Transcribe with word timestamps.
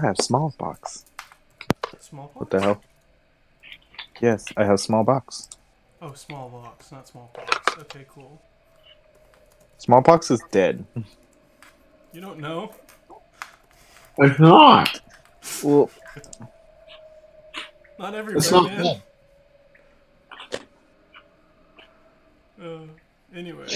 have 0.00 0.16
smallpox. 0.18 1.04
Smallpox? 1.98 2.36
What 2.36 2.50
the 2.50 2.60
hell? 2.60 2.82
Yes, 4.20 4.44
I 4.56 4.64
have 4.64 4.80
smallpox. 4.80 5.48
Oh, 6.02 6.12
smallpox, 6.14 6.92
not 6.92 7.08
smallpox. 7.08 7.78
Okay, 7.78 8.06
cool. 8.08 8.40
Smallpox 9.78 10.30
is 10.30 10.42
dead. 10.50 10.84
You 12.12 12.20
don't 12.20 12.38
know? 12.38 12.72
It's 14.18 14.38
not. 14.38 15.00
Well, 15.62 15.90
Not 17.98 18.14
everywhere, 18.14 18.38
It's 18.38 18.50
not 18.50 18.64
man. 18.64 19.02
Uh, 22.62 22.78
anyway. 23.34 23.66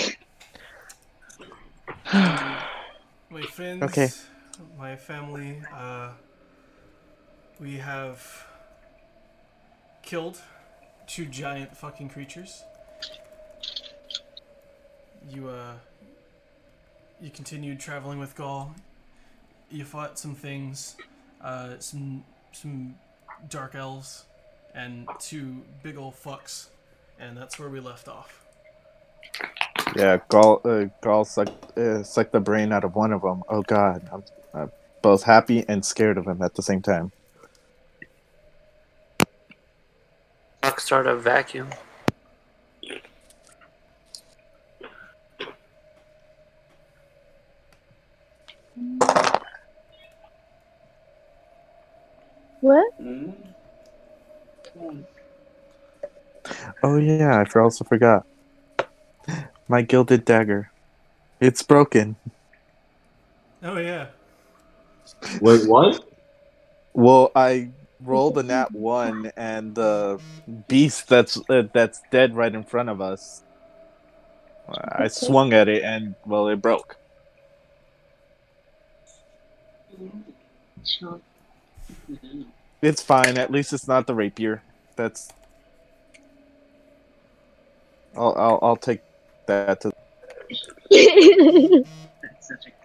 my 2.12 3.42
friends, 3.50 3.82
Okay. 3.82 4.08
My 4.78 4.94
family, 4.94 5.60
uh, 5.72 6.10
we 7.58 7.76
have 7.78 8.46
killed 10.02 10.40
two 11.06 11.26
giant 11.26 11.76
fucking 11.76 12.08
creatures. 12.08 12.62
You, 15.28 15.48
uh, 15.48 15.72
you 17.20 17.30
continued 17.30 17.80
traveling 17.80 18.18
with 18.18 18.36
Gal. 18.36 18.74
You 19.70 19.84
fought 19.84 20.18
some 20.18 20.34
things, 20.34 20.96
uh, 21.40 21.78
some, 21.78 22.24
some 22.52 22.94
dark 23.48 23.74
elves, 23.74 24.24
and 24.74 25.08
two 25.18 25.62
big 25.82 25.96
old 25.96 26.14
fucks, 26.14 26.68
and 27.18 27.36
that's 27.36 27.58
where 27.58 27.68
we 27.68 27.80
left 27.80 28.08
off. 28.08 28.44
yeah, 29.96 30.18
Gal, 30.30 30.60
uh, 30.64 30.84
Gal 31.02 31.24
sucked, 31.24 31.76
uh, 31.78 32.02
sucked 32.04 32.32
the 32.32 32.40
brain 32.40 32.72
out 32.72 32.84
of 32.84 32.94
one 32.94 33.12
of 33.12 33.22
them. 33.22 33.42
Oh 33.48 33.62
god, 33.62 34.08
I'm 34.12 34.22
uh, 34.54 34.66
both 35.02 35.24
happy 35.24 35.64
and 35.68 35.84
scared 35.84 36.16
of 36.16 36.26
him 36.26 36.42
at 36.42 36.54
the 36.54 36.62
same 36.62 36.80
time. 36.80 37.12
Fuck 40.62 40.80
start 40.80 41.06
a 41.06 41.16
vacuum. 41.16 41.68
What? 52.60 52.94
Oh 56.82 56.96
yeah, 56.96 57.44
I 57.44 57.58
also 57.58 57.84
forgot. 57.84 58.26
My 59.68 59.82
gilded 59.82 60.24
dagger. 60.24 60.70
It's 61.40 61.62
broken. 61.62 62.16
Oh 63.62 63.76
yeah. 63.76 64.06
Wait, 65.40 65.68
what? 65.68 66.04
Well, 66.94 67.32
I 67.34 67.70
rolled 68.00 68.38
a 68.38 68.42
nat 68.42 68.72
one, 68.72 69.32
and 69.36 69.74
the 69.74 70.20
beast 70.68 71.08
that's 71.08 71.38
uh, 71.48 71.64
that's 71.72 72.00
dead 72.10 72.36
right 72.36 72.54
in 72.54 72.64
front 72.64 72.88
of 72.88 73.00
us. 73.00 73.42
I 74.68 75.08
swung 75.08 75.52
at 75.52 75.68
it, 75.68 75.82
and 75.82 76.14
well, 76.26 76.48
it 76.48 76.62
broke. 76.62 76.96
It's 82.82 83.02
fine. 83.02 83.38
At 83.38 83.50
least 83.50 83.72
it's 83.72 83.88
not 83.88 84.06
the 84.06 84.14
rapier. 84.14 84.62
That's. 84.96 85.28
I'll 88.16 88.34
I'll, 88.36 88.58
I'll 88.62 88.76
take 88.76 89.00
that 89.46 89.80
to. 89.82 89.92
That's 90.90 92.48
such 92.48 92.66
a 92.66 92.83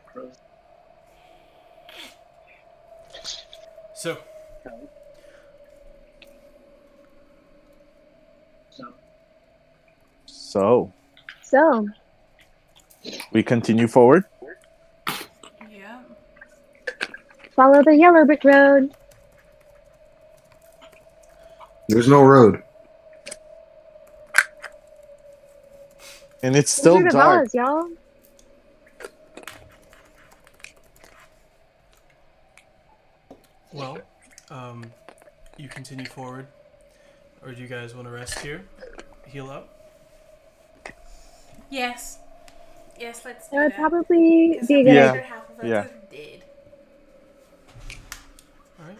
So 4.00 4.18
So, 8.72 8.86
So 10.26 10.94
so, 11.42 11.88
we 13.34 13.44
continue 13.44 13.90
forward. 13.90 14.24
Yeah. 15.70 16.00
follow 17.54 17.84
the 17.84 17.98
yellow 17.98 18.24
brick 18.24 18.46
road. 18.46 18.96
There's 21.90 22.08
no 22.08 22.24
road. 22.24 22.64
And 26.42 26.56
it's 26.56 26.72
still 26.72 26.94
Wizard 26.94 27.08
of 27.08 27.14
dark. 27.16 27.46
Oz, 27.48 27.54
y'all. 27.54 27.90
well, 33.80 33.98
um, 34.50 34.92
you 35.70 35.74
continue 35.76 36.06
forward, 36.06 36.48
or 37.46 37.52
do 37.52 37.62
you 37.62 37.68
guys 37.68 37.94
want 37.94 38.08
to 38.08 38.12
rest 38.14 38.40
here, 38.40 38.66
heal 39.28 39.50
up? 39.50 39.70
Yes. 41.70 42.18
Yes, 43.00 43.22
let's 43.24 43.48
do 43.50 43.56
That 43.58 43.64
would 43.64 43.72
that. 43.74 43.78
probably 43.78 44.58
'Cause 44.60 44.68
be 44.68 44.76
I'm 44.80 44.84
good. 44.86 44.94
Yeah. 44.94 45.14
half 45.22 45.50
of 45.50 45.60
us 45.60 45.66
Yeah. 45.66 45.78
are 45.82 45.92
dead. 46.12 46.44
All 48.80 48.86
right. 48.88 48.98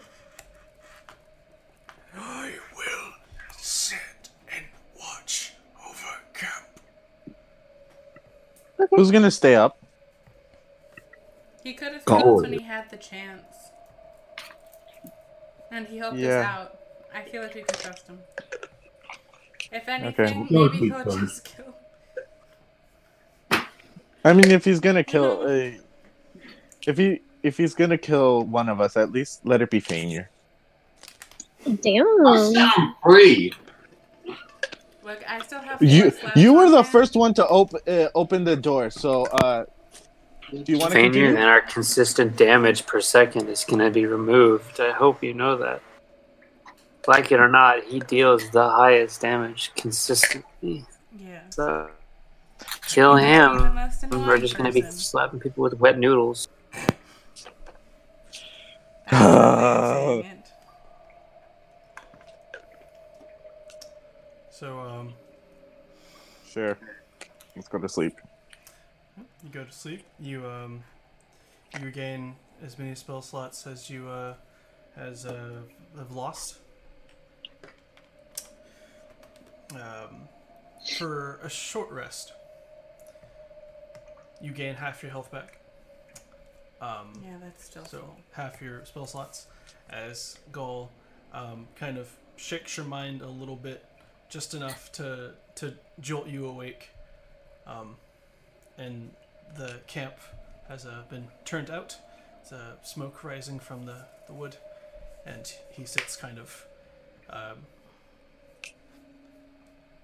I 2.16 2.58
will 2.76 3.12
sit 3.58 3.98
and 4.54 4.64
watch 4.98 5.54
over 5.86 6.20
camp. 6.32 6.66
Okay. 8.80 8.96
Who's 8.96 9.10
gonna 9.10 9.30
stay 9.30 9.54
up? 9.56 9.76
He 11.62 11.74
could 11.74 11.92
have 11.92 12.04
God. 12.06 12.22
helped 12.22 12.42
when 12.42 12.52
he 12.54 12.62
had 12.62 12.88
the 12.90 12.96
chance. 12.96 13.59
And 15.70 15.86
he 15.86 15.98
helped 15.98 16.18
Yeah. 16.18 16.40
us 16.40 16.46
out. 16.46 16.78
I 17.14 17.22
feel 17.22 17.42
like 17.42 17.54
we 17.54 17.62
could 17.62 17.78
trust 17.78 18.06
him. 18.06 18.18
If 19.72 19.88
anything, 19.88 20.48
No, 20.50 20.64
maybe 20.68 20.88
he'll 20.88 21.04
just 21.04 21.44
kill. 21.44 21.74
I 24.24 24.32
mean, 24.32 24.50
if 24.50 24.64
he's 24.64 24.80
gonna 24.80 25.04
kill, 25.04 25.42
uh, 25.42 25.70
if 26.86 26.98
he 26.98 27.20
if 27.44 27.56
he's 27.56 27.74
gonna 27.74 27.98
kill 27.98 28.42
one 28.42 28.68
of 28.68 28.80
us, 28.80 28.96
at 28.96 29.12
least 29.12 29.40
let 29.44 29.62
it 29.62 29.70
be 29.70 29.80
Fainir. 29.80 30.26
Damn. 31.82 32.06
Sound 32.52 32.94
free. 33.04 33.52
Look, 35.04 35.20
I 35.28 35.40
still 35.42 35.60
have 35.60 35.80
You 35.80 36.12
you 36.34 36.52
were 36.54 36.68
the 36.68 36.78
him. 36.78 36.84
first 36.84 37.14
one 37.14 37.32
to 37.34 37.46
open 37.46 37.80
uh, 37.86 38.08
open 38.14 38.44
the 38.44 38.56
door. 38.56 38.90
So, 38.90 39.22
uh, 39.24 39.64
do 40.50 40.72
you 40.72 40.78
want 40.78 40.92
to 40.92 41.00
continue? 41.00 41.32
then 41.34 41.48
our 41.48 41.60
consistent 41.60 42.36
damage 42.36 42.86
per 42.86 43.00
second 43.00 43.48
is 43.48 43.64
going 43.64 43.78
to 43.78 43.90
be 43.90 44.06
removed. 44.06 44.80
I 44.80 44.90
hope 44.90 45.22
you 45.22 45.34
know 45.34 45.56
that. 45.58 45.80
Like 47.06 47.32
it 47.32 47.40
or 47.40 47.48
not, 47.48 47.84
he 47.84 48.00
deals 48.00 48.50
the 48.50 48.68
highest 48.68 49.20
damage 49.20 49.72
consistently. 49.74 50.84
Yeah. 51.18 51.40
So, 51.50 51.90
kill 52.88 53.16
him. 53.16 53.78
We're 54.10 54.38
just 54.38 54.56
going 54.56 54.70
to 54.70 54.80
be 54.80 54.82
slapping 54.90 55.40
people 55.40 55.62
with 55.62 55.74
wet 55.74 55.98
noodles. 55.98 56.48
That's 59.10 59.12
another 59.12 60.06
way 60.06 60.18
of 60.18 60.24
saying 60.24 60.26
it. 60.38 60.52
So, 64.50 64.78
um, 64.78 65.14
Sure. 66.50 66.76
Let's 67.54 67.68
go 67.68 67.78
to 67.78 67.88
sleep. 67.88 68.14
You 69.42 69.50
go 69.50 69.64
to 69.64 69.72
sleep. 69.72 70.04
You 70.18 70.46
um, 70.46 70.82
you 71.78 71.86
regain 71.86 72.36
as 72.62 72.78
many 72.78 72.94
spell 72.94 73.22
slots 73.22 73.66
as 73.66 73.88
you 73.88 74.08
uh, 74.08 74.34
as 74.96 75.24
uh, 75.24 75.60
have 75.96 76.12
lost. 76.12 76.56
Um, 79.74 80.28
for 80.96 81.38
a 81.42 81.48
short 81.48 81.90
rest, 81.90 82.32
you 84.40 84.50
gain 84.52 84.74
half 84.74 85.02
your 85.02 85.12
health 85.12 85.30
back. 85.30 85.58
Um, 86.80 87.22
Yeah, 87.24 87.36
that's 87.40 87.64
still 87.64 87.84
so 87.84 87.98
full. 87.98 88.16
half 88.32 88.60
your 88.60 88.84
spell 88.84 89.06
slots 89.06 89.46
as 89.90 90.38
Gal 90.52 90.90
um, 91.32 91.68
kind 91.76 91.98
of 91.98 92.08
shakes 92.36 92.76
your 92.76 92.86
mind 92.86 93.22
a 93.22 93.28
little 93.28 93.56
bit, 93.56 93.84
just 94.28 94.54
enough 94.54 94.90
to 94.92 95.32
to 95.56 95.74
jolt 96.00 96.26
you 96.26 96.46
awake. 96.46 96.88
Um, 97.66 97.96
and 98.76 99.10
the 99.56 99.80
camp 99.86 100.14
has 100.68 100.86
uh, 100.86 101.02
been 101.08 101.28
turned 101.44 101.70
out. 101.70 101.96
There's 102.48 102.60
uh, 102.60 102.74
smoke 102.82 103.24
rising 103.24 103.58
from 103.58 103.86
the, 103.86 104.06
the 104.26 104.32
wood, 104.32 104.56
and 105.26 105.52
he 105.72 105.84
sits 105.84 106.16
kind 106.16 106.38
of 106.38 106.66
um, 107.28 107.58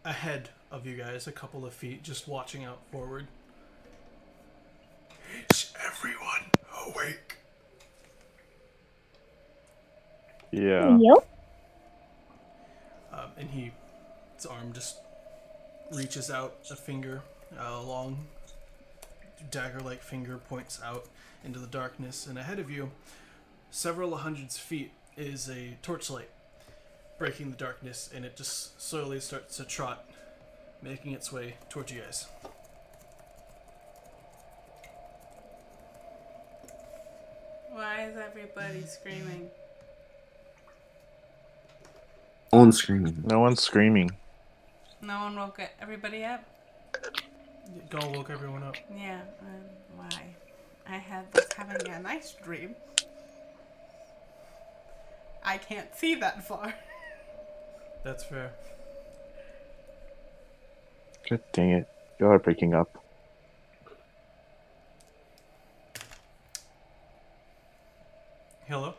ahead 0.05 0.51
of 0.71 0.87
you 0.87 0.97
guys, 0.97 1.27
a 1.27 1.33
couple 1.33 1.65
of 1.65 1.73
feet, 1.73 2.03
just 2.03 2.29
watching 2.29 2.65
out 2.65 2.81
forward. 2.91 3.27
Is 5.51 5.73
everyone 5.85 6.51
awake? 6.87 7.37
Yeah. 10.51 10.97
Yep. 10.99 11.29
Um, 13.13 13.31
and 13.39 13.51
he, 13.51 13.73
his 14.37 14.47
arm 14.47 14.73
just 14.73 14.99
reaches 15.93 16.31
out 16.31 16.55
a 16.71 16.77
finger, 16.77 17.23
uh, 17.59 17.83
long 19.41 19.49
dagger-like 19.51 20.03
finger 20.03 20.39
points 20.39 20.81
out 20.85 21.07
into 21.45 21.59
the 21.59 21.67
darkness, 21.67 22.27
and 22.27 22.39
ahead 22.39 22.59
of 22.59 22.71
you 22.71 22.91
several 23.71 24.17
hundreds 24.17 24.59
feet 24.59 24.93
is 25.17 25.49
a 25.49 25.77
torchlight 25.83 26.31
breaking 27.19 27.51
the 27.51 27.57
darkness, 27.57 28.11
and 28.15 28.25
it 28.25 28.37
just 28.37 28.81
slowly 28.81 29.21
starts 29.21 29.57
to 29.57 29.65
trot, 29.65 30.05
making 30.83 31.13
its 31.13 31.33
way 31.33 31.55
towards 31.71 31.91
you 31.91 32.01
guys. 32.01 32.27
Why 37.71 38.07
is 38.07 38.17
everybody 38.17 38.83
screaming? 38.83 39.51
On 42.53 42.73
screaming. 42.73 43.23
No 43.25 43.41
one's 43.41 43.63
screaming. 43.63 44.11
No 45.03 45.21
one 45.21 45.37
woke 45.37 45.61
everybody 45.81 46.25
up? 46.25 46.45
Gal 47.91 48.13
woke 48.13 48.31
everyone 48.31 48.63
up. 48.63 48.77
Yeah, 48.97 49.21
um, 49.41 49.65
why? 49.97 50.35
I 50.89 50.99
had 50.99 51.25
was 51.35 51.47
having 51.57 51.89
a 51.89 52.01
nice 52.01 52.35
dream. 52.43 52.75
I 55.45 55.59
can't 55.59 55.95
see 55.95 56.15
that 56.17 56.47
far. 56.47 56.75
That's 58.05 58.25
fair. 58.25 58.53
God 61.29 61.41
dang 61.53 61.71
it. 61.71 61.89
You 62.21 62.27
are 62.27 62.39
breaking 62.39 62.75
up. 62.75 63.03
Hello? 68.67 68.95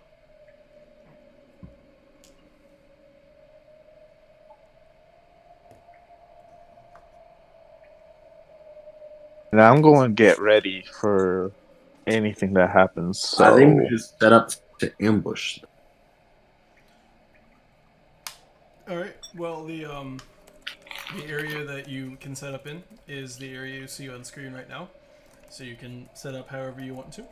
And 9.57 9.65
I'm 9.65 9.81
going 9.81 10.11
to 10.11 10.13
get 10.13 10.39
ready 10.39 10.83
for 11.01 11.51
anything 12.05 12.53
that 12.53 12.69
happens. 12.69 13.19
So 13.19 13.43
I 13.43 13.57
think 13.57 13.81
we 13.81 13.89
just 13.89 14.19
set 14.19 14.31
up 14.31 14.51
to 14.77 14.93
ambush. 15.01 15.57
All 18.87 18.97
right. 18.97 19.15
Well, 19.35 19.65
the 19.65 19.83
um, 19.85 20.19
the 21.15 21.25
area 21.25 21.65
that 21.65 21.89
you 21.89 22.19
can 22.21 22.35
set 22.35 22.53
up 22.53 22.67
in 22.67 22.83
is 23.07 23.37
the 23.37 23.51
area 23.51 23.79
you 23.79 23.87
see 23.87 24.07
on 24.11 24.23
screen 24.23 24.53
right 24.53 24.69
now. 24.69 24.89
So 25.49 25.63
you 25.63 25.75
can 25.75 26.07
set 26.13 26.35
up 26.35 26.49
however 26.49 26.79
you 26.79 26.93
want 26.93 27.11
to. 27.13 27.23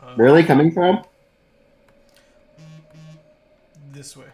Um, 0.00 0.14
Where 0.14 0.28
are 0.28 0.32
they 0.32 0.44
coming 0.44 0.70
from? 0.70 1.02
This 3.92 4.16
way. 4.16 4.26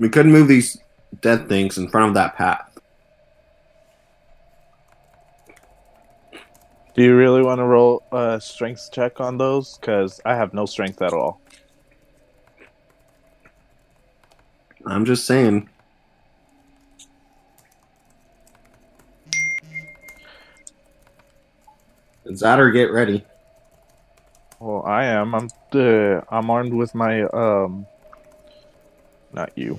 We 0.00 0.08
couldn't 0.08 0.32
move 0.32 0.48
these 0.48 0.78
dead 1.20 1.48
things 1.48 1.78
in 1.78 1.88
front 1.88 2.08
of 2.08 2.14
that 2.14 2.34
path. 2.34 2.70
do 7.00 7.06
you 7.06 7.16
really 7.16 7.42
want 7.42 7.58
to 7.58 7.64
roll 7.64 8.02
a 8.12 8.38
strength 8.40 8.90
check 8.92 9.20
on 9.20 9.38
those? 9.38 9.78
Because 9.78 10.20
I 10.26 10.34
have 10.34 10.52
no 10.52 10.66
strength 10.66 11.00
at 11.00 11.14
all. 11.14 11.40
I'm 14.84 15.06
just 15.06 15.26
saying. 15.26 15.68
Zatter, 22.26 22.70
get 22.70 22.92
ready. 22.92 23.24
Well, 24.60 24.84
I 24.84 25.06
am. 25.06 25.34
I'm 25.34 25.48
uh, 25.72 26.20
I'm 26.30 26.50
armed 26.50 26.74
with 26.74 26.94
my 26.94 27.22
um. 27.22 27.86
Not 29.32 29.56
you. 29.56 29.78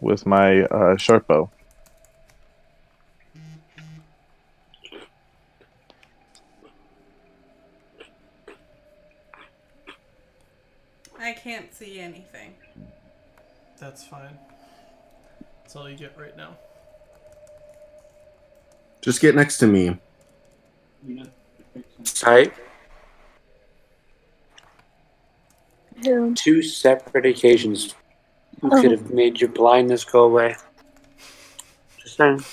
With 0.00 0.26
my 0.26 0.62
uh, 0.64 0.96
sharp 0.96 1.26
bow. 1.26 1.50
I 11.18 11.32
can't 11.32 11.74
see 11.74 11.98
anything. 11.98 12.54
That's 13.80 14.04
fine. 14.04 14.38
That's 15.62 15.74
all 15.74 15.88
you 15.88 15.96
get 15.96 16.16
right 16.16 16.36
now. 16.36 16.56
Just 19.00 19.20
get 19.20 19.34
next 19.34 19.58
to 19.58 19.66
me. 19.66 19.98
You 21.06 21.26
Type 22.04 22.54
Who? 26.04 26.34
two 26.34 26.62
separate 26.62 27.26
occasions. 27.26 27.94
You 28.62 28.70
Oh. 28.72 28.80
could 28.82 28.90
have 28.90 29.10
made 29.10 29.40
your 29.40 29.50
blindness 29.50 30.04
go 30.04 30.24
away. 30.24 30.56
Just 31.98 32.16
saying. 32.16 32.44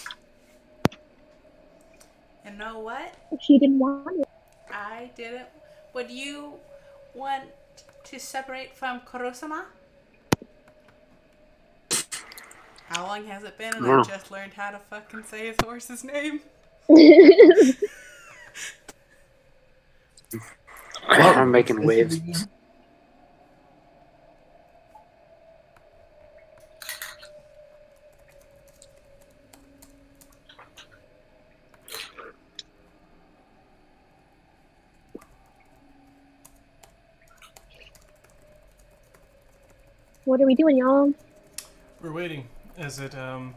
You 2.45 2.51
know 2.51 2.79
what? 2.79 3.13
She 3.41 3.57
didn't 3.59 3.79
want 3.79 4.19
it. 4.19 4.27
I 4.71 5.11
didn't. 5.15 5.47
Would 5.93 6.11
you 6.11 6.55
want 7.13 7.43
to 8.05 8.19
separate 8.19 8.75
from 8.75 8.99
Kurosama? 9.01 9.65
How 12.87 13.07
long 13.07 13.25
has 13.25 13.43
it 13.43 13.57
been? 13.57 13.73
And 13.75 13.85
I 13.87 14.03
just 14.03 14.29
learned 14.29 14.53
how 14.53 14.71
to 14.71 14.79
fucking 14.89 15.23
say 15.23 15.47
his 15.47 15.55
horse's 15.63 16.03
name. 16.03 16.41
I'm 21.07 21.49
making 21.51 21.83
waves. 21.85 22.19
What 40.33 40.41
are 40.41 40.47
we 40.47 40.55
doing, 40.55 40.77
y'all? 40.77 41.13
We're 42.01 42.11
waiting 42.11 42.47
as 42.75 42.97
it 42.97 43.15
um, 43.15 43.53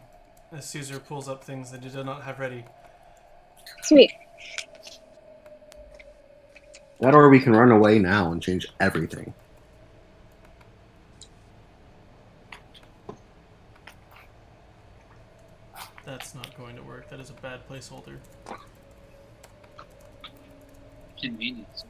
as 0.53 0.67
Caesar 0.67 1.01
pulls 1.01 1.27
up 1.27 1.43
things 1.43 1.71
that 1.71 1.83
he 1.83 1.89
did 1.89 2.05
not 2.05 2.23
have 2.23 2.39
ready. 2.39 2.67
Sweet. 3.83 4.13
That 7.01 7.15
or 7.15 7.31
we 7.31 7.41
can 7.41 7.55
run 7.55 7.71
away 7.71 7.99
now 7.99 8.31
and 8.31 8.43
change 8.43 8.67
everything. 8.79 9.33
That's 16.05 16.35
not 16.35 16.55
going 16.59 16.77
to 16.77 16.83
work. 16.83 17.09
That 17.09 17.21
is 17.21 17.31
a 17.31 17.41
bad 17.41 17.67
placeholder. 17.71 18.19
convenience. 21.19 21.87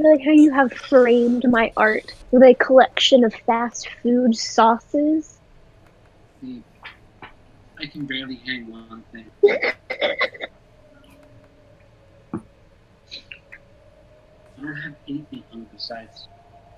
I 0.00 0.08
like 0.12 0.20
how 0.24 0.32
you 0.32 0.50
have 0.54 0.72
framed 0.72 1.44
my 1.50 1.70
art 1.76 2.10
with 2.30 2.42
a 2.42 2.54
collection 2.54 3.22
of 3.22 3.34
fast 3.46 3.86
food 4.02 4.34
sauces. 4.34 5.40
I 6.42 7.86
can 7.92 8.06
barely 8.06 8.40
hang 8.46 8.70
one 8.70 9.04
thing. 9.12 9.30
I 9.44 9.76
don't 14.62 14.76
have 14.76 14.94
anything 15.06 15.44
hung 15.50 15.66
besides 15.70 16.28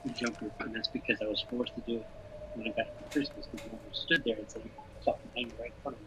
the 0.05 0.11
Joker, 0.11 0.51
and 0.61 0.75
that's 0.75 0.89
because 0.89 1.19
I 1.23 1.27
was 1.27 1.45
forced 1.49 1.75
to 1.77 1.81
do 1.83 1.99
it 1.99 2.07
when 2.55 2.67
I 2.67 2.71
got 2.71 2.87
it 2.87 2.93
for 2.99 3.05
Christmas 3.13 3.47
because 3.53 3.71
no 3.71 3.79
one 3.79 3.93
stood 3.93 4.23
there 4.25 4.37
and 4.37 4.51
said, 4.51 4.63
fucking 5.05 5.31
hang 5.37 5.53
right 5.61 5.69
in 5.69 5.83
front 5.83 5.99
of 5.99 6.03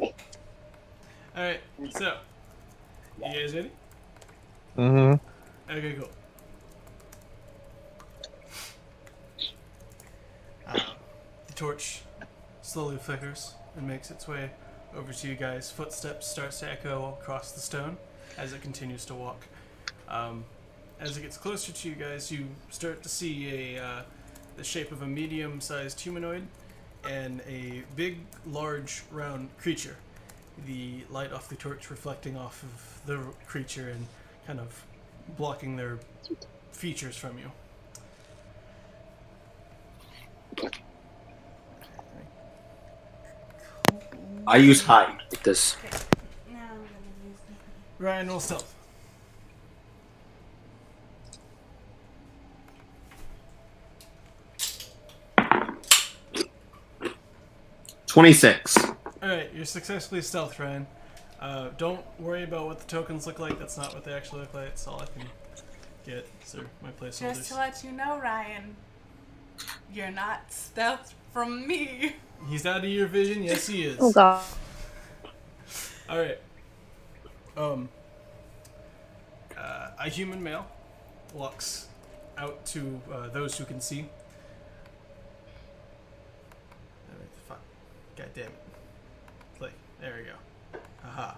me. 0.00 0.14
All 1.34 1.44
right. 1.44 1.60
So, 1.92 2.18
you 3.16 3.24
guys 3.24 3.54
ready? 3.54 3.72
Mm-hmm. 4.76 5.29
Okay, 5.70 5.92
cool. 5.92 6.08
Um, 10.66 10.80
the 11.46 11.52
torch 11.52 12.02
slowly 12.60 12.96
flickers 12.96 13.54
and 13.76 13.86
makes 13.86 14.10
its 14.10 14.26
way 14.26 14.50
over 14.96 15.12
to 15.12 15.28
you 15.28 15.36
guys. 15.36 15.70
Footsteps 15.70 16.26
starts 16.26 16.58
to 16.60 16.68
echo 16.68 17.16
across 17.20 17.52
the 17.52 17.60
stone 17.60 17.96
as 18.36 18.52
it 18.52 18.62
continues 18.62 19.04
to 19.04 19.14
walk. 19.14 19.46
Um, 20.08 20.44
as 20.98 21.16
it 21.16 21.22
gets 21.22 21.36
closer 21.36 21.70
to 21.70 21.88
you 21.88 21.94
guys, 21.94 22.32
you 22.32 22.48
start 22.70 23.04
to 23.04 23.08
see 23.08 23.76
a 23.76 23.82
uh, 23.82 24.02
the 24.56 24.64
shape 24.64 24.90
of 24.90 25.02
a 25.02 25.06
medium-sized 25.06 26.00
humanoid 26.00 26.42
and 27.08 27.42
a 27.48 27.84
big, 27.94 28.18
large, 28.44 29.04
round 29.12 29.56
creature. 29.56 29.96
The 30.66 31.04
light 31.10 31.32
off 31.32 31.48
the 31.48 31.54
torch 31.54 31.90
reflecting 31.90 32.36
off 32.36 32.64
of 32.64 33.06
the 33.06 33.20
creature 33.46 33.90
and 33.90 34.06
kind 34.48 34.58
of 34.58 34.84
blocking 35.36 35.76
their 35.76 35.98
features 36.72 37.16
from 37.16 37.38
you. 37.38 37.50
I 44.46 44.56
use 44.56 44.82
hide. 44.82 45.22
Like 45.30 45.42
this. 45.42 45.76
Now 46.50 46.58
I'm 46.58 46.78
gonna 46.78 46.88
use 47.24 47.38
Ryan, 47.98 48.28
roll 48.28 48.40
stealth. 48.40 48.74
Twenty-six. 58.06 58.76
Alright, 59.22 59.54
you're 59.54 59.64
successfully 59.64 60.22
stealth, 60.22 60.58
Ryan. 60.58 60.86
Uh, 61.40 61.70
don't 61.78 62.04
worry 62.20 62.44
about 62.44 62.66
what 62.66 62.78
the 62.78 62.86
tokens 62.86 63.26
look 63.26 63.38
like. 63.38 63.58
That's 63.58 63.78
not 63.78 63.94
what 63.94 64.04
they 64.04 64.12
actually 64.12 64.42
look 64.42 64.52
like. 64.52 64.68
That's 64.68 64.86
all 64.86 65.00
I 65.00 65.06
can 65.06 65.26
get. 66.04 66.26
So 66.44 66.60
my 66.82 66.90
place. 66.90 67.18
Just 67.18 67.50
to 67.50 67.56
let 67.56 67.82
you 67.82 67.92
know, 67.92 68.20
Ryan, 68.20 68.76
you're 69.92 70.10
not 70.10 70.52
stealth 70.52 71.14
from 71.32 71.66
me. 71.66 72.16
He's 72.48 72.66
out 72.66 72.84
of 72.84 72.90
your 72.90 73.06
vision. 73.06 73.42
Yes, 73.42 73.66
he 73.66 73.84
is. 73.84 73.96
Oh 74.00 74.12
god. 74.12 74.42
All 76.08 76.18
right. 76.18 76.38
Um. 77.56 77.88
Uh, 79.56 79.90
a 79.98 80.08
human 80.08 80.42
male 80.42 80.66
walks 81.34 81.88
out 82.38 82.64
to 82.64 83.00
uh, 83.12 83.28
those 83.28 83.56
who 83.58 83.64
can 83.64 83.80
see. 83.80 84.06
Fuck. 87.46 87.60
God 88.16 88.28
damn 88.34 88.46
it. 88.46 88.52
Play. 89.58 89.70
There 90.00 90.14
we 90.18 90.24
go. 90.24 90.32
Haha. 91.02 91.34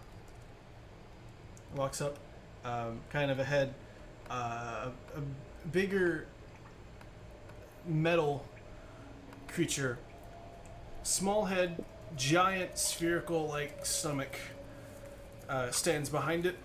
Walks 1.74 2.00
up, 2.00 2.18
um, 2.64 3.00
kind 3.10 3.30
of 3.30 3.38
ahead. 3.38 3.74
Uh, 4.30 4.88
a 5.16 5.68
bigger 5.68 6.26
metal 7.86 8.44
creature. 9.48 9.98
Small 11.02 11.46
head, 11.46 11.84
giant 12.16 12.78
spherical 12.78 13.48
like 13.48 13.84
stomach 13.84 14.36
uh, 15.48 15.70
stands 15.70 16.08
behind 16.08 16.46
it 16.46 16.56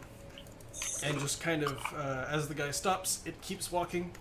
and 1.04 1.20
just 1.20 1.42
kind 1.42 1.64
of 1.64 1.78
uh, 1.96 2.26
as 2.30 2.48
the 2.48 2.54
guy 2.54 2.72
stops 2.72 3.22
it 3.26 3.40
keeps 3.42 3.72
walking 3.72 4.12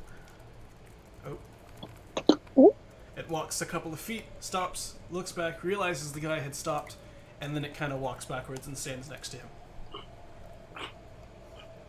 oh 1.26 2.74
it 3.16 3.28
walks 3.28 3.60
a 3.60 3.66
couple 3.66 3.92
of 3.92 4.00
feet 4.00 4.24
stops 4.40 4.94
looks 5.10 5.32
back 5.32 5.62
realizes 5.62 6.12
the 6.12 6.20
guy 6.20 6.38
had 6.38 6.54
stopped 6.54 6.96
and 7.40 7.54
then 7.54 7.64
it 7.64 7.74
kind 7.74 7.92
of 7.92 8.00
walks 8.00 8.24
backwards 8.24 8.66
and 8.66 8.76
stands 8.76 9.08
next 9.10 9.28
to 9.30 9.36
him 9.38 9.46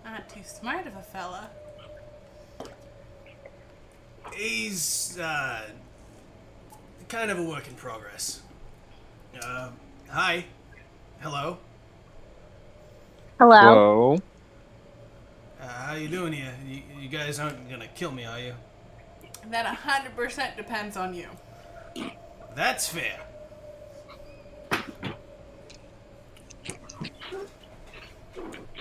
Not 0.06 0.30
too 0.30 0.42
smart 0.44 0.88
of 0.88 0.96
a 0.96 1.01
fella. 1.01 1.50
he's 4.34 5.18
uh, 5.20 5.62
kind 7.08 7.32
of 7.32 7.39
a 7.39 7.44
work 7.44 7.68
in 7.68 7.74
progress 7.75 8.42
uh, 9.44 9.70
hi 10.10 10.46
hello 11.20 11.58
Hello. 13.39 13.56
Hello. 13.56 14.22
uh, 15.62 15.68
how 15.68 15.94
you 15.94 16.08
doing 16.08 16.34
here 16.34 16.54
you, 16.66 16.82
you 17.00 17.08
guys 17.08 17.39
aren't 17.39 17.70
gonna 17.70 17.88
kill 17.96 18.12
me 18.12 18.25
are 18.25 18.39
you 18.39 18.54
That 19.51 19.66
100% 19.77 20.58
depends 20.58 20.98
on 20.98 21.13
you. 21.13 21.27
That's 22.56 22.89
fair. 22.89 23.20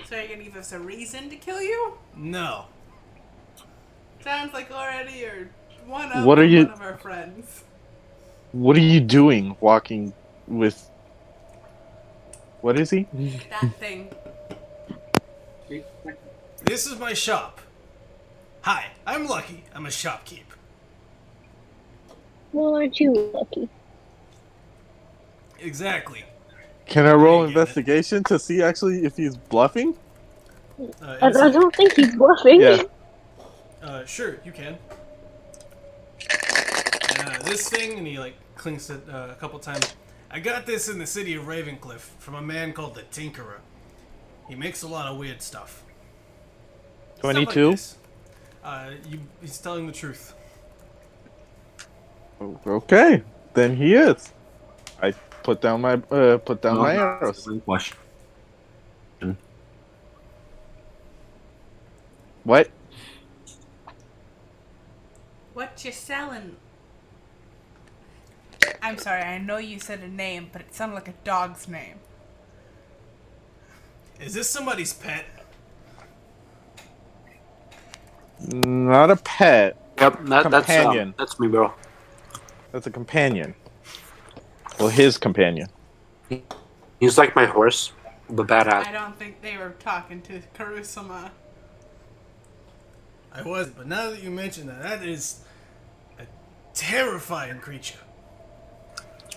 So 0.09 0.17
you're 0.17 0.29
gonna 0.29 0.45
give 0.45 0.57
us 0.57 0.73
a 0.73 0.79
reason 0.79 1.29
to 1.31 1.37
kill 1.37 1.61
you? 1.61 1.99
No. 2.17 2.67
Sounds 4.23 4.53
like 4.53 4.71
already 4.71 5.15
you're 5.19 5.49
one 5.87 6.11
of 6.13 6.25
What 6.25 6.39
are 6.39 6.45
you- 6.45 6.65
one 6.65 6.73
of 6.73 6.81
our 6.81 6.97
friends. 6.97 7.65
What 8.53 8.77
are 8.77 8.81
you 8.81 9.01
doing 9.01 9.57
walking 9.61 10.13
with. 10.47 10.91
What 12.61 12.79
is 12.81 12.91
he? 12.91 13.07
That 13.51 13.75
thing. 13.79 14.11
This 16.65 16.87
is 16.87 16.99
my 16.99 17.13
shop. 17.13 17.61
Hi, 18.63 18.87
I'm 19.07 19.27
Lucky. 19.27 19.65
I'm 19.75 19.87
a 19.87 19.91
shopkeep. 19.91 20.43
Well, 22.53 22.75
aren't 22.75 22.99
you 22.99 23.13
lucky? 23.33 23.69
Exactly. 25.61 26.25
Can 26.87 27.07
I 27.07 27.13
roll 27.15 27.43
Yeah, 27.43 27.49
you 27.49 27.59
get 27.59 27.69
it. 27.69 27.79
investigation 27.79 28.25
to 28.25 28.39
see 28.39 28.63
actually 28.63 29.05
if 29.05 29.17
he's 29.17 29.37
bluffing? 29.37 29.97
Uh, 31.03 31.17
I, 31.23 31.29
I 31.29 31.51
don't 31.51 31.75
think 31.75 31.95
he's 31.95 32.15
bluffing. 32.17 32.61
Yeah. 32.61 32.83
Uh, 33.83 34.05
sure, 34.05 34.39
you 34.45 34.53
can. 34.53 34.79
Uh, 37.19 37.39
this 37.43 37.69
thing, 37.69 37.99
and 37.99 38.07
he 38.07 38.19
like 38.19 38.35
clinks 38.57 38.91
it 38.91 39.03
uh, 39.09 39.29
a 39.31 39.37
couple 39.37 39.59
times. 39.59 39.95
I 40.31 40.41
got 40.41 40.67
this 40.67 40.89
in 40.89 40.99
the 40.99 41.07
city 41.07 41.35
of 41.35 41.45
Ravencliff 41.45 42.01
from 42.19 42.35
a 42.35 42.43
man 42.43 42.73
called 42.73 42.95
the 42.95 43.03
Tinkerer. 43.03 43.61
He 44.49 44.55
makes 44.55 44.83
a 44.83 44.89
lot 44.89 45.07
of 45.07 45.19
weird 45.19 45.43
stuff. 45.43 45.85
Stuff 47.17 47.35
like 47.35 47.49
22? 47.49 47.77
uh, 48.65 48.91
you, 49.09 49.21
he's 49.41 49.59
telling 49.59 49.87
the 49.87 49.93
truth. 49.93 50.35
Okay, 52.67 53.23
then 53.55 53.77
he 53.77 53.95
is. 53.95 54.33
I 55.47 55.53
put 55.55 55.61
down 55.63 55.83
my 55.83 55.95
uh, 56.11 56.39
put 56.39 56.63
down 56.63 56.79
my 56.81 56.95
Oh, 56.95 56.97
arrows. 56.97 57.49
question. 57.67 57.97
What? 62.45 62.71
What 65.55 65.85
you 65.85 65.93
selling? 65.93 66.57
I'm 68.83 68.99
sorry, 68.99 69.23
I 69.23 69.39
know 69.39 69.59
you 69.59 69.81
said 69.81 70.01
a 70.01 70.09
name, 70.09 70.51
but 70.53 70.63
it 70.63 70.75
sounded 70.75 70.95
like 70.97 71.09
a 71.09 71.15
dog's 71.25 71.69
name. 71.69 72.01
Is 74.21 74.35
this 74.35 74.51
somebody's 74.51 74.95
pet? 74.95 75.27
Not 78.41 79.11
a 79.11 79.17
pet. 79.17 79.79
Yep, 80.01 80.21
that, 80.29 80.51
that's 80.51 80.79
Companion. 80.79 80.79
um, 80.79 81.15
that's 81.19 81.41
me, 81.41 81.49
bro. 81.49 81.75
That's 82.73 82.87
a 82.87 82.93
companion. 82.93 83.57
Well, 84.79 84.89
his 84.89 85.17
companion. 85.17 85.69
He's 87.01 87.19
like 87.19 87.35
my 87.35 87.47
horse, 87.47 87.93
but 88.29 88.51
I 88.51 88.93
don't 88.93 89.17
think 89.19 89.41
they 89.43 89.57
were 89.57 89.75
talking 89.79 90.21
to 90.23 90.41
Karusama. 90.55 91.31
I 93.33 93.43
was, 93.43 93.69
but 93.69 93.87
now 93.87 94.11
that 94.11 94.23
you 94.23 94.31
mention 94.31 94.67
that, 94.67 94.83
that 94.83 95.03
is 95.07 95.41
a 96.19 96.25
terrifying 96.75 97.59
creature. 97.61 97.99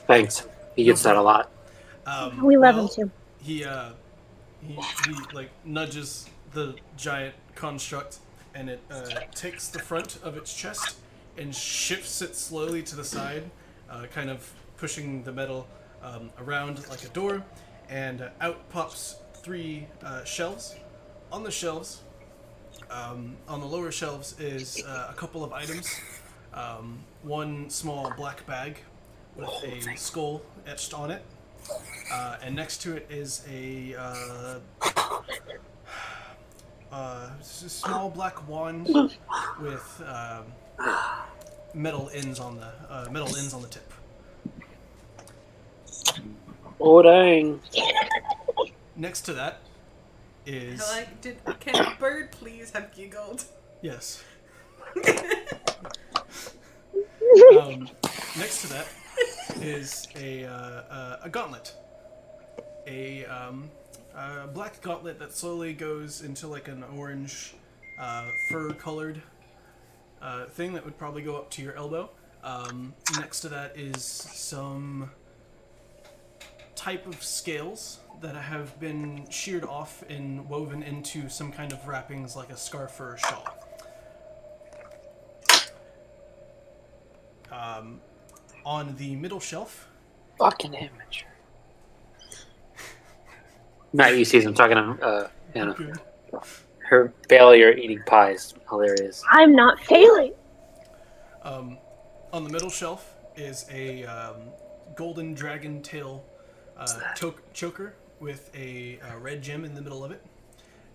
Thanks. 0.07 0.47
He 0.75 0.85
gets 0.85 1.03
that 1.03 1.15
a 1.15 1.21
lot. 1.21 1.51
Um, 2.05 2.43
We 2.43 2.57
love 2.57 2.75
well, 2.75 2.87
him 2.87 3.09
too. 3.09 3.11
He 3.41 3.65
uh, 3.65 3.91
he 4.61 4.73
he 4.73 5.15
like 5.33 5.49
nudges 5.65 6.29
the 6.53 6.75
giant 6.97 7.35
construct, 7.55 8.19
and 8.55 8.69
it 8.69 8.81
uh, 8.89 9.05
takes 9.35 9.67
the 9.67 9.79
front 9.79 10.17
of 10.23 10.37
its 10.37 10.53
chest 10.53 10.97
and 11.37 11.53
shifts 11.53 12.21
it 12.21 12.35
slowly 12.35 12.81
to 12.83 12.95
the 12.95 13.03
side, 13.03 13.49
uh, 13.89 14.05
kind 14.13 14.29
of 14.29 14.51
pushing 14.79 15.23
the 15.23 15.31
metal 15.31 15.67
um, 16.01 16.31
around 16.39 16.87
like 16.89 17.03
a 17.03 17.09
door, 17.09 17.43
and 17.89 18.21
uh, 18.21 18.29
out 18.41 18.69
pops 18.69 19.17
three 19.33 19.87
uh, 20.03 20.23
shelves. 20.23 20.75
On 21.31 21.43
the 21.43 21.51
shelves, 21.51 22.01
um, 22.89 23.35
on 23.47 23.59
the 23.59 23.65
lower 23.65 23.91
shelves 23.91 24.39
is 24.39 24.83
uh, 24.85 25.07
a 25.09 25.13
couple 25.13 25.43
of 25.43 25.53
items. 25.53 25.99
Um, 26.53 26.99
one 27.23 27.69
small 27.69 28.11
black 28.17 28.45
bag 28.47 28.79
with 29.35 29.49
a 29.63 29.97
skull 29.97 30.41
etched 30.65 30.93
on 30.93 31.11
it. 31.11 31.23
Uh, 32.11 32.37
and 32.41 32.55
next 32.55 32.81
to 32.81 32.95
it 32.95 33.05
is 33.09 33.45
a 33.49 33.95
uh, 33.95 34.59
uh, 36.91 37.29
small 37.41 38.09
black 38.09 38.47
wand 38.47 38.87
with 39.61 40.03
um, 40.07 40.45
metal 41.73 42.09
ends 42.13 42.39
on 42.39 42.55
the 42.55 42.71
uh, 42.89 43.07
metal 43.11 43.35
ends 43.35 43.53
on 43.53 43.61
the 43.61 43.67
tip. 43.67 43.93
Oh 46.79 47.01
dang! 47.01 47.59
Next 48.95 49.21
to 49.21 49.33
that 49.33 49.59
is 50.45 50.79
Like, 50.79 51.21
did 51.21 51.37
can 51.59 51.75
a 51.75 51.95
bird 51.99 52.31
please 52.31 52.71
have 52.71 52.93
giggled? 52.93 53.43
yes. 53.81 54.23
Um, 57.61 57.87
next 58.37 58.61
to 58.63 58.67
that 58.69 58.87
is 59.61 60.07
a 60.15 60.45
uh, 60.45 60.51
uh, 60.51 61.17
a 61.23 61.29
gauntlet, 61.29 61.73
a 62.87 63.23
um, 63.25 63.69
a 64.15 64.47
black 64.47 64.81
gauntlet 64.81 65.19
that 65.19 65.31
slowly 65.33 65.73
goes 65.73 66.21
into 66.21 66.47
like 66.47 66.67
an 66.67 66.83
orange 66.97 67.53
uh, 67.99 68.25
fur-colored 68.49 69.21
uh, 70.21 70.45
thing 70.45 70.73
that 70.73 70.83
would 70.83 70.97
probably 70.97 71.21
go 71.21 71.35
up 71.37 71.51
to 71.51 71.61
your 71.61 71.75
elbow. 71.75 72.09
Um, 72.43 72.93
next 73.19 73.41
to 73.41 73.49
that 73.49 73.77
is 73.77 74.03
some 74.03 75.11
type 76.89 77.05
of 77.05 77.21
scales 77.23 77.99
that 78.19 78.33
have 78.35 78.79
been 78.79 79.23
sheared 79.29 79.63
off 79.63 80.03
and 80.09 80.49
woven 80.49 80.81
into 80.81 81.29
some 81.29 81.51
kind 81.51 81.71
of 81.71 81.87
wrappings 81.87 82.35
like 82.35 82.49
a 82.49 82.57
scarf 82.57 82.99
or 82.99 83.13
a 83.13 83.19
shawl. 83.19 83.47
Um, 87.51 88.01
on 88.65 88.95
the 88.95 89.15
middle 89.15 89.39
shelf 89.39 89.87
Fucking 90.39 90.75
amateur. 90.75 91.27
Not 93.93 94.13
Ulysses, 94.13 94.47
I'm 94.47 94.55
talking 94.55 94.77
to 94.77 95.05
uh, 95.05 95.27
Anna. 95.53 95.75
Her 96.79 97.13
failure 97.27 97.71
eating 97.71 98.01
pies. 98.07 98.55
Hilarious. 98.67 99.23
I'm 99.29 99.53
not 99.53 99.79
failing. 99.81 100.33
Um, 101.43 101.77
on 102.33 102.43
the 102.45 102.49
middle 102.49 102.71
shelf 102.71 103.13
is 103.35 103.67
a 103.71 104.05
um, 104.05 104.37
golden 104.95 105.35
dragon 105.35 105.83
tail 105.83 106.25
uh, 106.79 107.13
to- 107.15 107.35
choker 107.53 107.93
with 108.19 108.49
a 108.55 108.99
uh, 108.99 109.17
red 109.19 109.41
gem 109.41 109.65
in 109.65 109.75
the 109.75 109.81
middle 109.81 110.03
of 110.03 110.11
it. 110.11 110.23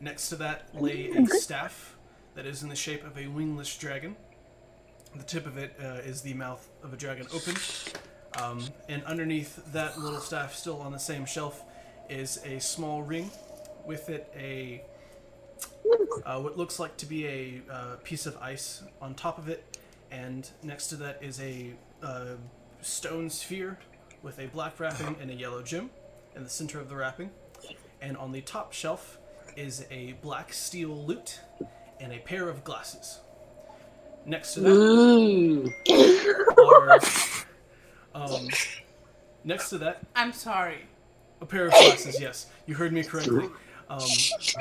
Next 0.00 0.28
to 0.30 0.36
that 0.36 0.68
lay 0.74 1.10
a 1.10 1.26
staff 1.26 1.96
that 2.34 2.46
is 2.46 2.62
in 2.62 2.68
the 2.68 2.76
shape 2.76 3.04
of 3.06 3.16
a 3.16 3.26
wingless 3.28 3.76
dragon. 3.76 4.16
The 5.14 5.22
tip 5.22 5.46
of 5.46 5.56
it 5.56 5.74
uh, 5.80 6.00
is 6.04 6.22
the 6.22 6.34
mouth 6.34 6.68
of 6.82 6.92
a 6.92 6.96
dragon 6.96 7.26
open. 7.32 7.54
Um, 8.42 8.64
and 8.88 9.04
underneath 9.04 9.72
that 9.72 9.98
little 9.98 10.18
staff, 10.18 10.54
still 10.54 10.80
on 10.80 10.90
the 10.90 10.98
same 10.98 11.24
shelf, 11.24 11.62
is 12.10 12.40
a 12.44 12.58
small 12.58 13.02
ring. 13.02 13.30
With 13.86 14.08
it, 14.08 14.32
a 14.36 14.82
uh, 16.24 16.40
what 16.40 16.56
looks 16.56 16.78
like 16.78 16.96
to 16.96 17.06
be 17.06 17.26
a 17.26 17.62
uh, 17.70 17.96
piece 18.02 18.26
of 18.26 18.36
ice 18.38 18.82
on 19.00 19.14
top 19.14 19.38
of 19.38 19.48
it, 19.48 19.78
and 20.10 20.48
next 20.62 20.88
to 20.88 20.96
that 20.96 21.18
is 21.22 21.40
a 21.40 21.74
uh, 22.02 22.34
stone 22.80 23.28
sphere 23.30 23.78
with 24.24 24.38
a 24.38 24.46
black 24.46 24.80
wrapping 24.80 25.14
and 25.20 25.30
a 25.30 25.34
yellow 25.34 25.62
gem 25.62 25.90
in 26.34 26.42
the 26.42 26.50
center 26.50 26.80
of 26.80 26.88
the 26.88 26.96
wrapping. 26.96 27.30
And 28.00 28.16
on 28.16 28.32
the 28.32 28.40
top 28.40 28.72
shelf 28.72 29.18
is 29.56 29.84
a 29.90 30.14
black 30.22 30.52
steel 30.52 31.04
lute 31.06 31.40
and 32.00 32.12
a 32.12 32.18
pair 32.18 32.48
of 32.48 32.64
glasses. 32.64 33.20
Next 34.26 34.54
to 34.54 34.60
that 34.60 35.74
are 38.14 38.24
um, 38.24 38.48
next 39.44 39.68
to 39.70 39.78
that 39.78 40.00
I'm 40.16 40.32
sorry. 40.32 40.86
a 41.42 41.46
pair 41.46 41.66
of 41.66 41.72
glasses. 41.72 42.18
Yes, 42.20 42.46
you 42.66 42.74
heard 42.74 42.92
me 42.92 43.04
correctly. 43.04 43.50
Um, 43.90 44.00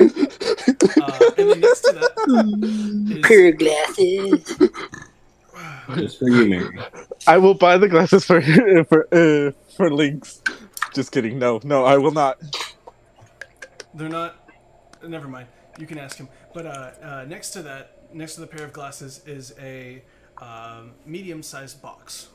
uh, 0.01 1.19
and 1.37 1.49
then 1.49 1.59
next 1.61 1.81
to 1.81 1.93
that 1.93 2.11
is 3.15 3.25
Pair 3.25 3.47
of 3.47 3.57
glasses. 3.57 4.69
Just 5.95 6.19
for 6.19 6.29
you, 6.29 6.47
Mary. 6.49 6.79
I 7.27 7.37
will 7.37 7.53
buy 7.53 7.77
the 7.77 7.87
glasses 7.89 8.25
for 8.25 8.41
for 8.89 9.07
uh, 9.13 9.51
for 9.75 9.91
Lynx. 9.91 10.41
Just 10.93 11.11
kidding. 11.11 11.39
No, 11.39 11.59
no, 11.63 11.85
I 11.85 11.97
will 11.97 12.11
not. 12.11 12.39
They're 13.93 14.09
not. 14.09 14.35
Never 15.05 15.27
mind. 15.27 15.47
You 15.77 15.85
can 15.87 15.97
ask 15.97 16.17
him. 16.17 16.29
But 16.53 16.65
uh, 16.65 16.91
uh, 17.01 17.25
next 17.27 17.51
to 17.51 17.61
that, 17.63 18.13
next 18.13 18.35
to 18.35 18.41
the 18.41 18.47
pair 18.47 18.65
of 18.65 18.73
glasses, 18.73 19.21
is 19.25 19.53
a 19.59 20.01
um, 20.37 20.91
medium-sized 21.05 21.81
box, 21.81 22.27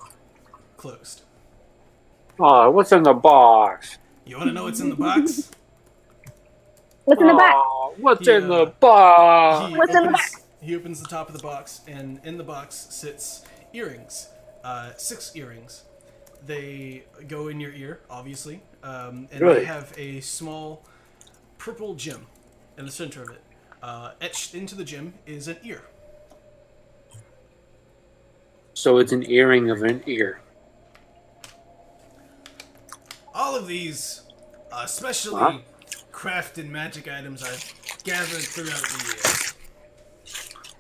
closed. 0.77 1.23
Oh, 2.41 2.71
what's 2.71 2.93
in 2.93 3.03
the 3.03 3.15
box? 3.15 3.99
You 4.25 4.37
want 4.37 4.49
to 4.49 4.55
know 4.55 4.65
what's 4.65 4.81
in 4.81 4.91
the 4.91 4.97
box? 4.97 5.51
What's 7.05 7.21
in 7.21 7.27
the 7.27 7.35
back? 7.35 7.55
Oh, 7.57 7.95
what's 7.99 8.27
Yeah. 8.27 8.39
in 8.39 8.49
the 8.49 8.67
box? 8.81 9.71
He 9.73 9.77
What's 9.79 9.95
in 9.95 10.03
the 10.05 10.09
opens, 10.11 10.45
he 10.61 10.75
opens 10.77 11.01
the 11.01 11.09
top 11.09 11.29
of 11.29 11.37
the 11.37 11.43
box, 11.43 11.81
and 11.87 12.21
in 12.25 12.37
the 12.37 12.45
box 12.45 12.75
sits 12.91 13.45
earrings. 13.73 14.29
Uh, 14.65 14.91
six 14.97 15.35
earrings. 15.37 15.85
They 16.47 17.05
go 17.27 17.49
in 17.49 17.61
your 17.61 17.73
ear, 17.73 18.01
obviously, 18.11 18.61
um, 18.83 19.29
and 19.33 19.41
Really? 19.41 19.61
they 19.61 19.65
have 19.65 19.93
a 19.97 20.21
small 20.21 20.85
purple 21.59 21.95
gem 21.95 22.27
in 22.77 22.87
the 22.87 22.93
center 22.93 23.23
of 23.23 23.31
it. 23.31 23.43
Uh, 23.83 24.13
etched 24.21 24.55
into 24.55 24.75
the 24.75 24.85
gem 24.85 25.15
is 25.27 25.49
an 25.49 25.57
ear. 25.63 25.83
So 28.75 28.99
it's 28.99 29.13
an 29.13 29.29
earring 29.29 29.71
of 29.71 29.83
an 29.83 30.03
ear. 30.07 30.41
All 33.35 33.57
of 33.57 33.67
these 33.67 34.23
especially 34.73 35.33
specially 35.33 35.41
Huh? 35.41 35.59
crafted 36.13 36.69
magic 36.69 37.09
items 37.09 37.43
I've 37.43 37.73
gathered 38.05 38.43
throughout 38.43 38.81
the 38.81 39.05
years. 39.05 39.55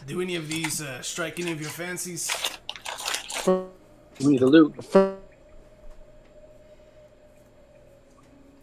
Do 0.07 0.21
any 0.21 0.37
of 0.37 0.49
these 0.49 0.81
uh, 0.81 1.02
strike 1.02 1.38
any 1.38 1.52
of 1.52 1.61
your 1.61 1.71
fancies? 1.71 2.31
Give 3.44 4.27
me 4.27 4.38
the 4.38 4.46
loot. 4.46 4.75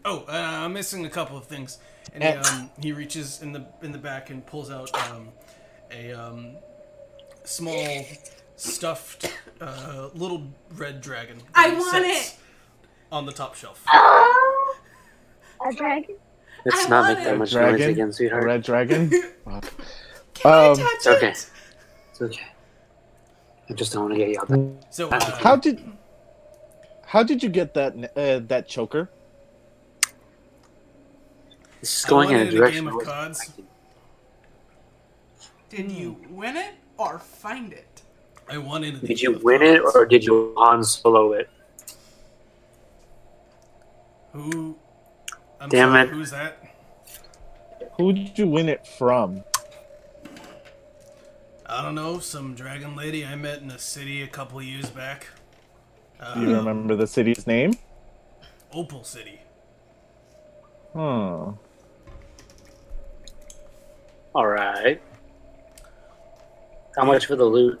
Oh, 0.04 0.24
uh, 0.28 0.32
I'm 0.32 0.72
missing 0.72 1.04
a 1.06 1.10
couple 1.10 1.36
of 1.36 1.44
things. 1.46 1.78
And 2.14 2.22
he, 2.22 2.30
um, 2.30 2.70
he 2.80 2.92
reaches 2.92 3.42
in 3.42 3.52
the 3.52 3.66
in 3.82 3.92
the 3.92 3.98
back 3.98 4.30
and 4.30 4.44
pulls 4.46 4.70
out 4.70 4.90
um, 5.10 5.28
a 5.90 6.12
um, 6.12 6.52
small 7.44 8.04
stuffed 8.56 9.30
uh, 9.60 10.08
little 10.14 10.46
red 10.74 11.00
dragon. 11.00 11.38
I 11.54 11.70
want 11.74 12.04
it. 12.06 12.36
On 13.12 13.24
the 13.26 13.32
top 13.32 13.54
shelf. 13.54 13.84
A 13.92 15.72
dragon? 15.74 16.16
Let's 16.64 16.86
I 16.86 16.88
not 16.88 17.04
want 17.04 17.18
make 17.18 17.24
that 17.24 17.38
much 17.38 17.52
Dragon? 17.52 17.78
noise 17.80 17.88
again, 17.88 18.08
a 18.08 18.12
sweetheart. 18.12 18.44
red 18.44 18.62
dragon. 18.62 19.12
Can 20.40 20.52
I 20.52 20.68
Um, 20.68 20.76
touch 20.76 20.86
It's 20.94 21.06
okay. 21.06 21.28
it? 21.28 21.50
It's 22.10 22.22
okay. 22.22 22.46
I 23.68 23.72
just 23.74 23.92
don't 23.92 24.02
want 24.04 24.14
to 24.14 24.18
get 24.18 24.30
yelled 24.30 24.50
at. 24.52 24.94
So 24.94 25.08
uh, 25.08 25.20
How 25.38 25.56
did 25.56 25.82
how 27.06 27.22
did 27.22 27.42
you 27.42 27.48
get 27.48 27.74
that 27.74 27.94
uh, 28.16 28.40
that 28.46 28.68
choker? 28.68 29.08
This 31.80 31.98
is 32.00 32.04
going 32.04 32.30
in 32.30 32.36
wanted 32.36 32.48
a 32.52 32.56
a 32.56 32.58
direction. 32.58 32.84
game 32.84 32.88
of 32.88 32.92
I 32.92 32.96
wasn't 32.96 33.14
cards. 33.14 33.52
Did 35.70 35.90
you 35.92 36.16
win 36.30 36.56
it 36.56 36.74
or 36.96 37.18
find 37.18 37.72
it? 37.72 38.02
I 38.48 38.58
wanted. 38.58 39.00
the 39.00 39.06
Did 39.08 39.20
you 39.20 39.30
game 39.30 39.36
of 39.38 39.44
win 39.44 39.62
it 39.62 39.82
or 39.94 40.06
did 40.06 40.24
you 40.24 40.54
Han 40.58 40.82
Solo 40.84 41.32
it? 41.32 41.50
Who? 44.32 44.76
I'm 45.60 45.68
Damn 45.68 45.90
sorry, 45.90 46.02
it. 46.02 46.08
Who's 46.10 46.30
that? 46.30 46.58
Who 47.96 48.12
did 48.12 48.38
you 48.38 48.46
win 48.46 48.68
it 48.68 48.86
from? 48.86 49.42
I 51.68 51.82
don't 51.82 51.96
know. 51.96 52.20
Some 52.20 52.54
dragon 52.54 52.94
lady 52.94 53.26
I 53.26 53.34
met 53.34 53.60
in 53.60 53.70
a 53.70 53.78
city 53.78 54.22
a 54.22 54.28
couple 54.28 54.62
years 54.62 54.88
back. 54.88 55.26
Uh, 56.20 56.34
Do 56.34 56.42
you 56.42 56.54
remember 56.56 56.94
the 56.94 57.06
city's 57.06 57.46
name? 57.46 57.72
Opal 58.72 59.02
City. 59.02 59.40
Hmm. 60.92 61.50
All 64.34 64.46
right. 64.46 65.02
How 66.96 67.04
much 67.04 67.26
for 67.26 67.36
the 67.36 67.44
lute? 67.44 67.80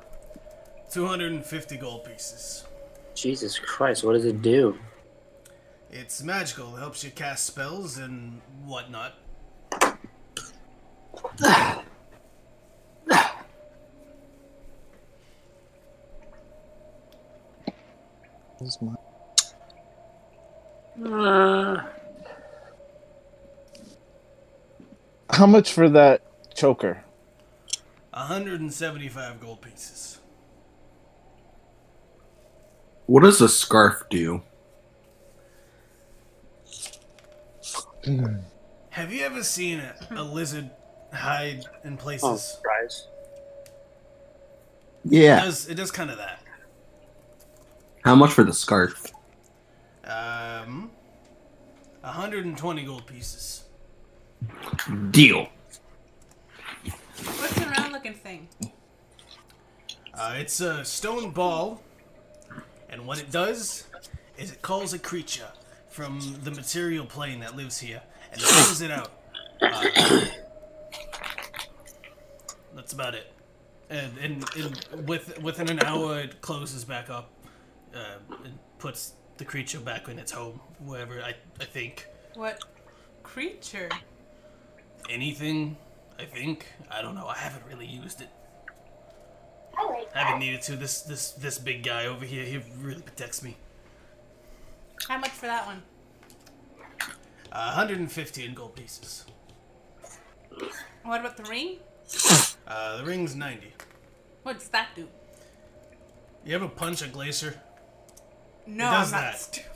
250 0.90 1.76
gold 1.76 2.04
pieces. 2.04 2.64
Jesus 3.14 3.58
Christ, 3.58 4.04
what 4.04 4.12
does 4.14 4.24
it 4.24 4.42
do? 4.42 4.78
It's 5.90 6.22
magical. 6.22 6.76
It 6.76 6.80
helps 6.80 7.04
you 7.04 7.10
cast 7.10 7.46
spells 7.46 7.98
and 7.98 8.40
whatnot. 8.64 9.14
Uh, 21.04 21.82
How 25.30 25.46
much 25.46 25.72
for 25.72 25.88
that 25.90 26.22
choker? 26.54 27.04
175 28.12 29.40
gold 29.40 29.60
pieces. 29.60 30.18
What 33.06 33.22
does 33.22 33.40
a 33.40 33.48
scarf 33.48 34.04
do? 34.08 34.42
Have 38.90 39.12
you 39.12 39.24
ever 39.24 39.42
seen 39.42 39.80
a, 39.80 39.94
a 40.12 40.22
lizard 40.22 40.70
hide 41.12 41.64
in 41.84 41.94
oh, 41.94 41.96
places? 41.96 42.42
surprise. 42.42 43.08
It 45.04 45.12
Yeah. 45.12 45.44
does, 45.44 45.68
it 45.68 45.74
does 45.74 45.90
kind 45.90 46.10
of 46.10 46.16
that. 46.18 46.40
How 48.06 48.14
much 48.14 48.32
for 48.34 48.44
the 48.44 48.52
scarf? 48.52 49.10
Um, 50.04 50.92
120 52.02 52.84
gold 52.84 53.04
pieces. 53.04 53.64
Deal. 55.10 55.48
What's 56.84 57.54
the 57.54 57.66
round 57.66 57.92
looking 57.92 58.14
thing? 58.14 58.46
Uh, 60.14 60.36
it's 60.38 60.60
a 60.60 60.84
stone 60.84 61.32
ball, 61.32 61.82
and 62.88 63.08
what 63.08 63.18
it 63.18 63.32
does 63.32 63.88
is 64.38 64.52
it 64.52 64.62
calls 64.62 64.92
a 64.92 65.00
creature 65.00 65.48
from 65.88 66.20
the 66.44 66.52
material 66.52 67.06
plane 67.06 67.40
that 67.40 67.56
lives 67.56 67.80
here 67.80 68.02
and 68.30 68.40
throws 68.40 68.82
it 68.82 68.92
out. 68.92 69.10
Uh, 69.60 70.26
that's 72.76 72.92
about 72.92 73.16
it. 73.16 73.32
And, 73.90 74.16
and, 74.18 74.44
and 74.56 75.08
with, 75.08 75.42
within 75.42 75.68
an 75.70 75.80
hour, 75.80 76.20
it 76.20 76.40
closes 76.40 76.84
back 76.84 77.10
up 77.10 77.32
uh, 77.96 78.18
and 78.44 78.58
puts 78.78 79.14
the 79.38 79.44
creature 79.44 79.80
back 79.80 80.08
in 80.08 80.18
its 80.18 80.32
home, 80.32 80.60
wherever 80.84 81.20
I, 81.20 81.34
I 81.60 81.64
think. 81.64 82.06
What 82.34 82.62
creature? 83.22 83.88
Anything, 85.08 85.76
I 86.18 86.24
think. 86.24 86.66
I 86.90 87.02
don't 87.02 87.14
know. 87.14 87.26
I 87.26 87.36
haven't 87.36 87.64
really 87.68 87.86
used 87.86 88.20
it. 88.20 88.28
I 89.76 89.84
like 89.84 90.08
I 90.14 90.18
haven't 90.20 90.40
needed 90.40 90.62
to. 90.62 90.76
This 90.76 91.02
this 91.02 91.32
this 91.32 91.58
big 91.58 91.82
guy 91.82 92.06
over 92.06 92.24
here, 92.24 92.44
he 92.44 92.60
really 92.80 93.02
protects 93.02 93.42
me. 93.42 93.56
How 95.08 95.18
much 95.18 95.30
for 95.30 95.46
that 95.46 95.66
one? 95.66 95.82
Uh, 97.52 97.72
115 97.74 98.54
gold 98.54 98.74
pieces. 98.74 99.24
What 101.04 101.20
about 101.20 101.36
the 101.36 101.44
ring? 101.44 101.76
Uh, 102.66 102.98
the 102.98 103.04
ring's 103.04 103.34
90. 103.34 103.72
What 104.42 104.58
does 104.58 104.68
that 104.68 104.88
do? 104.96 105.06
You 106.44 106.54
ever 106.54 106.68
punch 106.68 107.02
a 107.02 107.08
glacier? 107.08 107.60
No, 108.66 108.90
does 108.90 109.12
I'm 109.12 109.20
not 109.20 109.32
that. 109.32 109.38
stupid. 109.38 109.70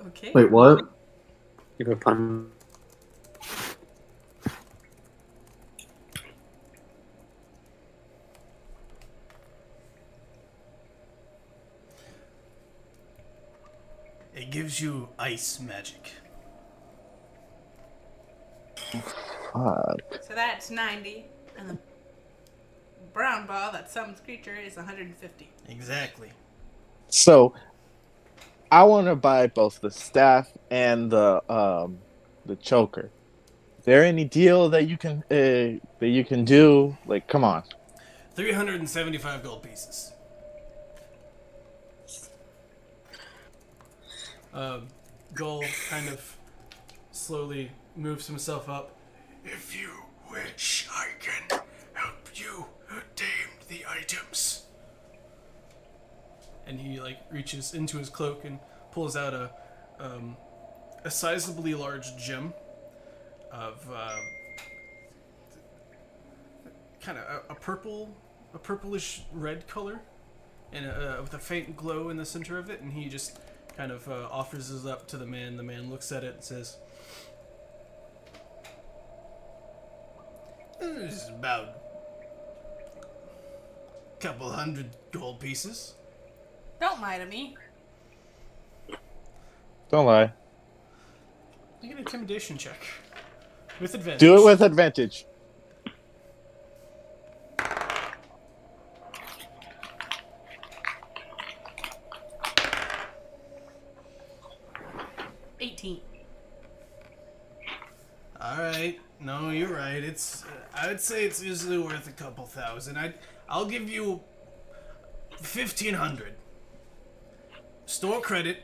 okay. 0.08 0.32
Wait, 0.34 0.50
what? 0.50 0.84
Give 1.78 1.88
a 1.88 1.96
pun. 1.96 2.50
It 14.34 14.50
gives 14.50 14.80
you 14.80 15.08
ice 15.18 15.58
magic. 15.60 16.12
Fuck. 19.52 20.00
So 20.22 20.34
that's 20.34 20.70
90, 20.70 21.24
and 21.58 21.70
the 21.70 21.78
brown 23.12 23.46
ball 23.46 23.72
that 23.72 23.90
summons 23.90 24.20
creature 24.20 24.54
is 24.54 24.76
150. 24.76 25.48
Exactly. 25.68 26.30
So, 27.08 27.54
I 28.70 28.84
want 28.84 29.06
to 29.06 29.16
buy 29.16 29.46
both 29.46 29.80
the 29.80 29.90
staff 29.90 30.50
and 30.70 31.10
the 31.10 31.42
um 31.52 31.98
the 32.46 32.56
choker. 32.56 33.10
Is 33.78 33.84
there 33.84 34.04
any 34.04 34.24
deal 34.24 34.68
that 34.70 34.88
you 34.88 34.96
can 34.96 35.22
uh, 35.30 35.78
that 36.00 36.08
you 36.08 36.24
can 36.24 36.44
do? 36.44 36.96
Like, 37.06 37.28
come 37.28 37.44
on. 37.44 37.62
375 38.34 39.42
gold 39.42 39.62
pieces. 39.62 40.12
Um, 44.54 44.88
Gal 45.36 45.62
kind 45.90 46.08
of 46.08 46.36
slowly 47.12 47.70
moves 47.96 48.26
himself 48.26 48.68
up. 48.68 48.96
If 49.44 49.78
you 49.78 49.90
wish, 50.30 50.88
I 50.90 51.08
can 51.20 51.60
help 51.92 52.28
you 52.34 52.66
tame 53.14 53.28
the 53.68 53.84
items. 53.88 54.67
And 56.68 56.78
he 56.78 57.00
like 57.00 57.18
reaches 57.30 57.72
into 57.74 57.96
his 57.96 58.10
cloak 58.10 58.44
and 58.44 58.58
pulls 58.92 59.16
out 59.16 59.32
a 59.32 59.50
um, 59.98 60.36
a 61.04 61.08
sizably 61.08 61.78
large 61.78 62.16
gem 62.16 62.52
of 63.50 63.88
uh, 63.92 64.16
kind 67.00 67.18
of 67.18 67.24
a, 67.24 67.52
a 67.52 67.54
purple, 67.54 68.14
a 68.54 68.58
purplish 68.58 69.22
red 69.32 69.66
color, 69.66 70.00
and 70.72 70.86
uh, 70.86 71.16
with 71.22 71.32
a 71.34 71.38
faint 71.38 71.76
glow 71.76 72.10
in 72.10 72.16
the 72.16 72.26
center 72.26 72.58
of 72.58 72.68
it. 72.68 72.80
And 72.80 72.92
he 72.92 73.08
just 73.08 73.38
kind 73.76 73.90
of 73.90 74.08
uh, 74.08 74.28
offers 74.30 74.68
this 74.70 74.84
up 74.84 75.08
to 75.08 75.16
the 75.16 75.26
man. 75.26 75.56
The 75.56 75.62
man 75.62 75.90
looks 75.90 76.12
at 76.12 76.22
it 76.24 76.34
and 76.34 76.44
says, 76.44 76.76
"This 80.80 81.22
is 81.22 81.28
about 81.28 81.68
a 84.14 84.20
couple 84.20 84.50
hundred 84.52 84.90
gold 85.12 85.40
pieces." 85.40 85.94
Don't 86.80 87.00
lie 87.00 87.18
to 87.18 87.26
me. 87.26 87.56
Don't 89.90 90.06
lie. 90.06 90.32
Make 91.82 91.92
an 91.92 91.98
intimidation 91.98 92.58
check 92.58 92.78
with 93.80 93.94
advantage. 93.94 94.20
Do 94.20 94.36
it 94.36 94.44
with 94.44 94.60
advantage. 94.60 95.26
Eighteen. 105.60 106.00
All 108.40 108.58
right. 108.58 109.00
No, 109.20 109.50
you're 109.50 109.74
right. 109.74 110.04
It's. 110.04 110.44
I 110.74 110.86
would 110.86 111.00
say 111.00 111.24
it's 111.24 111.42
usually 111.42 111.78
worth 111.78 112.06
a 112.06 112.12
couple 112.12 112.46
thousand. 112.46 112.96
I. 112.98 113.14
I'll 113.48 113.66
give 113.66 113.88
you. 113.90 114.20
Fifteen 115.40 115.94
hundred. 115.94 116.34
Store 117.88 118.20
credit 118.20 118.58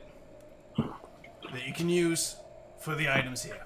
that 0.77 1.67
you 1.67 1.73
can 1.73 1.89
use 1.89 2.37
for 2.79 2.95
the 2.95 3.09
items 3.11 3.43
here. 3.43 3.57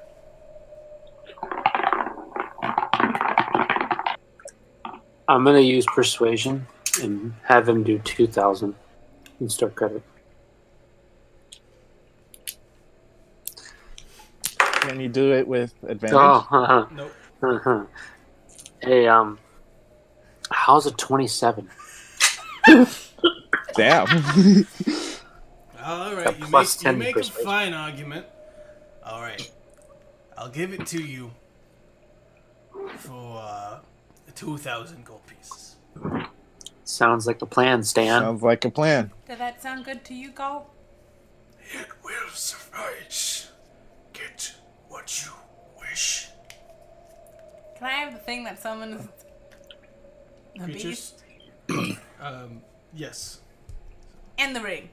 I'm 5.27 5.43
gonna 5.45 5.59
use 5.59 5.85
persuasion 5.97 6.65
and 7.03 7.35
have 7.43 7.69
him 7.69 7.83
do 7.83 7.99
two 7.99 8.29
thousand 8.29 8.77
in 9.41 9.49
store 9.49 9.71
credit. 9.71 10.05
Can 14.59 15.01
you 15.01 15.09
do 15.09 15.33
it 15.33 15.49
with 15.49 15.75
advantage? 15.89 16.19
Oh, 16.21 16.87
Nope. 17.43 17.91
hey, 18.81 19.09
um, 19.09 19.41
how's 20.53 20.87
a 20.87 20.93
twenty-seven? 20.93 21.69
Damn. 23.75 24.07
All 26.53 26.61
right. 26.61 26.69
You 26.69 26.77
plus 26.77 26.85
make, 26.85 26.85
you 26.85 26.91
10 26.91 26.99
make 26.99 27.17
a 27.17 27.23
fine 27.45 27.73
argument. 27.75 28.27
All 29.05 29.21
right. 29.23 29.51
I'll 30.37 30.49
give 30.51 30.73
it 30.73 30.87
to 30.87 31.03
you 31.03 31.31
for 32.99 33.39
uh, 33.43 33.79
two 34.35 34.57
thousand 34.59 35.05
gold 35.05 35.23
pieces. 35.27 35.77
Sounds 36.85 37.27
like 37.27 37.43
a 37.43 37.47
plan, 37.47 37.83
Stan. 37.83 38.23
Sounds 38.23 38.43
like 38.43 38.65
a 38.65 38.71
plan. 38.71 39.11
Did 39.27 39.39
that 39.39 39.61
sound 39.63 39.85
good 39.85 40.05
to 40.05 40.15
you, 40.15 40.31
Gal? 40.31 40.71
It 41.73 41.89
will 42.05 42.31
suffice. 42.33 43.51
Get 44.13 44.55
what 44.89 45.25
you 45.25 45.33
wish. 45.81 46.29
Can 47.77 47.87
I 47.87 47.91
have 47.91 48.13
the 48.13 48.19
thing 48.21 48.45
that 48.45 48.61
summons 48.61 49.09
the 50.57 50.65
Creatures. 50.65 51.15
beast 51.69 51.99
um. 52.21 52.63
Yes. 52.95 53.41
and 54.39 54.57
the 54.57 54.61
ring? 54.63 54.89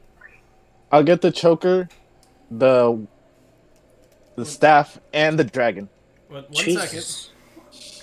I'll 0.96 1.04
get 1.04 1.20
the 1.20 1.30
choker, 1.30 1.90
the 2.50 3.06
the 4.38 4.46
staff, 4.46 4.98
and 5.12 5.38
the 5.38 5.44
dragon. 5.44 5.90
One, 6.30 6.44
one 6.44 6.54
second. 6.56 6.90
Jesus. 6.90 7.32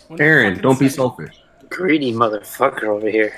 One 0.08 0.20
Aaron, 0.20 0.50
fucking 0.56 0.62
don't 0.62 0.78
be 0.78 0.90
second. 0.90 0.96
selfish. 0.96 1.40
Greedy 1.70 2.12
motherfucker 2.12 2.84
over 2.84 3.08
here. 3.08 3.34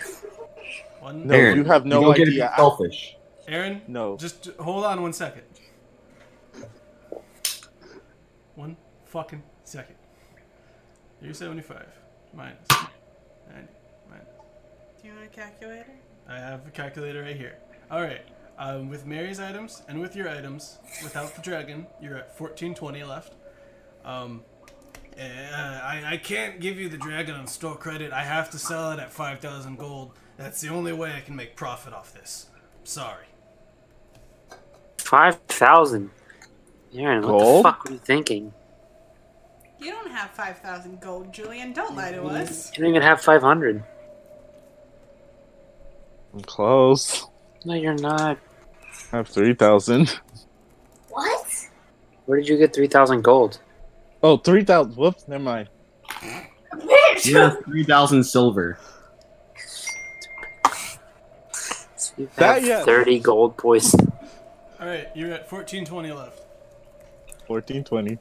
One. 0.98 1.28
No, 1.28 1.34
Aaron, 1.36 1.56
you 1.58 1.64
have 1.66 1.86
no 1.86 2.00
don't 2.00 2.16
get 2.16 2.24
to 2.24 2.30
be 2.32 2.42
idea. 2.42 2.50
I- 2.52 2.56
selfish. 2.56 3.16
Aaron. 3.46 3.82
No. 3.86 4.16
Just 4.16 4.46
hold 4.58 4.84
on 4.84 5.00
one 5.02 5.12
second. 5.12 5.42
One 8.56 8.76
fucking 9.04 9.42
second. 9.62 9.94
You're 11.22 11.32
75 11.32 11.86
minus 12.34 12.66
90 12.70 13.68
minus. 14.10 14.26
Do 15.00 15.08
you 15.08 15.14
want 15.14 15.26
a 15.26 15.28
calculator? 15.28 15.86
I 16.28 16.38
have 16.38 16.66
a 16.66 16.70
calculator 16.70 17.22
right 17.22 17.36
here. 17.36 17.58
All 17.88 18.02
right. 18.02 18.22
Um, 18.56 18.88
with 18.88 19.04
Mary's 19.04 19.40
items 19.40 19.82
and 19.88 20.00
with 20.00 20.14
your 20.14 20.28
items, 20.28 20.78
without 21.02 21.34
the 21.34 21.42
dragon, 21.42 21.86
you're 22.00 22.16
at 22.16 22.28
1420 22.38 23.02
left. 23.02 23.34
Um, 24.04 24.42
uh, 25.18 25.22
I, 25.22 26.02
I 26.06 26.16
can't 26.18 26.60
give 26.60 26.78
you 26.78 26.88
the 26.88 26.96
dragon 26.96 27.34
on 27.34 27.46
store 27.46 27.76
credit. 27.76 28.12
I 28.12 28.22
have 28.22 28.50
to 28.50 28.58
sell 28.58 28.92
it 28.92 29.00
at 29.00 29.12
5,000 29.12 29.76
gold. 29.76 30.12
That's 30.36 30.60
the 30.60 30.68
only 30.68 30.92
way 30.92 31.14
I 31.16 31.20
can 31.20 31.34
make 31.36 31.56
profit 31.56 31.92
off 31.92 32.12
this. 32.14 32.46
Sorry. 32.84 33.26
Five 34.98 35.36
thousand. 35.48 36.10
Aaron, 36.94 37.22
what 37.22 37.28
Gold? 37.28 37.64
the 37.64 37.68
fuck 37.68 37.84
were 37.84 37.92
you 37.92 37.98
thinking? 37.98 38.52
You 39.78 39.90
don't 39.90 40.10
have 40.10 40.30
5,000 40.30 41.00
gold, 41.00 41.32
Julian. 41.32 41.72
Don't 41.72 41.94
lie 41.94 42.12
to 42.12 42.22
us. 42.24 42.72
You 42.72 42.82
don't 42.82 42.90
even 42.90 43.02
have 43.02 43.20
five 43.20 43.42
hundred. 43.42 43.84
I'm 46.32 46.40
close. 46.40 47.26
No, 47.64 47.74
you're 47.74 47.94
not. 47.94 48.38
I 49.12 49.16
have 49.18 49.28
three 49.28 49.54
thousand. 49.54 50.20
What? 51.10 51.68
Where 52.26 52.38
did 52.38 52.48
you 52.48 52.56
get 52.58 52.74
three 52.74 52.88
thousand 52.88 53.22
gold? 53.22 53.60
Oh, 54.22 54.32
Oh, 54.32 54.36
three 54.36 54.64
thousand. 54.64 54.96
Whoops. 54.96 55.28
Never 55.28 55.42
mind. 55.44 55.68
Bitch! 56.10 57.26
You 57.26 57.36
have 57.38 57.62
3,000 57.64 58.24
silver. 58.24 58.78
So 61.96 62.12
you 62.16 62.28
That- 62.36 62.54
have 62.56 62.64
yeah. 62.66 62.84
thirty 62.84 63.20
gold 63.20 63.56
boys. 63.56 63.94
All 63.94 64.86
right, 64.88 65.08
you're 65.14 65.30
at 65.32 65.50
1420 65.50 66.12
left. 66.12 66.40
Fourteen 67.46 67.84
twenty. 67.84 68.18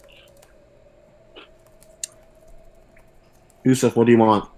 Yusuf, 3.64 3.96
what 3.96 4.06
do 4.06 4.12
you 4.12 4.18
want? 4.18 4.50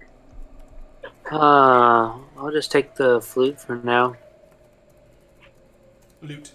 Uh, 1.30 2.18
I'll 2.36 2.50
just 2.52 2.70
take 2.70 2.94
the 2.96 3.20
flute 3.20 3.58
for 3.60 3.76
now. 3.76 4.14
Loot. 6.26 6.52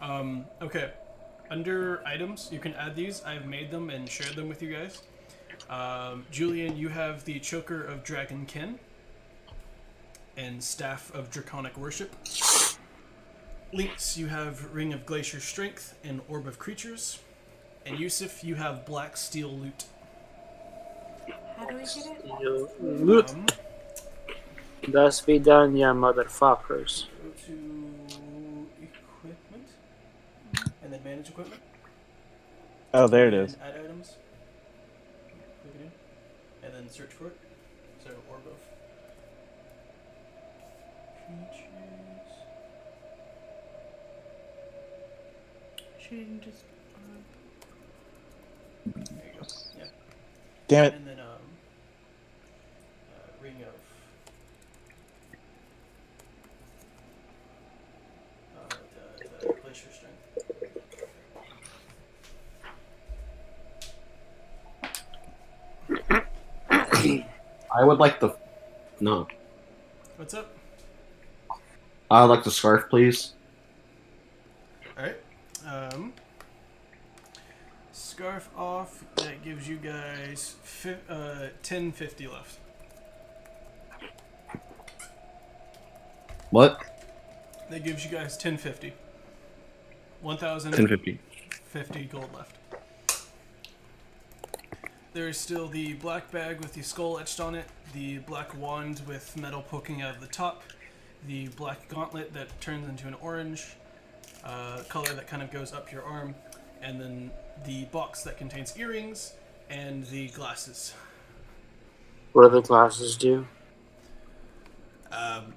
Um, 0.00 0.46
okay. 0.60 0.92
Under 1.50 2.06
items, 2.06 2.48
you 2.50 2.58
can 2.58 2.74
add 2.74 2.96
these. 2.96 3.22
I've 3.24 3.46
made 3.46 3.70
them 3.70 3.90
and 3.90 4.08
shared 4.08 4.36
them 4.36 4.48
with 4.48 4.62
you 4.62 4.72
guys. 4.72 5.02
Um, 5.68 6.24
Julian, 6.30 6.76
you 6.76 6.88
have 6.88 7.24
the 7.24 7.38
Choker 7.38 7.82
of 7.84 8.02
Dragonkin 8.02 8.78
and 10.36 10.62
Staff 10.62 11.14
of 11.14 11.30
Draconic 11.30 11.76
Worship. 11.76 12.14
Lynx, 13.72 14.18
you 14.18 14.26
have 14.26 14.74
Ring 14.74 14.92
of 14.92 15.06
Glacier 15.06 15.40
Strength 15.40 15.98
and 16.04 16.20
Orb 16.28 16.46
of 16.46 16.58
Creatures. 16.58 17.20
And 17.86 17.98
Yusuf, 17.98 18.44
you 18.44 18.54
have 18.54 18.86
Black 18.86 19.16
Steel 19.16 19.50
Lute. 19.50 19.84
How 21.56 21.66
do 21.66 21.76
we 21.76 21.82
get 21.82 21.96
it? 21.96 22.24
You 22.40 22.70
loot. 22.80 23.30
Um, 23.30 23.46
Thus 24.88 25.20
be 25.20 25.38
done, 25.38 25.76
ya 25.76 25.92
motherfuckers. 25.94 27.06
go 27.22 27.30
to 27.46 27.52
Equipment. 28.82 29.68
And 30.82 30.92
then 30.92 31.02
Manage 31.04 31.28
Equipment. 31.30 31.62
Oh, 32.94 33.06
there 33.06 33.28
it 33.28 33.34
is. 33.34 33.56
Add 33.62 33.80
items. 33.84 34.16
Click 35.62 35.74
it 35.74 35.80
in. 35.82 35.90
And 36.66 36.74
then 36.74 36.90
search 36.90 37.12
for 37.12 37.28
it. 37.28 37.38
So 38.04 38.10
orb 38.30 38.42
of 38.46 38.58
creatures. 41.26 41.68
Shouldn't 45.98 46.42
just. 46.42 46.64
There 48.84 49.04
you 49.34 49.40
go. 49.40 49.46
Yeah. 49.78 49.84
Damn 50.68 50.84
it. 50.86 50.94
And 50.94 51.06
then 51.06 51.20
um 51.20 51.26
uh, 53.14 53.42
ring 53.42 53.56
of 53.62 53.74
uh, 58.58 58.76
the, 59.40 59.46
the 59.46 59.52
glacier 59.62 59.90
strength. 59.92 60.18
I 67.74 67.84
would 67.84 67.98
like 67.98 68.20
the. 68.20 68.36
No. 69.00 69.26
What's 70.16 70.34
up? 70.34 70.54
I 72.10 72.22
would 72.22 72.30
like 72.34 72.44
the 72.44 72.50
scarf, 72.50 72.88
please. 72.90 73.32
Alright. 74.96 75.16
Um, 75.66 76.12
scarf 77.92 78.50
off. 78.56 79.04
That 79.16 79.42
gives 79.42 79.68
you 79.68 79.76
guys 79.76 80.56
fi- 80.62 80.98
uh, 81.08 81.48
1050 81.62 82.28
left. 82.28 82.58
What? 86.50 86.82
That 87.70 87.82
gives 87.82 88.04
you 88.04 88.10
guys 88.10 88.32
1050. 88.34 88.92
1050 90.20 91.18
1050. 91.72 92.04
gold 92.04 92.28
left. 92.34 92.58
There 95.12 95.28
is 95.28 95.36
still 95.36 95.68
the 95.68 95.92
black 95.94 96.30
bag 96.30 96.60
with 96.60 96.72
the 96.72 96.80
skull 96.80 97.18
etched 97.18 97.38
on 97.38 97.54
it, 97.54 97.66
the 97.92 98.18
black 98.18 98.58
wand 98.58 99.02
with 99.06 99.36
metal 99.36 99.60
poking 99.60 100.00
out 100.00 100.14
of 100.14 100.22
the 100.22 100.26
top, 100.26 100.62
the 101.26 101.48
black 101.48 101.86
gauntlet 101.90 102.32
that 102.32 102.58
turns 102.62 102.88
into 102.88 103.06
an 103.08 103.14
orange 103.20 103.76
uh, 104.42 104.82
color 104.88 105.12
that 105.12 105.26
kind 105.26 105.42
of 105.42 105.50
goes 105.50 105.74
up 105.74 105.92
your 105.92 106.02
arm, 106.02 106.34
and 106.80 106.98
then 106.98 107.30
the 107.66 107.84
box 107.86 108.22
that 108.22 108.38
contains 108.38 108.74
earrings 108.78 109.34
and 109.68 110.06
the 110.06 110.28
glasses. 110.28 110.94
What 112.32 112.44
do 112.44 112.48
the 112.48 112.62
glasses 112.62 113.14
do? 113.14 113.46
Um, 115.10 115.52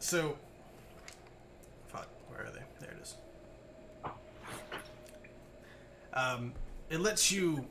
so, 0.00 0.36
fuck, 1.88 2.08
where 2.28 2.46
are 2.46 2.50
they? 2.50 2.60
There 2.78 2.90
it 2.90 3.02
is. 3.02 3.16
Um, 6.12 6.52
it 6.90 7.00
lets 7.00 7.32
you 7.32 7.64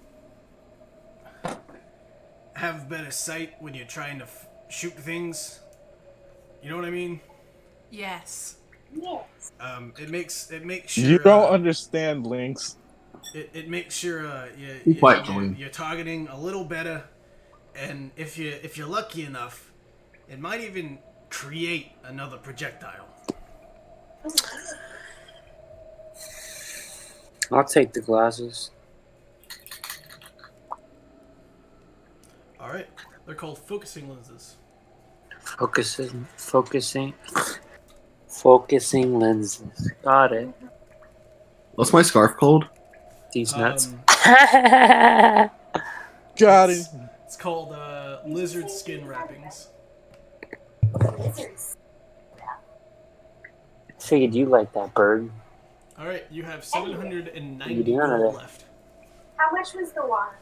have 2.62 2.88
better 2.88 3.10
sight 3.10 3.56
when 3.60 3.74
you're 3.74 3.88
trying 3.88 4.20
to 4.20 4.26
f- 4.26 4.48
shoot 4.70 4.94
things. 4.94 5.62
You 6.62 6.70
know 6.70 6.76
what 6.76 6.86
I 6.86 6.92
mean? 6.92 7.20
Yes. 7.90 8.58
Um, 9.60 9.94
it 9.98 10.10
makes 10.10 10.52
it 10.52 10.64
makes 10.64 10.92
sure 10.92 11.06
You 11.10 11.18
don't 11.18 11.50
uh, 11.50 11.56
understand 11.56 12.28
Lynx. 12.28 12.78
it, 13.34 13.50
it 13.54 13.68
makes 13.70 13.96
sure 13.96 14.28
uh, 14.28 14.48
you, 14.56 14.76
you, 14.86 14.96
quite 15.00 15.28
you, 15.28 15.56
you're 15.58 15.70
targeting 15.70 16.28
a 16.28 16.40
little 16.40 16.64
better, 16.66 17.04
and 17.76 18.12
if 18.16 18.38
you 18.38 18.50
if 18.62 18.78
you're 18.78 18.88
lucky 18.88 19.24
enough, 19.26 19.72
it 20.30 20.40
might 20.40 20.62
even 20.62 21.00
create 21.30 21.94
another 22.04 22.38
projectile. 22.38 23.08
I'll 27.52 27.64
take 27.66 27.94
the 27.94 28.02
glasses. 28.02 28.70
All 32.62 32.70
right, 32.70 32.88
they're 33.26 33.34
called 33.34 33.58
focusing 33.58 34.08
lenses. 34.08 34.58
Focusing, 35.40 36.28
focusing, 36.38 37.14
focusing 38.28 39.20
lenses. 39.20 39.92
Got 40.04 40.34
it. 40.34 40.54
What's 41.74 41.92
my 41.92 42.04
scarf 42.04 42.38
called? 42.38 42.68
These 43.34 43.56
nuts. 43.56 43.88
Um, 43.88 44.04
Got 46.38 46.70
it. 46.70 46.86
It's 47.26 47.36
called 47.38 47.74
uh, 47.74 48.20
lizard 48.28 48.70
skin 48.70 49.08
wrappings. 49.08 49.70
Lizards. 51.18 51.78
Figured 54.00 54.36
you 54.36 54.46
like 54.46 54.72
that 54.74 54.94
bird. 54.94 55.32
All 55.98 56.06
right, 56.06 56.26
you 56.30 56.44
have 56.44 56.64
790 56.64 57.74
You 57.74 57.84
doing 57.84 58.00
gold 58.00 58.36
it? 58.36 58.38
left. 58.38 58.66
How 59.38 59.52
much 59.52 59.74
was 59.74 59.92
the 59.94 60.06
wand? 60.06 60.36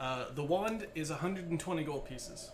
Uh, 0.00 0.24
the 0.34 0.42
wand 0.42 0.86
is 0.94 1.10
120 1.10 1.84
gold 1.84 2.06
pieces. 2.06 2.50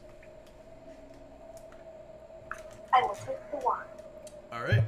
I 2.92 3.02
will 3.02 3.14
take 3.14 3.50
the 3.52 3.58
wand. 3.58 3.88
All 4.52 4.62
right. 4.62 4.82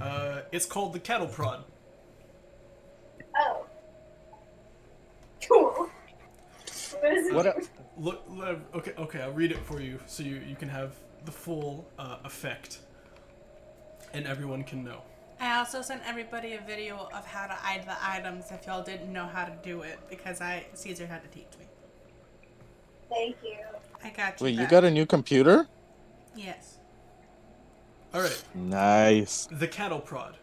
Uh, 0.00 0.42
it's 0.52 0.66
called 0.66 0.92
the 0.92 1.00
cattle 1.00 1.26
prod. 1.26 1.64
Oh. 3.38 3.66
Cool. 5.48 5.90
What 7.00 7.12
is 7.12 7.26
it? 7.28 7.34
What? 7.34 7.46
A, 7.46 7.62
Look, 8.00 8.22
uh, 8.42 8.54
okay, 8.76 8.92
okay, 8.96 9.20
I'll 9.20 9.32
read 9.32 9.52
it 9.52 9.58
for 9.58 9.78
you 9.78 10.00
so 10.06 10.22
you, 10.22 10.40
you 10.48 10.56
can 10.56 10.70
have 10.70 10.94
the 11.26 11.30
full 11.30 11.86
uh, 11.98 12.16
effect, 12.24 12.78
and 14.14 14.26
everyone 14.26 14.64
can 14.64 14.82
know. 14.82 15.02
I 15.38 15.58
also 15.58 15.82
sent 15.82 16.00
everybody 16.06 16.54
a 16.54 16.60
video 16.66 17.10
of 17.14 17.26
how 17.26 17.46
to 17.46 17.52
hide 17.52 17.84
the 17.84 17.96
items 18.02 18.46
if 18.50 18.66
y'all 18.66 18.82
didn't 18.82 19.12
know 19.12 19.26
how 19.26 19.44
to 19.44 19.52
do 19.62 19.82
it 19.82 19.98
because 20.08 20.40
I 20.40 20.64
Caesar 20.72 21.06
had 21.06 21.22
to 21.22 21.28
teach 21.28 21.58
me. 21.58 21.66
Thank 23.10 23.36
you. 23.42 23.56
I 24.02 24.10
got 24.10 24.40
you. 24.40 24.44
wait, 24.44 24.54
you 24.54 24.66
got 24.66 24.84
a 24.84 24.90
new 24.90 25.04
computer? 25.04 25.66
Yes. 26.34 26.78
All 28.14 28.22
right. 28.22 28.42
Nice. 28.54 29.46
The 29.50 29.68
cattle 29.68 30.00
prod. 30.00 30.36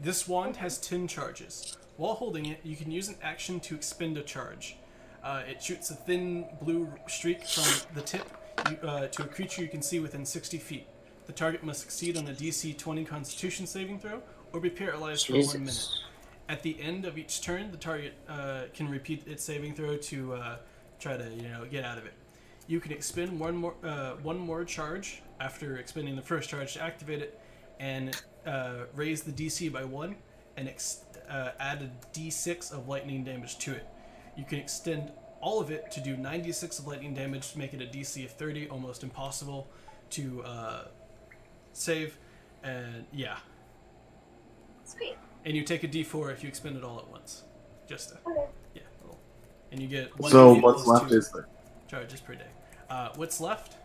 This 0.00 0.28
wand 0.28 0.56
has 0.56 0.78
10 0.78 1.08
charges. 1.08 1.76
While 1.96 2.14
holding 2.14 2.46
it, 2.46 2.60
you 2.62 2.76
can 2.76 2.90
use 2.90 3.08
an 3.08 3.16
action 3.22 3.58
to 3.60 3.74
expend 3.74 4.16
a 4.18 4.22
charge. 4.22 4.76
Uh, 5.24 5.42
it 5.48 5.62
shoots 5.62 5.90
a 5.90 5.94
thin 5.94 6.46
blue 6.62 6.88
streak 7.08 7.44
from 7.44 7.64
the 7.94 8.02
tip 8.02 8.24
you, 8.70 8.88
uh, 8.88 9.08
to 9.08 9.22
a 9.24 9.26
creature 9.26 9.62
you 9.62 9.68
can 9.68 9.82
see 9.82 9.98
within 9.98 10.24
60 10.24 10.58
feet. 10.58 10.86
The 11.26 11.32
target 11.32 11.64
must 11.64 11.80
succeed 11.80 12.16
on 12.16 12.26
a 12.28 12.32
DC 12.32 12.78
20 12.78 13.04
Constitution 13.04 13.66
saving 13.66 13.98
throw 13.98 14.22
or 14.52 14.60
be 14.60 14.70
paralyzed 14.70 15.26
for 15.26 15.34
one 15.34 15.60
minute. 15.60 15.88
At 16.48 16.62
the 16.62 16.80
end 16.80 17.04
of 17.04 17.18
each 17.18 17.42
turn, 17.42 17.70
the 17.72 17.76
target 17.76 18.14
uh, 18.28 18.62
can 18.72 18.88
repeat 18.88 19.26
its 19.26 19.44
saving 19.44 19.74
throw 19.74 19.96
to 19.96 20.34
uh, 20.34 20.56
try 20.98 21.16
to 21.16 21.24
you 21.34 21.48
know 21.48 21.64
get 21.70 21.84
out 21.84 21.98
of 21.98 22.06
it. 22.06 22.14
You 22.66 22.80
can 22.80 22.92
expend 22.92 23.38
one 23.38 23.56
more 23.56 23.74
uh, 23.84 24.12
one 24.22 24.38
more 24.38 24.64
charge 24.64 25.22
after 25.40 25.76
expending 25.76 26.16
the 26.16 26.22
first 26.22 26.48
charge 26.50 26.74
to 26.74 26.82
activate 26.82 27.22
it, 27.22 27.40
and 27.80 28.20
uh, 28.46 28.84
raise 28.94 29.22
the 29.22 29.32
DC 29.32 29.72
by 29.72 29.84
one, 29.84 30.16
and 30.56 30.68
ex- 30.68 31.04
uh, 31.30 31.50
add 31.60 31.82
a 31.82 32.16
D6 32.18 32.72
of 32.72 32.88
lightning 32.88 33.24
damage 33.24 33.58
to 33.58 33.72
it. 33.72 33.86
You 34.36 34.44
can 34.44 34.58
extend 34.58 35.12
all 35.40 35.60
of 35.60 35.70
it 35.70 35.90
to 35.92 36.00
do 36.00 36.16
96 36.16 36.80
of 36.80 36.86
lightning 36.86 37.14
damage 37.14 37.52
to 37.52 37.58
make 37.58 37.72
it 37.72 37.80
a 37.80 37.86
DC 37.86 38.24
of 38.24 38.32
30, 38.32 38.68
almost 38.68 39.02
impossible 39.04 39.68
to 40.10 40.42
uh, 40.42 40.84
save. 41.72 42.18
And 42.64 43.04
yeah, 43.12 43.36
Sweet. 44.84 45.16
and 45.44 45.56
you 45.56 45.62
take 45.62 45.84
a 45.84 45.88
D4 45.88 46.32
if 46.32 46.42
you 46.42 46.48
expend 46.48 46.76
it 46.76 46.82
all 46.84 46.98
at 46.98 47.08
once. 47.08 47.44
Just 47.88 48.12
a, 48.12 48.18
Okay. 48.28 48.46
Yeah, 49.70 49.76
little. 49.76 49.80
and 49.80 49.80
you 49.80 49.88
get 49.88 50.18
one. 50.18 50.30
So 50.30 50.54
what's 50.54 50.86
left 50.86 51.10
two 51.10 51.16
is 51.16 51.30
there? 51.30 51.48
charges 51.88 52.20
per 52.20 52.34
day. 52.34 52.46
Uh, 52.90 53.10
what's 53.16 53.40
left 53.40 53.76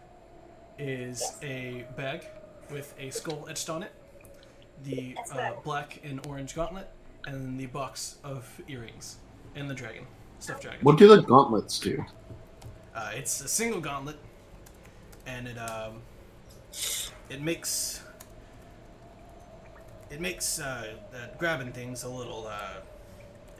is 0.77 1.37
a 1.41 1.85
bag 1.95 2.25
with 2.71 2.93
a 2.99 3.09
skull 3.09 3.47
etched 3.49 3.69
on 3.69 3.83
it, 3.83 3.91
the 4.83 5.17
uh, 5.33 5.51
black 5.63 5.99
and 6.03 6.25
orange 6.27 6.55
gauntlet, 6.55 6.89
and 7.25 7.59
the 7.59 7.67
box 7.67 8.17
of 8.23 8.61
earrings, 8.67 9.17
and 9.55 9.69
the 9.69 9.73
dragon, 9.73 10.05
stuffed 10.39 10.63
dragon. 10.63 10.79
What 10.83 10.97
do 10.97 11.07
the 11.07 11.21
gauntlets 11.21 11.79
do? 11.79 12.03
Uh, 12.95 13.11
it's 13.15 13.41
a 13.41 13.47
single 13.47 13.81
gauntlet, 13.81 14.17
and 15.25 15.47
it 15.47 15.57
um, 15.57 16.01
it 17.29 17.41
makes 17.41 18.01
it 20.09 20.21
makes 20.21 20.59
uh, 20.59 20.93
uh, 21.13 21.17
grabbing 21.37 21.71
things 21.71 22.03
a 22.03 22.09
little. 22.09 22.47
Uh, 22.47 22.81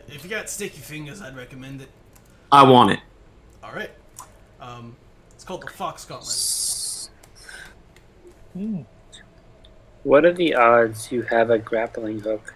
if 0.07 0.23
you 0.23 0.29
got 0.29 0.49
sticky 0.49 0.79
fingers, 0.79 1.21
I'd 1.21 1.35
recommend 1.35 1.81
it. 1.81 1.89
I 2.53 2.61
want 2.61 2.91
it. 2.91 2.99
All 3.63 3.73
right, 3.73 3.89
um, 4.61 4.95
it's 5.31 5.43
called 5.43 5.63
the 5.63 5.71
Fox 5.71 6.05
Gauntlet. 6.05 7.09
Hmm. 8.53 8.81
What 10.03 10.23
are 10.23 10.33
the 10.33 10.53
odds 10.53 11.11
you 11.11 11.23
have 11.23 11.49
a 11.49 11.57
grappling 11.57 12.19
hook? 12.19 12.53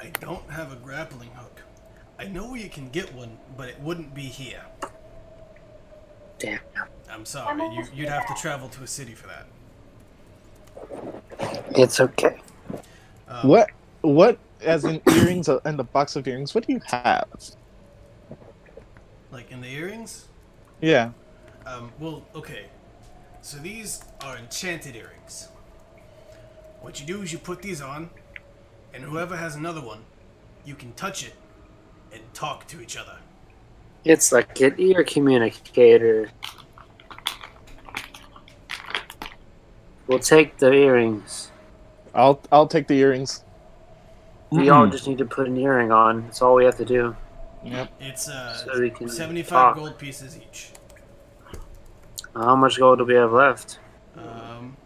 I 0.00 0.06
don't 0.20 0.48
have 0.50 0.72
a 0.72 0.76
grappling 0.76 1.28
hook. 1.34 1.60
I 2.18 2.28
know 2.28 2.54
you 2.54 2.70
can 2.70 2.88
get 2.88 3.14
one, 3.14 3.36
but 3.58 3.68
it 3.68 3.78
wouldn't 3.80 4.14
be 4.14 4.22
here. 4.22 4.62
Damn. 6.38 6.60
I'm 7.10 7.26
sorry. 7.26 7.60
You, 7.74 7.84
you'd 7.94 8.08
have 8.08 8.26
to 8.28 8.34
travel 8.40 8.70
to 8.70 8.84
a 8.84 8.86
city 8.86 9.14
for 9.14 9.26
that. 9.26 9.46
It's 11.76 12.00
okay. 12.00 12.40
Um, 13.28 13.48
What? 13.48 13.70
What? 14.00 14.38
As 14.62 14.84
in 14.86 15.02
earrings 15.08 15.48
and 15.48 15.78
the 15.78 15.84
box 15.84 16.16
of 16.16 16.26
earrings, 16.26 16.54
what 16.54 16.66
do 16.66 16.72
you 16.72 16.80
have? 16.86 17.28
Like 19.30 19.50
in 19.50 19.60
the 19.60 19.68
earrings? 19.68 20.26
Yeah. 20.80 21.10
Um, 21.66 21.92
well, 21.98 22.24
okay. 22.34 22.66
So 23.42 23.58
these 23.58 24.02
are 24.22 24.36
enchanted 24.36 24.96
earrings. 24.96 25.48
What 26.80 27.00
you 27.00 27.06
do 27.06 27.22
is 27.22 27.32
you 27.32 27.38
put 27.38 27.62
these 27.62 27.80
on, 27.80 28.10
and 28.94 29.04
whoever 29.04 29.36
has 29.36 29.56
another 29.56 29.80
one, 29.80 30.00
you 30.64 30.74
can 30.74 30.92
touch 30.92 31.26
it 31.26 31.34
and 32.12 32.22
talk 32.34 32.66
to 32.68 32.80
each 32.80 32.96
other. 32.96 33.16
It's 34.04 34.32
like 34.32 34.60
an 34.60 34.74
ear 34.78 35.04
communicator. 35.04 36.30
We'll 40.06 40.18
take 40.20 40.56
the 40.56 40.72
earrings. 40.72 41.50
I'll 42.14 42.40
I'll 42.50 42.66
take 42.66 42.86
the 42.86 42.98
earrings. 42.98 43.44
We 44.50 44.70
all 44.70 44.86
just 44.86 45.06
need 45.06 45.18
to 45.18 45.26
put 45.26 45.46
an 45.46 45.58
earring 45.58 45.92
on. 45.92 46.22
That's 46.22 46.40
all 46.40 46.54
we 46.54 46.64
have 46.64 46.78
to 46.78 46.84
do. 46.84 47.14
Yep. 47.64 47.92
It's 48.00 48.28
uh, 48.28 48.54
So 48.54 49.06
75 49.06 49.48
talk. 49.48 49.76
gold 49.76 49.98
pieces 49.98 50.36
each. 50.38 50.70
How 52.34 52.54
much 52.56 52.78
gold 52.78 52.98
do 52.98 53.04
we 53.04 53.14
have 53.14 53.32
left? 53.32 53.78
Um, 54.16 54.76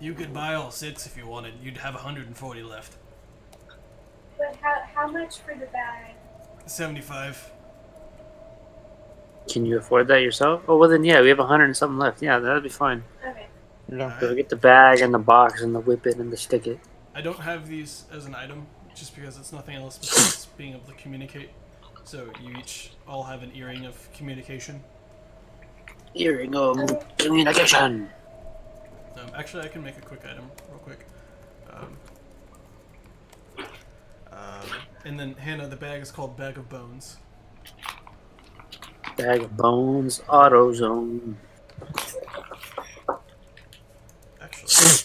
you 0.00 0.14
could 0.14 0.32
buy 0.32 0.54
all 0.54 0.70
six 0.70 1.06
if 1.06 1.16
you 1.16 1.26
wanted. 1.26 1.54
You'd 1.62 1.76
have 1.78 1.94
140 1.94 2.62
left. 2.62 2.96
But 4.38 4.56
how, 4.62 4.82
how 4.94 5.06
much 5.10 5.38
for 5.38 5.54
the 5.54 5.66
bag? 5.66 6.14
75. 6.66 7.52
Can 9.50 9.66
you 9.66 9.78
afford 9.78 10.06
that 10.08 10.22
yourself? 10.22 10.62
Oh 10.68 10.76
well, 10.76 10.88
then 10.88 11.02
yeah, 11.04 11.20
we 11.20 11.28
have 11.28 11.40
a 11.40 11.46
hundred 11.46 11.64
and 11.64 11.76
something 11.76 11.98
left. 11.98 12.22
Yeah, 12.22 12.38
that'd 12.38 12.62
be 12.62 12.68
fine. 12.68 13.02
Okay. 13.26 13.46
Yeah. 13.92 14.18
So 14.20 14.28
we 14.30 14.36
get 14.36 14.48
the 14.48 14.56
bag 14.56 15.00
and 15.00 15.12
the 15.12 15.18
box 15.18 15.62
and 15.62 15.74
the 15.74 15.80
whip 15.80 16.06
it 16.06 16.16
and 16.16 16.32
the 16.32 16.36
stick 16.36 16.66
it. 16.66 16.78
I 17.14 17.20
don't 17.20 17.40
have 17.40 17.68
these 17.68 18.04
as 18.12 18.26
an 18.26 18.34
item, 18.34 18.66
just 18.94 19.14
because 19.14 19.38
it's 19.38 19.52
nothing 19.52 19.76
else 19.76 19.98
besides 19.98 20.46
being 20.56 20.74
able 20.74 20.86
to 20.86 20.94
communicate. 20.94 21.50
So 22.04 22.28
you 22.42 22.56
each 22.56 22.92
all 23.06 23.22
have 23.24 23.42
an 23.42 23.52
earring 23.54 23.84
of 23.84 24.12
communication. 24.12 24.82
Earring 26.14 26.54
of 26.54 27.16
communication. 27.18 28.08
Um, 29.16 29.30
actually, 29.36 29.64
I 29.64 29.68
can 29.68 29.82
make 29.82 29.98
a 29.98 30.00
quick 30.00 30.22
item 30.24 30.50
real 30.68 30.78
quick. 30.78 31.06
Um, 31.72 31.96
um, 34.32 34.68
and 35.04 35.18
then 35.18 35.34
Hannah, 35.34 35.66
the 35.66 35.76
bag 35.76 36.02
is 36.02 36.10
called 36.10 36.36
Bag 36.36 36.56
of 36.56 36.68
Bones. 36.68 37.18
Bag 39.16 39.42
of 39.42 39.56
bones, 39.56 40.20
AutoZone. 40.28 41.34
Actually, 44.40 44.99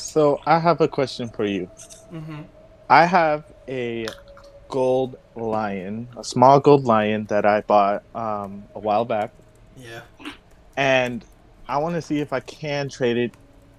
So 0.00 0.40
I 0.46 0.58
have 0.58 0.80
a 0.80 0.88
question 0.88 1.28
for 1.28 1.44
you. 1.44 1.70
mm-hmm. 2.12 2.42
I 2.88 3.04
have 3.06 3.44
a 3.68 4.06
gold 4.68 5.16
lion, 5.34 6.08
a 6.16 6.24
small 6.24 6.60
gold 6.60 6.84
lion 6.84 7.26
that 7.26 7.44
I 7.46 7.60
bought 7.62 8.02
um, 8.14 8.64
a 8.74 8.78
while 8.78 9.04
back, 9.04 9.30
yeah. 9.76 10.00
and 10.76 11.24
I 11.68 11.78
want 11.78 11.94
to 11.96 12.02
see 12.02 12.20
if 12.20 12.32
I 12.32 12.40
can 12.40 12.88
trade 12.88 13.16
it 13.18 13.34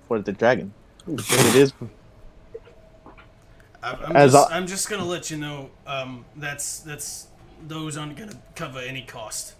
for 0.07 0.19
the 0.19 0.31
dragon. 0.31 0.73
It 1.07 1.55
is 1.55 1.73
I'm, 3.81 3.97
I'm, 4.03 4.15
As 4.15 4.33
just, 4.33 4.51
I- 4.51 4.57
I'm 4.57 4.67
just 4.67 4.89
gonna 4.89 5.05
let 5.05 5.31
you 5.31 5.37
know. 5.37 5.69
Um, 5.87 6.25
that's 6.35 6.79
that's 6.79 7.27
those 7.67 7.97
aren't 7.97 8.17
gonna 8.17 8.39
cover 8.55 8.79
any 8.79 9.03
cost. 9.03 9.55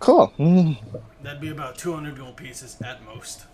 cool. 0.00 0.32
Mm. 0.38 0.78
That'd 1.22 1.40
be 1.40 1.48
about 1.50 1.76
200 1.78 2.16
gold 2.16 2.36
pieces 2.36 2.76
at 2.82 3.04
most. 3.04 3.44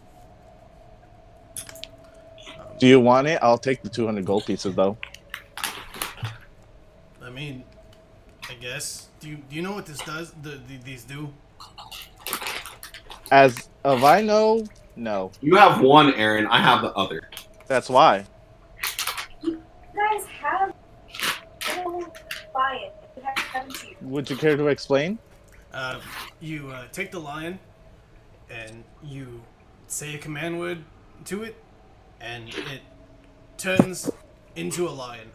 Do 2.85 2.91
you 2.91 3.01
want 3.01 3.27
it? 3.27 3.39
I'll 3.41 3.57
take 3.57 3.81
the 3.81 3.89
200 3.89 4.27
gold 4.27 4.45
pieces 4.45 4.75
though. 4.75 4.99
I 7.23 7.31
mean, 7.31 7.65
I 8.51 8.53
guess. 8.61 9.09
Do 9.21 9.31
you 9.31 9.37
do 9.37 9.57
you 9.57 9.63
know 9.63 9.73
what 9.73 9.87
this 9.87 10.01
does? 10.01 10.35
The, 10.43 10.61
the 10.69 10.77
these 10.85 11.03
do? 11.05 11.33
As 13.33 13.71
of 13.85 14.05
I 14.05 14.21
know, 14.21 14.67
no. 14.97 15.33
You 15.41 15.57
have 15.57 15.81
one, 15.81 16.13
Aaron. 16.13 16.47
I 16.49 16.59
have 16.59 16.83
the 16.83 16.93
other. 16.93 17.31
That's 17.69 17.89
why. 17.89 18.27
You 19.41 19.63
guys 19.97 20.27
have. 20.27 20.75
Don't 21.61 22.13
buy 22.53 22.81
it. 22.83 22.95
You 23.17 23.23
have 23.23 23.39
haven't 23.39 23.83
you? 23.83 23.97
Would 24.03 24.29
you 24.29 24.37
care 24.37 24.59
to 24.59 24.67
explain? 24.67 25.19
Uh, 25.73 26.01
you 26.39 26.69
uh, 26.69 26.85
take 26.93 27.13
the 27.13 27.19
lion, 27.19 27.59
and 28.51 28.85
you 29.03 29.41
say 29.87 30.17
a 30.17 30.19
command 30.19 30.61
word 30.61 30.85
to 31.25 31.45
it, 31.45 31.57
and 32.25 32.49
it 32.49 32.81
turns 33.59 34.11
into 34.57 34.89
a 34.89 34.91
lion 34.91 35.29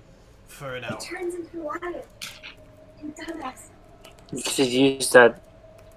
for 0.47 0.75
an 0.75 0.84
hour. 0.84 0.97
It 0.97 1.02
turns 1.02 1.36
into 1.36 1.62
a 1.62 1.63
lion. 1.63 2.02
You 3.02 3.13
dumbass. 3.17 3.69
You 4.34 4.43
could 4.43 4.67
use 4.67 5.10
that 5.12 5.41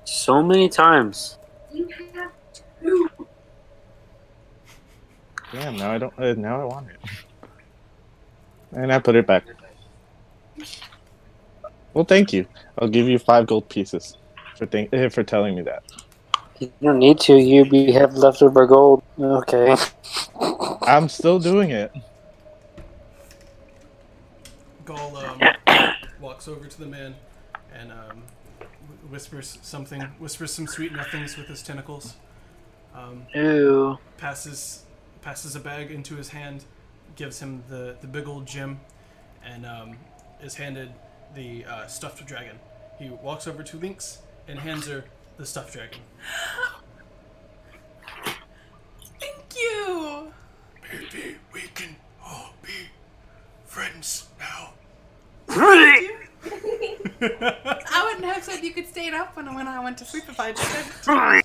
so 0.04 0.42
many 0.42 0.68
times. 0.68 1.38
You 1.72 1.88
have 2.14 2.32
two. 2.82 3.08
Damn, 5.52 5.76
now 5.76 5.92
I 5.92 5.98
don't. 5.98 6.14
Uh, 6.18 6.34
now 6.34 6.60
I 6.60 6.64
want 6.64 6.88
it. 6.88 6.96
And 8.74 8.90
I 8.90 9.00
put 9.00 9.16
it 9.16 9.26
back. 9.26 9.44
Well, 11.92 12.06
thank 12.06 12.32
you. 12.32 12.46
I'll 12.78 12.88
give 12.88 13.06
you 13.06 13.18
five 13.18 13.46
gold 13.46 13.68
pieces 13.68 14.16
for 14.56 14.64
think- 14.64 14.94
uh, 14.94 15.10
for 15.10 15.22
telling 15.22 15.54
me 15.56 15.60
that. 15.60 15.82
You 16.58 16.72
don't 16.80 16.98
need 16.98 17.20
to. 17.20 17.36
You 17.36 17.64
we 17.64 17.92
have 17.92 18.14
leftover 18.14 18.66
gold. 18.66 19.02
Okay. 19.20 19.76
I'm 20.84 21.08
still 21.08 21.38
doing 21.38 21.70
it. 21.70 21.92
Gal 24.84 25.16
um, 25.16 25.40
walks 26.20 26.48
over 26.48 26.66
to 26.66 26.78
the 26.78 26.86
man 26.86 27.14
and 27.72 27.92
um, 27.92 28.22
whispers 29.08 29.58
something, 29.62 30.00
whispers 30.18 30.52
some 30.52 30.66
sweet 30.66 30.92
nothings 30.92 31.36
with 31.36 31.46
his 31.46 31.62
tentacles. 31.62 32.14
Um, 32.94 33.26
Ew. 33.34 33.98
passes 34.18 34.84
passes 35.22 35.54
a 35.54 35.60
bag 35.60 35.90
into 35.90 36.16
his 36.16 36.30
hand, 36.30 36.64
gives 37.16 37.40
him 37.40 37.62
the, 37.68 37.96
the 38.00 38.06
big 38.06 38.26
old 38.26 38.44
gem, 38.44 38.80
and 39.44 39.64
um, 39.64 39.96
is 40.42 40.56
handed 40.56 40.92
the 41.34 41.64
uh, 41.64 41.86
stuffed 41.86 42.26
dragon. 42.26 42.58
He 42.98 43.08
walks 43.08 43.46
over 43.46 43.62
to 43.62 43.76
Lynx 43.78 44.18
and 44.48 44.58
hands 44.58 44.88
her 44.88 45.04
the 45.38 45.46
stuffed 45.46 45.72
dragon. 45.72 46.00
Thank 49.22 49.56
you. 49.56 50.32
Maybe 50.92 51.36
we 51.52 51.62
can 51.74 51.96
all 52.24 52.50
be 52.62 52.90
friends 53.64 54.28
now. 54.38 54.74
I 55.48 56.12
wouldn't 58.04 58.24
have 58.24 58.44
said 58.44 58.62
you 58.62 58.72
could 58.72 58.86
stay 58.86 59.08
up 59.10 59.36
when, 59.36 59.54
when 59.54 59.66
I 59.68 59.82
went 59.82 59.96
to 59.98 60.04
sleep 60.04 60.24
if 60.28 60.38
I 60.38 60.52
just 60.52 60.70
said. 60.70 60.84
I 61.08 61.42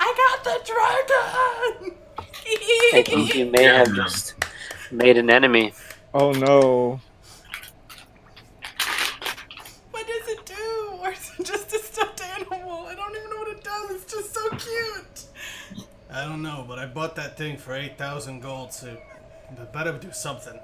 got 0.00 0.44
the 0.44 0.60
dragon. 0.64 1.96
I 2.94 3.02
think 3.02 3.34
you 3.34 3.46
may 3.46 3.64
have 3.64 3.92
just 3.94 4.34
made 4.90 5.18
an 5.18 5.30
enemy. 5.30 5.74
Oh 6.14 6.32
no. 6.32 7.00
What 9.90 10.06
does 10.06 10.28
it 10.28 10.46
do? 10.46 10.98
Or 11.02 11.10
is 11.10 11.32
it 11.38 11.44
just 11.44 11.74
a 11.74 11.78
stuffed 11.78 12.22
animal? 12.22 12.86
I 12.86 12.94
don't 12.94 13.14
even 13.16 13.30
know 13.30 13.36
what 13.38 13.48
it 13.48 13.62
does. 13.64 13.90
It's 13.90 14.12
just 14.12 14.32
so 14.32 14.48
cute. 14.50 15.26
I 16.16 16.24
don't 16.24 16.40
know, 16.40 16.64
but 16.66 16.78
I 16.78 16.86
bought 16.86 17.14
that 17.16 17.36
thing 17.36 17.58
for 17.58 17.74
8,000 17.74 18.40
gold, 18.40 18.72
so 18.72 18.86
it 18.86 19.72
better 19.72 19.92
do 19.92 20.10
something. 20.12 20.58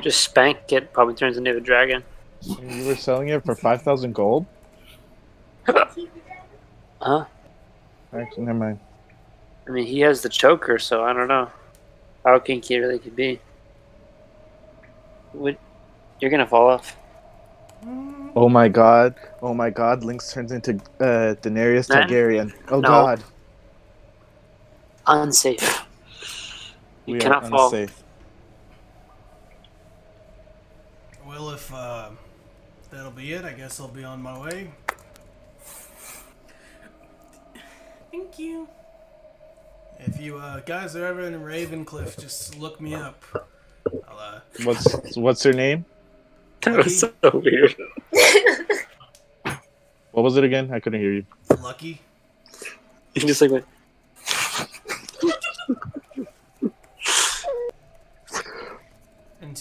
Just 0.00 0.24
spank 0.24 0.72
it. 0.72 0.92
Probably 0.92 1.14
turns 1.14 1.36
into 1.36 1.56
a 1.56 1.60
dragon. 1.60 2.02
You 2.42 2.86
were 2.86 2.96
selling 2.96 3.28
it 3.28 3.44
for 3.44 3.54
five 3.54 3.82
thousand 3.82 4.12
gold? 4.12 4.46
Keep 5.66 5.76
it 6.16 6.26
down. 6.26 6.36
Huh? 7.00 7.24
Actually, 8.12 8.46
never 8.46 8.58
mind. 8.58 8.80
I 9.68 9.70
mean, 9.70 9.86
he 9.86 10.00
has 10.00 10.22
the 10.22 10.28
choker, 10.28 10.80
so 10.80 11.04
I 11.04 11.12
don't 11.12 11.28
know 11.28 11.50
how 12.24 12.40
kinky 12.40 12.74
it 12.74 12.78
really 12.78 12.98
could 12.98 13.14
be. 13.14 13.38
Would 15.34 15.56
you're 16.20 16.32
gonna 16.32 16.46
fall 16.46 16.66
off? 16.66 16.96
Oh 18.34 18.48
my 18.48 18.66
god. 18.68 19.14
Oh 19.40 19.54
my 19.54 19.70
god. 19.70 20.02
Lynx 20.02 20.32
turns 20.32 20.50
into 20.50 20.74
uh, 20.98 21.36
Daenerys 21.40 21.88
Man? 21.88 22.08
Targaryen. 22.08 22.52
Oh 22.68 22.80
No. 22.80 22.88
god. 22.88 23.22
Unsafe. 25.06 25.84
You 27.06 27.14
we 27.14 27.20
cannot 27.20 27.44
are 27.44 27.50
fall. 27.50 27.66
unsafe. 27.66 28.02
Well, 31.26 31.50
if 31.50 31.72
uh, 31.72 32.10
that'll 32.90 33.10
be 33.10 33.32
it. 33.32 33.44
I 33.44 33.52
guess 33.52 33.80
I'll 33.80 33.88
be 33.88 34.04
on 34.04 34.22
my 34.22 34.38
way. 34.38 34.70
Thank 38.10 38.38
you. 38.38 38.68
If 39.98 40.20
you 40.20 40.36
uh, 40.38 40.60
guys 40.60 40.94
are 40.96 41.04
ever 41.04 41.22
in 41.22 41.34
Ravencliff, 41.34 42.18
just 42.18 42.58
look 42.58 42.80
me 42.80 42.94
up. 42.94 43.22
I'll, 44.08 44.18
uh, 44.18 44.40
What's 44.64 45.16
what's 45.16 45.42
her 45.42 45.52
name? 45.52 45.84
That 46.62 46.84
was 46.84 47.00
so 47.00 47.12
weird. 47.22 47.74
What 50.12 50.22
was 50.22 50.36
it 50.36 50.44
again? 50.44 50.72
I 50.72 50.80
couldn't 50.80 51.00
hear 51.00 51.12
you. 51.12 51.26
Lucky. 51.60 52.00
You 53.14 53.22
just 53.22 53.40
like 53.40 53.50
went, 53.50 53.64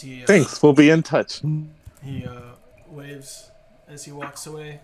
he, 0.04 0.24
uh, 0.24 0.28
Thanks. 0.28 0.62
We'll 0.62 0.74
be 0.74 0.90
in 0.90 1.04
touch. 1.04 1.42
He 2.04 2.26
uh, 2.26 2.54
waves 2.88 3.50
as 3.88 4.06
he 4.06 4.12
walks 4.12 4.46
away. 4.46 4.82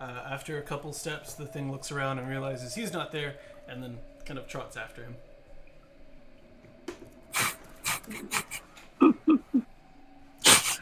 Uh, 0.00 0.22
after 0.30 0.58
a 0.58 0.62
couple 0.62 0.92
steps, 0.92 1.34
the 1.34 1.46
thing 1.46 1.70
looks 1.70 1.92
around 1.92 2.18
and 2.18 2.28
realizes 2.28 2.74
he's 2.74 2.92
not 2.92 3.12
there, 3.12 3.36
and 3.68 3.82
then 3.82 3.98
kind 4.24 4.38
of 4.38 4.48
trots 4.48 4.76
after 4.76 5.02
him. 5.04 5.16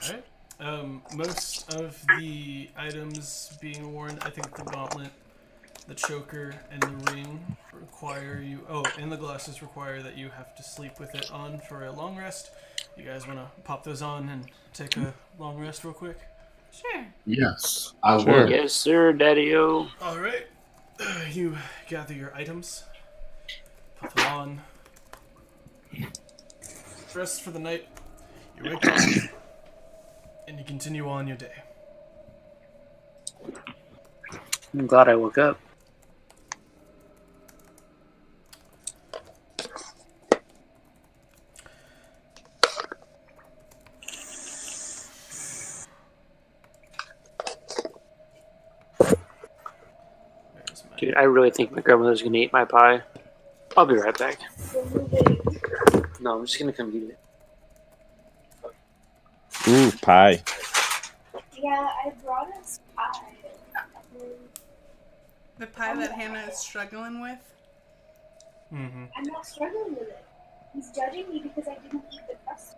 Alright. 0.03 0.25
Um, 0.59 1.03
most 1.15 1.75
of 1.75 2.03
the 2.19 2.69
items 2.77 3.59
being 3.61 3.93
worn, 3.93 4.19
I 4.23 4.31
think 4.31 4.55
the 4.57 4.65
gauntlet, 4.65 5.11
the 5.87 5.95
choker, 5.95 6.55
and 6.71 6.83
the 6.83 7.13
ring 7.13 7.57
require 7.73 8.41
you. 8.43 8.61
Oh, 8.69 8.85
and 8.99 9.11
the 9.13 9.17
glasses 9.17 9.61
require 9.61 10.03
that 10.03 10.17
you 10.17 10.31
have 10.31 10.55
to 10.57 10.63
sleep 10.63 10.99
with 10.99 11.15
it 11.15 11.31
on 11.31 11.61
for 11.69 11.85
a 11.85 11.93
long 11.93 12.17
rest. 12.17 12.51
You 13.01 13.07
guys 13.07 13.27
want 13.27 13.39
to 13.39 13.63
pop 13.63 13.83
those 13.83 14.03
on 14.03 14.29
and 14.29 14.45
take 14.75 14.95
a 14.99 15.15
long 15.39 15.59
rest 15.59 15.85
real 15.85 15.95
quick? 15.95 16.19
Sure. 16.71 17.07
Yes, 17.25 17.95
I 18.03 18.19
Sure. 18.19 18.43
will. 18.43 18.51
yes, 18.51 18.75
sir, 18.75 19.15
Daddy 19.15 19.57
O. 19.57 19.89
All 20.03 20.19
right. 20.19 20.47
You 21.33 21.57
gather 21.89 22.13
your 22.13 22.35
items, 22.35 22.85
put 23.97 24.15
them 24.15 24.27
on, 24.27 24.61
rest 27.15 27.41
for 27.41 27.53
the 27.53 27.59
night. 27.59 27.89
You 28.59 28.69
wake 28.71 28.87
up, 28.87 28.99
and 30.47 30.59
you 30.59 30.65
continue 30.67 31.09
on 31.09 31.27
your 31.27 31.39
day. 31.39 31.55
I'm 34.75 34.87
glad 34.87 35.09
I 35.09 35.15
woke 35.15 35.39
up. 35.39 35.59
There's 50.55 50.85
my 50.91 50.97
Dude, 50.99 51.10
I 51.21 51.25
really 51.25 51.51
think 51.51 51.71
my 51.71 51.83
grandmother's 51.83 52.23
gonna 52.23 52.39
eat 52.39 52.51
my 52.51 52.65
pie. 52.65 53.03
I'll 53.77 53.85
be 53.85 53.95
right 53.95 54.17
back. 54.17 54.39
No, 56.19 56.39
I'm 56.39 56.47
just 56.47 56.59
gonna 56.59 56.73
come 56.73 56.91
eat 56.97 57.11
it. 57.11 57.19
Ooh, 59.69 59.93
pie. 60.01 60.43
Yeah, 61.59 61.91
I 62.07 62.11
brought 62.25 62.51
us 62.57 62.81
pie. 62.97 63.21
The 65.59 65.67
pie 65.67 65.95
that 65.95 66.13
Hannah 66.13 66.47
is 66.51 66.57
struggling 66.57 67.21
with. 67.21 67.39
Mm-hmm. 68.73 69.05
I'm 69.15 69.25
not 69.25 69.45
struggling 69.45 69.91
with 69.91 70.09
it. 70.09 70.25
He's 70.73 70.91
judging 70.91 71.29
me 71.29 71.43
because 71.43 71.69
I 71.69 71.75
didn't 71.83 72.03
eat 72.15 72.21
the 72.31 72.37
crust. 72.47 72.77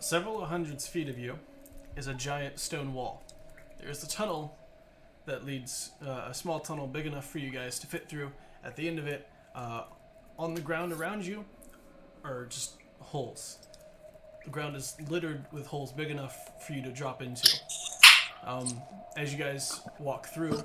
Several 0.00 0.44
hundreds 0.46 0.88
feet 0.88 1.08
of 1.08 1.16
you 1.16 1.38
is 1.96 2.08
a 2.08 2.14
giant 2.14 2.58
stone 2.58 2.92
wall. 2.92 3.22
There 3.78 3.88
is 3.88 4.02
a 4.02 4.08
tunnel 4.08 4.56
that 5.26 5.44
leads, 5.44 5.90
uh, 6.06 6.26
a 6.28 6.34
small 6.34 6.60
tunnel 6.60 6.86
big 6.86 7.06
enough 7.06 7.28
for 7.28 7.38
you 7.38 7.50
guys 7.50 7.78
to 7.80 7.86
fit 7.86 8.08
through. 8.08 8.32
At 8.64 8.76
the 8.76 8.88
end 8.88 8.98
of 8.98 9.06
it, 9.06 9.28
uh, 9.54 9.84
on 10.38 10.54
the 10.54 10.60
ground 10.60 10.92
around 10.92 11.24
you, 11.24 11.44
are 12.24 12.46
just 12.46 12.76
holes. 13.00 13.58
The 14.44 14.50
ground 14.50 14.76
is 14.76 14.96
littered 15.08 15.44
with 15.52 15.66
holes 15.66 15.92
big 15.92 16.10
enough 16.10 16.66
for 16.66 16.72
you 16.72 16.82
to 16.82 16.90
drop 16.90 17.22
into. 17.22 17.48
Um, 18.44 18.80
as 19.16 19.32
you 19.32 19.38
guys 19.38 19.80
walk 19.98 20.26
through, 20.26 20.62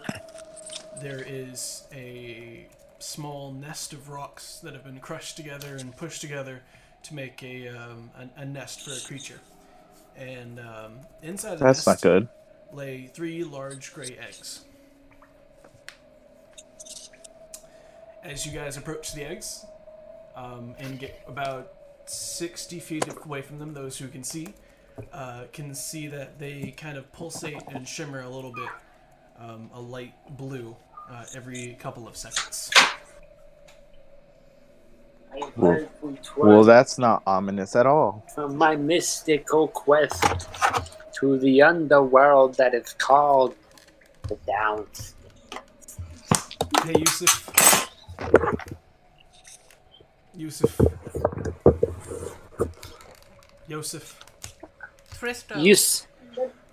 there 1.02 1.24
is 1.26 1.84
a 1.94 2.68
small 3.00 3.52
nest 3.54 3.94
of 3.94 4.10
rocks 4.10 4.60
that 4.64 4.74
have 4.74 4.84
been 4.84 5.00
crushed 5.00 5.38
together 5.38 5.78
and 5.78 5.96
pushed 5.96 6.22
together 6.22 6.62
to 7.04 7.16
make 7.16 7.42
a, 7.44 7.70
um, 7.70 8.12
a, 8.18 8.42
a 8.42 8.46
nest 8.46 8.82
for 8.82 8.92
a 8.92 9.08
creature. 9.08 9.40
And 10.18 10.60
um, 10.60 11.00
inside 11.24 11.60
the 11.60 11.64
That's 11.64 11.86
not 11.86 11.94
nest 11.94 12.04
good. 12.04 12.28
Lay 12.74 13.08
three 13.08 13.44
large 13.44 13.94
gray 13.94 14.18
eggs. 14.20 14.66
As 18.24 18.46
you 18.46 18.52
guys 18.52 18.78
approach 18.78 19.14
the 19.14 19.24
eggs 19.24 19.66
um, 20.36 20.76
and 20.78 21.00
get 21.00 21.22
about 21.28 21.72
60 22.06 22.80
feet 22.80 23.06
away 23.26 23.42
from 23.42 23.60
them, 23.60 23.74
those 23.74 23.98
who 23.98 24.08
can 24.08 24.24
see 24.24 24.54
uh, 25.14 25.44
can 25.54 25.74
see 25.74 26.08
that 26.08 26.38
they 26.40 26.74
kind 26.76 26.98
of 26.98 27.10
pulsate 27.14 27.62
and 27.70 27.88
shimmer 27.88 28.20
a 28.22 28.28
little 28.30 28.52
bit, 28.52 28.68
um, 29.40 29.70
a 29.74 29.80
light 29.80 30.14
blue, 30.38 30.76
uh, 31.10 31.24
every 31.34 31.78
couple 31.80 32.06
of 32.08 32.18
seconds. 32.18 32.70
Well- 35.56 35.88
Well, 36.36 36.64
that's 36.66 36.98
not 36.98 37.24
ominous 37.26 37.76
at 37.78 37.86
all. 37.86 38.26
from 38.36 38.58
my 38.58 38.76
mystical 38.76 39.70
quest 39.70 40.26
to 41.20 41.38
the 41.40 41.62
underworld 41.62 42.56
that 42.56 42.74
is 42.74 42.94
called 42.94 43.56
the 44.28 44.38
Downs. 44.48 45.16
Hey, 46.84 46.94
Yusuf. 46.98 47.90
Yusuf. 50.36 50.80
Yusuf. 53.68 54.20
Fristo. 55.14 55.62
Yes, 55.64 56.08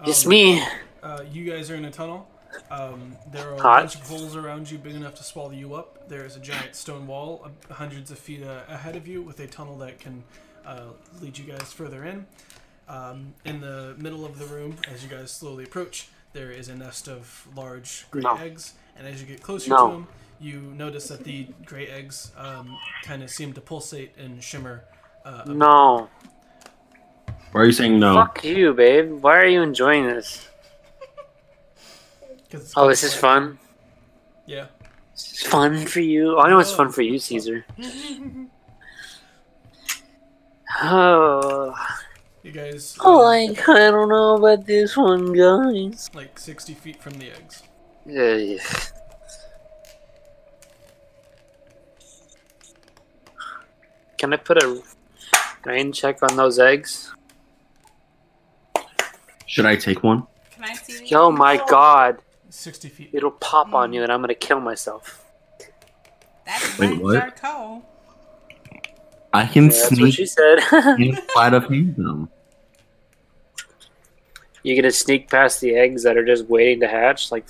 it's 0.05 0.25
Um, 0.25 0.31
me. 0.31 0.63
Uh, 1.03 1.25
you 1.31 1.51
guys 1.51 1.71
are 1.71 1.75
in 1.75 1.85
a 1.85 1.91
tunnel. 1.91 2.29
Um, 2.71 3.17
there 3.33 3.49
are 3.51 3.55
a 3.55 3.61
Hot. 3.61 3.81
bunch 3.83 3.95
of 3.97 4.03
holes 4.09 4.37
around 4.37 4.71
you 4.71 4.79
big 4.79 4.95
enough 4.95 5.15
to 5.17 5.25
swallow 5.25 5.51
you 5.51 5.75
up. 5.75 6.09
There 6.09 6.25
is 6.25 6.37
a 6.37 6.41
giant 6.41 6.75
stone 6.77 7.07
wall 7.07 7.43
uh, 7.45 7.75
hundreds 7.75 8.11
of 8.11 8.19
feet 8.19 8.43
uh, 8.45 8.61
ahead 8.69 8.97
of 8.97 9.07
you 9.07 9.23
with 9.23 9.41
a 9.41 9.47
tunnel 9.47 9.77
that 9.79 9.99
can 9.99 10.23
uh, 10.65 10.91
lead 11.21 11.37
you 11.37 11.45
guys 11.45 11.73
further 11.73 12.05
in. 12.05 12.27
Um, 12.89 13.35
in 13.45 13.61
the 13.61 13.95
middle 13.99 14.25
of 14.25 14.39
the 14.39 14.47
room, 14.47 14.77
as 14.89 15.03
you 15.03 15.09
guys 15.09 15.33
slowly 15.33 15.65
approach, 15.65 16.09
there 16.33 16.51
is 16.51 16.69
a 16.69 16.75
nest 16.77 17.09
of 17.09 17.47
large 17.57 18.07
gray 18.11 18.23
No. 18.23 18.37
eggs. 18.37 18.75
And 18.97 19.07
as 19.07 19.21
you 19.21 19.27
get 19.27 19.43
closer 19.43 19.71
No. 19.71 19.87
to 19.87 19.93
them, 19.95 20.09
you 20.41 20.61
notice 20.61 21.09
that 21.09 21.25
the 21.25 21.49
gray 21.65 21.89
eggs 21.89 22.31
um, 22.37 22.77
kind 23.03 23.23
of 23.23 23.31
seem 23.31 23.53
to 23.55 23.61
pulsate 23.61 24.17
and 24.17 24.43
shimmer. 24.43 24.85
Uh. 25.25 25.43
No. 25.47 26.09
Why 27.53 27.61
are 27.63 27.65
you 27.67 27.73
saying 27.73 27.99
no? 27.99 28.15
Fuck 28.15 28.45
you, 28.45 28.73
babe. 28.75 29.11
Why 29.23 29.37
are 29.39 29.47
you 29.47 29.63
enjoying 29.63 30.07
this? 30.07 30.49
Oh, 32.77 32.89
this 32.89 33.03
is 33.03 33.15
fun. 33.15 33.59
Yeah. 34.47 34.67
It's 35.13 35.45
fun 35.47 35.87
for 35.87 36.01
you. 36.01 36.39
I 36.39 36.49
know 36.51 36.59
it's 36.59 36.73
fun 36.73 36.93
for 36.93 37.03
you, 37.03 37.19
Caesar. 37.19 37.65
Oh, 40.83 41.75
You 42.47 42.53
guys. 42.53 42.97
oh, 43.01 43.19
uh, 43.19 43.25
like 43.25 43.69
I 43.69 43.91
don't 43.91 44.09
know 44.09 44.37
about 44.37 44.65
this 44.67 44.97
one, 44.97 45.33
guys. 45.33 46.09
like 46.15 46.39
60 46.39 46.75
feet 46.75 47.03
from 47.03 47.15
the 47.15 47.33
eggs. 47.33 47.65
Yeah. 48.07 48.59
Can 54.17 54.33
I 54.33 54.37
put 54.37 54.63
a 54.63 54.81
rain 55.65 55.91
check 55.91 56.23
on 56.23 56.37
those 56.37 56.61
eggs? 56.61 57.13
Should 59.47 59.67
I 59.67 59.75
take 59.75 60.05
one? 60.05 60.29
Can 60.53 60.67
I 60.67 60.75
see? 60.75 61.13
Oh 61.17 61.33
my 61.33 61.61
god. 61.69 62.19
60 62.51 62.89
feet. 62.91 63.11
It'll 63.13 63.33
pop 63.33 63.75
on 63.75 63.93
you 63.93 64.05
and 64.05 64.13
I'm 64.13 64.21
gonna 64.21 64.37
kill 64.37 64.61
myself. 64.61 65.25
That's 66.45 66.79
Wait, 66.79 66.91
Wait, 66.91 67.03
what? 67.03 67.41
I 69.33 69.47
can 69.47 69.67
That's 69.67 69.91
what 69.91 69.97
sneak 69.99 70.15
she 70.15 70.27
said. 70.27 70.61
inside 71.01 71.53
of 71.53 71.69
them. 71.69 72.31
You 74.67 74.75
gonna 74.75 74.91
sneak 74.91 75.31
past 75.31 75.61
the 75.61 75.77
eggs 75.77 76.03
that 76.03 76.17
are 76.17 76.25
just 76.25 76.47
waiting 76.49 76.81
to 76.81 76.89
hatch? 76.89 77.31
Like, 77.31 77.45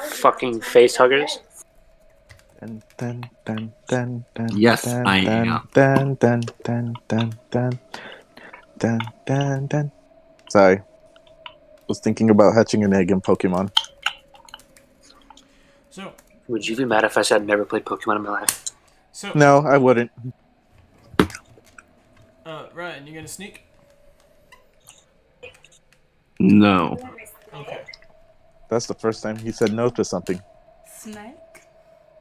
Fucking 0.00 0.60
face 0.60 0.96
huggers. 0.96 1.38
Dun, 2.58 2.82
dun, 2.96 3.30
dun, 3.44 3.72
dun, 3.86 4.24
dun, 4.34 4.48
Yes, 4.56 4.84
dun, 4.84 5.06
I 5.06 5.24
dun, 5.24 5.48
am. 5.48 5.68
Dun, 5.74 6.14
dun, 6.14 6.40
dun, 6.64 6.94
dun, 7.06 7.38
dun, 7.50 7.78
dun, 8.78 9.00
dun, 9.26 9.66
dun. 9.66 9.92
Sorry. 10.48 10.80
Was 11.86 12.00
thinking 12.00 12.30
about 12.30 12.54
hatching 12.54 12.82
an 12.82 12.94
egg 12.94 13.10
in 13.10 13.20
Pokemon. 13.20 13.70
So, 15.90 16.12
would 16.48 16.66
you 16.66 16.74
be 16.76 16.86
mad 16.86 17.04
if 17.04 17.16
I 17.18 17.22
said 17.22 17.42
I'd 17.42 17.46
never 17.46 17.64
played 17.66 17.84
Pokemon 17.84 18.16
in 18.16 18.22
my 18.22 18.30
life? 18.30 18.64
so 19.12 19.30
No, 19.34 19.58
I 19.58 19.76
wouldn't. 19.76 20.10
uh, 22.46 22.66
Ryan, 22.72 23.06
you 23.06 23.14
gonna 23.14 23.28
sneak? 23.28 23.63
No. 26.38 26.98
Okay. 27.54 27.82
That's 28.68 28.86
the 28.86 28.94
first 28.94 29.22
time 29.22 29.36
he 29.36 29.52
said 29.52 29.72
no 29.72 29.88
to 29.90 30.04
something. 30.04 30.40
Snake? 30.98 31.34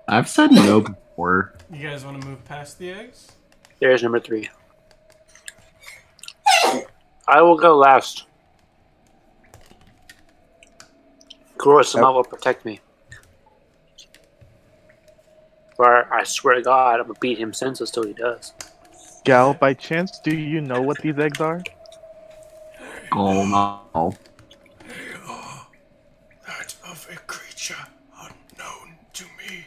I've 0.08 0.30
said 0.30 0.52
no 0.52 0.82
before. 0.82 1.54
You 1.72 1.88
guys 1.88 2.06
want 2.06 2.22
to 2.22 2.28
move 2.28 2.44
past 2.46 2.78
the 2.78 2.92
eggs? 2.92 3.32
There's 3.80 4.04
number 4.04 4.20
three. 4.20 4.50
I 7.28 7.42
will 7.42 7.58
go 7.58 7.78
last. 7.78 8.26
Kurosama 11.58 12.14
will 12.14 12.24
protect 12.24 12.66
me. 12.66 12.82
For 15.76 16.14
I 16.14 16.24
swear 16.24 16.56
to 16.56 16.62
God, 16.62 17.00
I'm 17.00 17.08
gonna 17.08 17.20
beat 17.20 17.38
him 17.38 17.54
senseless 17.54 17.90
till 17.90 18.06
he 18.06 18.14
does. 18.14 18.54
Gal, 19.24 19.54
by 19.54 19.74
chance, 19.74 20.20
do 20.20 20.36
you 20.36 20.60
know 20.62 20.82
what 20.82 21.00
these 21.00 21.18
eggs 21.18 21.40
are? 21.40 21.64
Oh 23.16 23.46
no. 23.94 24.14
They 24.80 25.14
are 25.28 25.68
That 26.48 26.76
of 26.90 27.08
a 27.12 27.16
creature 27.28 27.76
unknown 28.20 28.98
to 29.14 29.24
me. 29.38 29.66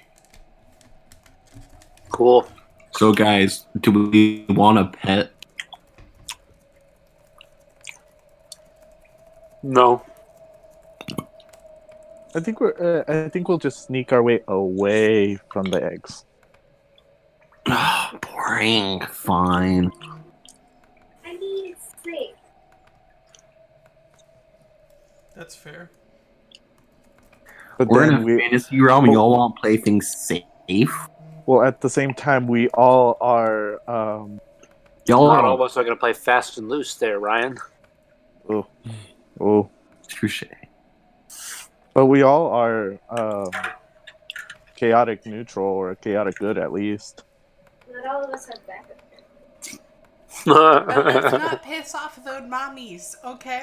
Cool. 2.11 2.49
So 2.93 3.13
guys, 3.13 3.67
do 3.81 3.93
we 3.93 4.47
want 4.49 4.79
a 4.79 4.87
pet? 4.87 5.31
No. 9.63 10.03
I 12.35 12.41
think 12.41 12.61
we're. 12.61 13.05
Uh, 13.09 13.27
I 13.27 13.29
think 13.29 13.49
we'll 13.49 13.59
just 13.59 13.87
sneak 13.87 14.13
our 14.13 14.23
way 14.23 14.41
away 14.47 15.39
from 15.51 15.67
the 15.67 15.83
eggs. 15.83 16.25
Ah, 17.67 18.17
boring. 18.21 19.01
Fine. 19.07 19.91
I 21.25 21.33
mean, 21.33 21.73
it's 21.73 21.87
safe. 22.05 22.37
That's 25.37 25.55
fair. 25.55 25.91
But 27.79 27.89
We're 27.89 28.05
in 28.05 28.11
then 28.15 28.23
a 28.23 28.25
we. 28.25 28.39
fantasy 28.41 28.81
realm. 28.81 29.07
Y'all 29.07 29.31
want 29.33 29.57
to 29.57 29.61
play 29.61 29.77
things 29.77 30.09
safe? 30.17 31.09
Well, 31.45 31.63
at 31.63 31.81
the 31.83 31.91
same 31.91 32.15
time, 32.15 32.47
we 32.49 32.69
all 32.71 33.17
are. 33.21 33.81
Um, 33.89 34.41
Y'all 35.07 35.29
Not 35.29 35.45
are 35.45 35.47
all 35.47 35.55
of 35.55 35.61
us 35.61 35.77
are 35.77 35.85
gonna 35.85 35.95
play 35.95 36.13
fast 36.15 36.59
and 36.59 36.69
loose 36.69 36.95
there, 36.97 37.21
Ryan. 37.21 37.57
oh, 38.49 38.67
oh, 39.41 39.71
touche. 40.09 40.43
but 41.95 42.07
we 42.07 42.23
all 42.23 42.49
are 42.51 42.99
um, 43.11 43.49
chaotic 44.75 45.25
neutral 45.25 45.65
or 45.67 45.95
chaotic 45.95 46.35
good 46.41 46.59
at 46.59 46.73
least. 46.73 47.23
Not 47.89 48.07
all 48.07 48.25
of 48.25 48.31
us 48.31 48.47
have 48.47 48.67
backup. 48.67 48.97
But 50.45 51.07
let's 51.07 51.33
not 51.33 51.63
piss 51.63 51.95
off 51.95 52.23
those 52.25 52.43
mommies, 52.43 53.15
okay? 53.25 53.63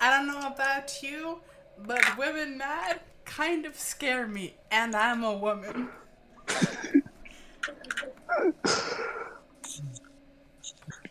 I 0.00 0.10
don't 0.10 0.26
know 0.26 0.46
about 0.46 1.02
you, 1.02 1.40
but 1.78 2.02
women 2.18 2.58
mad 2.58 3.00
kind 3.24 3.64
of 3.66 3.76
scare 3.76 4.26
me, 4.26 4.54
and 4.70 4.94
I'm 4.94 5.24
a 5.24 5.32
woman. 5.36 5.88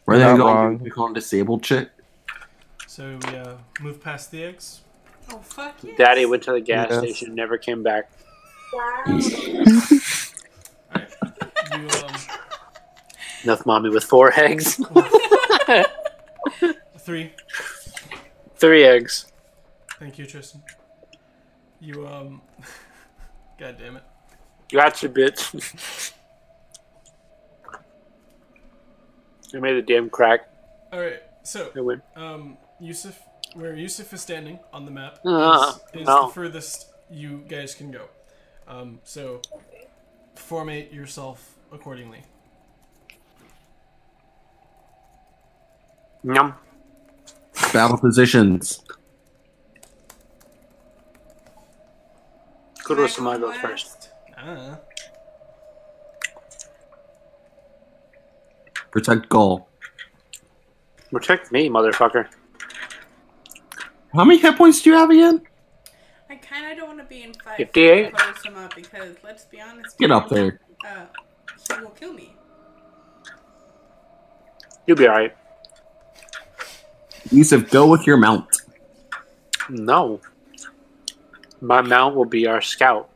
Where 0.06 0.20
Not 0.20 0.34
they 0.34 0.38
going? 0.38 0.80
We 0.80 0.90
call 0.90 1.08
him 1.08 1.14
disabled 1.14 1.64
chick. 1.64 1.90
So 2.88 3.18
we 3.28 3.36
uh, 3.38 3.56
move 3.82 4.02
past 4.02 4.32
the 4.32 4.44
eggs. 4.44 4.82
Oh 5.32 5.40
fuck 5.40 5.76
yes. 5.82 5.98
Daddy 5.98 6.26
went 6.26 6.44
to 6.44 6.52
the 6.52 6.62
gas 6.62 6.88
Yes. 6.92 7.00
station, 7.00 7.34
never 7.36 7.58
came 7.58 7.82
back. 7.84 8.10
Wow. 8.74 9.04
Alright. 9.08 9.22
You, 11.72 11.90
um, 11.90 12.16
Enough 13.44 13.66
mommy 13.66 13.90
with 13.90 14.04
four 14.04 14.32
eggs. 14.40 14.80
three. 17.00 17.34
Three 18.58 18.86
eggs. 18.86 19.32
Thank 20.00 20.18
you, 20.18 20.26
Tristan. 20.26 20.64
You, 21.80 22.08
um. 22.08 22.42
God 23.60 23.78
damn 23.80 23.98
it. 23.98 24.04
Gotcha, 24.72 25.10
bitch. 25.10 26.12
I 29.54 29.60
made 29.60 29.76
a 29.76 29.82
damn 29.82 30.10
crack. 30.10 30.50
Alright, 30.92 31.22
so, 31.44 31.72
I 31.76 31.80
win. 31.82 32.02
um, 32.16 32.58
Yusuf, 32.80 33.22
where 33.54 33.76
Yusuf 33.76 34.12
is 34.14 34.22
standing 34.22 34.60
on 34.74 34.86
the 34.86 34.92
map 34.92 35.20
Uh, 35.26 35.74
is, 35.94 36.02
is 36.02 36.08
no. 36.08 36.28
the 36.28 36.34
furthest 36.34 36.88
you 37.10 37.44
guys 37.48 37.74
can 37.76 37.92
go. 37.92 38.06
Um, 38.68 39.00
so, 39.04 39.42
formate 40.36 40.94
yourself 40.94 41.56
accordingly. 41.72 42.24
Yum. 46.24 46.56
Battle 47.74 47.98
positions. 47.98 48.84
Kurosama 52.84 53.40
goes 53.40 53.56
first. 53.58 54.10
Ah. 54.38 54.80
Protect 58.92 59.28
goal. 59.30 59.68
Protect 61.12 61.52
me, 61.52 61.70
motherfucker. 61.70 62.28
How 64.14 64.24
many 64.24 64.40
hit 64.40 64.56
points 64.56 64.82
do 64.82 64.90
you 64.92 64.96
have 64.96 65.10
again? 65.10 65.42
I 66.30 66.36
kind 66.36 66.72
of 66.72 66.78
don't 66.78 66.88
want 66.88 67.00
to 67.00 67.06
be 67.06 67.24
in 67.24 67.34
fight 67.34 67.58
58? 67.58 68.06
with 68.12 68.22
Kurosama 68.22 68.76
because, 68.76 69.16
let's 69.24 69.46
be 69.46 69.60
honest, 69.60 69.98
Get 69.98 70.12
up 70.12 70.30
there. 70.30 70.60
uh, 70.88 71.06
he 71.76 71.82
will 71.84 71.90
kill 71.92 72.14
me. 72.14 72.36
You'll 74.88 74.98
be 74.98 75.08
alright. 75.08 75.36
Yusuf, 77.32 77.70
go 77.72 77.88
with 77.90 78.06
your 78.08 78.18
mount. 78.18 78.46
No. 79.70 80.20
My 81.62 81.82
mount 81.82 82.16
will 82.16 82.26
be 82.26 82.46
our 82.48 82.62
scout. 82.62 83.10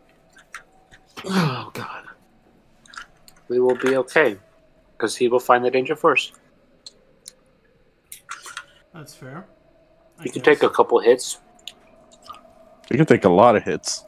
Oh 1.26 1.70
god. 1.74 2.06
We 3.48 3.60
will 3.60 3.76
be 3.76 3.96
okay. 3.98 4.38
Because 4.98 5.16
he 5.16 5.28
will 5.28 5.40
find 5.40 5.64
the 5.64 5.72
danger 5.72 5.96
first. 5.96 6.34
That's 8.94 9.14
fair. 9.16 9.46
I 10.20 10.24
You 10.24 10.32
can 10.32 10.42
guess. 10.42 10.58
take 10.60 10.64
a 10.64 10.70
couple 10.70 11.00
hits. 11.00 11.40
We 12.90 12.98
can 12.98 13.06
take 13.06 13.26
a 13.26 13.30
lot 13.30 13.56
of 13.56 13.64
hits. 13.64 14.04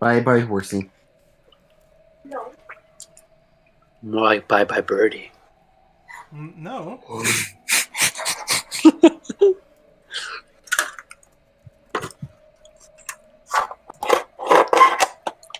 Bye 0.00 0.20
bye 0.20 0.40
horsey. 0.40 0.90
No. 2.24 2.52
More 4.02 4.22
like 4.22 4.48
bye 4.48 4.64
bye 4.64 4.80
birdie. 4.80 5.30
Mm, 6.34 6.56
No. 6.56 7.00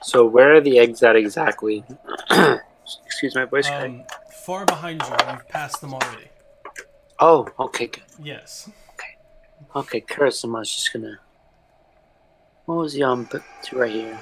So 0.08 0.24
where 0.24 0.54
are 0.54 0.60
the 0.62 0.78
eggs 0.78 1.02
at 1.02 1.16
exactly? 1.16 1.84
Excuse 3.04 3.34
my 3.34 3.44
voice 3.44 3.66
crack. 3.68 3.84
Um, 3.84 4.04
far 4.46 4.64
behind 4.64 5.02
you. 5.02 5.10
You've 5.30 5.48
passed 5.48 5.82
them 5.82 5.92
already. 5.92 6.28
Oh, 7.20 7.46
okay, 7.60 7.88
good. 7.88 8.04
Yes. 8.18 8.70
Okay, 9.76 10.00
Kurosama's 10.00 10.74
just 10.74 10.94
gonna. 10.94 11.20
What 12.64 12.76
was 12.76 12.94
he 12.94 13.02
on? 13.02 13.24
But 13.24 13.42
right 13.70 13.92
here. 13.92 14.18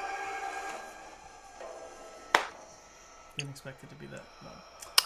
Didn't 3.38 3.50
expect 3.50 3.84
it 3.84 3.90
to 3.90 3.94
be 3.94 4.06
that 4.06 4.24
long. 4.42 4.54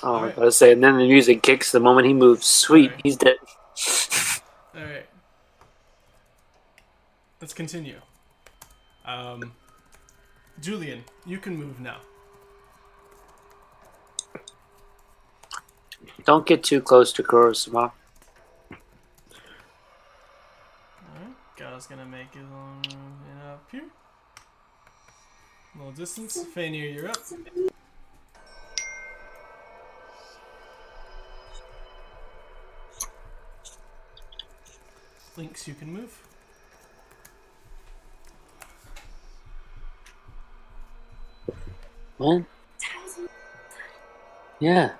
Oh, 0.02 0.14
I 0.14 0.18
Alright. 0.20 0.38
was 0.38 0.56
say, 0.56 0.72
and 0.72 0.82
then 0.82 0.96
the 0.96 1.06
music 1.06 1.42
kicks 1.42 1.72
the 1.72 1.80
moment 1.80 2.06
he 2.06 2.14
moves. 2.14 2.46
Sweet, 2.46 2.90
Alright. 2.90 3.00
he's 3.04 3.16
dead. 3.16 3.36
Alright. 4.74 5.06
Let's 7.38 7.52
continue. 7.52 8.00
Um, 9.04 9.52
Julian, 10.60 11.04
you 11.24 11.38
can 11.38 11.56
move 11.56 11.80
now. 11.80 11.96
Don't 16.24 16.46
get 16.46 16.62
too 16.62 16.82
close 16.82 17.12
to 17.14 17.22
Kurosama. 17.22 17.92
Alright. 18.70 18.82
Gal's 21.56 21.86
gonna 21.86 22.04
make 22.04 22.34
his 22.34 22.44
own 22.44 22.76
move 22.76 23.50
up 23.50 23.66
here. 23.72 23.88
little 25.76 25.92
distance. 25.92 26.44
Fainir, 26.54 26.94
you're 26.94 27.08
up. 27.08 27.16
Lynx, 35.36 35.66
you 35.66 35.74
can 35.74 35.90
move. 35.90 36.18
What? 42.20 42.42
Yeah. 44.58 44.90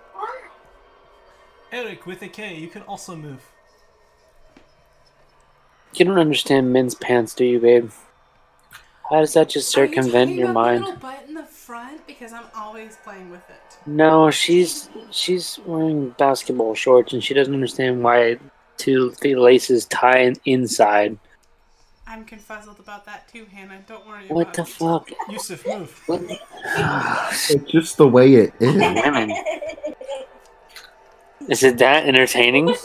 Eric 1.71 2.07
with 2.07 2.23
a 2.23 2.29
K, 2.29 2.57
you 2.57 2.67
can 2.67 2.81
also 2.83 3.15
move. 3.15 3.43
You 5.93 6.07
don't 6.07 6.19
understand 6.19 6.73
men's 6.73 6.95
pants, 6.95 7.35
do 7.35 7.45
you, 7.45 7.61
babe? 7.61 7.91
How 9.11 9.21
does 9.21 9.35
that 9.35 9.51
just 9.51 9.77
Are 9.77 9.85
you 9.85 9.89
circumvent 9.89 10.31
talking 10.31 10.39
your 10.39 10.51
about 10.51 10.65
the 10.65 10.71
mind? 10.71 10.85
little 10.85 10.99
butt 10.99 11.25
in 11.29 11.35
the 11.35 11.45
front 11.45 12.07
because 12.07 12.33
I'm 12.33 12.47
always 12.57 12.97
playing 13.05 13.29
with 13.31 13.47
it. 13.51 13.79
No, 13.87 14.31
she's 14.31 14.89
she's 15.11 15.59
wearing 15.67 16.11
basketball 16.17 16.75
shorts 16.75 17.13
and 17.13 17.23
she 17.23 17.35
doesn't 17.35 17.53
understand 17.53 18.03
why 18.03 18.39
two 18.79 19.11
three 19.11 19.37
laces 19.37 19.85
tie 19.87 20.33
inside. 20.47 21.19
I'm 22.11 22.25
confuzzled 22.27 22.81
about 22.81 23.05
that 23.07 23.29
too, 23.33 23.47
Hannah. 23.53 23.79
Don't 23.87 24.05
worry 24.05 24.27
What 24.27 24.43
about 24.43 24.55
the 24.55 24.63
it. 24.63 24.69
fuck? 24.69 25.09
Yusuf, 25.31 25.65
move. 25.65 26.03
What? 26.07 26.21
It's 26.27 27.71
just 27.71 27.99
the 27.99 28.09
way 28.09 28.35
it 28.35 28.53
is. 28.59 28.75
Women. 28.75 29.31
Is 31.49 31.63
it 31.63 31.79
that 31.79 32.07
entertaining? 32.07 32.69
I 32.69 32.73
love 32.73 32.79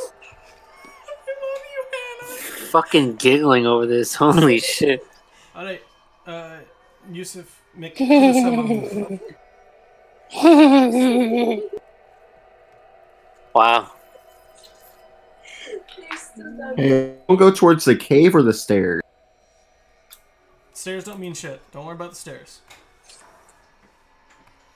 you, 1.73 1.85
Hannah. 1.91 2.67
Fucking 2.69 3.15
giggling 3.15 3.65
over 3.65 3.87
this. 3.87 4.13
Holy 4.13 4.59
shit. 4.75 5.03
All 5.55 5.65
right, 5.65 5.81
uh, 6.27 6.57
Yusuf, 7.11 7.63
make 7.73 7.95
Kurosama 7.97 9.09
move. 9.09 9.19
Wow. 13.55 13.91
Hey, 16.77 17.15
we'll 17.27 17.37
go 17.39 17.49
towards 17.49 17.85
the 17.85 17.95
cave 17.95 18.35
or 18.35 18.43
the 18.43 18.53
stairs. 18.53 19.01
Stairs 20.85 21.03
don't 21.03 21.19
mean 21.19 21.33
shit. 21.33 21.59
Don't 21.71 21.83
worry 21.83 21.95
about 21.95 22.11
the 22.11 22.15
stairs. 22.15 22.61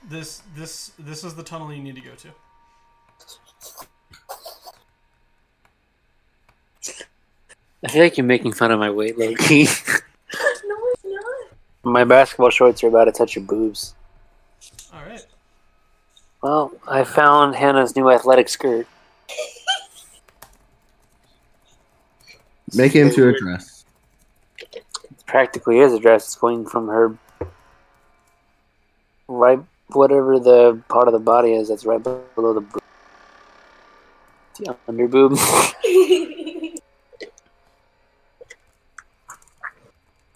This 0.10 0.42
this 0.56 0.92
this 0.98 1.24
is 1.24 1.36
the 1.36 1.44
tunnel 1.44 1.72
you 1.72 1.84
need 1.84 1.98
to 1.98 2.02
go 2.02 2.16
to. 2.16 2.30
I 7.86 7.90
feel 7.90 8.02
like 8.02 8.18
you're 8.18 8.26
making 8.26 8.54
fun 8.54 8.72
of 8.72 8.80
my 8.80 8.90
weight, 8.90 9.20
low 9.20 9.36
key. 9.36 9.66
no, 10.66 10.76
it's 10.94 11.04
not. 11.04 11.24
my 11.84 12.04
basketball 12.06 12.50
shorts 12.50 12.84
are 12.84 12.88
about 12.88 13.06
to 13.06 13.12
touch 13.12 13.36
your 13.36 13.46
boobs. 13.46 13.94
All 14.92 15.04
right. 15.06 15.24
Well, 16.42 16.72
I 16.88 17.04
found 17.04 17.54
Hannah's 17.54 17.96
new 17.96 18.10
athletic 18.10 18.50
skirt. 18.50 18.88
Make 22.74 22.96
it 22.96 23.02
into 23.02 23.30
a 23.30 23.38
dress. 23.38 23.79
Practically 25.30 25.78
is 25.80 25.94
a 25.94 26.00
dress. 26.00 26.26
It's 26.26 26.36
going 26.36 26.66
from 26.66 26.88
her 26.88 27.16
right, 29.28 29.60
whatever 29.90 30.40
the 30.40 30.82
part 30.90 31.08
of 31.08 31.14
the 31.14 31.20
body 31.20 31.54
is 31.54 31.70
that's 31.70 31.86
right 31.86 32.02
below 32.02 32.54
the 32.54 32.62
boob. 32.62 32.82
The 34.58 34.76
under 34.88 35.08
boob. 35.08 35.34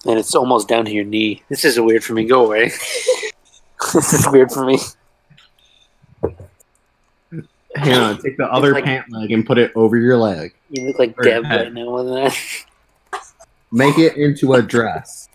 and 0.05 0.19
it's 0.19 0.35
almost 0.35 0.67
down 0.67 0.85
to 0.85 0.91
your 0.91 1.05
knee. 1.05 1.41
This 1.49 1.65
is 1.65 1.79
weird 1.79 2.03
for 2.03 2.13
me. 2.13 2.25
Go 2.25 2.45
away. 2.45 2.65
this 3.93 4.13
is 4.13 4.27
weird 4.31 4.51
for 4.51 4.63
me. 4.63 4.77
Hang 7.75 7.97
on, 7.97 8.21
take 8.21 8.37
the 8.37 8.45
other 8.45 8.73
like- 8.73 8.83
pant 8.83 9.11
leg 9.11 9.31
and 9.31 9.43
put 9.43 9.57
it 9.57 9.71
over 9.75 9.97
your 9.97 10.17
leg. 10.17 10.53
You 10.69 10.85
look 10.85 10.99
like 10.99 11.17
Or 11.17 11.23
Deb 11.23 11.45
head. 11.45 11.61
right 11.61 11.73
now 11.73 11.89
with 11.89 12.05
that. 12.13 12.37
Make 13.73 13.97
it 13.97 14.17
into 14.17 14.53
a 14.53 14.61
dress. 14.61 15.29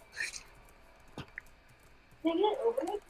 Can 2.23 2.31
I 2.31 2.35
get 2.37 2.47
it 2.47 2.59
over 2.65 2.93
it? 2.93 3.03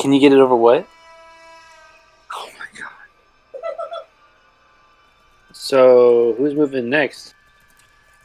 Can 0.00 0.12
you 0.12 0.18
get 0.18 0.32
it 0.32 0.40
over 0.40 0.56
what? 0.56 0.88
Oh 2.34 2.48
my 2.58 2.66
god. 2.80 2.90
So 5.52 6.34
who's 6.36 6.56
moving 6.56 6.90
next? 6.90 7.36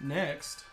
Next. 0.02 0.64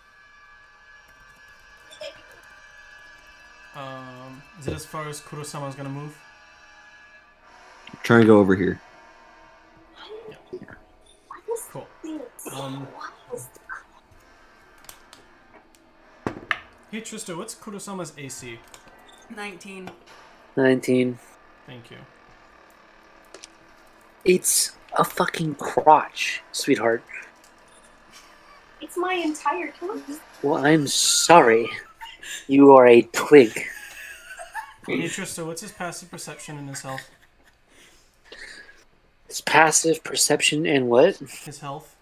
Um, 3.76 4.42
is 4.58 4.68
it 4.68 4.72
as 4.72 4.86
far 4.86 5.06
as 5.06 5.20
Kurosama's 5.20 5.74
gonna 5.74 5.90
move? 5.90 6.18
Trying 8.02 8.22
to 8.22 8.26
go 8.26 8.38
over 8.38 8.56
here. 8.56 8.80
Cool. 11.70 11.86
Um, 12.54 12.88
hey 16.94 17.00
Trista, 17.00 17.36
what's 17.36 17.56
Kurosama's 17.56 18.12
AC? 18.16 18.56
19. 19.34 19.90
Nineteen. 20.56 21.18
Thank 21.66 21.90
you. 21.90 21.96
It's 24.24 24.76
a 24.96 25.02
fucking 25.02 25.56
crotch, 25.56 26.40
sweetheart. 26.52 27.02
It's 28.80 28.96
my 28.96 29.14
entire 29.14 29.72
toes. 29.72 30.20
Well, 30.40 30.64
I'm 30.64 30.86
sorry. 30.86 31.68
You 32.46 32.76
are 32.76 32.86
a 32.86 33.02
twig. 33.02 33.52
Hey 34.86 35.02
Trista, 35.08 35.44
what's 35.44 35.62
his 35.62 35.72
passive 35.72 36.12
perception 36.12 36.58
and 36.58 36.68
his 36.68 36.82
health? 36.82 37.10
It's 39.28 39.40
passive 39.40 40.04
perception 40.04 40.64
and 40.64 40.88
what? 40.88 41.16
His 41.16 41.58
health? 41.58 41.93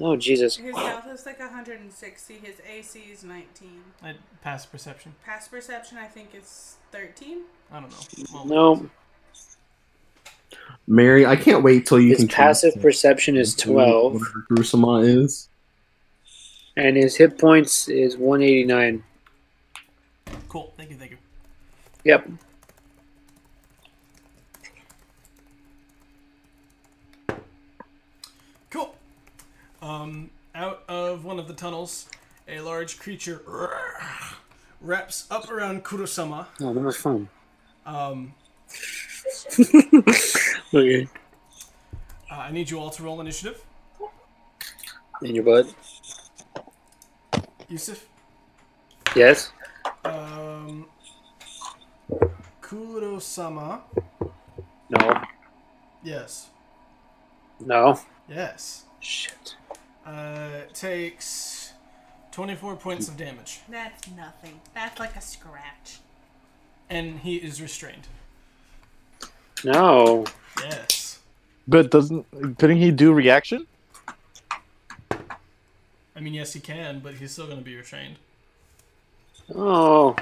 Oh 0.00 0.16
Jesus. 0.16 0.56
His 0.56 0.76
health 0.76 1.06
is 1.12 1.24
like 1.24 1.38
160. 1.40 2.34
His 2.34 2.56
AC 2.70 2.98
is 3.10 3.24
19. 3.24 3.80
Uh, 4.04 4.12
passive 4.42 4.70
perception? 4.70 5.14
Past 5.24 5.50
perception, 5.50 5.96
I 5.98 6.06
think, 6.06 6.34
is 6.34 6.76
13. 6.92 7.42
I 7.72 7.80
don't 7.80 7.90
know. 7.90 7.96
Well, 8.34 8.44
No, 8.46 8.90
Mary, 10.86 11.24
I 11.26 11.34
can't 11.36 11.62
wait 11.64 11.86
till 11.86 11.98
you 11.98 12.10
his 12.10 12.18
can 12.18 12.28
passive 12.28 12.72
transfer 12.74 12.88
perception 12.88 13.36
is 13.36 13.54
twelve, 13.56 14.14
Whatever 14.14 14.46
Kurosama 14.50 15.22
is. 15.24 15.48
and 16.76 16.96
his 16.96 17.16
hit 17.16 17.38
points 17.38 17.88
is 17.88 18.16
one 18.16 18.42
eighty 18.42 18.64
nine. 18.64 19.02
Cool. 20.48 20.72
Thank 20.76 20.90
you. 20.90 20.96
Thank 20.96 21.10
you. 21.12 21.16
Yep. 22.04 22.28
Cool. 28.70 28.94
Um, 29.86 30.30
out 30.52 30.82
of 30.88 31.24
one 31.24 31.38
of 31.38 31.46
the 31.46 31.54
tunnels, 31.54 32.08
a 32.48 32.58
large 32.60 32.98
creature 32.98 33.40
wraps 34.80 35.26
up 35.30 35.48
around 35.48 35.84
Kurosama. 35.84 36.46
Oh, 36.60 36.74
that 36.74 36.80
was 36.80 36.96
fun. 36.96 37.28
Um, 37.84 38.34
Okay. 40.74 41.08
uh, 42.30 42.34
I 42.34 42.50
need 42.50 42.68
you 42.68 42.80
all 42.80 42.90
to 42.90 43.02
roll 43.04 43.20
initiative. 43.20 43.62
In 45.22 45.36
your 45.36 45.44
butt. 45.44 45.72
Yusuf. 47.68 48.04
Yes. 49.14 49.52
Um, 50.04 50.86
Kurosama. 52.60 53.82
No. 54.90 55.22
Yes. 56.02 56.48
No. 57.60 58.00
Yes. 58.28 58.86
Shit. 58.98 59.54
Uh, 60.06 60.60
takes 60.72 61.72
24 62.30 62.76
points 62.76 63.08
of 63.08 63.16
damage. 63.16 63.60
That's 63.68 64.08
nothing. 64.10 64.60
That's 64.72 65.00
like 65.00 65.16
a 65.16 65.20
scratch. 65.20 65.98
And 66.88 67.18
he 67.18 67.36
is 67.36 67.60
restrained. 67.60 68.06
No. 69.64 70.24
Yes. 70.62 71.18
But 71.66 71.90
doesn't 71.90 72.24
couldn't 72.58 72.76
he 72.76 72.92
do 72.92 73.12
reaction? 73.12 73.66
I 75.10 76.20
mean, 76.20 76.34
yes, 76.34 76.52
he 76.52 76.60
can, 76.60 77.00
but 77.00 77.14
he's 77.14 77.32
still 77.32 77.46
going 77.46 77.58
to 77.58 77.64
be 77.64 77.76
restrained. 77.76 78.16
Oh. 79.54 80.14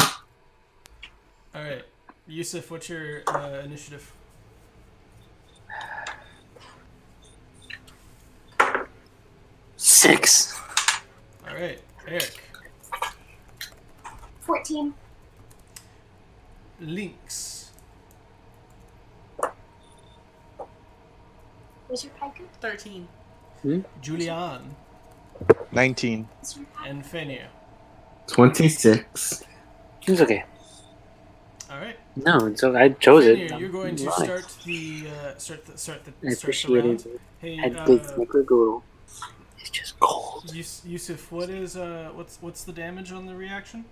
All 0.00 0.08
right. 1.54 1.82
Yusuf, 2.26 2.70
what's 2.70 2.88
your 2.88 3.22
uh, 3.26 3.60
initiative? 3.64 4.12
Six. 9.98 10.54
All 11.48 11.56
right. 11.56 11.80
Eric. 12.06 12.38
14. 14.42 14.94
Lynx. 16.78 17.72
Was 21.88 22.04
your 22.04 22.12
piker? 22.12 22.44
13. 22.60 23.08
Hmm? 23.62 23.80
Julian. 24.00 24.76
19. 25.72 26.28
And 26.86 27.02
Fenir. 27.04 27.46
26. 28.28 29.42
It's 30.06 30.20
okay. 30.20 30.44
All 31.68 31.78
right. 31.78 31.96
No, 32.14 32.46
it's 32.46 32.62
okay. 32.62 32.78
I 32.78 32.88
chose 32.90 33.26
it. 33.26 33.50
Fenir, 33.50 33.58
you're 33.58 33.68
going 33.68 33.96
to 33.96 34.12
start 34.12 34.46
the 34.64 35.08
uh, 35.08 35.36
start 35.38 35.66
the 35.66 35.76
start 35.76 36.04
the 36.04 36.12
I 36.12 36.14
start 36.14 36.22
the 36.22 36.34
appreciate 36.34 36.84
round. 36.84 37.00
it. 37.00 37.20
Hey, 37.40 37.58
I'd 37.60 37.74
uh, 37.76 37.84
big 37.84 38.02
snickerdoodle. 38.02 38.82
It's 39.68 39.78
just 39.78 40.00
cold. 40.00 40.50
Yus- 40.54 40.82
Yusuf, 40.86 41.30
what 41.30 41.50
is 41.50 41.76
uh 41.76 42.10
what's 42.14 42.38
what's 42.40 42.64
the 42.64 42.72
damage 42.72 43.12
on 43.12 43.26
the 43.26 43.34
reaction? 43.34 43.84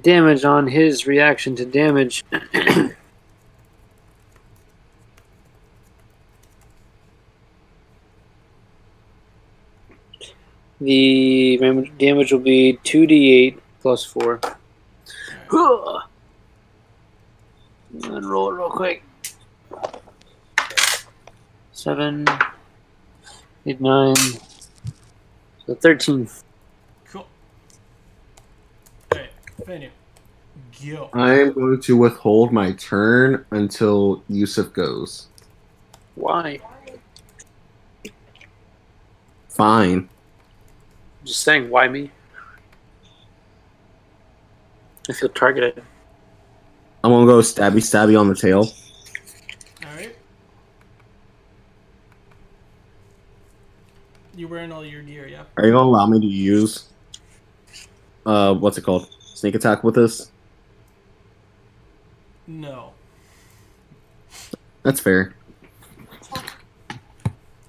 Damage 0.00 0.42
on 0.44 0.68
his 0.68 1.06
reaction 1.06 1.54
to 1.56 1.66
damage. 1.66 2.24
the 10.80 11.90
damage 11.98 12.32
will 12.32 12.38
be 12.40 12.78
2d8 12.84 13.58
plus 13.80 14.04
4. 14.04 14.40
And 18.04 18.24
roll 18.30 18.50
it 18.50 18.54
real 18.54 18.70
quick. 18.70 19.02
Seven, 21.72 22.26
eight, 23.68 23.80
nine. 23.80 24.16
So 25.66 25.74
thirteen. 25.74 26.28
Cool. 27.10 27.26
Alright, 29.12 29.30
Fanny. 29.66 29.90
Go. 30.86 31.10
I 31.12 31.40
am 31.40 31.52
going 31.52 31.80
to 31.80 31.96
withhold 31.96 32.52
my 32.52 32.72
turn 32.72 33.44
until 33.50 34.22
Yusuf 34.28 34.72
goes. 34.72 35.26
Why? 36.14 36.60
Fine. 39.48 40.08
Just 41.24 41.42
saying, 41.42 41.68
why 41.68 41.88
me? 41.88 42.10
I 45.10 45.12
feel 45.12 45.28
targeted. 45.28 45.82
I'm 47.02 47.10
gonna 47.10 47.26
go 47.26 47.40
stabby 47.40 47.78
stabby 47.78 48.18
on 48.18 48.28
the 48.28 48.34
tail. 48.34 48.68
Alright. 49.84 50.16
You're 54.38 54.48
wearing 54.48 54.70
all 54.70 54.84
your 54.84 55.02
gear, 55.02 55.26
yeah? 55.26 55.42
Are 55.56 55.66
you 55.66 55.72
gonna 55.72 55.88
allow 55.88 56.06
me 56.06 56.20
to 56.20 56.26
use 56.26 56.84
uh 58.24 58.54
what's 58.54 58.78
it 58.78 58.82
called? 58.82 59.08
Sneak 59.20 59.56
attack 59.56 59.82
with 59.82 59.96
this? 59.96 60.30
No. 62.46 62.92
That's 64.84 65.00
fair. 65.00 65.34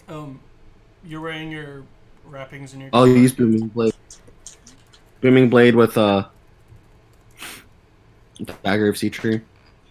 Um, 0.07 0.39
you're 1.03 1.22
wearing 1.22 1.51
your 1.51 1.86
wrappings 2.24 2.74
and 2.74 2.84
your. 2.84 2.91
I'll 2.93 3.07
use 3.07 3.34
booming 3.34 3.70
blade. 3.70 3.95
Booming 5.22 5.49
blade 5.49 5.74
with 5.74 5.97
uh 5.97 6.28
dagger 8.63 8.89
of 8.89 8.97
sea 8.97 9.09
tree. 9.09 9.41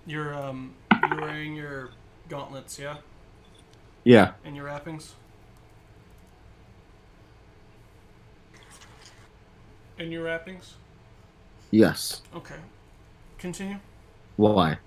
You're 0.07 0.33
um, 0.33 0.75
you're 1.11 1.21
wearing 1.21 1.57
your 1.57 1.91
gauntlets, 2.29 2.79
yeah, 2.79 2.99
Yeah. 4.05 4.33
and 4.45 4.55
your 4.55 4.67
wrappings. 4.67 5.15
And 9.99 10.13
your 10.13 10.23
wrappings. 10.23 10.75
Yes. 11.73 12.23
Okay. 12.35 12.55
Continue. 13.37 13.79
Why? 14.37 14.79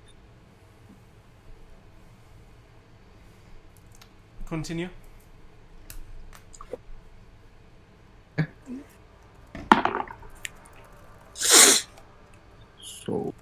Continue. 4.46 4.90
So 12.80 13.34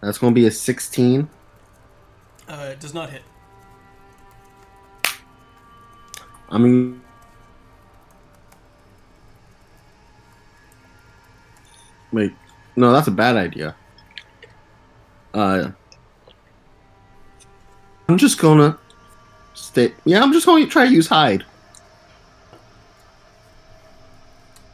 that's 0.00 0.18
gonna 0.18 0.32
be 0.32 0.46
a 0.46 0.50
sixteen. 0.50 1.28
Uh, 2.48 2.70
it 2.72 2.80
does 2.80 2.94
not 2.94 3.10
hit. 3.10 3.22
I 6.48 6.58
mean 6.58 7.00
Wait, 12.12 12.32
no, 12.76 12.92
that's 12.92 13.08
a 13.08 13.12
bad 13.12 13.36
idea. 13.36 13.74
Uh 15.32 15.70
I'm 18.08 18.18
just 18.18 18.38
gonna 18.38 18.78
stay 19.54 19.94
yeah, 20.04 20.22
I'm 20.22 20.32
just 20.32 20.46
gonna 20.46 20.66
try 20.66 20.86
to 20.86 20.92
use 20.92 21.06
hide. 21.06 21.44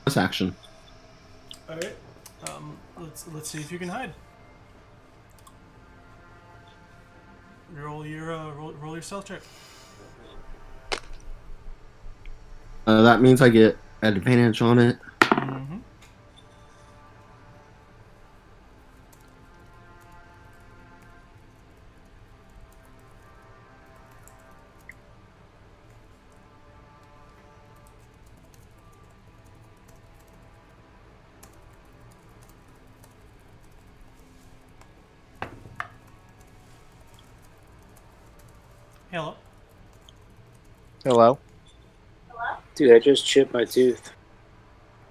This 0.06 0.16
action. 0.16 0.54
All 1.68 1.74
right. 1.74 1.96
Um, 2.48 2.78
let's 2.98 3.26
let's 3.28 3.50
see 3.50 3.58
if 3.58 3.72
you 3.72 3.78
can 3.78 3.88
hide. 3.88 4.14
Roll 7.74 8.06
your 8.06 8.32
uh, 8.32 8.52
roll, 8.52 8.72
roll 8.74 8.92
your 8.92 9.02
stealth 9.02 9.26
check. 9.26 9.42
Uh, 12.86 13.02
that 13.02 13.20
means 13.20 13.42
I 13.42 13.48
get 13.48 13.76
advantage 14.02 14.62
on 14.62 14.78
it. 14.78 14.96
Dude, 42.86 42.94
I 42.94 43.00
just 43.00 43.26
chipped 43.26 43.52
my 43.52 43.64
tooth. 43.64 44.12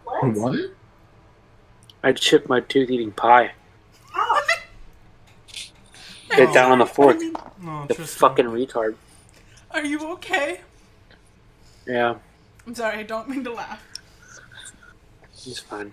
What? 0.06 0.34
What? 0.34 0.60
I 2.06 2.14
chipped 2.14 2.48
my 2.48 2.62
tooth 2.62 2.90
eating 2.90 3.12
pie. 3.12 3.52
Ow. 4.16 4.42
Hit 6.32 6.54
down 6.54 6.72
on 6.72 6.80
the 6.80 6.86
fork. 6.86 7.18
No, 7.62 7.86
The 7.86 7.96
Tristan. 7.96 8.06
fucking 8.30 8.46
retard. 8.46 8.96
Are 9.72 9.84
you 9.84 10.00
okay? 10.14 10.62
Yeah, 11.86 12.16
I'm 12.66 12.74
sorry, 12.76 13.00
I 13.00 13.04
don't 13.04 13.28
mean 13.28 13.44
to 13.44 13.52
laugh. 13.52 13.84
he's 15.34 15.60
fine. 15.60 15.92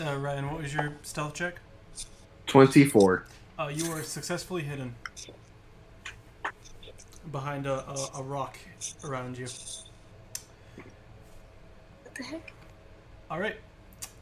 Uh, 0.00 0.16
Ryan, 0.16 0.50
what 0.50 0.62
was 0.62 0.72
your 0.72 0.94
stealth 1.02 1.34
check? 1.34 1.56
Twenty-four. 2.46 3.26
Uh, 3.58 3.70
you 3.70 3.92
are 3.92 4.02
successfully 4.02 4.62
hidden 4.62 4.94
behind 7.30 7.66
a, 7.66 7.86
a, 7.86 8.08
a 8.16 8.22
rock 8.22 8.56
around 9.04 9.36
you. 9.36 9.46
What 12.14 12.22
the 12.22 12.30
heck? 12.30 12.52
All 13.28 13.40
right. 13.40 13.56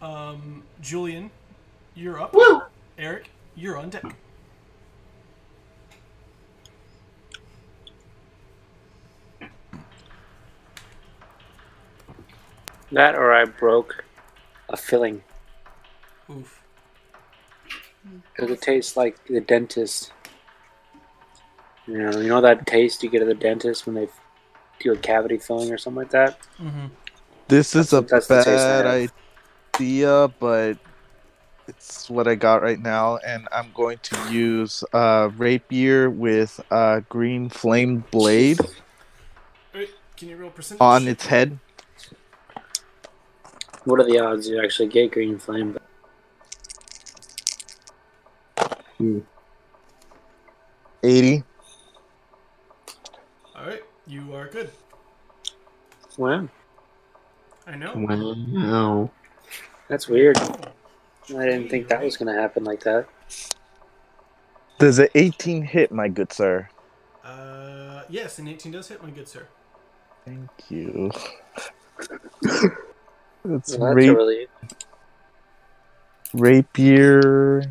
Um, 0.00 0.62
Julian, 0.80 1.30
you're 1.94 2.22
up. 2.22 2.32
Woo! 2.32 2.62
Eric, 2.96 3.28
you're 3.54 3.76
on 3.76 3.90
deck. 3.90 4.02
That 12.92 13.14
or 13.14 13.34
I 13.34 13.44
broke 13.44 14.02
a 14.70 14.76
filling. 14.78 15.22
Oof. 16.30 16.62
Because 18.32 18.50
it 18.50 18.62
tastes 18.62 18.96
like 18.96 19.22
the 19.26 19.42
dentist. 19.42 20.14
You 21.86 21.98
know, 21.98 22.18
you 22.18 22.28
know 22.28 22.40
that 22.40 22.66
taste 22.66 23.02
you 23.02 23.10
get 23.10 23.20
at 23.20 23.28
the 23.28 23.34
dentist 23.34 23.84
when 23.84 23.94
they 23.94 24.08
do 24.80 24.92
a 24.92 24.96
cavity 24.96 25.36
filling 25.36 25.70
or 25.70 25.76
something 25.76 25.98
like 25.98 26.10
that? 26.12 26.38
Mm-hmm. 26.58 26.86
This 27.48 27.74
is 27.76 27.92
a 27.92 28.02
That's 28.02 28.28
the 28.28 28.36
taste 28.36 28.68
I 28.68 28.82
bad 28.82 29.10
idea, 29.78 30.28
but 30.40 30.78
it's 31.68 32.10
what 32.10 32.26
I 32.28 32.34
got 32.34 32.62
right 32.62 32.80
now, 32.80 33.18
and 33.18 33.48
I'm 33.52 33.72
going 33.74 33.98
to 34.04 34.16
use 34.32 34.84
uh, 34.92 35.30
rapier 35.36 36.10
with 36.10 36.60
uh, 36.70 37.00
green 37.08 37.48
flame 37.50 38.04
blade 38.10 38.58
Wait, 39.74 39.90
can 40.16 40.28
you 40.28 40.36
roll 40.36 40.50
percentage? 40.50 40.80
on 40.80 41.08
its 41.08 41.26
head. 41.26 41.58
What 43.84 44.00
are 44.00 44.04
the 44.04 44.18
odds 44.18 44.48
you 44.48 44.62
actually 44.62 44.88
get 44.88 45.12
green 45.12 45.38
flame? 45.38 45.76
Hmm. 48.98 49.20
Eighty. 51.02 51.42
All 53.56 53.66
right, 53.66 53.82
you 54.06 54.34
are 54.34 54.48
good. 54.48 54.70
Wow, 56.16 56.48
I 57.72 57.76
know. 57.76 57.94
Wow. 57.96 59.10
that's 59.88 60.06
weird. 60.06 60.36
I 60.38 61.46
didn't 61.46 61.70
think 61.70 61.88
that 61.88 62.02
was 62.02 62.18
going 62.18 62.32
to 62.34 62.38
happen 62.38 62.64
like 62.64 62.80
that. 62.80 63.06
Does 64.78 64.98
an 64.98 65.08
18 65.14 65.62
hit, 65.62 65.90
my 65.90 66.08
good 66.08 66.32
sir? 66.32 66.68
Uh, 67.24 68.02
yes, 68.10 68.38
an 68.38 68.48
18 68.48 68.72
does 68.72 68.88
hit, 68.88 69.02
my 69.02 69.08
good 69.10 69.26
sir. 69.26 69.46
Thank 70.26 70.50
you. 70.68 71.10
it's 72.42 72.62
Well, 73.44 73.44
that's 73.44 73.76
ra- 73.78 73.86
a 73.86 74.14
really 74.14 74.48
rapier, 76.34 77.62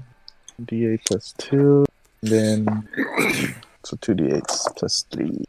d8 0.64 1.00
plus 1.06 1.34
2, 1.38 1.86
then 2.22 2.88
so 3.84 3.98
2d8s 3.98 4.76
plus 4.76 5.06
3. 5.12 5.46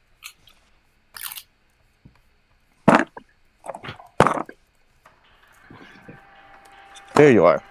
There 7.14 7.30
you 7.30 7.44
are. 7.44 7.62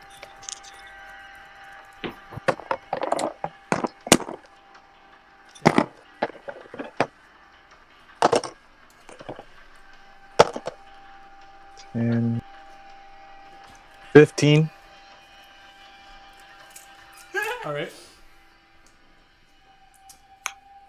Ten. 11.94 12.42
Fifteen. 14.14 14.70
All 17.66 17.74
right. 17.74 17.92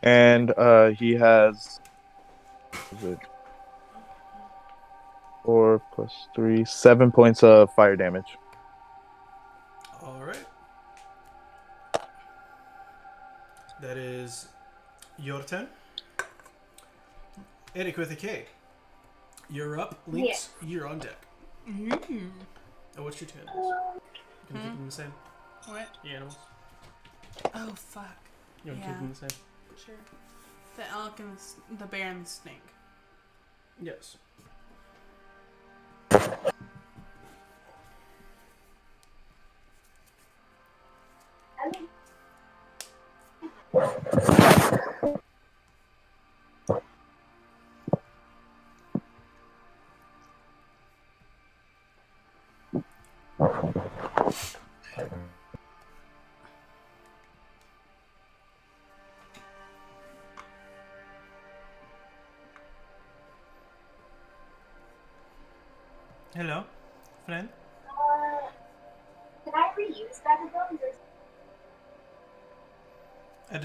and 0.02 0.50
uh, 0.58 0.90
he 0.90 1.12
has 1.14 1.80
is 2.92 3.04
it 3.04 3.18
four 5.44 5.80
plus 5.94 6.28
three, 6.34 6.64
seven 6.64 7.10
points 7.12 7.42
of 7.42 7.72
fire 7.74 7.96
damage. 7.96 8.36
Your 15.22 15.42
turn. 15.42 15.68
Eric 17.74 17.96
with 17.96 18.10
a 18.10 18.16
K. 18.16 18.46
You're 19.48 19.78
up. 19.80 19.98
Lynx, 20.06 20.50
you're 20.64 20.86
on 20.86 20.98
deck. 20.98 21.16
Mm. 21.68 22.30
Oh, 22.98 23.04
what's 23.04 23.20
your 23.20 23.28
turn? 23.30 23.42
You 23.54 23.62
gonna 24.52 24.64
keep 24.64 24.76
them 24.76 24.86
the 24.86 24.92
same? 24.92 25.12
What? 25.66 25.88
The 26.02 26.10
animals? 26.10 26.36
Oh 27.54 27.72
fuck. 27.74 28.16
You 28.64 28.72
wanna 28.72 28.84
Yeah. 28.84 28.90
keep 28.90 28.98
them 28.98 29.08
the 29.10 29.14
same? 29.28 29.38
Sure. 29.84 29.94
The 30.76 30.88
elk 30.90 31.20
and 31.20 31.36
the, 31.36 31.76
the 31.76 31.86
bear 31.86 32.10
and 32.10 32.24
the 32.24 32.28
snake. 32.28 32.62
Yes. 33.80 34.16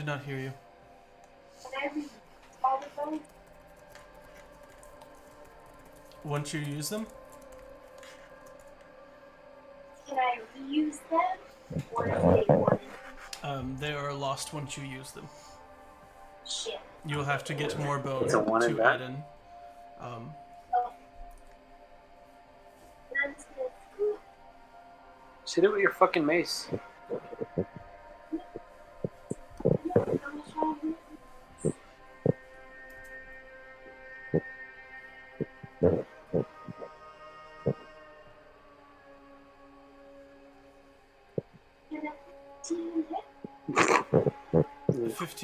Not 0.08 0.24
hear 0.24 0.40
you. 0.40 0.54
can 1.62 1.72
I 1.84 1.94
reuse 1.94 2.10
Bag 2.64 2.84
of 2.84 2.96
Bones? 2.96 3.22
Once 6.24 6.54
you 6.54 6.62
use 6.62 6.90
them, 6.90 7.06
Can 10.08 10.18
I 10.18 10.40
reuse 10.58 11.00
them? 11.12 11.84
Or 11.94 12.08
is 12.08 12.14
they 12.48 12.54
one? 12.56 12.80
um, 13.44 13.76
they 13.80 13.92
are 13.92 14.14
lost 14.14 14.54
once 14.54 14.78
you 14.78 14.84
use 14.86 15.12
them. 15.12 15.28
Shit. 16.50 16.80
You 17.06 17.18
will 17.18 17.26
have 17.26 17.44
to 17.46 17.54
get 17.54 17.78
more 17.78 18.00
bone 18.00 18.24
It's 18.24 18.34
a 18.34 18.40
one 18.40 18.64
and 18.64 18.78
to 18.78 18.82
back? 18.82 18.96
add 18.96 19.02
in. 19.02 19.24
Um, 20.00 20.34
Then 23.12 23.20
I'm 23.26 23.34
just 23.34 23.48
gonna 23.56 23.70
scoop. 23.94 24.20
Shoot 25.46 25.64
it 25.66 25.72
with 25.72 25.82
your 25.82 25.92
fucking 25.92 26.26
mace. 26.26 26.70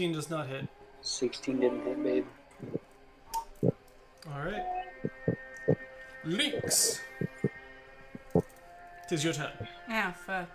16 0.03 0.15
does 0.15 0.29
not 0.29 0.47
hit. 0.47 0.67
16 1.01 1.59
didn't 1.61 1.85
hit, 1.85 2.03
babe. 2.03 2.25
Alright. 4.29 4.65
Lynx! 6.25 6.99
Tis 9.07 9.23
your 9.23 9.31
turn. 9.31 9.53
Ah, 9.87 10.13
fuck. 10.25 10.49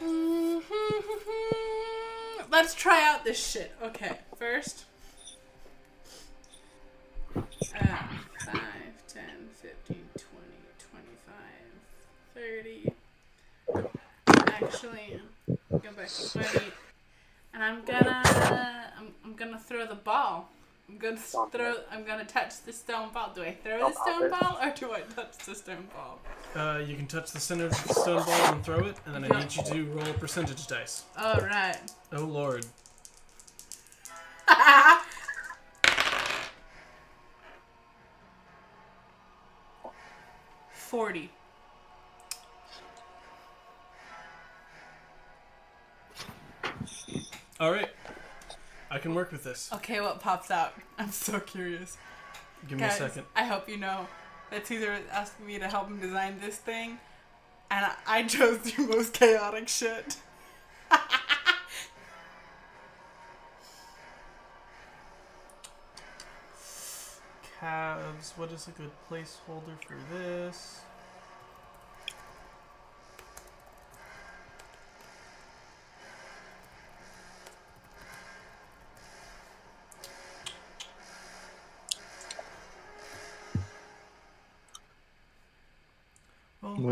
Let's 2.50 2.74
try 2.74 3.06
out 3.10 3.24
this 3.24 3.46
shit. 3.46 3.72
Okay, 3.82 4.20
first. 4.38 4.86
Uh, 7.36 7.42
5, 7.42 7.44
10, 8.46 8.60
15, 9.52 9.74
20, 9.84 10.00
25, 10.80 11.36
30. 12.34 12.90
Actually 14.46 15.20
go 16.04 16.40
back 16.40 16.52
to 16.52 16.58
20. 16.58 16.72
And 17.54 17.62
I'm 17.62 17.84
gonna, 17.84 18.22
I'm, 18.98 19.14
I'm 19.24 19.34
gonna 19.34 19.58
throw 19.58 19.86
the 19.86 19.94
ball. 19.94 20.50
I'm 20.88 20.98
gonna 20.98 21.16
Stop 21.16 21.52
throw, 21.52 21.76
I'm 21.90 22.04
gonna 22.04 22.24
touch 22.24 22.62
the 22.66 22.72
stone 22.72 23.10
ball. 23.12 23.32
Do 23.34 23.42
I 23.42 23.52
throw 23.52 23.78
Don't 23.78 23.94
the 23.94 24.00
stone 24.00 24.30
bother. 24.30 24.44
ball 24.44 24.58
or 24.60 24.70
do 24.74 24.92
I 24.92 25.00
touch 25.14 25.38
the 25.38 25.54
stone 25.54 25.88
ball? 25.94 26.18
Uh, 26.54 26.78
you 26.78 26.96
can 26.96 27.06
touch 27.06 27.30
the 27.32 27.40
center 27.40 27.66
of 27.66 27.70
the 27.86 27.94
stone 27.94 28.24
ball 28.24 28.54
and 28.54 28.64
throw 28.64 28.80
it, 28.86 28.96
and 29.06 29.14
then 29.14 29.32
I 29.32 29.40
need 29.40 29.56
you 29.56 29.62
to 29.62 29.84
roll 29.92 30.06
a 30.06 30.12
percentage 30.14 30.66
dice. 30.66 31.04
Alright. 31.18 31.78
Oh 32.12 32.24
lord. 32.24 32.66
Forty. 40.70 41.30
Alright. 47.64 47.88
I 48.90 48.98
can 48.98 49.14
work 49.14 49.32
with 49.32 49.42
this. 49.42 49.70
Okay, 49.72 49.98
what 49.98 50.20
pops 50.20 50.50
out? 50.50 50.74
I'm 50.98 51.10
so 51.10 51.40
curious. 51.40 51.96
Give 52.68 52.78
me 52.78 52.84
Guys, 52.84 52.96
a 53.00 53.08
second. 53.08 53.24
I 53.34 53.44
hope 53.44 53.70
you 53.70 53.78
know 53.78 54.06
that 54.50 54.66
Caesar 54.66 54.98
asked 55.10 55.40
me 55.40 55.58
to 55.58 55.66
help 55.66 55.88
him 55.88 55.98
design 55.98 56.36
this 56.42 56.58
thing, 56.58 56.98
and 57.70 57.86
I, 57.86 57.94
I 58.06 58.24
chose 58.24 58.58
the 58.58 58.82
most 58.86 59.14
chaotic 59.14 59.68
shit. 59.68 60.18
Calves. 67.60 68.34
What 68.36 68.52
is 68.52 68.68
a 68.68 68.72
good 68.72 68.90
placeholder 69.10 69.82
for 69.86 69.96
this? 70.12 70.80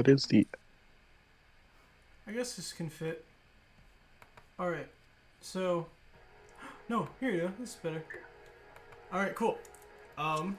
What 0.02 0.08
is 0.08 0.26
the 0.26 0.44
I 2.26 2.32
guess 2.32 2.56
this 2.56 2.72
can 2.72 2.90
fit. 2.90 3.24
Alright, 4.58 4.88
so. 5.40 5.86
No, 6.88 7.06
here 7.20 7.30
you 7.30 7.40
go. 7.42 7.52
This 7.60 7.68
is 7.68 7.76
better. 7.76 8.04
Alright, 9.14 9.36
cool. 9.36 9.58
Um. 10.18 10.58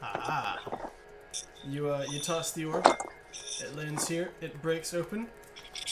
Ah. 0.00 0.60
You, 1.68 1.90
uh, 1.90 2.04
you 2.08 2.20
toss 2.20 2.52
the 2.52 2.66
orb. 2.66 2.86
It 2.86 3.76
lands 3.76 4.06
here. 4.06 4.30
It 4.40 4.62
breaks 4.62 4.94
open. 4.94 5.26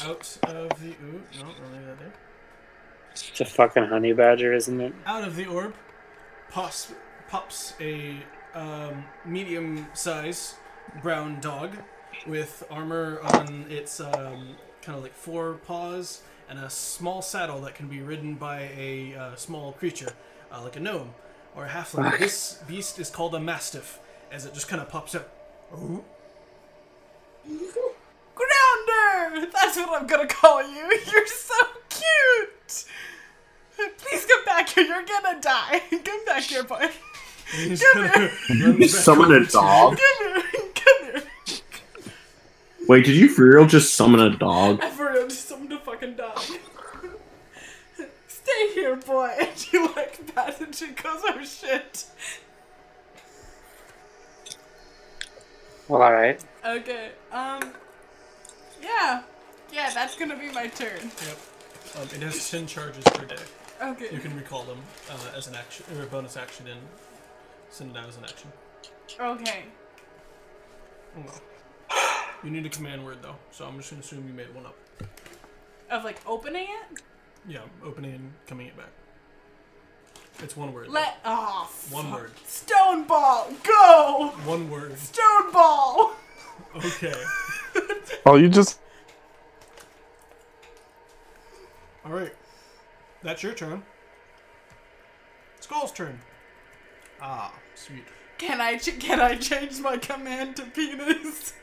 Out 0.05 0.39
of 0.45 0.69
the. 0.81 0.91
Ooh, 0.91 1.21
no, 1.41 1.47
I'll 1.47 1.73
leave 1.73 1.85
that 1.85 1.99
there. 1.99 2.13
It's 3.11 3.41
a 3.41 3.45
fucking 3.45 3.87
honey 3.87 4.13
badger, 4.13 4.53
isn't 4.53 4.81
it? 4.81 4.95
out 5.05 5.25
of 5.25 5.35
the 5.35 5.47
orb 5.47 5.75
pops, 6.55 6.93
pops 7.29 7.75
a 7.81 8.17
um, 8.55 9.05
medium 9.25 9.87
size 9.95 10.55
brown 11.03 11.41
dog 11.41 11.77
with 12.27 12.65
armor 12.71 13.21
on 13.23 13.67
its 13.69 14.01
um, 14.01 14.57
kind 14.83 14.97
of 14.97 15.03
like 15.03 15.15
four 15.15 15.55
paws 15.67 16.23
and 16.49 16.59
a 16.59 16.71
small 16.71 17.23
saddle 17.23 17.61
that 17.63 17.75
can 17.75 17.89
be 17.89 18.01
ridden 18.01 18.35
by 18.35 18.71
a 18.77 19.15
uh, 19.15 19.35
small 19.35 19.73
creature, 19.73 20.13
uh, 20.53 20.63
like 20.63 20.77
a 20.77 20.81
gnome 20.81 21.15
or 21.57 21.67
a 21.67 21.69
halfling. 21.69 22.11
Fuck. 22.11 22.19
This 22.19 22.63
beast 22.67 22.99
is 22.99 23.11
called 23.11 23.35
a 23.35 23.41
mastiff, 23.41 23.99
as 24.31 24.45
it 24.45 24.55
just 24.55 24.69
kind 24.69 24.83
of 24.83 24.89
pops 24.89 25.15
up. 25.15 25.31
Ooh. 25.75 26.05
Grounder! 27.47 29.47
That's 29.53 29.77
what 29.77 30.01
I'm 30.01 30.07
gonna 30.07 30.27
call 30.27 30.63
you. 30.63 31.01
You're 31.13 31.27
so 31.27 31.55
cute! 31.89 32.85
Please 33.99 34.27
come 34.27 34.45
back 34.45 34.69
here. 34.69 34.85
You're 34.85 35.05
gonna 35.05 35.41
die. 35.41 35.83
Come 36.05 36.25
back 36.25 36.45
here, 36.45 36.63
boy. 36.63 36.91
And 37.53 37.71
he's 37.71 37.85
gonna 37.95 38.31
You 38.49 38.79
back 38.79 38.89
summon 38.89 39.33
a 39.33 39.45
dog? 39.47 39.99
Come 39.99 40.43
here. 40.43 40.43
Come 40.75 41.05
here. 41.05 41.23
Wait, 42.89 43.05
did 43.05 43.15
you 43.17 43.29
for 43.29 43.45
real 43.45 43.67
just 43.67 43.95
summon 43.95 44.21
a 44.21 44.37
dog? 44.37 44.81
I 44.83 44.91
for 44.91 45.13
real 45.13 45.29
just 45.29 45.49
summoned 45.49 45.73
a 45.73 45.79
fucking 45.79 46.17
dog. 46.17 46.39
Stay 48.29 48.75
here, 48.75 48.97
boy. 48.97 49.31
And 49.41 49.59
she 49.59 49.79
like 49.79 50.35
pats 50.35 50.61
and 50.61 50.75
she 50.75 50.89
goes, 50.89 51.21
oh 51.25 51.45
shit. 51.45 52.07
Well, 55.89 56.03
all 56.03 56.13
right. 56.13 56.43
Okay. 56.65 57.11
Um. 57.33 57.61
Yeah. 58.83 59.23
Yeah, 59.73 59.91
that's 59.95 60.17
gonna 60.17 60.37
be 60.39 60.51
my 60.53 60.67
turn. 60.69 61.01
Yep. 61.03 61.39
Um, 61.97 62.03
it 62.03 62.23
has 62.23 62.51
10 62.51 62.67
charges 62.67 63.05
per 63.05 63.25
day. 63.25 63.43
Okay. 63.83 64.09
You 64.13 64.19
can 64.19 64.35
recall 64.37 64.65
them 64.65 64.79
uh, 65.11 65.37
as 65.37 65.47
an 65.47 65.55
action 65.55 65.85
or 65.97 66.03
a 66.03 66.07
bonus 66.07 66.37
action 66.37 66.67
and 66.69 66.81
send 67.75 67.91
it 67.91 67.97
out 67.97 68.09
as 68.09 68.17
an 68.17 68.25
action. 68.25 68.53
Okay. 69.21 69.65
Oh 71.17 71.23
well. 71.27 71.41
You 72.45 72.51
need 72.51 72.65
a 72.67 72.69
command 72.69 73.05
word 73.05 73.19
though, 73.21 73.37
so 73.51 73.65
I'm 73.65 73.77
just 73.79 73.91
gonna 73.91 74.01
assume 74.01 74.29
you 74.29 74.35
made 74.35 74.55
one 74.55 74.67
up. 74.67 74.77
Of 75.91 76.05
like 76.05 76.21
opening 76.27 76.69
it. 76.69 77.03
Yeah, 77.49 77.61
opening 77.85 78.15
and 78.15 78.33
coming 78.47 78.69
it 78.69 78.77
back. 78.77 78.91
It's 80.41 80.57
one 80.57 80.73
word. 80.73 80.89
Let. 80.89 81.19
off. 81.25 81.91
One 81.93 82.05
fuck. 82.07 82.21
word. 82.21 82.31
Stone 82.47 83.05
ball. 83.05 83.51
Go. 83.63 84.33
One 84.45 84.71
word. 84.71 84.99
Stone 84.99 85.53
ball. 85.53 86.15
Okay. 86.77 87.15
Oh, 88.27 88.37
you 88.37 88.49
just 88.49 88.81
All 92.07 92.13
right. 92.13 92.33
That's 93.23 93.43
your 93.43 93.53
turn. 93.53 93.83
Skull's 95.61 95.93
turn. 95.93 96.21
Ah, 97.27 97.55
sweet. 97.75 98.05
Can 98.37 98.61
I 98.61 98.77
ch- 98.77 98.99
can 99.01 99.19
I 99.19 99.37
change 99.37 99.81
my 99.81 99.97
command 99.97 100.57
to 100.57 100.65
penis? 100.65 101.55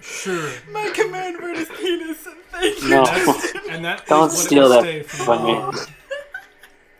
Sure. 0.00 0.50
My 0.70 0.90
command 0.94 1.38
word 1.42 1.56
is 1.58 1.68
penis. 1.68 2.26
Thank 2.50 2.82
you. 2.82 2.88
No. 2.88 3.04
That's, 3.04 3.54
and 3.68 3.84
that 3.84 4.08
is 4.08 4.08
Don't 4.08 4.20
what 4.20 4.32
steal 4.32 4.68
that 4.70 5.06
from 5.06 5.26
from 5.26 5.44
me. 5.44 5.64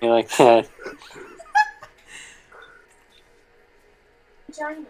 You're 0.02 0.12
like, 0.12 0.40
eh, 0.40 0.62
Vagina. 4.48 4.86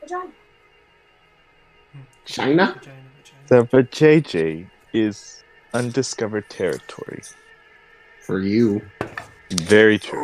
Vagina. 0.00 0.32
China? 2.24 2.74
Vagina, 2.74 3.10
vagina. 3.18 3.48
the 3.48 3.64
vajayjay 3.64 4.70
is 4.94 5.44
undiscovered 5.74 6.48
territory. 6.48 7.22
For 8.24 8.40
you. 8.40 8.82
Very 9.50 9.98
true. 9.98 10.18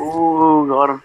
ooh, 0.65 0.69
got 0.69 0.91
him. 0.91 1.03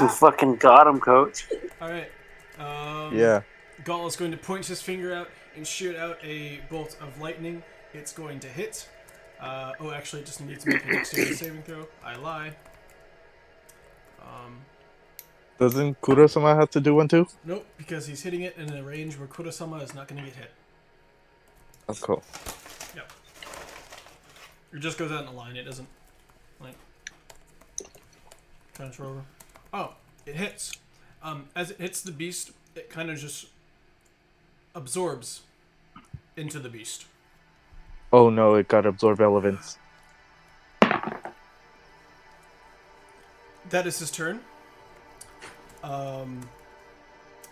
You 0.00 0.08
fucking 0.20 0.56
got 0.56 0.86
him, 0.86 1.00
coach. 1.00 1.48
All 1.80 1.88
right. 1.90 2.10
Um, 2.58 3.16
Yeah. 3.16 3.42
Gal 3.84 4.06
is 4.06 4.16
going 4.16 4.32
to 4.32 4.36
point 4.36 4.66
his 4.66 4.82
finger 4.82 5.14
out 5.14 5.28
and 5.56 5.66
shoot 5.66 5.96
out 5.96 6.18
a 6.22 6.60
bolt 6.68 6.96
of 7.00 7.20
lightning. 7.20 7.62
It's 7.94 8.12
going 8.12 8.40
to 8.40 8.48
hit. 8.48 8.88
Uh, 9.40 9.72
oh, 9.80 9.90
actually, 9.92 10.20
it 10.22 10.26
just 10.26 10.40
needs 10.44 10.64
to 10.64 10.70
make 10.70 10.84
a 10.84 10.92
dexterity 10.92 11.32
saving 11.34 11.62
throw. 11.62 11.86
I 12.04 12.16
lie. 12.16 12.56
Um, 14.20 14.58
Doesn't 15.58 16.00
Kurosama 16.02 16.56
have 16.56 16.70
to 16.70 16.80
do 16.80 16.94
one 16.94 17.08
too? 17.08 17.26
nope, 17.44 17.64
because 17.78 18.06
he's 18.06 18.22
hitting 18.22 18.42
it 18.42 18.56
in 18.58 18.72
a 18.74 18.82
range 18.82 19.16
where 19.16 19.28
Kurosama 19.28 19.82
is 19.82 19.94
not 19.94 20.08
going 20.08 20.20
to 20.22 20.28
get 20.28 20.36
hit. 20.36 20.50
Oh, 21.88 21.94
cool. 22.00 22.22
Yep. 24.72 24.78
It 24.78 24.82
just 24.82 24.98
goes 24.98 25.12
out 25.12 25.22
in 25.22 25.28
a 25.28 25.32
line. 25.32 25.56
It 25.56 25.64
doesn't 25.64 25.88
like 26.60 26.74
transfer 28.74 29.04
over. 29.04 29.22
Oh, 29.72 29.94
it 30.26 30.36
hits. 30.36 30.72
Um, 31.22 31.46
as 31.56 31.70
it 31.70 31.80
hits 31.80 32.00
the 32.00 32.12
beast, 32.12 32.52
it 32.74 32.90
kind 32.90 33.10
of 33.10 33.18
just 33.18 33.46
absorbs 34.74 35.42
into 36.36 36.58
the 36.58 36.68
beast. 36.68 37.06
Oh 38.12 38.30
no, 38.30 38.54
it 38.54 38.68
got 38.68 38.86
absorb 38.86 39.20
elements. 39.20 39.78
That 43.70 43.86
is 43.86 43.98
his 43.98 44.10
turn. 44.10 44.40
Um, 45.82 46.40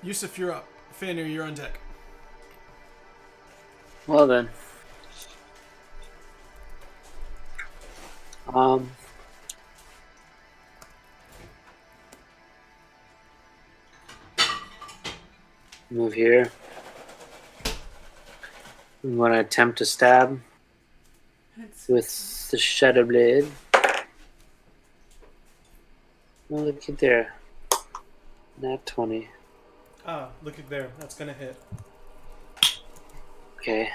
Yusuf, 0.02 0.38
you're 0.38 0.52
up. 0.52 0.66
Fania, 0.98 1.30
you're 1.30 1.44
on 1.44 1.54
deck. 1.54 1.78
Well 4.06 4.26
then. 4.26 4.48
Um. 8.54 8.90
Move 15.90 16.12
here. 16.14 16.50
I'm 19.04 19.16
gonna 19.16 19.40
attempt 19.40 19.78
to 19.78 19.84
stab 19.84 20.40
with 21.88 22.50
the 22.50 22.58
shadow 22.58 23.04
blade. 23.04 23.46
Oh, 26.50 26.56
look 26.56 26.88
at 26.88 26.98
there. 26.98 27.34
Nat 28.60 28.84
20. 28.86 29.28
Ah, 30.06 30.28
look 30.42 30.58
at 30.58 30.68
there. 30.68 30.90
That's 30.98 31.14
gonna 31.14 31.32
hit. 31.32 31.56
Okay. 33.58 33.90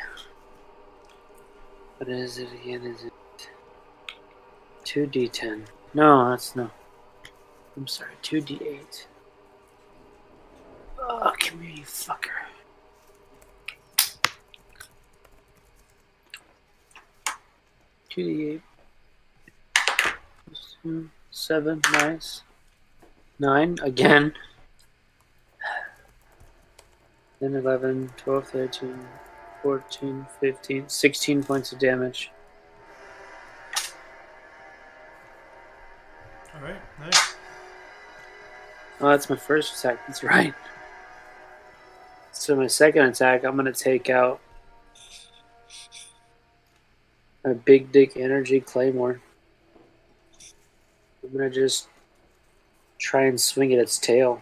What 1.98 2.10
is 2.10 2.38
it 2.38 2.50
again? 2.54 2.86
Is 2.86 3.04
it 3.06 3.14
2d10? 4.92 5.62
No, 5.94 6.30
that's 6.30 6.54
no. 6.54 6.70
I'm 7.78 7.88
sorry, 7.88 8.12
2d8. 8.24 9.06
Oh, 11.00 11.34
come 11.40 11.62
here, 11.62 11.78
you 11.78 11.84
fucker. 11.84 12.42
Two 18.10 18.24
D 18.24 18.46
eight. 18.50 18.62
Seven, 21.32 21.80
nice. 21.94 22.42
Nine 23.40 23.78
again. 23.82 24.34
Then 27.40 27.56
11, 27.56 28.12
12, 28.18 28.48
13, 28.50 29.00
14, 29.64 30.28
15, 30.42 30.90
16 30.90 31.44
points 31.44 31.72
of 31.72 31.80
damage. 31.80 32.32
Right, 36.62 36.82
nice. 37.00 37.36
Oh, 39.00 39.10
that's 39.10 39.30
my 39.30 39.36
first 39.36 39.80
attack. 39.80 40.06
That's 40.08 40.24
right. 40.24 40.54
So 42.32 42.56
my 42.56 42.68
second 42.68 43.04
attack, 43.04 43.44
I'm 43.44 43.56
gonna 43.56 43.72
take 43.72 44.10
out 44.10 44.40
a 47.44 47.54
big 47.54 47.92
dick 47.92 48.16
energy 48.16 48.60
claymore. 48.60 49.20
I'm 51.24 51.32
gonna 51.32 51.50
just 51.50 51.88
try 53.00 53.26
and 53.26 53.40
swing 53.40 53.74
at 53.74 53.80
its 53.80 53.98
tail. 53.98 54.42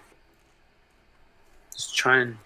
Just 1.74 1.96
try 1.96 2.18
and 2.20 2.38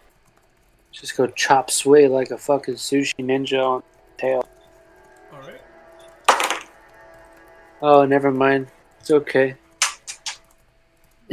just 0.91 1.17
go 1.17 1.25
chop 1.27 1.71
sway 1.71 2.07
like 2.07 2.29
a 2.29 2.37
fucking 2.37 2.75
sushi 2.75 3.15
ninja 3.17 3.63
on 3.63 3.81
the 3.81 4.21
tail. 4.21 4.47
All 5.33 5.39
right. 5.41 6.67
Oh, 7.81 8.05
never 8.05 8.31
mind. 8.31 8.67
It's 8.99 9.09
okay. 9.11 9.55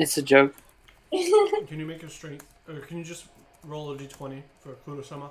It's 0.00 0.16
a 0.16 0.22
joke. 0.22 0.54
Can 1.12 1.78
you 1.78 1.84
make 1.84 2.02
a 2.02 2.08
strength, 2.08 2.46
or 2.66 2.76
can 2.76 2.96
you 2.96 3.04
just 3.04 3.26
roll 3.64 3.92
a 3.92 3.96
d20 3.98 4.40
for 4.60 4.72
Kurosama? 4.86 5.28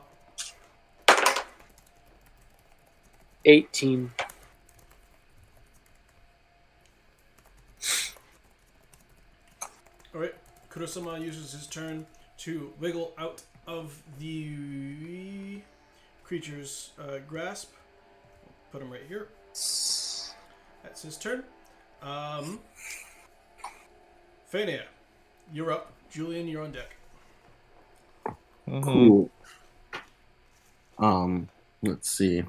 18. 3.46 4.12
All 10.14 10.22
right. 10.22 10.36
Kurosama 10.70 11.20
uses 11.20 11.54
his 11.54 11.66
turn 11.66 12.06
to 12.38 12.72
wiggle 12.80 13.14
out 13.18 13.42
of 13.66 14.00
the 14.20 15.62
creature's 16.24 16.92
uh, 17.00 17.18
grasp. 17.28 17.72
Put 18.72 18.84
him 18.84 18.92
right 18.92 19.02
here. 19.08 19.30
That's 20.84 21.02
his 21.02 21.18
turn. 21.18 21.44
Um, 22.04 22.60
Fania, 24.52 24.82
you're 25.54 25.72
up. 25.72 25.92
Julian, 26.12 26.48
you're 26.48 26.64
on 26.64 26.72
deck. 26.72 26.96
Mhm. 28.68 28.84
Cool. 28.84 29.30
Um, 30.98 31.50
let's 31.84 32.10
see. 32.10 32.44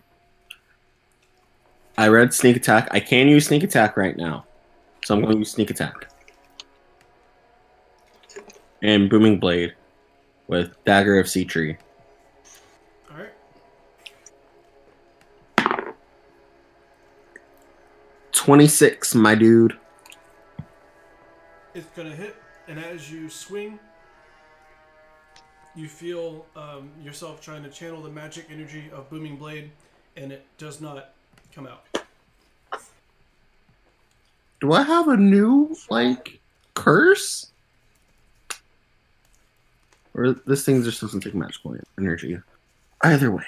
I 1.98 2.08
read 2.08 2.32
sneak 2.32 2.56
attack. 2.56 2.88
I 2.90 3.00
can 3.00 3.28
use 3.28 3.46
sneak 3.46 3.62
attack 3.62 3.96
right 3.96 4.16
now, 4.16 4.46
so 5.04 5.14
I'm 5.14 5.20
going 5.20 5.32
to 5.34 5.38
use 5.38 5.50
sneak 5.50 5.70
attack 5.70 6.08
and 8.82 9.10
booming 9.10 9.38
blade 9.38 9.74
with 10.48 10.82
dagger 10.84 11.18
of 11.18 11.28
Sitri. 11.28 11.76
All 13.10 13.18
right. 13.18 13.30
Twenty 18.32 18.66
six, 18.66 19.14
my 19.14 19.34
dude. 19.34 19.76
It's 21.72 21.86
gonna 21.96 22.14
hit, 22.14 22.34
and 22.66 22.78
as 22.78 23.10
you 23.12 23.30
swing, 23.30 23.78
you 25.76 25.88
feel 25.88 26.44
um, 26.56 26.90
yourself 27.02 27.40
trying 27.40 27.62
to 27.62 27.70
channel 27.70 28.02
the 28.02 28.10
magic 28.10 28.46
energy 28.50 28.90
of 28.92 29.08
Booming 29.08 29.36
Blade, 29.36 29.70
and 30.16 30.32
it 30.32 30.44
does 30.58 30.80
not 30.80 31.14
come 31.54 31.66
out. 31.66 31.84
Do 34.60 34.72
I 34.72 34.82
have 34.82 35.08
a 35.08 35.16
new 35.16 35.76
like 35.88 36.40
curse? 36.74 37.52
Or 40.12 40.32
this 40.32 40.64
thing 40.64 40.82
just 40.82 41.00
doesn't 41.00 41.20
take 41.20 41.34
magical 41.34 41.76
energy. 41.98 42.38
Either 43.02 43.30
way. 43.30 43.44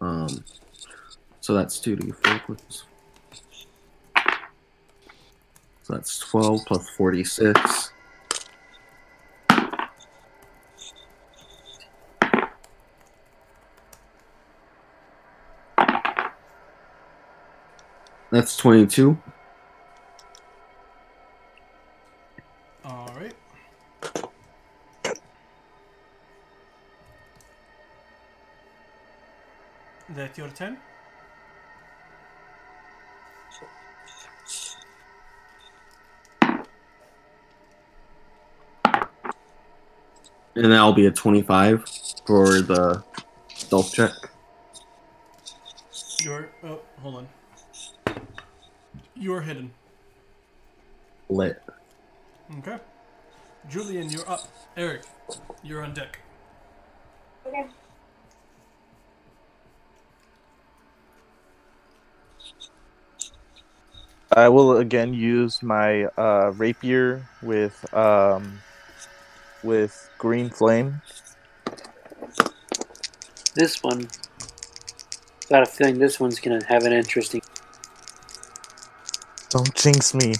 Um 0.00 0.44
so 1.40 1.54
that's 1.54 1.80
two 1.80 1.96
D 1.96 2.12
four 2.12 2.40
plus 2.46 2.84
so 5.82 5.94
that's 5.94 6.18
twelve 6.18 6.64
plus 6.66 6.88
forty 6.90 7.24
six. 7.24 7.92
That's 18.30 18.56
twenty 18.56 18.86
two. 18.86 19.18
All 22.84 23.12
right. 23.14 23.34
That 30.08 30.38
your 30.38 30.48
turn. 30.48 30.78
And 40.62 40.70
that'll 40.70 40.92
be 40.92 41.06
a 41.06 41.10
twenty 41.10 41.42
five 41.42 41.84
for 42.24 42.60
the 42.60 43.02
stealth 43.48 43.92
check. 43.92 44.12
You're. 46.20 46.50
Oh, 46.62 46.78
hold 47.00 47.16
on. 47.16 47.28
You're 49.16 49.40
hidden. 49.40 49.72
Lit. 51.28 51.60
Okay. 52.58 52.78
Julian, 53.68 54.08
you're 54.08 54.28
up. 54.30 54.46
Eric, 54.76 55.02
you're 55.64 55.82
on 55.82 55.94
deck. 55.94 56.20
Okay. 57.44 57.66
I 64.36 64.48
will 64.48 64.76
again 64.76 65.12
use 65.12 65.60
my 65.60 66.04
uh, 66.16 66.52
rapier 66.56 67.28
with 67.42 67.92
um, 67.92 68.60
with 69.62 70.10
green 70.18 70.50
flame. 70.50 71.02
This 73.54 73.82
one. 73.82 74.08
Got 75.48 75.62
a 75.62 75.66
feeling 75.66 75.98
this 75.98 76.18
one's 76.18 76.40
gonna 76.40 76.64
have 76.66 76.84
an 76.84 76.92
interesting. 76.92 77.42
Don't 79.50 79.74
jinx 79.74 80.14
me. 80.14 80.34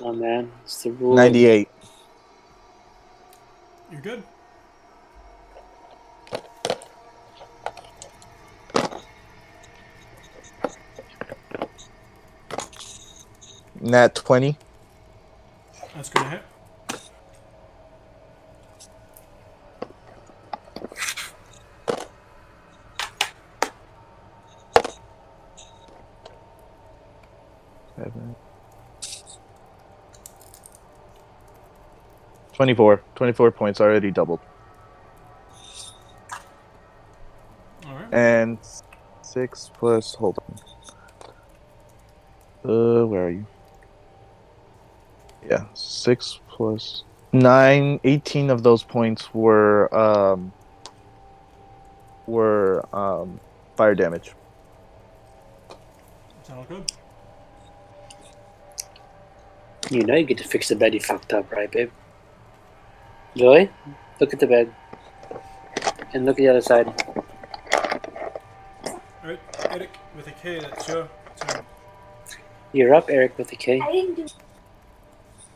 Oh 0.00 0.12
man, 0.12 0.50
it's 0.64 0.82
the 0.82 0.90
rule. 0.90 1.14
Ninety-eight. 1.14 1.68
You're 3.92 4.00
good. 4.00 4.22
Nat 13.80 14.14
twenty. 14.14 14.56
That's 15.94 16.08
gonna 16.08 16.30
hit. 16.30 16.42
Seven. 27.96 28.36
24. 32.62 33.02
24 33.16 33.50
points 33.50 33.80
already 33.80 34.12
doubled. 34.12 34.38
All 37.84 37.94
right. 37.96 38.14
And 38.14 38.56
6 39.22 39.70
plus. 39.74 40.14
Hold 40.14 40.38
on. 40.46 40.54
Uh, 42.70 43.04
where 43.06 43.26
are 43.26 43.30
you? 43.30 43.46
Yeah, 45.44 45.64
6 45.74 46.38
plus. 46.48 47.02
9. 47.32 47.98
18 48.04 48.50
of 48.50 48.62
those 48.62 48.84
points 48.84 49.34
were. 49.34 49.92
Um, 49.92 50.52
were 52.28 52.86
um, 52.94 53.40
fire 53.74 53.96
damage. 53.96 54.34
Sound 56.44 56.68
good. 56.68 56.92
You 59.90 60.04
know 60.04 60.14
you 60.14 60.24
get 60.24 60.38
to 60.38 60.44
fix 60.44 60.68
the 60.68 60.76
bed 60.76 60.94
you 60.94 61.00
fucked 61.00 61.32
up, 61.32 61.50
right, 61.50 61.68
babe? 61.68 61.90
Joy, 63.36 63.68
look 64.20 64.32
at 64.32 64.40
the 64.40 64.46
bed. 64.46 64.72
And 66.14 66.26
look 66.26 66.34
at 66.34 66.42
the 66.42 66.48
other 66.48 66.60
side. 66.60 66.86
All 68.84 69.00
right, 69.24 69.40
Eric 69.70 69.90
with 70.16 70.26
a 70.26 70.32
K. 70.32 70.60
That's 70.60 70.88
your 70.88 71.08
turn. 71.36 71.64
You're 72.72 72.94
up, 72.94 73.08
Eric, 73.08 73.38
with 73.38 73.52
a 73.52 73.56
K. 73.56 73.80
I 73.80 73.92
didn't 73.92 74.14
do. 74.14 74.26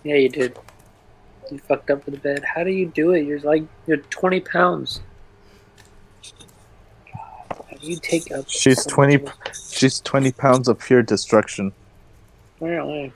Yeah, 0.04 0.16
you 0.16 0.28
did. 0.28 0.58
You 1.50 1.58
fucked 1.58 1.90
up 1.90 2.04
with 2.06 2.14
the 2.14 2.20
bed. 2.20 2.44
How 2.44 2.64
do 2.64 2.70
you 2.70 2.86
do 2.86 3.12
it? 3.12 3.24
You're 3.24 3.40
like, 3.40 3.64
you're 3.86 3.98
20 3.98 4.40
pounds. 4.40 5.00
How 6.22 7.76
do 7.80 7.86
you 7.86 7.96
take 7.96 8.32
up. 8.32 8.48
She's 8.48 8.84
20 8.84 9.24
She's 9.70 10.00
20 10.00 10.32
pounds 10.32 10.68
of 10.68 10.78
pure 10.78 11.02
destruction. 11.02 11.72
Apparently. 12.56 13.12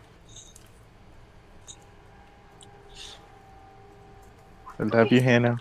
I 4.80 4.84
love 4.84 5.12
you, 5.12 5.20
Hannah. 5.20 5.58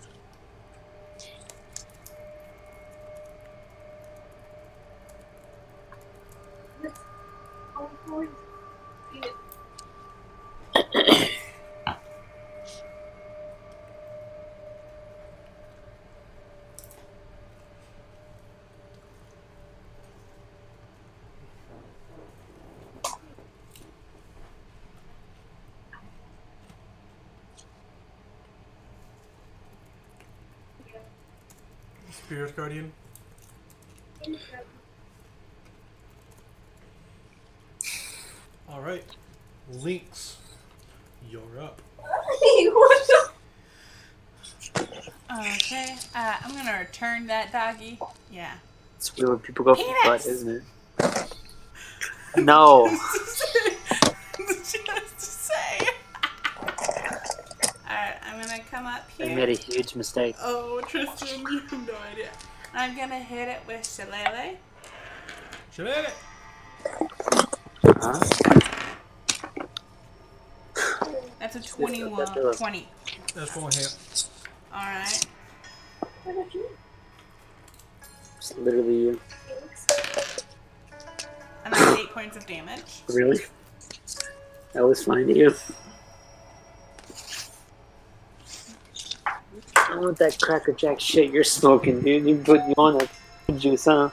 Spirit 32.30 32.56
Guardian. 32.56 32.91
All 38.70 38.82
right, 38.82 39.04
Lynx, 39.72 40.38
you're 41.28 41.60
up. 41.60 41.82
what 41.98 43.08
the? 43.08 43.32
Okay, 45.32 45.96
uh, 46.14 46.38
I'm 46.44 46.54
gonna 46.54 46.78
return 46.78 47.26
that 47.52 47.74
doggy. 47.78 48.00
Yeah. 48.32 48.54
It's 48.98 49.16
weird 49.16 49.30
when 49.30 49.40
people 49.40 49.66
go 49.66 49.76
for 49.76 49.84
Penis. 49.84 50.04
butt, 50.04 50.26
isn't 50.26 50.50
it? 50.50 50.64
No. 52.38 52.88
Just 54.38 54.74
to 54.74 55.26
say. 55.26 55.88
Alright, 57.88 58.18
I'm 58.26 58.42
gonna 58.42 58.60
come 58.70 58.86
up 58.86 59.10
here. 59.18 59.28
I 59.28 59.36
made 59.36 59.50
a 59.50 59.54
huge 59.54 59.96
mistake. 59.96 60.36
Oh, 60.42 60.82
Tristan, 60.88 61.40
you 61.52 61.60
have 61.60 61.88
no 61.88 61.94
idea. 62.12 62.30
I'm 62.74 62.96
gonna 62.96 63.20
hit 63.20 63.48
it 63.48 63.62
with 63.68 63.86
Shillelagh. 63.86 64.56
Shillelagh. 65.72 66.12
Huh? 67.84 68.20
That's 71.40 71.56
a 71.56 71.60
That's 71.60 71.72
21. 71.72 72.26
20. 72.56 72.88
That's 73.34 73.56
one 73.56 73.72
hit. 73.72 73.98
Alright. 74.74 75.26
What 78.56 78.74
about 78.74 78.86
you? 78.86 78.90
It's 78.90 78.90
literally 78.90 78.98
you. 78.98 79.20
And 81.66 81.74
that's 81.74 82.00
8 82.00 82.10
points 82.10 82.38
of 82.38 82.46
damage. 82.46 83.04
Really? 83.10 83.42
That 84.74 84.86
was 84.86 85.04
fine 85.04 85.28
to 85.28 85.38
you. 85.38 85.56
I 89.76 89.96
want 89.98 90.18
that 90.20 90.40
Cracker 90.40 90.74
Jack 90.74 91.00
shit 91.00 91.32
you're 91.32 91.44
smoking, 91.44 92.02
dude. 92.02 92.26
You 92.26 92.38
put 92.38 92.62
you 92.68 92.74
on 92.78 93.02
a 93.02 93.52
juice, 93.54 93.86
huh? 93.86 94.10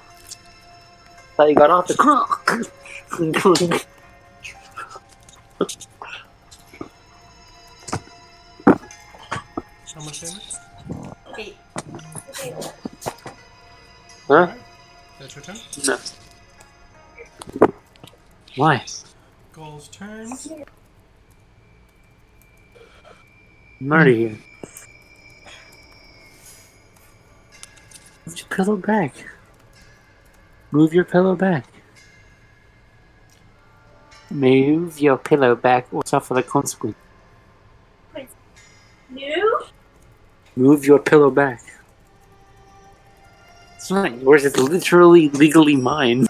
Thought 1.37 1.49
you 1.51 1.55
got 1.55 1.71
off 1.71 1.87
the 1.87 1.95
crock. 1.95 2.49
How 2.49 2.65
much 10.01 10.21
damage? 10.21 10.55
8. 11.39 11.57
Huh? 14.29 14.53
That's 15.21 15.37
your 15.37 15.45
turn. 15.45 15.57
No. 15.87 15.99
Why? 18.57 18.85
Gal's 19.53 19.89
turn. 19.89 20.33
I'm 23.81 24.07
here. 24.07 24.39
Move 28.27 28.39
your 28.39 28.49
pillow 28.49 28.77
back. 28.77 29.15
Move 30.73 30.93
your 30.93 31.05
pillow 31.05 31.37
back. 31.37 31.67
Move 34.31 34.99
your 34.99 35.19
pillow 35.19 35.55
back 35.55 35.87
or 35.93 36.05
suffer 36.05 36.35
the 36.35 36.43
consequence. 36.43 36.97
New? 39.09 39.61
Move 40.57 40.85
your 40.85 40.99
pillow 40.99 41.31
back. 41.31 41.63
It's 43.87 43.93
not 43.93 44.21
yours, 44.21 44.45
it's 44.45 44.59
literally 44.59 45.29
legally 45.29 45.77
mine. 45.77 46.27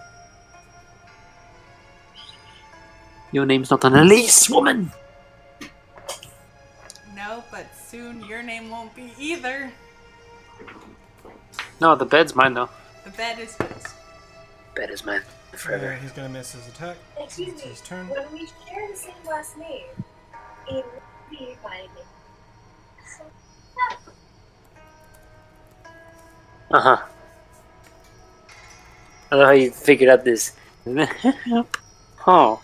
Your 3.33 3.47
name's 3.47 3.71
not 3.71 3.83
on 3.83 3.97
a 3.97 4.05
lease, 4.05 4.51
woman! 4.51 4.93
No, 7.15 7.43
but 7.51 7.65
soon 7.75 8.23
your 8.27 8.43
name 8.43 8.69
won't 8.69 8.95
be 8.95 9.11
either. 9.19 9.73
No, 11.81 11.97
the 11.97 12.05
bed's 12.05 12.35
mine 12.35 12.53
though. 12.53 12.69
The 13.07 13.11
bed 13.13 13.39
is 13.39 13.57
his. 13.57 13.95
Bed 14.75 14.91
is 14.91 15.07
mine. 15.07 15.23
Uh, 15.55 15.57
Forever. 15.57 15.95
he's 15.95 16.13
gonna 16.13 16.29
miss 16.29 16.53
his 16.53 16.69
attack. 16.69 16.99
Excuse 17.19 17.55
It's 17.55 17.65
me. 17.65 17.71
his 17.71 17.81
turn. 17.81 18.07
When 18.09 18.33
we 18.35 18.47
share 18.69 18.87
the 18.87 18.97
same 18.97 19.15
last 19.27 19.57
name, 19.57 19.87
it 20.69 20.85
would 20.85 21.31
be 21.31 21.57
my 21.65 21.79
name. 21.79 21.89
Uh 26.71 26.81
huh. 26.81 27.03
I 29.31 29.37
love 29.37 29.47
how 29.47 29.53
you 29.53 29.71
figured 29.71 30.09
out 30.11 30.25
this. 30.25 30.53
oh. 32.27 32.63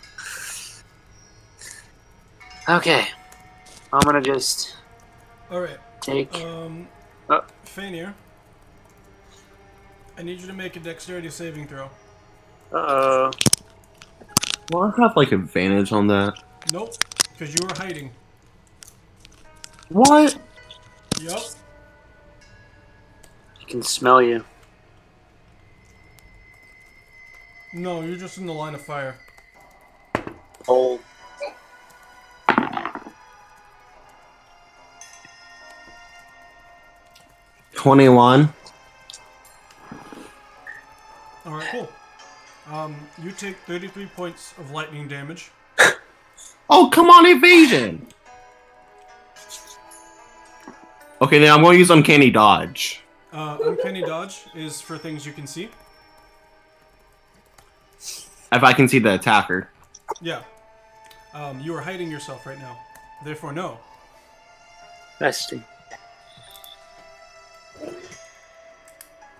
Okay. 2.69 3.07
I'm 3.93 4.01
gonna 4.03 4.21
just 4.23 4.77
Alright. 5.51 5.79
take. 6.01 6.35
Um, 6.37 6.89
Uh. 7.29 7.41
Fainir, 7.67 8.15
I 10.17 10.23
need 10.23 10.41
you 10.41 10.47
to 10.47 10.53
make 10.53 10.77
a 10.77 10.81
dexterity 10.81 11.31
saving 11.31 11.67
throw. 11.67 11.87
Uh 12.73 12.77
oh. 12.77 13.31
Well, 14.71 14.95
I 14.97 15.03
have 15.03 15.17
like 15.17 15.33
advantage 15.33 15.93
on 15.93 16.07
that. 16.09 16.35
Nope, 16.73 16.95
because 17.33 17.55
you 17.55 17.67
were 17.67 17.75
hiding. 17.75 18.11
What? 19.89 20.37
Yup. 21.21 21.43
I 23.61 23.65
can 23.69 23.83
smell 23.83 24.23
you. 24.23 24.45
No, 27.73 28.03
you're 28.03 28.17
just 28.17 28.39
in 28.39 28.47
the 28.47 28.53
line 28.53 28.75
of 28.75 28.83
fire. 28.83 29.17
Oh. 30.69 31.01
Twenty-one. 37.75 38.53
Alright, 41.47 41.69
cool. 41.71 41.89
Um, 42.71 42.95
you 43.23 43.33
take 43.33 43.57
33 43.67 44.07
points 44.07 44.55
of 44.59 44.71
lightning 44.71 45.09
damage. 45.09 45.51
Oh, 46.75 46.89
come 46.91 47.11
on, 47.11 47.27
evasion. 47.27 48.07
Okay, 51.21 51.39
then 51.39 51.53
I'm 51.53 51.61
going 51.61 51.75
to 51.75 51.79
use 51.79 51.91
uncanny 51.91 52.31
dodge. 52.31 53.03
Uh, 53.31 53.59
uncanny 53.63 54.01
dodge 54.01 54.45
is 54.55 54.81
for 54.81 54.97
things 54.97 55.27
you 55.27 55.33
can 55.33 55.47
see. 55.47 55.69
If 58.53 58.63
I 58.63 58.73
can 58.73 58.87
see 58.89 58.99
the 58.99 59.15
attacker. 59.15 59.69
Yeah. 60.21 60.43
Um, 61.35 61.61
you 61.61 61.75
are 61.75 61.81
hiding 61.81 62.11
yourself 62.11 62.47
right 62.47 62.59
now. 62.59 62.79
Therefore, 63.25 63.53
no. 63.53 63.79
Resting. 65.21 65.65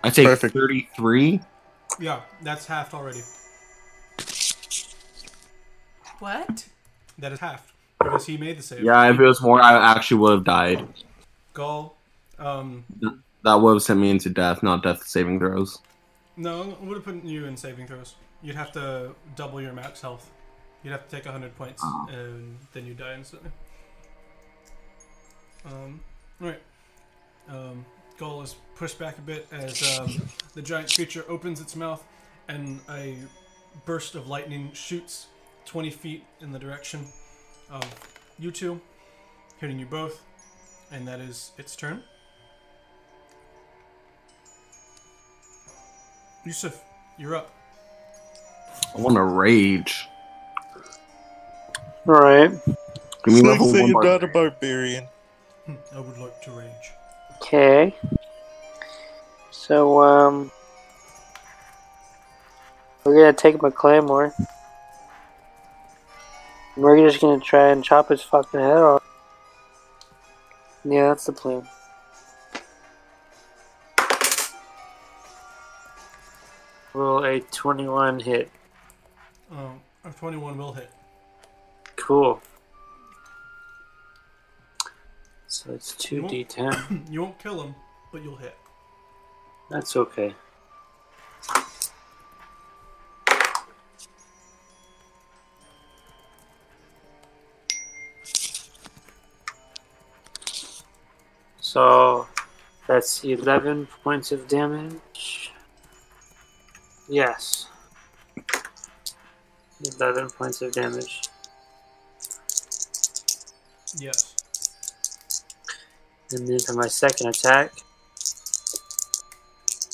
I 0.05 0.11
take 0.11 0.27
Perfect. 0.27 0.55
thirty-three. 0.55 1.41
Yeah, 2.01 2.21
that's 2.43 2.67
halved 2.67 2.95
already. 2.95 3.21
What? 6.19 6.67
That 7.19 7.33
is 7.33 7.41
half 7.41 7.73
because 8.01 8.27
he 8.27 8.37
made 8.37 8.59
the 8.59 8.63
save. 8.63 8.83
Yeah, 8.83 9.11
if 9.11 9.19
it 9.21 9.25
was 9.25 9.43
more, 9.43 9.61
I 9.61 9.93
actually 9.93 10.19
would 10.19 10.33
have 10.33 10.45
died. 10.45 10.87
Gal. 11.55 11.95
Um, 12.39 12.85
That 13.45 13.57
would 13.57 13.75
have 13.75 13.83
sent 13.83 14.01
me 14.01 14.11
into 14.11 14.31
death, 14.31 14.63
not 14.63 14.83
death 14.83 15.05
saving 15.05 15.39
throws. 15.39 15.79
no, 16.37 16.63
it 16.71 16.81
would 16.81 16.97
have 16.97 17.05
put 17.05 17.23
you 17.25 17.47
in 17.47 17.57
saving 17.57 17.87
throws. 17.87 18.15
You'd 18.43 18.57
have 18.57 18.73
to 18.73 19.15
double 19.37 19.61
your 19.61 19.73
max 19.73 20.01
health. 20.01 20.31
You'd 20.83 20.91
have 20.91 21.09
to 21.09 21.17
take 21.17 21.25
100 21.25 21.57
points, 21.57 21.83
and 22.11 22.59
then 22.73 22.87
you 22.87 22.95
die 22.95 23.15
instantly. 23.15 23.51
Um, 25.65 26.01
right. 26.41 26.61
Um, 27.49 27.85
Gal 28.19 28.43
is 28.43 28.57
pushed 28.75 28.99
back 28.99 29.17
a 29.19 29.21
bit 29.21 29.47
as 29.53 29.99
um, 29.99 30.29
the 30.55 30.63
giant 30.63 30.93
creature 30.93 31.25
opens 31.29 31.61
its 31.61 31.77
mouth, 31.77 32.05
and 32.49 32.81
a 32.91 33.17
burst 33.85 34.17
of 34.17 34.29
lightning 34.29 34.71
shoots 34.73 35.27
20 35.67 35.91
feet 35.91 36.25
in 36.41 36.51
the 36.51 36.59
direction 36.59 37.07
of 37.71 37.85
you 38.39 38.51
two, 38.51 38.81
hitting 39.59 39.79
you 39.79 39.87
both, 39.87 40.23
and 40.91 41.07
that 41.07 41.21
is 41.21 41.53
its 41.59 41.77
turn. 41.77 42.03
Yusuf, 46.45 46.83
you're 47.19 47.37
up. 47.37 47.55
I 48.97 49.01
want 49.01 49.17
to 49.17 49.23
rage. 49.23 50.09
Alright. 52.07 52.51
Give 52.51 53.35
me 53.35 53.41
It's 53.41 53.43
like 53.43 53.61
level 53.61 53.73
one. 53.73 53.89
you're 53.89 54.03
not 54.05 54.25
a 54.25 54.29
barbarian. 54.29 55.07
Hmm, 55.67 55.75
I 55.95 56.01
would 56.01 56.19
like 56.19 56.41
to 56.43 56.51
rage. 56.51 56.93
Okay. 57.37 57.95
So, 59.51 60.01
um. 60.03 60.51
We're 63.05 63.15
gonna 63.17 63.33
take 63.33 63.61
my 63.61 63.71
claymore. 63.71 64.33
We're 66.77 66.97
just 67.09 67.21
gonna 67.21 67.41
try 67.41 67.69
and 67.71 67.83
chop 67.85 68.09
his 68.11 68.23
fucking 68.23 68.61
head 68.61 68.77
off. 68.77 69.03
Yeah, 70.85 71.09
that's 71.09 71.27
the 71.27 71.33
plan. 71.33 71.67
Will 76.95 77.25
a 77.25 77.41
21 77.41 78.21
hit? 78.21 78.51
Um, 79.53 79.81
a 80.05 80.11
21 80.11 80.57
will 80.57 80.73
hit. 80.73 80.91
Cool. 81.97 82.41
So 85.47 85.73
it's 85.73 85.95
2d10. 85.97 87.11
you 87.11 87.21
won't 87.21 87.39
kill 87.39 87.63
him, 87.63 87.75
but 88.11 88.23
you'll 88.23 88.37
hit. 88.37 88.57
That's 89.71 89.95
okay. 89.97 90.35
So 101.61 102.27
that's 102.87 103.23
11 103.23 103.87
points 104.03 104.33
of 104.33 104.49
damage. 104.49 105.53
Yes. 107.09 107.69
11 109.85 110.31
points 110.31 110.63
of 110.63 110.73
damage. 110.73 111.23
Yes. 113.99 114.35
And 116.33 116.49
then 116.49 116.59
for 116.61 116.75
my 116.75 116.89
second 116.89 117.29
attack, 117.29 117.73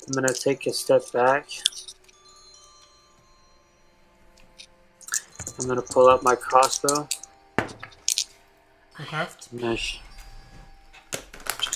I'm 0.06 0.12
gonna 0.12 0.32
take 0.32 0.66
a 0.66 0.72
step 0.72 1.02
back. 1.12 1.48
I'm 5.58 5.66
gonna 5.66 5.82
pull 5.82 6.08
out 6.08 6.22
my 6.22 6.36
crossbow. 6.36 7.08
Okay. 9.00 9.26
I'm 9.52 9.58
gonna 9.58 9.76
just 9.76 10.00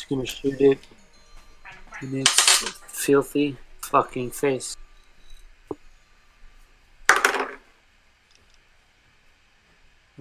gonna 0.09 0.26
shoot 0.26 0.60
it 0.60 0.78
in 2.02 2.20
its 2.20 2.30
filthy 2.86 3.56
fucking 3.80 4.30
face. 4.30 4.76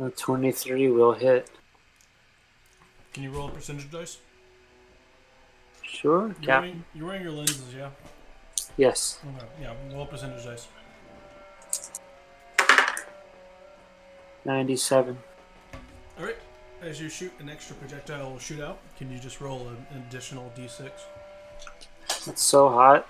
A 0.02 0.10
23 0.10 0.90
will 0.90 1.14
hit. 1.14 1.50
Can 3.14 3.22
you 3.24 3.30
roll 3.30 3.48
a 3.50 3.52
percentage 3.52 3.92
dice? 3.92 4.18
Sure, 5.84 6.28
You're 6.28 6.34
Cap. 6.36 6.62
wearing, 6.64 6.84
you're 6.96 7.06
wearing 7.08 7.22
your 7.22 7.32
lenses, 7.34 7.74
yeah? 7.76 7.90
Yes. 8.78 9.20
Okay. 9.38 9.46
Yeah, 9.62 9.74
roll 9.92 10.04
a 10.04 10.06
percentage 10.08 10.44
dice. 10.44 10.68
97. 14.46 15.18
Alright. 16.18 16.38
As 16.82 17.00
you 17.00 17.10
shoot, 17.10 17.32
an 17.40 17.48
extra 17.48 17.76
projectile 17.76 18.40
shoot 18.40 18.60
out. 18.60 18.80
Can 18.98 19.12
you 19.12 19.20
just 19.20 19.40
roll 19.40 19.68
an 19.68 19.86
additional 20.08 20.52
d6? 20.58 20.90
It's 22.28 22.42
so 22.42 22.70
hot. 22.70 23.08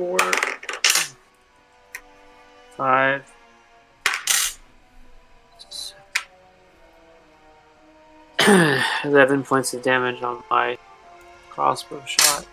Four. 0.00 0.18
Five. 2.74 3.30
Eleven 9.04 9.42
points 9.42 9.74
of 9.74 9.82
damage 9.82 10.22
on 10.22 10.42
my 10.50 10.78
crossbow 11.50 12.02
shot. 12.06 12.46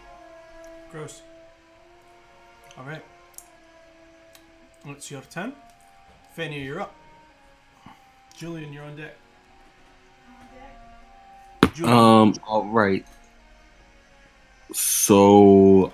Gross. 0.91 1.21
Alright. 2.77 3.05
It's 4.85 5.09
your 5.09 5.21
turn. 5.21 5.53
Fania, 6.37 6.61
you're 6.61 6.81
up. 6.81 6.93
Julian, 8.35 8.73
you're 8.73 8.83
on 8.83 8.97
deck. 8.97 9.15
Julian. 11.73 11.97
Um. 11.97 12.33
All 12.45 12.65
right. 12.65 13.05
So, 14.73 15.93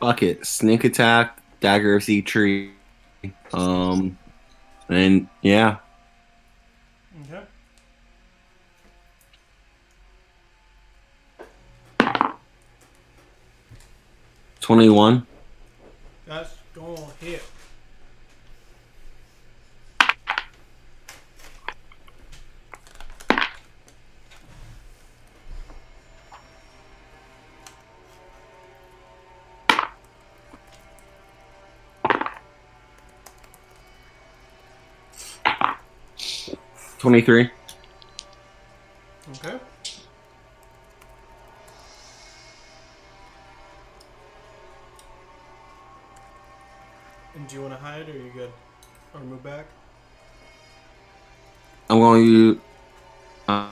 fuck 0.00 0.22
it. 0.22 0.44
Sneak 0.46 0.84
attack, 0.84 1.40
dagger 1.60 1.94
of 1.96 2.02
Sitri. 2.02 2.72
Um, 3.52 4.16
and 4.88 5.28
yeah, 5.42 5.76
Okay. 7.26 7.42
twenty-one. 14.60 15.26
23. 37.00 37.48
Okay. 39.30 39.58
And 47.34 47.48
do 47.48 47.54
you 47.54 47.62
want 47.62 47.72
to 47.72 47.78
hide 47.80 48.06
or 48.06 48.12
are 48.12 48.16
you 48.16 48.30
good? 48.34 48.50
Or 49.14 49.20
move 49.20 49.42
back? 49.42 49.64
I'm 51.88 51.98
going 52.00 52.26
to. 52.26 52.60
Uh, 53.48 53.70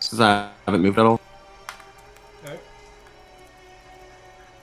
since 0.00 0.20
I 0.20 0.50
haven't 0.64 0.80
moved 0.80 0.98
at 0.98 1.04
all. 1.04 1.20
Okay. 2.42 2.58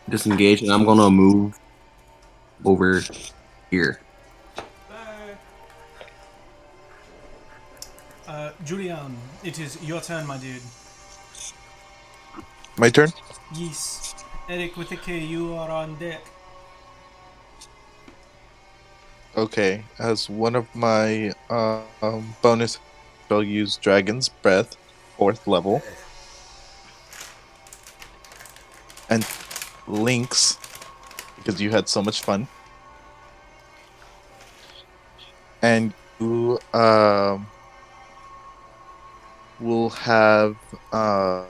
Disengage, 0.10 0.64
and 0.64 0.72
I'm 0.72 0.86
going 0.86 0.98
to 0.98 1.12
move 1.12 1.60
over 2.66 3.04
here. 3.74 3.98
Uh, 8.28 8.52
Julian, 8.64 9.18
it 9.44 9.58
is 9.60 9.82
your 9.82 10.00
turn, 10.00 10.28
my 10.28 10.38
dude. 10.38 10.62
My 12.78 12.90
turn. 12.90 13.10
Yes. 13.56 14.14
Eric 14.48 14.78
with 14.78 14.90
the 14.90 14.98
K, 14.98 15.18
you 15.18 15.56
are 15.56 15.72
on 15.72 15.98
deck. 15.98 16.22
Okay, 19.36 19.84
as 19.98 20.30
one 20.30 20.56
of 20.56 20.68
my 20.76 21.34
uh, 21.50 21.82
um, 22.04 22.36
bonus, 22.44 22.78
I'll 23.32 23.42
use 23.42 23.78
Dragon's 23.78 24.30
Breath, 24.30 24.78
fourth 25.18 25.48
level, 25.48 25.82
and 29.10 29.26
Lynx, 29.88 30.60
because 31.38 31.60
you 31.60 31.72
had 31.72 31.90
so 31.90 32.04
much 32.04 32.22
fun, 32.22 32.48
and 35.64 35.94
you 36.20 36.60
um, 36.74 37.48
will 39.60 39.90
have 39.90 40.58
uh, 40.92 41.46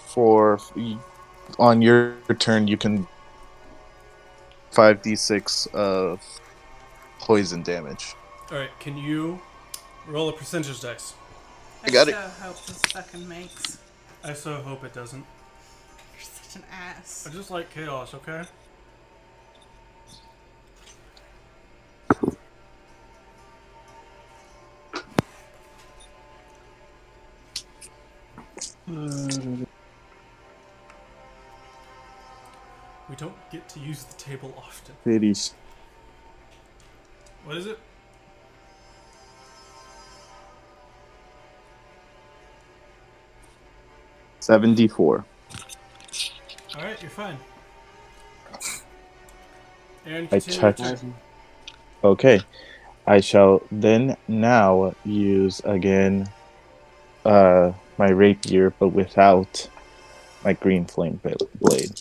for 0.00 0.60
on 1.58 1.80
your 1.80 2.16
turn 2.38 2.66
you 2.68 2.76
can 2.76 3.06
5d6 4.72 5.72
of 5.74 6.20
poison 7.20 7.62
damage. 7.62 8.14
Alright, 8.50 8.70
can 8.80 8.96
you 8.96 9.40
roll 10.06 10.28
a 10.28 10.32
percentage 10.32 10.80
dice? 10.80 11.14
I 11.84 11.90
got 11.90 12.08
it. 12.08 12.14
so 12.14 12.20
hope 12.42 12.66
this 12.66 12.82
fucking 12.92 13.28
makes. 13.28 13.78
I 14.24 14.32
so 14.32 14.54
hope 14.56 14.82
it 14.84 14.92
doesn't. 14.92 15.24
You're 16.14 16.22
such 16.22 16.56
an 16.56 16.64
ass. 16.72 17.28
I 17.28 17.32
just 17.32 17.50
like 17.50 17.70
chaos, 17.70 18.14
okay? 18.14 18.42
We 28.88 29.66
don't 33.16 33.34
get 33.50 33.68
to 33.70 33.80
use 33.80 34.04
the 34.04 34.14
table 34.14 34.54
often. 34.56 34.94
Cities. 35.04 35.54
What 37.44 37.56
is 37.56 37.66
it? 37.66 37.78
Seventy-four. 44.40 45.24
Alright, 46.76 47.02
you're 47.02 47.10
fine. 47.10 47.36
Aaron, 50.06 50.28
I 50.30 50.38
touch- 50.38 51.00
Okay. 52.04 52.40
I 53.06 53.20
shall 53.20 53.62
then 53.72 54.16
now 54.28 54.94
use 55.04 55.60
again 55.64 56.28
uh 57.24 57.72
my 57.98 58.08
rapier 58.10 58.70
but 58.78 58.88
without 58.88 59.68
my 60.44 60.52
green 60.52 60.84
flame 60.86 61.20
blade. 61.60 62.00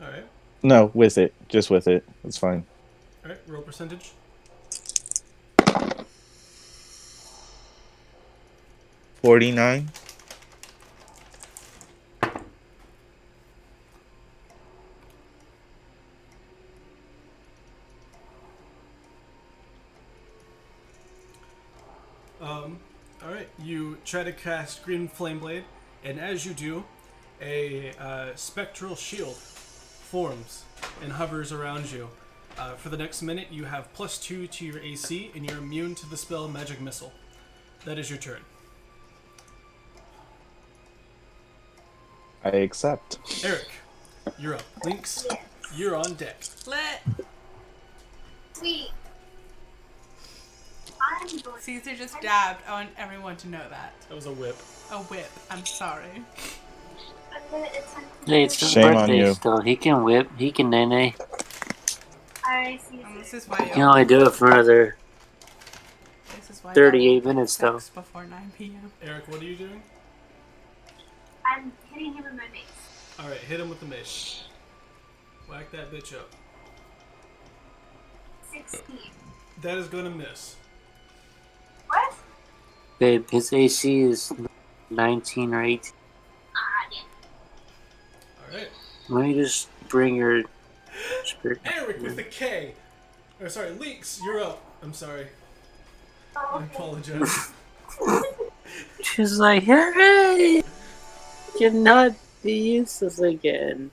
Alright, 0.00 0.24
No, 0.62 0.90
with 0.94 1.18
it. 1.18 1.32
Just 1.48 1.70
with 1.70 1.86
it. 1.88 2.04
It's 2.24 2.38
fine. 2.38 2.64
alright, 3.24 3.40
roll 3.46 3.62
percentage. 3.62 4.12
Forty-nine. 9.22 9.90
Um, 22.40 22.78
alright, 23.22 23.48
you 23.58 23.97
try 24.08 24.24
to 24.24 24.32
cast 24.32 24.82
Green 24.84 25.06
Flame 25.06 25.38
Blade, 25.38 25.64
and 26.02 26.18
as 26.18 26.46
you 26.46 26.54
do, 26.54 26.82
a 27.42 27.92
uh, 28.00 28.34
spectral 28.36 28.96
shield 28.96 29.36
forms 29.36 30.64
and 31.02 31.12
hovers 31.12 31.52
around 31.52 31.92
you. 31.92 32.08
Uh, 32.58 32.74
for 32.74 32.88
the 32.88 32.96
next 32.96 33.20
minute, 33.20 33.48
you 33.50 33.64
have 33.64 33.92
plus 33.92 34.18
two 34.18 34.46
to 34.46 34.64
your 34.64 34.78
AC, 34.78 35.30
and 35.34 35.48
you're 35.48 35.58
immune 35.58 35.94
to 35.94 36.08
the 36.08 36.16
spell 36.16 36.48
Magic 36.48 36.80
Missile. 36.80 37.12
That 37.84 37.98
is 37.98 38.08
your 38.08 38.18
turn. 38.18 38.40
I 42.42 42.48
accept. 42.48 43.18
Eric, 43.44 43.68
you're 44.38 44.54
up. 44.54 44.62
Lynx, 44.84 45.26
you're 45.76 45.94
on 45.94 46.14
deck. 46.14 46.42
Let 46.66 47.02
Sweet. 48.54 48.90
I'm 51.08 51.38
going 51.38 51.60
Caesar 51.60 51.94
just 51.94 52.20
dabbed. 52.20 52.60
I 52.68 52.72
want 52.72 52.90
everyone 52.98 53.36
to 53.38 53.48
know 53.48 53.62
that. 53.70 53.92
That 54.08 54.14
was 54.14 54.26
a 54.26 54.32
whip. 54.32 54.56
A 54.90 54.98
whip. 54.98 55.30
I'm 55.50 55.64
sorry. 55.64 56.04
I'm 57.32 57.42
gonna 57.50 57.64
attempt 57.64 58.26
to 58.26 58.30
Hey, 58.30 58.44
it's 58.44 58.60
his 58.60 58.70
Shame 58.70 58.84
on 58.96 59.08
birthday 59.08 59.18
you. 59.26 59.34
still. 59.34 59.60
He 59.60 59.76
can 59.76 60.02
whip. 60.04 60.30
He 60.36 60.50
can 60.52 60.70
nay 60.70 61.14
I 62.44 62.78
see. 62.90 63.02
And 63.02 63.18
this 63.18 63.34
is 63.34 63.48
why 63.48 63.58
He 63.58 63.68
you 63.68 63.72
can 63.74 63.82
only 63.82 64.04
do 64.04 64.26
it 64.26 64.34
for 64.34 64.50
another. 64.50 64.96
this 66.36 66.50
is 66.50 66.64
why 66.64 66.74
38 66.74 67.24
minutes, 67.24 67.56
though. 67.56 67.78
sex 67.78 67.90
before 67.90 68.24
9 68.26 68.52
p.m. 68.56 68.92
Eric, 69.02 69.28
what 69.28 69.40
are 69.40 69.44
you 69.44 69.56
doing? 69.56 69.82
I'm 71.44 71.72
hitting 71.90 72.14
him 72.14 72.24
with 72.24 72.34
my 72.34 72.48
mace. 72.52 73.18
Alright, 73.20 73.38
hit 73.38 73.60
him 73.60 73.68
with 73.68 73.80
the 73.80 73.86
mace. 73.86 74.44
Whack 75.48 75.70
that 75.72 75.90
bitch 75.90 76.14
up. 76.14 76.30
16. 78.52 78.82
That 79.62 79.78
is 79.78 79.88
gonna 79.88 80.10
miss. 80.10 80.56
What? 81.88 82.14
Babe, 82.98 83.28
his 83.30 83.52
AC 83.52 84.00
is 84.02 84.32
19 84.90 85.54
or 85.54 85.62
18. 85.64 85.92
Ah, 86.54 86.58
damn. 86.90 88.52
Alright. 88.54 88.68
Let 89.08 89.24
me 89.24 89.34
just 89.34 89.68
bring 89.88 90.16
your 90.16 90.42
spirit. 91.24 91.60
Eric 91.64 92.02
with 92.02 92.16
the 92.16 92.24
K. 92.24 92.74
Or 93.40 93.48
sorry, 93.48 93.70
Leaks, 93.70 94.20
you're 94.24 94.40
up. 94.40 94.62
I'm 94.82 94.92
sorry. 94.92 95.26
I 96.36 96.44
Oh, 96.52 96.56
okay. 96.56 96.66
apologize. 96.74 97.52
She's 99.02 99.38
like, 99.38 99.64
hooray! 99.64 100.62
Cannot 101.58 102.12
be 102.42 102.52
useless 102.52 103.18
again. 103.18 103.90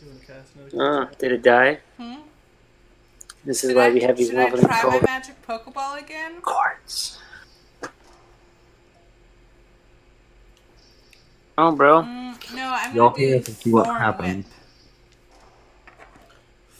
Do 0.00 0.06
you 0.06 0.12
want 0.12 0.20
to 0.20 0.26
cast 0.26 0.48
another? 0.74 1.02
Uh, 1.02 1.06
did 1.18 1.32
it 1.32 1.42
die? 1.42 1.78
Hmm? 1.98 2.14
This 3.44 3.64
is 3.64 3.70
Should 3.70 3.76
why 3.76 3.86
I, 3.86 3.90
we 3.90 4.00
have 4.02 4.16
these 4.16 4.28
should 4.28 4.38
I 4.38 4.50
try 4.50 4.82
my 4.84 5.00
magic 5.04 5.34
Pokeball 5.46 5.98
again? 6.00 6.40
cards. 6.42 7.18
Oh, 11.58 11.72
bro. 11.74 12.02
Mm, 12.02 12.54
no, 12.54 12.72
I'm 12.74 12.96
Y'all 12.96 13.10
gonna 13.10 13.20
hear 13.22 13.38
do 13.40 13.52
see 13.52 13.70
what 13.70 13.86
Thorn 13.86 14.00
happens. 14.00 14.46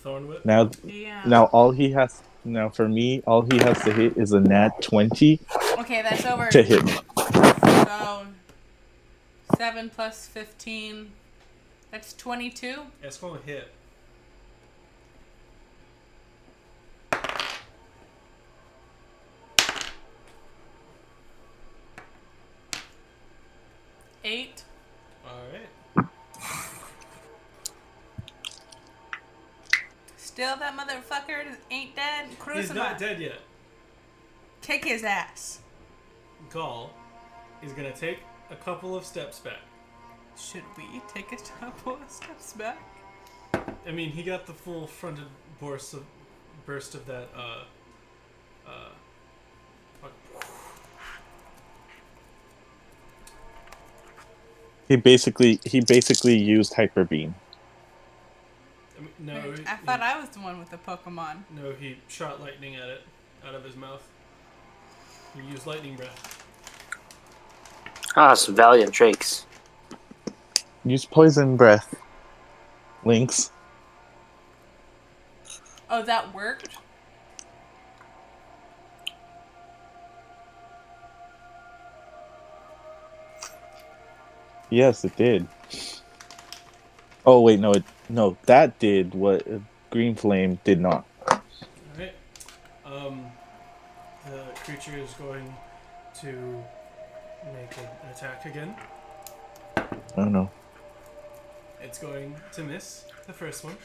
Thorn 0.03 0.29
whip. 0.29 0.45
Now, 0.45 0.71
Yeah. 0.85 1.23
now 1.27 1.45
all 1.47 1.73
he 1.73 1.91
has 1.93 2.23
now 2.45 2.69
for 2.69 2.89
me, 2.89 3.23
all 3.27 3.43
he 3.43 3.59
has 3.59 3.81
to 3.85 3.93
hit 3.93 4.17
is 4.17 4.33
a 4.33 4.41
nat 4.41 4.81
twenty 4.83 5.41
Okay, 5.79 6.03
that's 6.03 6.25
over. 6.25 6.49
to 6.49 6.63
hit 6.63 6.85
me. 6.85 6.93
So, 7.87 8.27
7 9.57 9.91
plus 9.91 10.27
15. 10.27 11.13
That's 11.91 12.15
22. 12.15 12.67
Yeah, 12.67 12.77
it's 13.03 13.19
going 13.19 13.39
to 13.41 13.47
hit. 13.47 13.69
Still, 30.43 30.57
that 30.57 30.77
motherfucker 30.77 31.55
ain't 31.71 31.95
dead. 31.95 32.27
He's 32.53 32.75
not 32.75 32.99
dead 32.99 33.21
yet. 33.21 33.39
Kick 34.61 34.85
his 34.85 35.05
ass. 35.05 35.61
Gal 36.53 36.91
is 37.63 37.73
gonna 37.73 37.93
take 37.93 38.19
a 38.51 38.57
couple 38.57 38.97
of 38.97 39.05
steps 39.05 39.39
back. 39.39 39.61
Should 40.37 40.65
we 40.77 41.01
take 41.15 41.31
a 41.31 41.37
couple 41.37 41.93
of 41.93 42.11
steps 42.11 42.55
back? 42.55 42.83
I 43.87 43.93
mean, 43.93 44.11
he 44.11 44.25
got 44.25 44.47
the 44.47 44.53
full 44.53 44.89
fronted 44.89 45.27
burst 45.61 45.95
of 45.95 46.05
burst 46.67 46.97
of 46.97 47.07
that. 47.07 47.29
Uh, 47.37 47.63
uh, 48.67 48.89
fuck. 50.01 50.13
He 54.89 54.97
basically 54.97 55.61
he 55.65 55.83
basically 55.83 56.37
used 56.37 56.75
hyper 56.75 57.05
beam. 57.05 57.37
I 59.23 59.25
no, 59.25 59.35
Wait, 59.35 59.59
he, 59.61 59.67
I 59.67 59.77
thought 59.77 60.01
I 60.01 60.19
was 60.21 60.29
the 60.31 60.41
one 60.41 60.59
with 60.59 60.71
the 60.71 60.79
Pokemon. 60.79 61.43
no, 61.51 61.73
he 61.73 61.99
shot 62.09 62.41
lightning 62.41 62.77
at 62.77 62.89
it 62.89 63.03
out 63.47 63.55
of 63.55 63.65
his 63.65 63.77
mouth. 63.77 64.03
He 65.35 65.43
used 65.43 65.67
lightning 65.67 65.97
breath. 65.97 66.45
Ah, 68.17 68.35
some 68.35 68.55
valiant 68.55 68.93
drakes. 68.93 69.47
Use 70.85 71.05
poison 71.05 71.57
breath. 71.57 71.95
Lynx. 73.05 73.51
Oh, 75.89 76.03
that 76.03 76.35
worked? 76.35 76.77
Yes, 84.71 85.05
it 85.05 85.15
did. 85.17 85.47
Oh 87.25 87.41
wait, 87.41 87.61
no, 87.61 87.73
it 87.73 87.85
no 88.09 88.37
that 88.47 88.79
did 88.79 89.15
what 89.15 89.47
Green 89.91 90.15
Flame 90.15 90.59
did 90.65 90.81
not. 90.81 91.05
Alright. 91.31 92.15
Um, 92.85 93.27
the 94.29 94.45
creature 94.65 94.97
is 94.99 95.13
going 95.15 95.55
to 96.21 96.65
make 97.53 97.77
an 97.79 97.89
attack 98.11 98.45
again. 98.47 98.75
Oh 100.17 100.25
no. 100.25 100.51
It's 101.81 101.99
going 101.99 102.35
to 102.53 102.63
miss 102.63 103.05
the 103.27 103.33
first 103.33 103.65
one. 103.65 103.77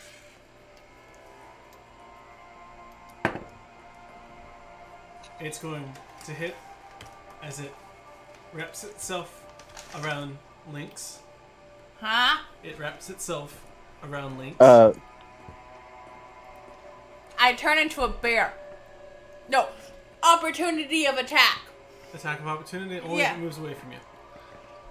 It's 5.39 5.59
going 5.59 5.93
to 6.25 6.31
hit 6.31 6.55
as 7.43 7.59
it 7.59 7.73
wraps 8.53 8.83
itself 8.83 9.43
around 10.01 10.37
Lynx. 10.71 11.19
Huh? 11.99 12.37
It 12.63 12.77
wraps 12.77 13.09
itself 13.09 13.63
around 14.03 14.37
Lynx. 14.37 14.59
Uh, 14.61 14.93
I 17.39 17.53
turn 17.53 17.77
into 17.77 18.01
a 18.01 18.07
bear. 18.09 18.53
No. 19.49 19.67
Opportunity 20.23 21.05
of 21.05 21.17
attack. 21.17 21.59
Attack 22.13 22.39
of 22.39 22.47
opportunity 22.47 22.99
only 22.99 23.19
Yeah. 23.19 23.35
it 23.35 23.39
moves 23.39 23.57
away 23.57 23.73
from 23.73 23.91
you. 23.91 23.99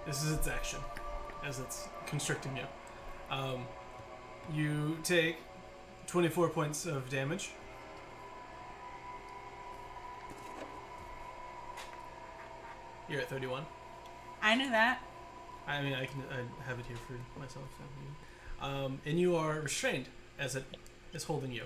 This 0.05 0.23
is 0.23 0.31
its 0.31 0.47
action 0.47 0.79
as 1.45 1.59
it's 1.59 1.87
constricting 2.05 2.55
you. 2.57 2.65
Um, 3.29 3.65
you 4.53 4.97
take 5.03 5.37
24 6.07 6.49
points 6.49 6.85
of 6.85 7.09
damage. 7.09 7.51
You're 13.09 13.21
at 13.21 13.29
31. 13.29 13.65
I 14.41 14.55
knew 14.55 14.69
that. 14.71 14.99
I 15.67 15.81
mean, 15.81 15.93
I 15.93 16.05
can 16.05 16.23
I 16.31 16.67
have 16.67 16.79
it 16.79 16.85
here 16.85 16.97
for 17.05 17.39
myself. 17.39 17.65
so, 17.77 18.65
Um, 18.65 19.01
and 19.05 19.19
you 19.19 19.35
are 19.35 19.59
restrained 19.59 20.05
as 20.39 20.55
it 20.55 20.63
is 21.13 21.25
holding 21.25 21.51
you 21.51 21.63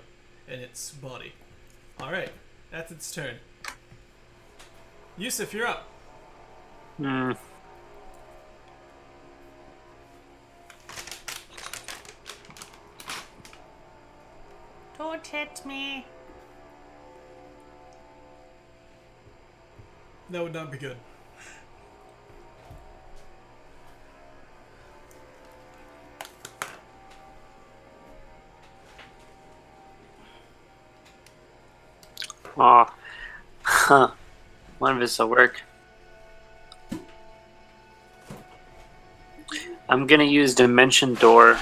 in 0.48 0.60
its 0.60 0.90
body. 0.90 1.32
All 2.00 2.10
right, 2.10 2.30
that's 2.70 2.90
its 2.90 3.12
turn. 3.12 3.36
Yusuf, 5.16 5.54
you're 5.54 5.66
up. 5.66 5.88
Hmm. 6.96 7.32
Don't 14.98 15.26
hit 15.26 15.62
me. 15.64 16.06
That 20.30 20.42
would 20.42 20.54
not 20.54 20.72
be 20.72 20.78
good. 20.78 20.96
Aw. 32.58 32.94
Huh. 33.62 34.10
One 34.78 34.94
of 34.94 35.00
this 35.00 35.18
will 35.18 35.28
work. 35.28 35.62
I'm 39.88 40.06
gonna 40.06 40.24
use 40.24 40.54
Dimension 40.54 41.14
Door 41.14 41.58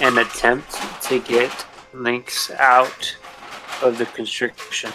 and 0.00 0.18
attempt 0.18 0.76
to 1.02 1.20
get 1.20 1.64
Lynx 1.94 2.50
out 2.50 3.16
of 3.82 3.98
the 3.98 4.06
constriction. 4.06 4.92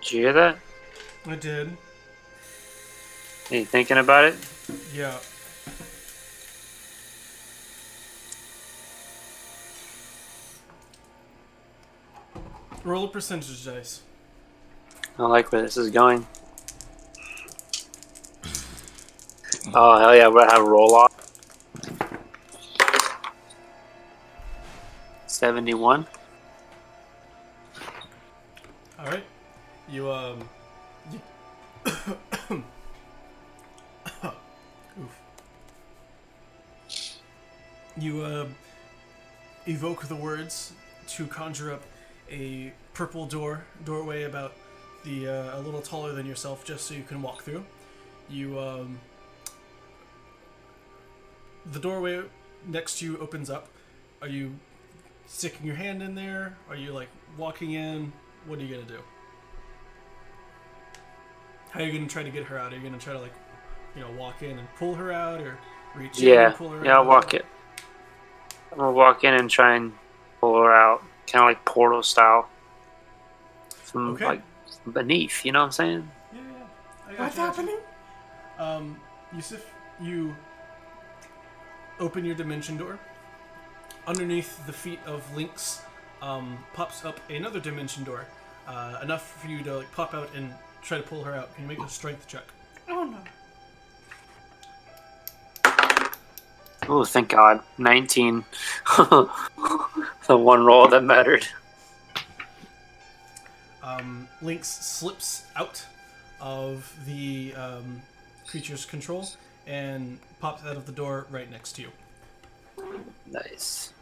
Did 0.00 0.12
you 0.12 0.20
hear 0.22 0.32
that? 0.32 0.56
I 1.26 1.36
did. 1.36 1.76
Are 3.50 3.56
you 3.56 3.64
thinking 3.64 3.98
about 3.98 4.24
it? 4.24 4.36
Yeah. 4.94 5.18
Roll 12.88 13.04
a 13.04 13.08
percentage 13.08 13.66
dice. 13.66 14.00
I 15.18 15.24
like 15.24 15.52
where 15.52 15.60
this 15.60 15.76
is 15.76 15.90
going. 15.90 16.26
Oh 19.74 19.98
hell 19.98 20.16
yeah, 20.16 20.28
we're 20.28 20.40
gonna 20.40 20.52
have 20.52 20.62
a 20.62 20.64
roll 20.64 20.94
off. 20.94 21.12
Seventy-one. 25.26 26.06
All 28.98 29.04
right. 29.04 29.24
You 29.90 30.10
um. 30.10 30.48
You 31.12 31.20
Oof. 34.98 35.20
You 37.98 38.22
uh, 38.22 38.46
evoke 39.66 40.06
the 40.06 40.16
words 40.16 40.72
to 41.08 41.26
conjure 41.26 41.70
up 41.70 41.82
a 42.30 42.72
purple 42.94 43.26
door 43.26 43.64
doorway 43.84 44.24
about 44.24 44.54
the 45.04 45.28
uh, 45.28 45.58
a 45.58 45.60
little 45.60 45.80
taller 45.80 46.12
than 46.12 46.26
yourself, 46.26 46.64
just 46.64 46.86
so 46.86 46.94
you 46.94 47.04
can 47.04 47.22
walk 47.22 47.42
through. 47.42 47.64
You 48.28 48.58
um. 48.58 49.00
The 51.72 51.80
doorway 51.80 52.22
next 52.66 52.98
to 52.98 53.04
you 53.04 53.18
opens 53.18 53.50
up. 53.50 53.68
Are 54.22 54.28
you 54.28 54.54
sticking 55.26 55.66
your 55.66 55.76
hand 55.76 56.02
in 56.02 56.14
there? 56.14 56.56
Are 56.68 56.76
you 56.76 56.92
like 56.92 57.08
walking 57.36 57.72
in? 57.72 58.12
What 58.46 58.58
are 58.58 58.62
you 58.62 58.74
gonna 58.74 58.88
do? 58.88 59.00
How 61.70 61.80
are 61.80 61.86
you 61.86 61.92
gonna 61.92 62.08
try 62.08 62.22
to 62.22 62.30
get 62.30 62.44
her 62.44 62.58
out? 62.58 62.72
Are 62.72 62.76
you 62.76 62.82
gonna 62.82 62.98
try 62.98 63.12
to 63.12 63.20
like, 63.20 63.34
you 63.94 64.00
know, 64.00 64.10
walk 64.18 64.42
in 64.42 64.58
and 64.58 64.66
pull 64.76 64.94
her 64.94 65.12
out, 65.12 65.40
or 65.40 65.58
reach 65.94 66.18
in 66.18 66.28
Yeah, 66.28 66.46
and 66.46 66.54
pull 66.54 66.70
her 66.70 66.84
yeah, 66.84 66.96
I'll 66.96 67.04
walk 67.04 67.34
it. 67.34 67.44
I'm 68.72 68.78
gonna 68.78 68.92
walk 68.92 69.24
in 69.24 69.34
and 69.34 69.50
try 69.50 69.76
and 69.76 69.92
pull 70.40 70.56
her 70.56 70.72
out, 70.72 71.02
kind 71.30 71.42
of 71.44 71.48
like 71.48 71.64
portal 71.64 72.02
style, 72.02 72.48
from 73.70 74.08
Okay. 74.14 74.24
like 74.26 74.42
beneath. 74.92 75.44
You 75.44 75.52
know 75.52 75.60
what 75.60 75.66
I'm 75.66 75.72
saying? 75.72 76.10
Yeah, 76.32 76.40
yeah. 76.40 76.64
I 77.08 77.10
got 77.12 77.20
What's 77.20 77.36
you, 77.36 77.42
you. 77.42 77.46
happening? 77.48 77.78
Um, 78.58 79.00
Yusuf, 79.34 79.64
you 80.00 80.34
open 82.00 82.24
your 82.24 82.34
dimension 82.34 82.76
door. 82.76 82.98
Underneath 84.06 84.64
the 84.66 84.72
feet 84.72 85.00
of 85.06 85.22
Lynx 85.36 85.82
um, 86.22 86.58
pops 86.72 87.04
up 87.04 87.20
another 87.30 87.60
dimension 87.60 88.04
door, 88.04 88.26
uh, 88.66 88.98
enough 89.02 89.40
for 89.40 89.48
you 89.48 89.62
to 89.64 89.76
like 89.78 89.92
pop 89.92 90.14
out 90.14 90.30
and 90.34 90.52
try 90.82 90.96
to 90.96 91.02
pull 91.04 91.22
her 91.24 91.34
out. 91.34 91.54
Can 91.54 91.64
you 91.64 91.68
make 91.68 91.78
a 91.86 91.88
strength 91.90 92.26
check? 92.26 92.44
Oh 92.88 93.04
no. 93.04 93.18
Oh, 96.90 97.04
thank 97.04 97.28
God, 97.28 97.60
19. 97.76 98.44
the 100.28 100.36
one 100.36 100.64
roll 100.64 100.86
that 100.86 101.02
mattered. 101.02 101.46
Um, 103.82 104.28
Lynx 104.42 104.68
slips 104.68 105.44
out 105.56 105.84
of 106.40 106.94
the 107.06 107.54
um, 107.54 108.02
creature's 108.46 108.84
control 108.84 109.26
and 109.66 110.18
pops 110.38 110.64
out 110.64 110.76
of 110.76 110.86
the 110.86 110.92
door 110.92 111.26
right 111.30 111.50
next 111.50 111.72
to 111.72 111.82
you. 111.82 111.88
Nice. 113.26 113.92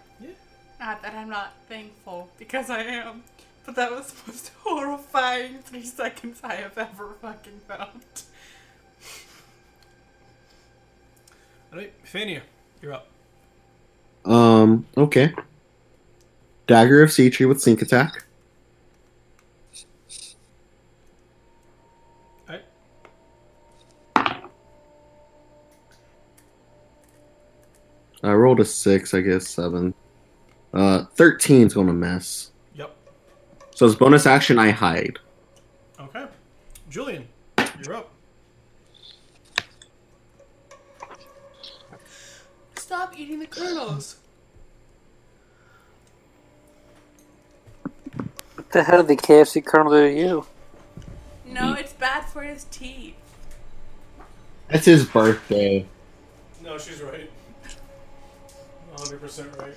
Not 0.78 1.00
that 1.02 1.14
I'm 1.14 1.30
not 1.30 1.54
thankful, 1.68 2.28
because 2.38 2.68
I 2.68 2.80
am. 2.80 3.22
But 3.64 3.76
that 3.76 3.90
was 3.90 4.12
the 4.12 4.30
most 4.30 4.50
horrifying 4.62 5.60
three 5.60 5.84
seconds 5.84 6.40
I 6.44 6.56
have 6.56 6.76
ever 6.76 7.14
fucking 7.22 7.60
felt. 7.66 8.22
Alright, 11.72 11.92
Fania, 12.04 12.42
you're 12.82 12.92
up. 12.92 13.08
Um, 14.24 14.86
okay. 14.96 15.32
Dagger 16.66 17.02
of 17.02 17.12
Sitri 17.12 17.46
with 17.46 17.60
Sneak 17.60 17.80
Attack. 17.80 18.24
Alright. 22.48 22.64
I 28.24 28.32
rolled 28.32 28.60
a 28.60 28.64
six, 28.64 29.14
I 29.14 29.20
guess 29.20 29.48
seven. 29.48 29.94
Uh, 30.74 31.04
13's 31.16 31.74
gonna 31.74 31.92
miss. 31.92 32.50
Yep. 32.74 32.94
So 33.74 33.86
as 33.86 33.94
bonus 33.94 34.26
action, 34.26 34.58
I 34.58 34.70
hide. 34.70 35.18
Okay. 36.00 36.26
Julian, 36.90 37.28
you're 37.84 37.94
up. 37.94 38.10
Stop 42.74 43.18
eating 43.18 43.38
the 43.38 43.46
kernels. 43.46 44.16
The 48.76 48.84
hell 48.84 49.02
did 49.02 49.08
the 49.08 49.22
KFC 49.22 49.64
Colonel 49.64 49.92
do 49.92 50.08
to 50.08 50.14
you? 50.14 50.46
No, 51.46 51.72
it's 51.72 51.94
bad 51.94 52.26
for 52.26 52.42
his 52.42 52.64
teeth. 52.64 53.14
That's 54.68 54.84
his 54.84 55.06
birthday. 55.06 55.86
No, 56.62 56.76
she's 56.76 57.00
right. 57.00 57.30
100% 58.96 59.58
right. 59.60 59.74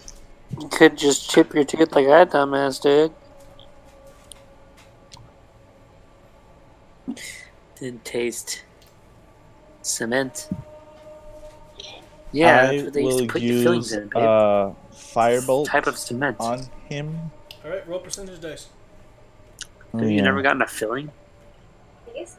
You 0.60 0.68
could 0.68 0.98
just 0.98 1.30
chip 1.30 1.54
your 1.54 1.64
teeth 1.64 1.94
like 1.94 2.08
I 2.08 2.26
dumbass 2.26 2.82
did. 2.82 3.14
Didn't 7.80 8.04
taste 8.04 8.64
cement. 9.82 10.50
Yeah, 12.32 12.62
I 12.62 12.76
that's 12.76 12.84
what 12.84 12.94
they 12.94 13.04
used 13.04 13.20
to 13.20 13.28
put 13.28 13.42
your 13.42 13.64
fillings 13.64 13.94
in, 13.94 14.10
babe. 14.10 14.18
uh, 14.18 14.72
firebolt 14.92 15.68
type 15.68 15.88
of 15.88 15.98
cement. 15.98 16.38
on 16.40 16.64
him. 16.90 17.32
Alright, 17.64 17.88
roll 17.88 18.00
percentage 18.00 18.42
dice. 18.42 18.68
Oh, 19.94 20.00
Have 20.00 20.10
you 20.10 20.22
never 20.22 20.42
gotten 20.42 20.62
a 20.62 20.68
filling? 20.68 21.12
Yes. 22.16 22.38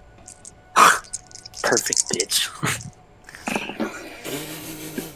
Perfect, 1.63 2.05
bitch. 2.11 2.49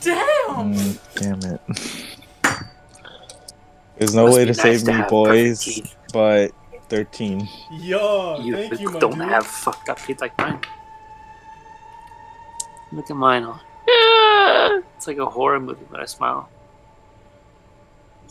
Damn! 0.00 0.74
Mm, 0.74 0.98
damn 1.14 1.54
it. 1.54 1.60
There's 3.96 4.14
no 4.14 4.26
way 4.26 4.40
to 4.44 4.50
nice 4.52 4.60
save 4.60 4.84
to 4.84 4.92
me, 4.92 5.02
boys. 5.08 5.80
But 6.12 6.50
13. 6.90 7.48
Yo, 7.72 8.38
You, 8.42 8.54
thank 8.56 8.80
you, 8.80 8.90
don't 8.98 9.18
dude. 9.18 9.28
have 9.28 9.46
fucked 9.46 9.88
up 9.88 9.98
teeth 9.98 10.20
like 10.20 10.36
mine. 10.36 10.60
Look 12.92 13.10
at 13.10 13.16
mine. 13.16 13.44
all- 13.44 13.60
Yeah. 13.88 14.80
It's 14.96 15.06
like 15.06 15.16
a 15.18 15.26
horror 15.26 15.58
movie, 15.60 15.86
but 15.90 16.00
I 16.00 16.04
smile. 16.04 16.48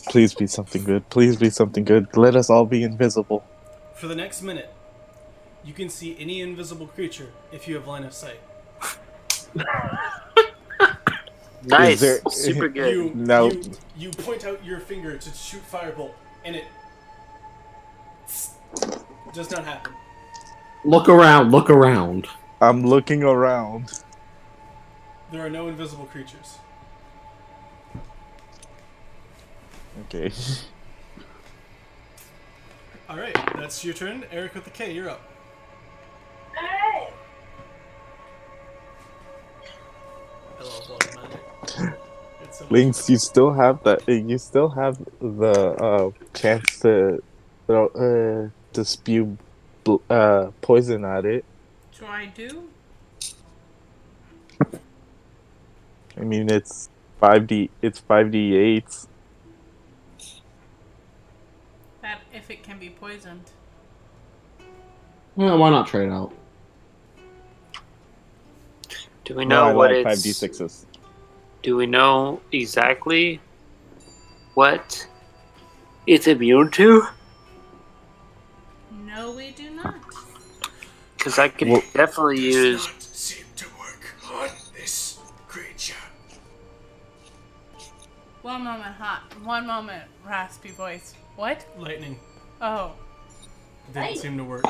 Please 0.08 0.34
be 0.36 0.46
something 0.48 0.84
good. 0.84 1.10
Please 1.10 1.38
be 1.38 1.50
something 1.50 1.84
good. 1.86 2.16
Let 2.16 2.36
us 2.36 2.50
all 2.52 2.66
be 2.66 2.84
invisible. 2.84 3.44
For 3.95 4.07
the 4.07 4.15
next 4.15 4.41
minute, 4.41 4.74
you 5.64 5.74
can 5.74 5.90
see 5.90 6.18
any 6.20 6.41
invisible 6.41 6.88
creature 6.88 7.30
if 7.52 7.68
you 7.68 7.76
have 7.76 7.88
line 7.88 8.03
of 8.03 8.14
sight. 8.14 8.40
Nice. 11.65 12.02
there- 12.02 12.20
Super 12.30 12.68
good. 12.68 12.94
You, 12.94 13.11
No. 13.15 13.49
you, 13.49 13.72
you 13.95 14.11
point 14.11 14.44
out 14.45 14.61
your 14.65 14.82
finger 14.82 15.18
to 15.18 15.30
shoot 15.34 15.61
firebolt, 15.72 16.11
and 16.44 16.57
it 16.57 16.65
does 19.34 19.49
not 19.49 19.64
happen. 19.64 19.94
Look 20.84 21.07
around, 21.07 21.52
look 21.52 21.70
around. 21.70 22.28
I'm 22.60 22.86
looking 22.86 23.24
around. 23.24 24.02
There 25.32 25.45
are 25.45 25.49
no 25.49 25.70
invisible 25.70 26.03
creatures. 26.06 26.57
Okay. 30.14 30.32
All 33.14 33.19
right, 33.19 33.38
that's 33.57 33.85
your 33.85 33.94
turn. 33.94 34.26
Eric 34.31 34.56
with 34.56 34.64
the 34.64 34.72
K, 34.72 34.91
you're 34.91 35.07
up. 35.07 35.22
Alright. 36.57 37.14
Hello, 40.57 40.81
blood 40.88 41.06
magic. 41.15 41.99
It's 42.41 42.72
Lynx, 42.72 43.07
you 43.11 43.19
still 43.19 43.53
have 43.53 43.84
that. 43.84 44.07
You 44.07 44.40
still 44.40 44.69
have 44.69 44.98
the 45.19 45.76
uh, 45.80 46.10
chance 46.34 46.80
to 46.80 47.22
throw, 47.68 47.85
uh, 47.90 48.49
to 48.73 48.84
spew 48.84 49.38
bl- 49.84 49.98
uh, 50.10 50.49
poison 50.61 51.06
at 51.06 51.23
it. 51.23 51.45
So 51.91 52.07
I 52.07 52.26
do? 52.26 52.68
I 56.18 56.22
mean, 56.22 56.49
it's 56.49 56.90
five 57.19 57.45
d. 57.45 57.69
It's 57.80 57.99
five 57.99 58.31
d 58.31 58.56
eights. 58.56 59.07
That 62.02 62.19
if 62.34 62.50
it 62.50 62.64
can 62.64 62.80
be 62.80 62.90
poisoned. 62.90 63.52
Well, 65.36 65.58
why 65.58 65.70
not 65.70 65.88
try 65.88 66.04
it 66.04 66.10
out? 66.12 66.34
Do 69.26 69.36
we 69.36 69.46
know 69.46 69.64
I 69.70 69.74
what 69.74 69.90
like 69.92 70.06
it's? 70.06 70.16
five 70.18 70.24
d 70.24 70.32
sixes. 70.34 70.86
Do 71.62 71.78
we 71.78 71.86
know 71.86 72.42
exactly 72.52 73.40
what 74.54 75.08
it's 76.06 76.28
immune 76.28 76.70
to? 76.72 77.08
No, 78.92 79.32
we 79.32 79.52
do 79.52 79.70
not. 79.72 79.96
Because 81.18 81.40
I 81.40 81.48
could 81.48 81.70
Well- 81.70 81.84
definitely 81.94 82.42
use. 82.42 82.88
seem 83.00 83.46
to 83.56 83.66
work 83.80 84.14
on 84.30 84.50
this 84.76 85.20
creature. 85.48 85.96
One 88.42 88.64
moment, 88.66 88.96
hot. 88.98 89.22
One 89.42 89.66
moment, 89.66 90.04
raspy 90.26 90.72
voice. 90.72 91.16
What? 91.36 91.66
Lightning 91.78 92.20
Oh, 92.62 92.94
didn't 93.94 94.18
seem 94.18 94.38
to 94.38 94.44
work. 94.44 94.64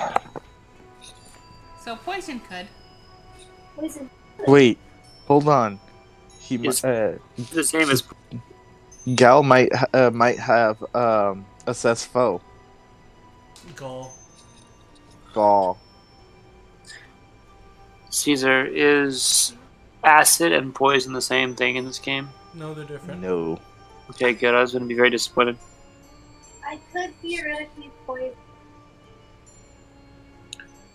so 1.83 1.95
poison 1.97 2.39
could. 2.39 2.67
Poison. 3.75 4.09
Wait, 4.47 4.77
hold 5.27 5.47
on. 5.47 5.79
He 6.39 6.57
mi- 6.57 6.69
Is- 6.69 6.83
uh, 6.83 7.17
The 7.51 7.63
same 7.63 7.89
as 7.89 8.03
Gal 9.15 9.43
might 9.43 9.69
uh, 9.93 10.09
might 10.11 10.39
have 10.39 10.81
um 10.95 11.45
assess 11.67 12.03
foe. 12.05 12.41
Gall. 13.75 14.11
Gaul. 15.33 15.77
Caesar. 18.09 18.65
Is 18.65 19.53
acid 20.03 20.51
and 20.51 20.73
poison 20.73 21.13
the 21.13 21.21
same 21.21 21.55
thing 21.55 21.75
in 21.75 21.85
this 21.85 21.99
game? 21.99 22.29
No, 22.53 22.73
they're 22.73 22.85
different. 22.85 23.21
No. 23.21 23.59
Okay, 24.11 24.33
good. 24.33 24.53
I 24.53 24.61
was 24.61 24.71
going 24.71 24.83
to 24.83 24.87
be 24.87 24.95
very 24.95 25.09
disappointed. 25.09 25.57
I 26.73 26.79
could 26.91 27.13
theoretically 27.21 27.91
poison. 28.07 28.33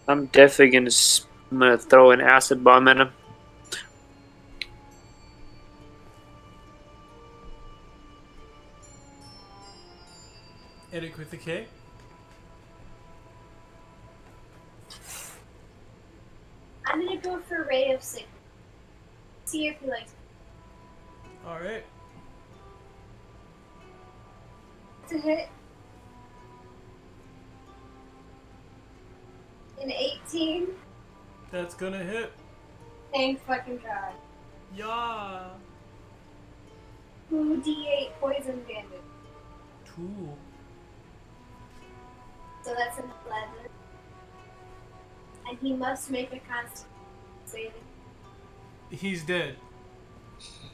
I'm 0.09 0.26
definitely 0.26 0.70
going 0.70 0.86
to. 0.86 1.22
I'm 1.52 1.59
going 1.60 1.70
to 1.70 1.78
throw 1.78 2.10
an 2.10 2.20
acid 2.20 2.64
bomb 2.64 2.88
at 2.88 2.96
him. 2.96 3.10
Eric 10.92 11.16
with 11.16 11.30
the 11.30 11.36
K. 11.36 11.66
I'm 16.86 17.06
gonna 17.06 17.20
go 17.20 17.38
for 17.40 17.64
Ray 17.64 17.92
of 17.92 18.02
Sickness. 18.02 18.30
See 19.44 19.68
if 19.68 19.78
he 19.80 19.86
likes 19.86 20.14
All 21.46 21.60
right. 21.60 21.84
to 25.09 25.18
hit. 25.18 25.48
An 29.82 29.90
18. 29.92 30.68
That's 31.50 31.74
gonna 31.74 32.02
hit. 32.02 32.32
Thank 33.12 33.44
fucking 33.46 33.78
god. 33.78 34.12
Yeah. 34.76 35.44
Two 37.30 37.62
D8 37.64 38.12
poison 38.20 38.62
damage. 38.66 38.84
Two. 39.84 40.28
So 42.62 42.74
that's 42.76 42.98
an 42.98 43.05
11. 43.26 43.48
And 45.48 45.59
he 45.60 45.72
must 45.72 46.10
make 46.10 46.32
a 46.32 46.40
constant 46.40 46.86
saving. 47.46 47.72
He's 48.90 49.22
dead. 49.24 49.56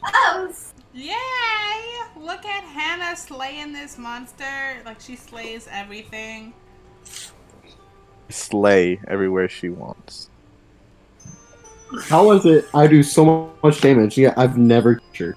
Oh! 0.04 0.46
s- 0.50 0.74
Yay! 0.92 1.14
Look 2.16 2.44
at 2.44 2.64
Hannah 2.64 3.16
slaying 3.16 3.72
this 3.72 3.96
monster. 3.98 4.82
Like 4.84 5.00
she 5.00 5.16
slays 5.16 5.68
everything. 5.70 6.52
Slay 8.30 9.00
everywhere 9.06 9.48
she 9.48 9.68
wants. 9.68 10.28
How 12.04 12.30
is 12.32 12.44
it 12.46 12.66
I 12.74 12.86
do 12.86 13.02
so 13.02 13.52
much 13.62 13.80
damage? 13.80 14.18
Yeah, 14.18 14.34
I've 14.36 14.58
never 14.58 15.00
sure. 15.12 15.36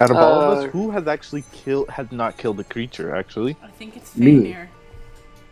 Out 0.00 0.10
of 0.10 0.16
all 0.16 0.40
of 0.40 0.58
Uh, 0.58 0.60
us, 0.62 0.72
who 0.72 0.90
has 0.90 1.06
actually 1.06 1.44
killed 1.52 1.88
has 1.90 2.10
not 2.12 2.36
killed 2.36 2.58
a 2.60 2.64
creature? 2.64 3.14
Actually, 3.14 3.56
I 3.62 3.68
think 3.68 3.96
it's 3.96 4.16
Me. 4.16 4.52
Fania. 4.52 4.66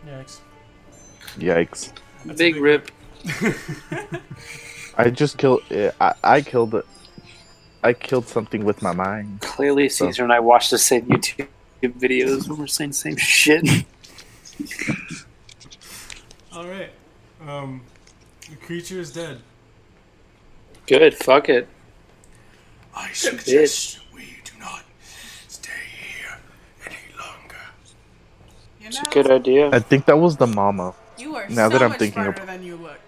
Yikes. 0.07 0.39
yikes! 1.37 1.91
That's 2.25 2.39
a 2.39 2.43
Big 2.43 2.55
rip. 2.57 2.91
I 4.97 5.09
just 5.09 5.37
killed. 5.37 5.61
uh, 5.71 5.91
I, 5.99 6.13
I 6.23 6.41
killed 6.41 6.75
it. 6.75 6.85
I 7.83 7.93
killed 7.93 8.27
something 8.27 8.65
with 8.65 8.81
my 8.81 8.93
mind. 8.93 9.41
Clearly, 9.41 9.89
Caesar 9.89 10.23
and 10.23 10.33
I 10.33 10.39
watched 10.41 10.71
the 10.71 10.77
same 10.77 11.05
YouTube 11.07 11.47
videos 11.83 12.47
when 12.47 12.59
we're 12.59 12.67
saying 12.67 12.91
the 12.91 12.95
same 12.95 13.17
shit. 13.17 13.65
All 16.53 16.67
right. 16.67 16.91
Um, 17.45 17.81
the 18.49 18.55
creature 18.55 18.99
is 18.99 19.11
dead. 19.13 19.41
Good, 20.87 21.15
fuck 21.15 21.49
it. 21.49 21.67
I 22.95 23.11
suggest 23.11 23.99
we 24.13 24.37
do 24.43 24.51
not 24.59 24.83
stay 25.47 25.71
here 25.97 26.37
any 26.85 26.95
longer. 27.19 27.57
You 28.79 28.87
It's 28.87 28.97
know, 29.03 29.09
a 29.09 29.13
good 29.13 29.31
idea. 29.31 29.69
I 29.73 29.79
think 29.79 30.05
that 30.05 30.17
was 30.17 30.37
the 30.37 30.47
mama. 30.47 30.93
you 31.17 31.35
are 31.35 31.47
now 31.49 31.67
so 31.69 31.73
that 31.77 31.83
I'm 31.83 31.89
much 31.89 31.99
thinking 31.99 32.23
smarter 32.23 32.41
ab- 32.41 32.47
than 32.47 32.63
you 32.63 32.77
look. 32.77 32.99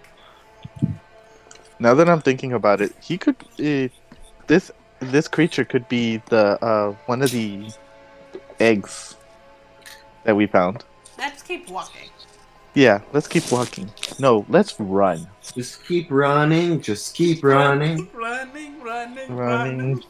Now 1.78 1.94
that 1.94 2.08
I'm 2.08 2.20
thinking 2.20 2.52
about 2.52 2.80
it, 2.80 2.92
he 3.00 3.16
could. 3.16 3.36
Uh, 3.58 3.88
this 4.48 4.70
this 5.00 5.28
creature 5.28 5.64
could 5.64 5.88
be 5.88 6.16
the 6.28 6.62
uh, 6.62 6.92
one 7.06 7.22
of 7.22 7.30
the 7.30 7.70
eggs 8.60 9.16
that 10.24 10.34
we 10.36 10.46
found. 10.46 10.84
Let's 11.18 11.42
keep 11.42 11.68
walking. 11.68 12.10
Yeah, 12.74 13.00
let's 13.12 13.26
keep 13.26 13.50
walking. 13.50 13.90
No, 14.20 14.46
let's 14.48 14.78
run. 14.78 15.26
Just 15.54 15.84
keep 15.84 16.10
running, 16.10 16.80
just 16.80 17.14
keep 17.14 17.42
running. 17.42 18.08
Running, 18.14 18.80
running, 18.80 19.34
running. 19.34 19.36
Running. 19.36 20.04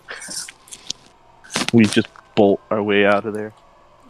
We 1.73 1.87
just 1.87 2.09
bolt 2.35 2.61
our 2.71 2.83
way 2.83 3.07
out 3.07 3.25
of 3.25 3.35
there. 3.35 3.55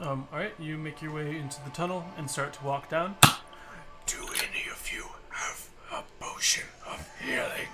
Um, 0.01 0.29
all 0.33 0.39
right. 0.39 0.53
You 0.59 0.77
make 0.77 1.03
your 1.03 1.13
way 1.13 1.37
into 1.37 1.63
the 1.65 1.71
tunnel 1.71 2.05
and 2.17 2.31
start 2.31 2.53
to 2.55 2.65
walk 2.65 2.89
down. 2.89 3.17
Do 4.07 4.17
any 4.19 4.71
of 4.73 4.91
you 4.93 5.05
have 5.31 5.69
a 5.93 6.03
potion 6.21 6.67
of 6.87 7.09
healing? 7.25 7.69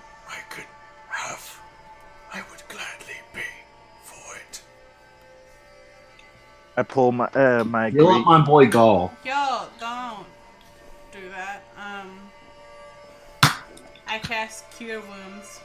I 6.76 6.82
pull 6.82 7.12
my 7.12 7.26
uh, 7.34 7.64
my 7.64 7.88
You 7.88 8.04
want 8.04 8.26
my 8.26 8.40
boy 8.44 8.66
Gal. 8.66 9.12
Yo, 9.24 9.62
don't 9.78 10.26
do 11.12 11.28
that. 11.30 11.62
Um, 11.78 12.18
I 14.06 14.18
cast 14.18 14.68
Cure 14.72 15.00
Wounds. 15.00 15.60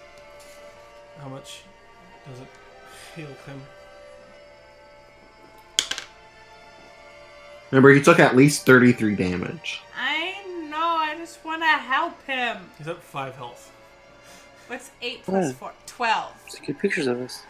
How 1.19 1.29
much 1.29 1.63
does 2.27 2.39
it 2.41 2.47
heal 3.15 3.27
him? 3.45 3.61
Remember, 7.71 7.91
he 7.91 8.01
took 8.01 8.19
at 8.19 8.35
least 8.35 8.65
33 8.65 9.15
damage. 9.15 9.81
I 9.99 10.41
know. 10.69 10.77
I 10.77 11.15
just 11.17 11.43
want 11.45 11.61
to 11.61 11.67
help 11.67 12.23
him. 12.25 12.57
He's 12.77 12.87
at 12.87 13.01
five 13.01 13.35
health. 13.35 13.71
What's 14.67 14.91
eight 15.01 15.23
plus 15.23 15.49
Oh. 15.51 15.53
four? 15.53 15.71
Twelve. 15.85 16.33
Let's 16.45 16.79
pictures 16.79 17.07
of 17.07 17.19
us. 17.21 17.43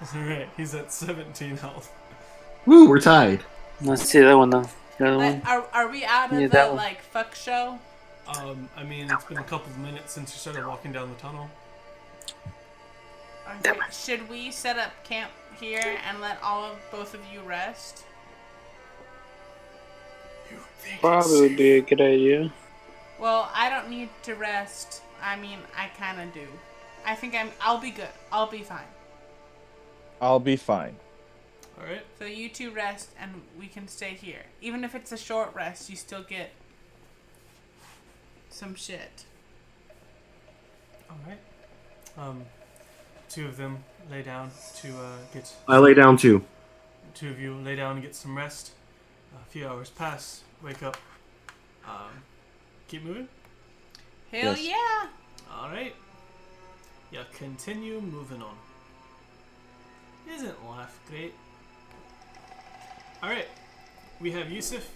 All 0.14 0.22
right. 0.22 0.48
He's 0.56 0.74
at 0.74 0.92
17 0.92 1.56
health. 1.56 1.92
Woo, 2.66 2.88
we're 2.88 3.00
tied. 3.00 3.40
Let's 3.80 4.02
see 4.04 4.20
that 4.20 4.36
one 4.36 4.50
though. 4.50 4.68
The 4.98 5.08
other 5.08 5.16
one. 5.18 5.42
are, 5.46 5.64
are 5.72 5.88
we 5.88 6.04
out 6.04 6.32
of 6.32 6.40
Yeah, 6.40 6.46
the 6.46 6.66
one. 6.66 6.76
like 6.76 7.02
fuck 7.02 7.34
show? 7.34 7.78
Um, 8.38 8.68
I 8.76 8.84
mean, 8.84 9.10
it's 9.10 9.24
been 9.24 9.38
a 9.38 9.42
couple 9.42 9.70
of 9.70 9.78
minutes 9.78 10.12
since 10.12 10.32
you 10.32 10.38
started 10.38 10.66
walking 10.66 10.92
down 10.92 11.10
the 11.10 11.20
tunnel. 11.20 11.50
Okay, 13.60 13.78
Should 13.92 14.28
we 14.30 14.50
set 14.50 14.78
up 14.78 14.92
camp 15.04 15.30
here 15.60 15.98
and 16.08 16.20
let 16.20 16.42
all 16.42 16.64
of 16.64 16.78
both 16.90 17.12
of 17.12 17.20
you 17.32 17.40
rest? 17.40 18.04
Probably 21.00 21.40
would 21.40 21.56
be 21.56 21.72
a 21.72 21.80
good 21.82 22.00
idea. 22.00 22.52
Well, 23.18 23.50
I 23.54 23.68
don't 23.68 23.90
need 23.90 24.08
to 24.24 24.34
rest. 24.34 25.02
I 25.22 25.36
mean, 25.36 25.58
I 25.76 25.88
kind 25.98 26.20
of 26.20 26.32
do. 26.32 26.46
I 27.06 27.14
think 27.14 27.34
I'm. 27.34 27.50
I'll 27.60 27.78
be 27.78 27.90
good. 27.90 28.08
I'll 28.32 28.50
be 28.50 28.62
fine. 28.62 28.86
I'll 30.20 30.40
be 30.40 30.56
fine. 30.56 30.96
All 31.78 31.84
right. 31.86 32.02
So 32.18 32.24
you 32.24 32.48
two 32.48 32.70
rest, 32.70 33.10
and 33.20 33.42
we 33.58 33.66
can 33.66 33.88
stay 33.88 34.10
here. 34.14 34.42
Even 34.60 34.84
if 34.84 34.94
it's 34.94 35.12
a 35.12 35.16
short 35.16 35.54
rest, 35.54 35.90
you 35.90 35.96
still 35.96 36.22
get 36.22 36.50
some 38.48 38.74
shit. 38.74 39.24
All 41.10 41.18
right. 41.26 41.38
Um, 42.16 42.44
two 43.28 43.46
of 43.46 43.56
them 43.56 43.82
lay 44.10 44.22
down 44.22 44.50
to 44.76 44.88
uh, 44.96 45.16
get. 45.32 45.52
I 45.68 45.78
lay 45.78 45.94
down 45.94 46.16
too. 46.16 46.44
Two 47.14 47.30
of 47.30 47.40
you 47.40 47.54
lay 47.54 47.76
down 47.76 47.92
and 47.96 48.02
get 48.02 48.14
some 48.14 48.36
rest. 48.36 48.72
A 49.34 49.44
few 49.50 49.66
hours 49.66 49.90
pass. 49.90 50.42
Wake 50.62 50.82
up. 50.82 50.96
Um, 51.86 52.22
keep 52.88 53.02
moving. 53.04 53.28
Hell 54.30 54.56
Yes. 54.56 54.66
yeah! 54.68 55.08
All 55.54 55.68
right. 55.68 55.94
Yeah, 57.12 57.22
continue 57.34 58.00
moving 58.00 58.42
on. 58.42 58.56
Isn't 60.28 60.64
life 60.66 60.98
great? 61.08 61.34
All 63.24 63.30
right. 63.30 63.48
We 64.20 64.32
have 64.32 64.52
Yusuf. 64.52 64.86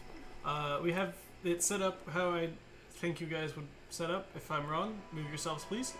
Uh, 0.44 0.80
we 0.82 0.92
have 0.92 1.14
it 1.44 1.62
set 1.62 1.80
up 1.80 2.06
how 2.10 2.28
I 2.28 2.50
think 2.90 3.22
you 3.22 3.26
guys 3.26 3.56
would 3.56 3.64
set 3.88 4.10
up. 4.10 4.28
If 4.36 4.50
I'm 4.50 4.66
wrong, 4.66 4.98
move 5.12 5.26
yourselves, 5.30 5.64
please. 5.64 5.94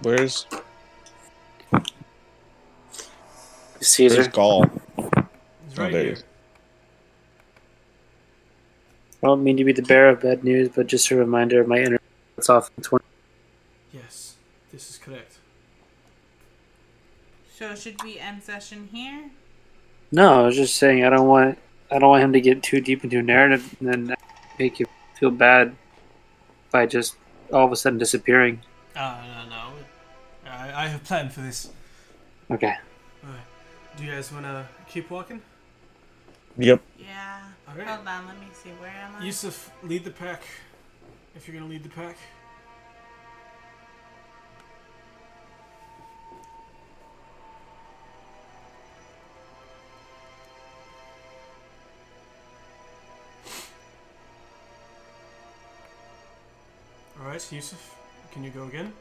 Where's 0.00 0.46
Caesar. 3.82 4.16
Where's 4.16 4.28
Gal? 4.28 4.62
He's 4.64 4.78
Oh, 4.96 5.10
there 5.74 5.90
he 5.90 5.96
here. 5.98 6.12
is. 6.14 6.24
I 9.22 9.26
don't 9.26 9.44
mean 9.44 9.58
to 9.58 9.64
be 9.64 9.72
the 9.74 9.82
bearer 9.82 10.08
of 10.08 10.22
bad 10.22 10.44
news, 10.44 10.70
but 10.74 10.86
just 10.86 11.10
a 11.10 11.16
reminder 11.16 11.60
of 11.60 11.68
my 11.68 11.78
inner. 11.80 11.98
It's 12.38 12.48
off 12.48 12.70
in 12.78 12.84
20. 12.84 13.04
Yes, 13.92 14.36
this 14.72 14.88
is 14.88 14.96
correct. 14.96 15.39
So 17.60 17.74
should 17.74 18.02
we 18.02 18.18
end 18.18 18.42
session 18.42 18.88
here? 18.90 19.28
No, 20.10 20.44
I 20.44 20.46
was 20.46 20.56
just 20.56 20.76
saying 20.76 21.04
I 21.04 21.10
don't 21.10 21.28
want 21.28 21.58
I 21.90 21.98
don't 21.98 22.08
want 22.08 22.24
him 22.24 22.32
to 22.32 22.40
get 22.40 22.62
too 22.62 22.80
deep 22.80 23.04
into 23.04 23.18
a 23.18 23.22
narrative 23.22 23.76
and 23.78 23.86
then 23.86 24.16
make 24.58 24.80
you 24.80 24.86
feel 25.18 25.30
bad 25.30 25.76
by 26.70 26.86
just 26.86 27.16
all 27.52 27.66
of 27.66 27.72
a 27.72 27.76
sudden 27.76 27.98
disappearing. 27.98 28.62
Ah, 28.96 29.44
no, 29.44 29.50
no. 29.50 30.50
I, 30.50 30.84
I 30.84 30.88
have 30.88 31.04
planned 31.04 31.34
for 31.34 31.42
this. 31.42 31.68
Okay. 32.50 32.76
Alright. 33.22 33.40
Do 33.94 34.04
you 34.04 34.10
guys 34.10 34.32
want 34.32 34.46
to 34.46 34.66
keep 34.88 35.10
walking? 35.10 35.42
Yep. 36.56 36.80
Yeah. 36.98 37.42
Alright. 37.68 37.86
Hold 37.86 38.08
on. 38.08 38.26
Let 38.26 38.40
me 38.40 38.46
see. 38.54 38.70
Where 38.70 38.88
am 38.88 39.16
I? 39.20 39.24
Yusuf, 39.26 39.70
lead 39.82 40.04
the 40.04 40.10
pack. 40.10 40.44
If 41.36 41.46
you're 41.46 41.58
gonna 41.58 41.68
lead 41.70 41.82
the 41.82 41.90
pack. 41.90 42.16
Alright, 57.20 57.52
Yusuf, 57.52 57.96
can 58.32 58.42
you 58.44 58.50
go 58.50 58.64
again? 58.64 58.92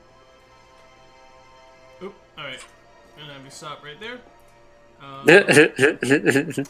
Oop, 2.03 2.13
alright. 2.37 2.63
Gonna 3.17 3.33
have 3.33 3.43
you 3.43 3.49
stop 3.49 3.83
right 3.83 3.99
there. 3.99 4.19
Um, 5.01 5.25
Did 5.25 6.67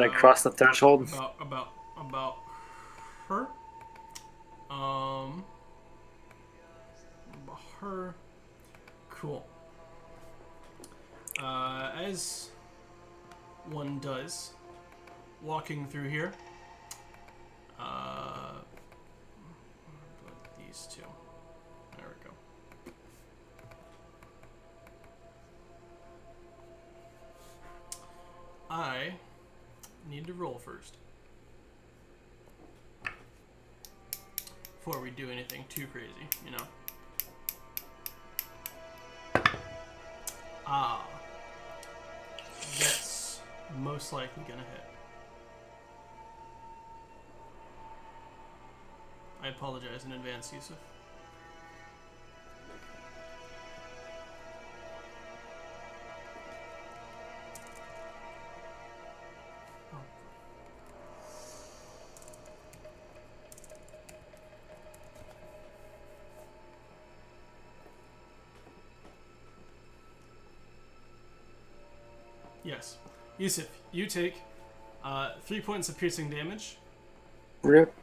I 0.00 0.08
cross 0.08 0.42
the 0.42 0.50
threshold? 0.50 1.08
about 1.08 1.34
about 1.40 1.68
about 1.98 2.36
her. 3.28 3.46
Um, 4.70 5.44
about 7.44 7.60
her. 7.80 8.14
Cool. 9.10 9.46
uh, 11.40 11.90
as 11.98 12.50
one 13.70 13.98
does, 14.00 14.52
walking 15.42 15.86
through 15.86 16.08
here, 16.08 16.32
uh, 17.80 18.56
these 20.76 20.94
two. 20.94 21.02
There 21.96 22.06
we 22.08 22.24
go. 22.24 22.30
I 28.70 29.14
need 30.10 30.26
to 30.26 30.34
roll 30.34 30.58
first. 30.58 30.96
Before 34.84 35.00
we 35.00 35.10
do 35.10 35.30
anything 35.30 35.64
too 35.68 35.86
crazy, 35.92 36.10
you 36.44 36.50
know. 36.52 36.64
Ah. 40.66 41.06
That's 42.78 43.40
most 43.78 44.12
likely 44.12 44.42
gonna 44.46 44.62
hit. 44.62 44.95
I 49.46 49.50
apologize 49.50 50.04
in 50.04 50.10
advance, 50.10 50.52
Yusuf. 50.52 50.76
Yes. 72.64 72.96
Yusuf, 73.38 73.68
you 73.92 74.06
take 74.06 74.42
uh, 75.04 75.34
three 75.42 75.60
points 75.60 75.88
of 75.88 75.96
piercing 75.96 76.30
damage. 76.30 76.78
Rip. 77.62 77.94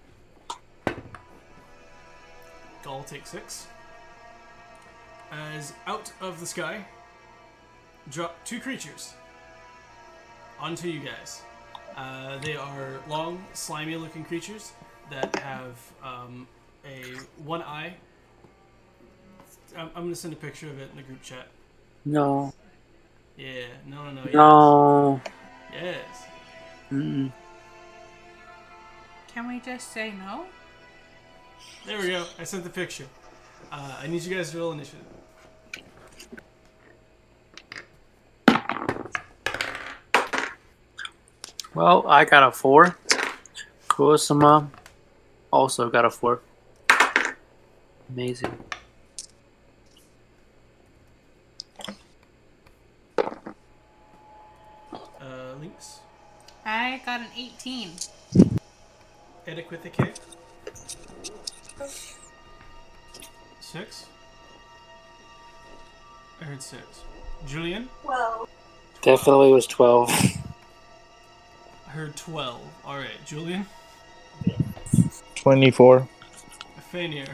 Gal 2.93 3.03
takes 3.03 3.31
six. 3.31 3.67
As 5.31 5.73
out 5.87 6.11
of 6.21 6.39
the 6.39 6.45
sky 6.45 6.85
drop 8.11 8.35
two 8.45 8.59
creatures 8.59 9.15
onto 10.59 10.87
you 10.89 10.99
guys. 10.99 11.41
Uh, 11.97 12.37
they 12.39 12.55
are 12.55 12.99
long, 13.09 13.43
slimy-looking 13.53 14.25
creatures 14.25 14.73
that 15.09 15.35
have 15.39 15.75
um, 16.03 16.47
a 16.85 17.01
one 17.43 17.63
eye. 17.63 17.95
I'm, 19.75 19.89
I'm 19.95 20.03
gonna 20.03 20.15
send 20.15 20.33
a 20.33 20.37
picture 20.37 20.67
of 20.67 20.79
it 20.79 20.89
in 20.91 20.97
the 20.97 21.03
group 21.03 21.23
chat. 21.23 21.47
No. 22.05 22.53
Yeah, 23.37 23.65
no, 23.87 24.11
no, 24.11 24.23
no. 24.23 24.23
yes. 24.25 24.33
No. 24.33 25.21
Yes. 25.73 26.23
Mm. 26.91 27.31
Can 29.33 29.47
we 29.47 29.59
just 29.59 29.91
say 29.91 30.11
no? 30.11 30.45
There 31.85 31.99
we 31.99 32.07
go. 32.07 32.25
I 32.39 32.43
sent 32.43 32.63
the 32.63 32.69
picture. 32.69 33.05
Uh, 33.71 33.97
I 34.01 34.07
need 34.07 34.23
you 34.23 34.35
guys 34.35 34.51
to 34.51 34.57
roll 34.57 34.71
initiative. 34.71 35.05
Well, 41.75 42.05
I 42.07 42.25
got 42.25 42.43
a 42.43 42.51
four. 42.51 42.97
Kurosama 43.89 44.69
also 45.51 45.89
got 45.89 46.05
a 46.05 46.09
four. 46.09 46.41
Amazing. 48.09 48.57
Uh, 53.17 53.23
Lynx. 55.59 55.99
I 56.65 57.01
got 57.05 57.21
an 57.21 57.27
18. 57.35 57.91
Edic 59.47 59.69
with 59.69 59.85
a 59.85 59.89
K. 59.89 60.12
Definitely 69.03 69.51
was 69.51 69.67
12. 69.67 70.09
I 70.09 71.89
heard 71.89 72.15
twelve. 72.15 72.61
All 72.85 72.97
right, 72.97 73.09
Julian. 73.25 73.65
24. 75.35 76.07
Fania. 76.91 77.27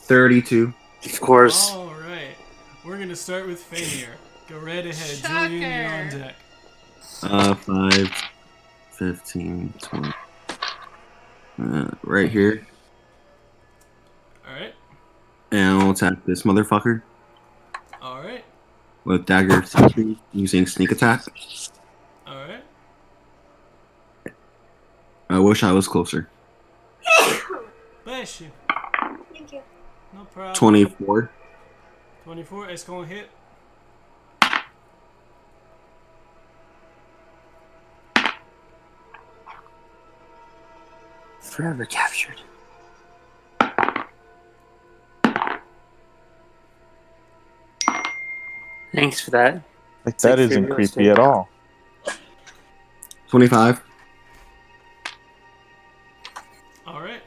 32. 0.00 0.72
Of 1.04 1.20
course. 1.20 1.72
All 1.72 1.86
right. 2.08 2.36
We're 2.84 2.96
gonna 2.96 3.16
start 3.16 3.46
with 3.46 3.68
Fania. 3.68 4.06
Go 4.48 4.58
right 4.58 4.86
ahead, 4.86 5.50
Julian. 5.50 5.62
You're 5.62 5.90
on 5.90 6.10
deck. 6.10 6.36
Uh, 7.24 7.54
5, 7.54 8.10
15, 8.92 9.74
20. 9.82 10.12
Uh, 11.60 11.90
right 12.04 12.30
here. 12.30 12.64
All 14.46 14.54
right. 14.54 14.74
And 15.50 15.82
I'll 15.82 15.90
attack 15.90 16.24
this 16.24 16.44
motherfucker 16.44 17.02
All 18.00 18.20
right. 18.22 18.44
With 19.08 19.24
dagger 19.24 19.62
Sitri 19.62 20.18
using 20.34 20.66
sneak 20.66 20.90
attack. 20.90 21.24
All 22.26 22.34
right. 22.34 22.62
I 25.30 25.38
wish 25.38 25.62
I 25.62 25.72
was 25.72 25.88
closer. 25.88 26.28
Bless 28.04 28.42
you. 28.42 28.50
thank 29.32 29.50
you. 29.50 29.62
No 30.12 30.24
problem. 30.24 30.54
24. 30.54 31.30
24. 32.24 32.68
It's 32.68 32.84
gonna 32.84 33.06
hit. 33.06 33.30
Forever 41.40 41.86
captured. 41.86 42.42
Thanks 48.94 49.20
for 49.20 49.30
that. 49.32 49.62
Like 50.04 50.18
that 50.18 50.38
like 50.38 50.50
isn't 50.50 50.70
creepy 50.70 51.10
at 51.10 51.18
all. 51.18 51.48
25. 53.28 53.82
All 56.86 57.02
right. 57.02 57.20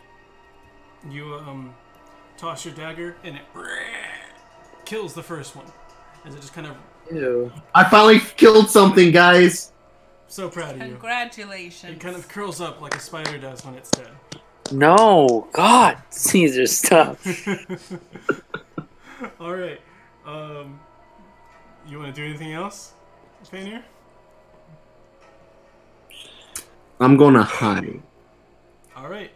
You 1.10 1.36
um 1.36 1.74
toss 2.38 2.66
your 2.66 2.74
dagger 2.74 3.16
and 3.24 3.36
it 3.36 3.44
kills 4.86 5.14
the 5.14 5.24
first 5.24 5.56
one. 5.56 5.66
As 6.26 6.34
it 6.34 6.42
just 6.42 6.54
kind 6.54 6.68
of 6.68 6.76
Ew. 7.12 7.52
I 7.76 7.84
finally 7.84 8.20
killed 8.20 8.70
something, 8.70 9.12
guys. 9.12 9.72
so 10.28 10.50
proud 10.50 10.76
of 10.76 10.82
you. 10.82 10.94
Congratulations. 10.94 11.94
It 11.94 12.00
kind 12.00 12.16
of 12.16 12.28
curls 12.28 12.62
up 12.62 12.82
like 12.82 12.96
a 12.96 13.00
spider 13.00 13.38
does 13.38 13.66
when 13.66 13.76
it's 13.76 13.90
dead. 13.92 14.10
No. 14.72 15.48
God. 15.52 15.98
Caesar, 16.10 16.68
stop. 16.68 17.18
All 19.40 19.54
right. 19.54 19.82
Um, 20.26 20.80
you 21.88 21.99
want 21.99 22.14
to 22.16 22.22
do 22.22 22.28
anything 22.28 22.53
else, 22.53 22.94
Fania? 23.45 23.84
I'm 26.99 27.18
gonna 27.18 27.44
hide. 27.44 28.02
All 28.95 29.08
right. 29.10 29.32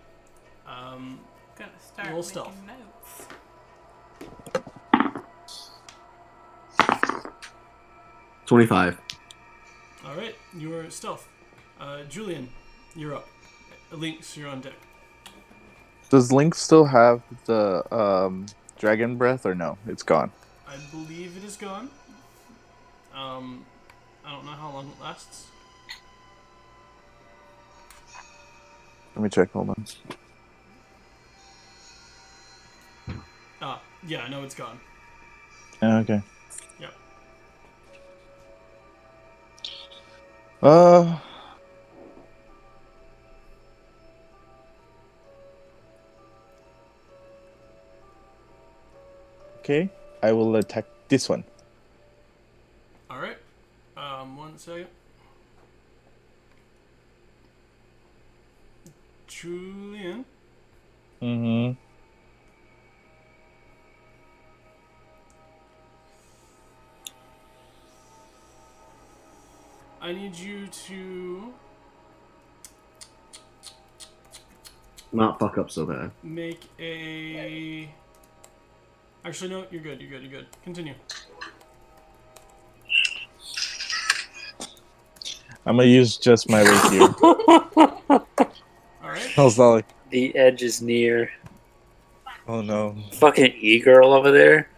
Um, 0.68 1.20
Gonna 1.58 1.72
start 1.80 2.10
Roll 2.10 2.22
stealth. 2.24 2.54
notes. 2.68 3.28
25. 8.46 9.00
all 10.06 10.16
right. 10.16 10.36
You 10.56 10.76
are 10.76 10.90
stealth. 10.90 11.28
Uh, 11.80 12.04
Julian, 12.04 12.50
you're 12.96 13.16
up. 13.16 13.28
Lynx, 13.92 14.38
you're 14.38 14.50
on 14.50 14.62
deck. 14.62 14.74
Does 16.10 16.32
Link 16.32 16.54
still 16.54 16.86
have 16.86 17.22
the 17.46 17.84
um, 17.96 18.46
dragon 18.78 19.16
breath 19.18 19.46
or 19.46 19.56
no? 19.56 19.78
It's 19.88 20.04
gone. 20.04 20.32
I 20.68 20.76
believe 20.92 21.36
it 21.38 21.44
is 21.44 21.56
gone. 21.58 21.90
Um, 23.16 23.66
I 24.26 24.32
don't 24.32 24.46
know 24.46 24.52
how 24.52 24.72
long 24.72 24.88
it 24.88 25.02
lasts. 25.02 25.48
Let 29.16 29.24
me 29.24 29.30
check. 29.30 29.52
Hold 29.54 29.70
on. 29.70 29.86
Ah, 33.62 33.82
yeah, 34.06 34.24
I 34.24 34.30
know 34.30 34.44
it's 34.44 34.56
gone. 34.56 34.80
Yeah, 35.82 36.00
Okay. 36.00 36.22
Yep. 36.80 36.94
Uh. 40.62 41.18
Okay, 49.60 49.90
I 50.22 50.32
will 50.32 50.56
attack 50.58 50.86
this 51.08 51.30
one. 51.30 51.44
All 53.10 53.20
right. 53.20 53.38
One 54.56 54.60
second. 54.62 54.88
Julian. 59.28 60.24
Mm-hmm. 61.22 61.74
I 70.02 70.14
need 70.14 70.36
you 70.38 70.68
to 70.68 71.54
Not 75.12 75.38
fuck 75.38 75.58
up 75.58 75.70
so 75.70 75.86
bad. 75.86 76.12
make 76.24 76.62
a. 76.80 77.90
Actually, 79.26 79.50
no, 79.50 79.66
you're 79.70 79.82
good. 79.82 80.00
You're 80.00 80.12
good. 80.12 80.22
You're 80.22 80.32
good. 80.32 80.48
Continue. 80.64 80.94
I'm 85.66 85.78
gonna 85.78 85.88
use 85.88 86.18
just 86.18 86.50
my 86.50 86.62
rapier. 86.62 87.02
All 88.10 88.28
right. 89.02 89.32
How's 89.36 89.56
that 89.58 89.64
like? 89.64 89.86
The 90.12 90.36
edge 90.36 90.62
is 90.62 90.82
near. 90.82 91.32
Oh 92.48 92.62
no. 92.62 92.96
Fucking 93.14 93.54
e 93.60 93.80
girl 93.80 94.14
over 94.14 94.32
there. 94.32 94.70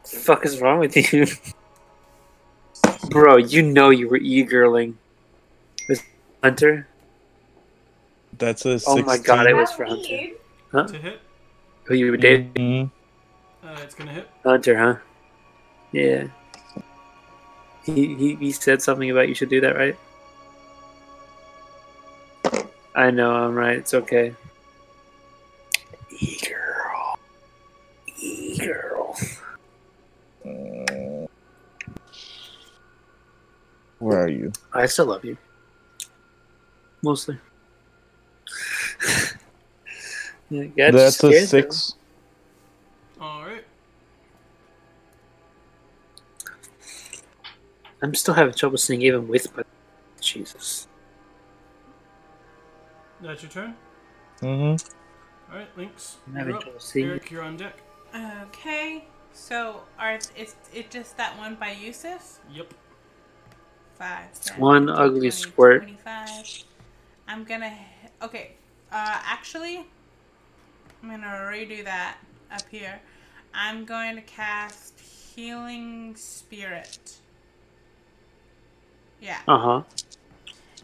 What 0.00 0.10
the 0.10 0.16
fuck 0.18 0.46
is 0.46 0.60
wrong 0.60 0.78
with 0.80 0.96
you? 0.96 1.26
Bro, 3.10 3.36
you 3.36 3.62
know 3.62 3.90
you 3.90 4.08
were 4.08 4.16
e 4.16 4.44
girling. 4.46 4.94
With 5.88 6.02
Hunter? 6.42 6.88
That's 8.38 8.64
a. 8.64 8.80
Oh 8.86 9.02
my 9.02 9.18
god, 9.18 9.46
it 9.46 9.54
was 9.54 9.70
for 9.72 9.84
Hunter. 9.84 10.28
Huh? 10.70 10.86
To 10.86 10.98
hit. 10.98 11.20
Who 11.84 11.94
you 11.94 12.10
were 12.10 12.16
dating? 12.16 12.52
Mhm. 12.54 12.90
Uh, 13.62 13.76
it's 13.82 13.94
gonna 13.94 14.12
hit. 14.12 14.28
Hunter, 14.44 14.78
huh? 14.78 14.96
Yeah. 15.92 16.28
He, 17.84 18.14
he 18.14 18.34
he 18.36 18.52
said 18.52 18.80
something 18.80 19.10
about 19.10 19.28
you 19.28 19.34
should 19.34 19.48
do 19.48 19.60
that, 19.60 19.76
right? 19.76 19.96
I 22.94 23.10
know, 23.10 23.34
I'm 23.34 23.54
right. 23.54 23.76
It's 23.76 23.94
okay. 23.94 24.34
E 26.10 26.38
girl. 26.46 27.18
E 28.18 28.58
girl. 28.58 29.16
Uh, 30.44 31.26
Where 33.98 34.24
are 34.24 34.28
you? 34.28 34.52
I 34.72 34.86
still 34.86 35.06
love 35.06 35.24
you. 35.24 35.36
Mostly. 37.02 37.38
yeah, 40.50 40.90
That's 40.90 41.24
a 41.24 41.46
six 41.46 41.94
right. 43.52 43.64
I'm 48.02 48.14
still 48.14 48.34
having 48.34 48.54
trouble 48.54 48.78
seeing 48.78 49.02
even 49.02 49.28
with 49.28 49.56
my. 49.56 49.62
Jesus. 50.20 50.86
That's 53.20 53.42
your 53.42 53.50
turn. 53.50 53.76
Mm-hmm. 54.40 55.52
All 55.52 55.58
right, 55.58 55.68
Lynx. 55.76 56.16
I'm 56.26 56.32
You're 56.32 56.38
having 56.40 56.54
up. 56.56 56.62
trouble 56.62 56.80
seeing. 56.80 57.08
Eric, 57.08 57.30
you're 57.30 57.42
on 57.42 57.56
deck. 57.56 57.76
Okay. 58.44 59.04
So 59.32 59.82
are 59.98 60.14
it's 60.36 60.56
it 60.72 60.90
just 60.90 61.16
that 61.16 61.36
one 61.38 61.54
by 61.56 61.72
Yusuf? 61.72 62.38
Yep. 62.52 62.74
Five. 63.94 64.40
10, 64.40 64.60
One 64.60 64.86
15, 64.88 65.02
ugly 65.04 65.18
20, 65.20 65.30
squirt. 65.30 65.82
25. 65.82 66.64
I'm 67.28 67.44
gonna. 67.44 67.72
Okay. 68.22 68.52
Uh, 68.90 69.20
actually, 69.24 69.86
I'm 71.02 71.08
gonna 71.10 71.26
redo 71.26 71.84
that 71.84 72.18
up 72.52 72.62
here. 72.70 73.00
I'm 73.54 73.84
going 73.84 74.16
to 74.16 74.22
cast 74.22 74.98
Healing 75.00 76.14
Spirit. 76.16 77.16
Yeah. 79.22 79.38
Uh 79.46 79.58
huh. 79.58 79.82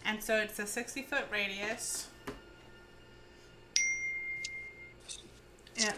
And 0.06 0.22
so 0.22 0.36
it's 0.36 0.58
a 0.60 0.66
60 0.66 1.02
foot 1.02 1.24
radius. 1.30 2.06
Yeah. 5.76 5.92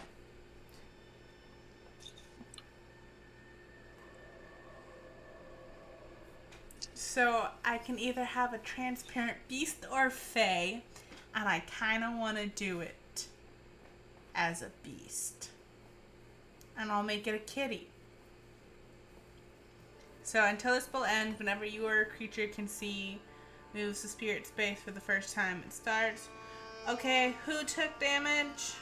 So 6.95 7.47
I 7.63 7.77
can 7.77 7.99
either 7.99 8.23
have 8.23 8.53
a 8.53 8.57
transparent 8.57 9.37
beast 9.47 9.85
or 9.91 10.09
fey, 10.09 10.83
and 11.35 11.47
I 11.47 11.59
kind 11.59 12.03
of 12.03 12.17
want 12.17 12.37
to 12.37 12.47
do 12.47 12.79
it 12.81 13.27
as 14.33 14.63
a 14.63 14.71
beast. 14.83 15.49
And 16.75 16.91
I'll 16.91 17.03
make 17.03 17.27
it 17.27 17.35
a 17.35 17.39
kitty. 17.39 17.90
So 20.23 20.43
until 20.45 20.75
this 20.75 20.85
spell 20.85 21.03
ends, 21.03 21.39
whenever 21.39 21.65
you 21.65 21.87
or 21.87 22.01
a 22.01 22.05
creature 22.05 22.47
can 22.47 22.67
see 22.67 23.19
moves 23.73 24.01
the 24.01 24.07
spirit 24.07 24.45
space 24.45 24.79
for 24.79 24.91
the 24.91 24.99
first 24.99 25.33
time, 25.33 25.63
it 25.65 25.73
starts. 25.73 26.29
Okay, 26.89 27.35
who 27.45 27.63
took 27.63 27.99
damage? 27.99 28.75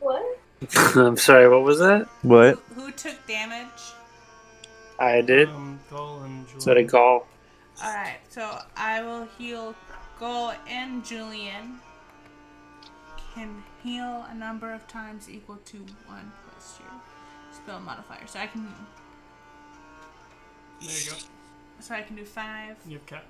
What? 0.00 0.38
I'm 0.96 1.16
sorry, 1.16 1.48
what 1.48 1.62
was 1.62 1.78
that? 1.78 2.08
What? 2.22 2.58
Who, 2.74 2.82
who 2.82 2.92
took 2.92 3.26
damage? 3.26 3.66
I 4.98 5.20
did. 5.22 5.48
Um, 5.48 5.80
Gal 5.90 6.22
and 6.22 6.46
Julian. 6.46 6.60
So 6.60 6.74
did 6.74 6.90
Gal. 6.90 7.26
Alright, 7.82 8.18
so 8.28 8.58
I 8.76 9.02
will 9.02 9.26
heal 9.38 9.74
Gal 10.18 10.54
and 10.68 11.04
Julian. 11.04 11.80
Can 13.34 13.62
heal 13.82 14.26
a 14.28 14.34
number 14.34 14.72
of 14.72 14.86
times 14.88 15.28
equal 15.30 15.56
to 15.66 15.78
1 15.78 16.32
plus 16.50 16.78
your 16.80 16.90
spell 17.52 17.80
modifier. 17.80 18.26
So 18.26 18.40
I 18.40 18.46
can 18.48 18.66
There 20.80 20.90
you 20.90 21.10
go. 21.10 21.16
so 21.78 21.94
I 21.94 22.02
can 22.02 22.16
do 22.16 22.24
5. 22.24 22.76
You 22.86 22.98
have 22.98 23.06
cat. 23.06 23.24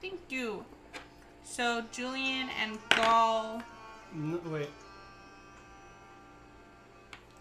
Thank 0.00 0.20
you. 0.28 0.64
So 1.44 1.84
Julian 1.92 2.48
and 2.60 2.78
Gal 2.90 3.62
No, 4.14 4.40
wait. 4.46 4.68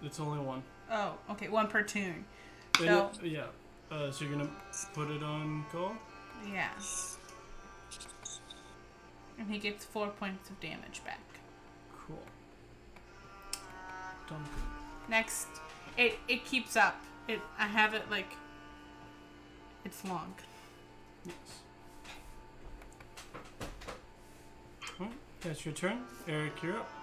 It's 0.03 0.19
only 0.19 0.39
one. 0.39 0.63
Oh, 0.91 1.13
okay, 1.31 1.47
one 1.49 1.67
per 1.67 1.81
tune. 1.83 2.25
So- 2.77 3.11
it- 3.21 3.27
yeah. 3.31 3.45
Uh, 3.91 4.09
so 4.11 4.23
you're 4.25 4.33
gonna 4.37 4.49
put 4.93 5.09
it 5.09 5.21
on 5.23 5.65
Gal. 5.71 5.95
Yeah. 6.47 6.69
And 9.37 9.49
he 9.49 9.57
gets 9.57 9.83
four 9.85 10.07
points 10.09 10.49
of 10.49 10.59
damage 10.59 11.01
back. 11.03 11.19
Done. 14.31 14.45
Next, 15.09 15.47
it 15.97 16.17
it 16.29 16.45
keeps 16.45 16.77
up. 16.77 16.95
It 17.27 17.41
I 17.59 17.67
have 17.67 17.93
it 17.93 18.09
like 18.09 18.37
it's 19.83 20.05
long. 20.05 20.33
Yes. 21.25 21.35
That's 25.41 25.65
your 25.65 25.73
turn. 25.73 26.03
Eric, 26.27 26.61
you're 26.61 26.77
up. 26.77 27.00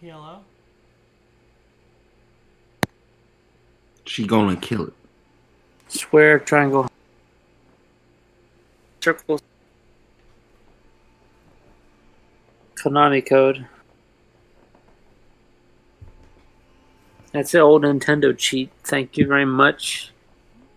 Hello. 0.00 0.38
She 4.06 4.26
gonna 4.26 4.56
kill 4.56 4.86
it. 4.86 4.94
Square, 5.88 6.38
triangle, 6.40 6.90
circle. 9.02 9.40
Konami 12.76 13.28
code. 13.28 13.66
That's 17.32 17.52
the 17.52 17.60
old 17.60 17.82
Nintendo 17.82 18.36
cheat. 18.36 18.70
Thank 18.82 19.18
you 19.18 19.26
very 19.26 19.44
much. 19.44 20.12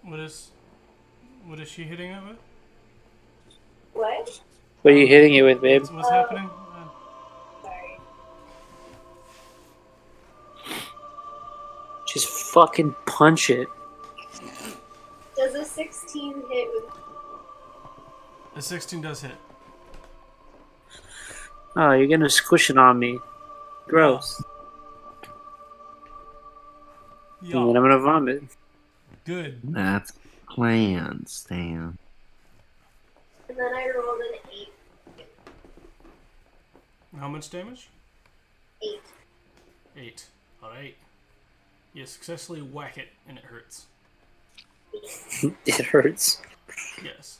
What 0.02 0.20
is 0.20 0.52
what 1.46 1.62
is 1.62 1.70
she 1.70 1.84
hitting 1.84 2.12
it 2.12 2.22
with? 2.28 2.38
What? 3.94 4.42
What 4.82 4.94
are 4.94 4.98
you 4.98 5.08
hitting 5.08 5.36
it 5.36 5.44
with, 5.44 5.62
babe? 5.62 5.82
What's, 5.82 5.94
what's 5.94 6.10
happening? 6.10 6.50
Fucking 12.54 12.96
punch 13.08 13.50
it. 13.50 13.68
Does 15.36 15.56
a 15.56 15.66
16 15.66 16.44
hit 16.50 16.70
with. 16.74 16.84
a 18.56 18.62
16 18.62 19.02
does 19.02 19.22
hit. 19.22 19.32
Oh, 21.76 21.92
you're 21.92 22.08
gonna 22.08 22.30
squish 22.30 22.70
it 22.70 22.78
on 22.78 23.00
me. 23.00 23.20
Gross. 23.88 24.42
And 27.42 27.52
then 27.52 27.76
I'm 27.76 27.84
gonna 27.84 28.00
vomit. 28.00 28.44
Good. 29.26 29.60
That's 29.64 30.14
plan, 30.48 31.26
Stan. 31.26 31.98
And 33.50 33.58
then 33.58 33.74
I 33.74 33.92
rolled 33.96 34.22
an 34.22 34.40
8. 35.18 35.28
how 37.20 37.28
much 37.28 37.50
damage? 37.50 37.90
Eight. 38.84 39.02
Eight. 39.98 40.26
Alright. 40.64 40.96
You 41.94 42.06
successfully 42.06 42.62
whack 42.62 42.98
it 42.98 43.10
and 43.28 43.38
it 43.38 43.44
hurts. 43.44 43.86
it 45.66 45.86
hurts. 45.86 46.42
Yes. 47.04 47.40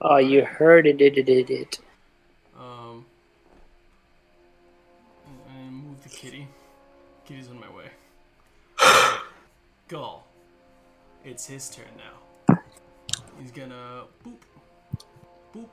Oh, 0.00 0.16
you 0.16 0.44
heard 0.44 0.86
it, 0.86 1.00
it, 1.00 1.18
it, 1.18 1.28
it, 1.28 1.50
it. 1.50 1.78
Um. 2.58 3.04
And 5.54 5.72
move 5.74 6.02
the 6.02 6.08
kitty. 6.08 6.48
Kitty's 7.26 7.48
in 7.48 7.60
my 7.60 7.68
way. 7.70 7.86
Alright. 8.82 9.20
Gal. 9.88 10.24
It's 11.24 11.46
his 11.46 11.68
turn 11.68 11.84
now. 11.98 12.58
He's 13.40 13.50
gonna 13.50 14.04
boop. 14.24 14.36
Boop. 15.54 15.68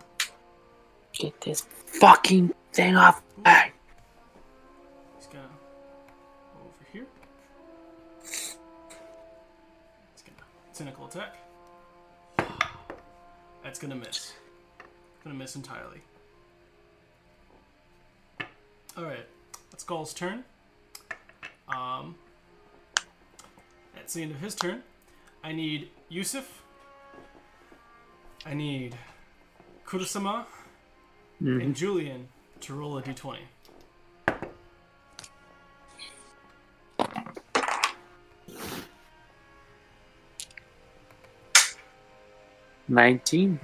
Get 1.14 1.40
this 1.42 1.62
fucking 1.86 2.54
thing 2.74 2.96
off. 2.98 3.22
my- 3.44 3.72
cynical 10.78 11.08
attack. 11.08 11.36
That's 13.64 13.80
gonna 13.80 13.96
miss. 13.96 14.34
Gonna 15.24 15.36
miss 15.36 15.56
entirely. 15.56 16.02
Alright, 18.96 19.26
that's 19.72 19.84
Gal's 19.84 20.14
turn. 20.14 20.44
Um 21.68 22.14
that's 23.96 24.14
the 24.14 24.22
end 24.22 24.32
of 24.32 24.40
his 24.40 24.54
turn. 24.54 24.84
I 25.44 25.52
need 25.52 25.90
Yusuf. 26.10 26.62
I 28.46 28.54
need 28.54 28.96
Kurosama 29.86 30.46
Mhm. 31.42 31.64
and 31.64 31.76
Julian 31.76 32.30
to 32.62 32.76
roll 32.76 33.00
a 33.00 33.02
d20. 33.02 33.40
Nineteen. 42.88 43.60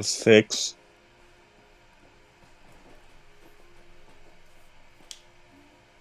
Six. 0.00 0.76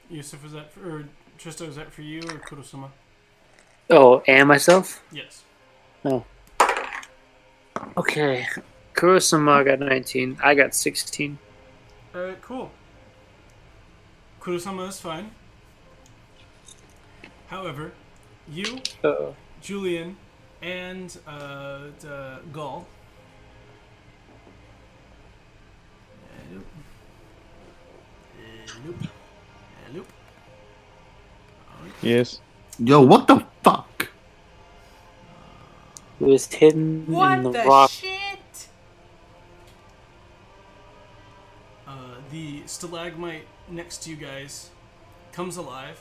Yusuf, 0.10 0.46
is 0.46 0.52
that 0.52 0.72
for, 0.72 0.98
or 0.98 1.10
Trista, 1.40 1.68
is 1.68 1.76
that 1.78 1.92
for 1.92 2.02
you 2.02 2.20
or 2.20 2.40
Kurosama? 2.40 2.90
Oh, 3.90 4.22
and 4.28 4.48
myself. 4.48 5.02
Yes. 5.12 5.44
No. 6.04 6.26
Okay. 7.98 8.46
Kurosama 8.94 9.66
got 9.66 9.80
nineteen. 9.80 10.38
I 10.44 10.54
got 10.54 10.76
sixteen. 10.76 11.40
Alright, 12.16 12.42
cool. 12.42 12.72
Kurosama 14.42 14.88
is 14.90 15.00
fine. 15.00 15.32
However, 17.48 17.92
you, 18.50 18.82
Uh-oh. 19.04 19.36
Julian, 19.62 20.18
and 20.62 21.18
uh, 21.28 21.80
the 22.00 22.40
Gal. 22.54 22.86
Uh, 26.24 26.54
nope. 26.54 26.66
Uh, 28.38 28.74
nope. 28.86 28.96
Uh, 29.02 29.94
nope. 29.94 30.08
Alright. 31.78 31.94
Yes. 32.02 32.40
Yo, 32.80 33.02
what 33.02 33.28
the 33.28 33.44
fuck? 33.64 34.10
It 36.20 36.26
was 36.28 36.46
hidden 36.48 37.06
in 37.08 37.14
What 37.14 37.44
the, 37.44 37.52
the 37.52 37.64
rock. 37.64 37.90
shit? 37.90 38.68
Uh, 41.88 41.92
the 42.32 42.62
stalagmite 42.66 43.46
next 43.70 44.04
to 44.04 44.10
you 44.12 44.16
guys 44.16 44.70
comes 45.32 45.58
alive. 45.58 46.00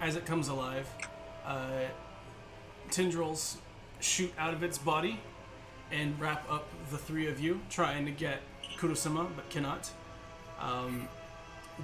As 0.00 0.14
it 0.14 0.26
comes 0.26 0.48
alive, 0.48 0.86
uh, 1.46 1.84
tendrils 2.90 3.58
shoot 4.00 4.32
out 4.38 4.52
of 4.52 4.62
its 4.62 4.78
body 4.78 5.20
and 5.92 6.18
wrap 6.20 6.50
up 6.50 6.68
the 6.90 6.98
three 6.98 7.28
of 7.28 7.40
you, 7.40 7.60
trying 7.70 8.04
to 8.04 8.10
get 8.10 8.40
Kurosama, 8.78 9.28
but 9.34 9.48
cannot. 9.50 9.90
Um, 10.60 11.08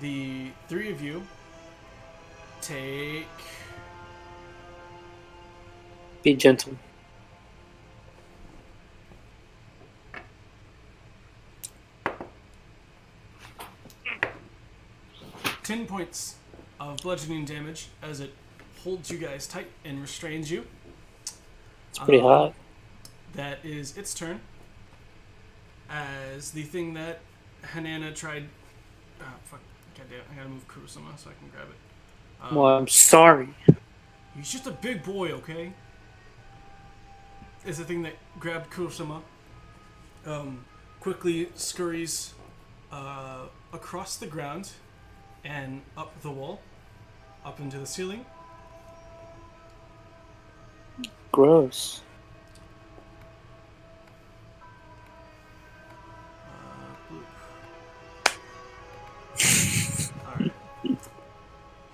the 0.00 0.50
three 0.68 0.90
of 0.90 1.00
you 1.00 1.22
take. 2.60 3.26
Be 6.22 6.34
gentle. 6.34 6.76
ten 15.62 15.86
points 15.86 16.36
of 16.80 16.98
bludgeoning 16.98 17.44
damage 17.44 17.88
as 18.02 18.20
it 18.20 18.34
holds 18.84 19.10
you 19.10 19.18
guys 19.18 19.46
tight 19.46 19.68
and 19.84 20.00
restrains 20.00 20.50
you. 20.50 20.66
It's 21.90 21.98
pretty 21.98 22.18
Um, 22.18 22.24
hot. 22.24 22.54
That 23.34 23.64
is 23.64 23.96
its 23.96 24.14
turn. 24.14 24.40
As 25.88 26.50
the 26.52 26.62
thing 26.62 26.94
that 26.94 27.20
Hanana 27.74 28.14
tried. 28.14 28.48
Oh, 29.20 29.24
fuck. 29.44 29.60
Goddamn, 29.96 30.20
I 30.32 30.36
gotta 30.36 30.48
move 30.48 30.66
Kurosama 30.68 31.18
so 31.18 31.30
I 31.30 31.34
can 31.34 31.48
grab 31.50 31.68
it. 31.68 32.44
Um, 32.44 32.54
Well, 32.56 32.76
I'm 32.76 32.88
sorry. 32.88 33.54
He's 34.34 34.50
just 34.50 34.66
a 34.66 34.70
big 34.70 35.02
boy, 35.04 35.30
okay? 35.32 35.72
Is 37.66 37.78
the 37.78 37.84
thing 37.84 38.02
that 38.02 38.14
grabbed 38.40 38.70
Kurosama. 38.70 39.22
Um, 40.24 40.64
quickly 41.00 41.48
scurries 41.54 42.32
uh, 42.90 43.46
across 43.72 44.16
the 44.16 44.26
ground 44.26 44.70
and 45.44 45.82
up 45.96 46.20
the 46.22 46.30
wall, 46.30 46.60
up 47.44 47.60
into 47.60 47.78
the 47.78 47.86
ceiling. 47.86 48.24
Gross. 51.32 52.02
Alright. 60.26 60.52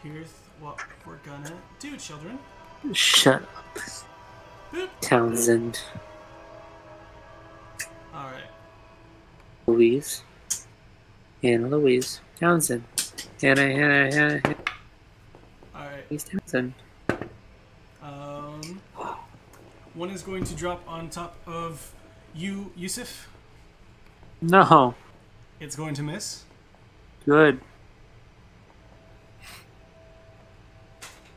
Here's 0.03 0.33
what 0.61 0.81
we're 1.07 1.19
gonna 1.19 1.53
do, 1.79 1.97
children. 1.97 2.39
Shut 2.93 3.43
up. 3.43 3.79
Boop. 4.73 4.89
Townsend. 5.01 5.81
Alright. 8.13 8.43
Louise. 9.69 10.23
Anna 11.45 11.69
Louise. 11.69 12.21
Townsend. 12.41 12.83
Hannah, 13.41 13.61
Hannah, 13.63 14.13
Hannah, 14.13 14.41
Hannah. 14.41 14.57
Alright. 15.77 16.11
Louise 16.11 16.25
Townsend. 16.25 16.75
Um, 18.03 18.81
one 19.99 20.11
is 20.11 20.23
going 20.23 20.45
to 20.45 20.55
drop 20.55 20.81
on 20.87 21.11
top 21.11 21.35
of 21.45 21.93
you, 22.33 22.71
Yusuf. 22.77 23.29
No. 24.41 24.95
It's 25.59 25.75
going 25.75 25.95
to 25.95 26.03
miss. 26.05 26.45
Good. 27.27 27.61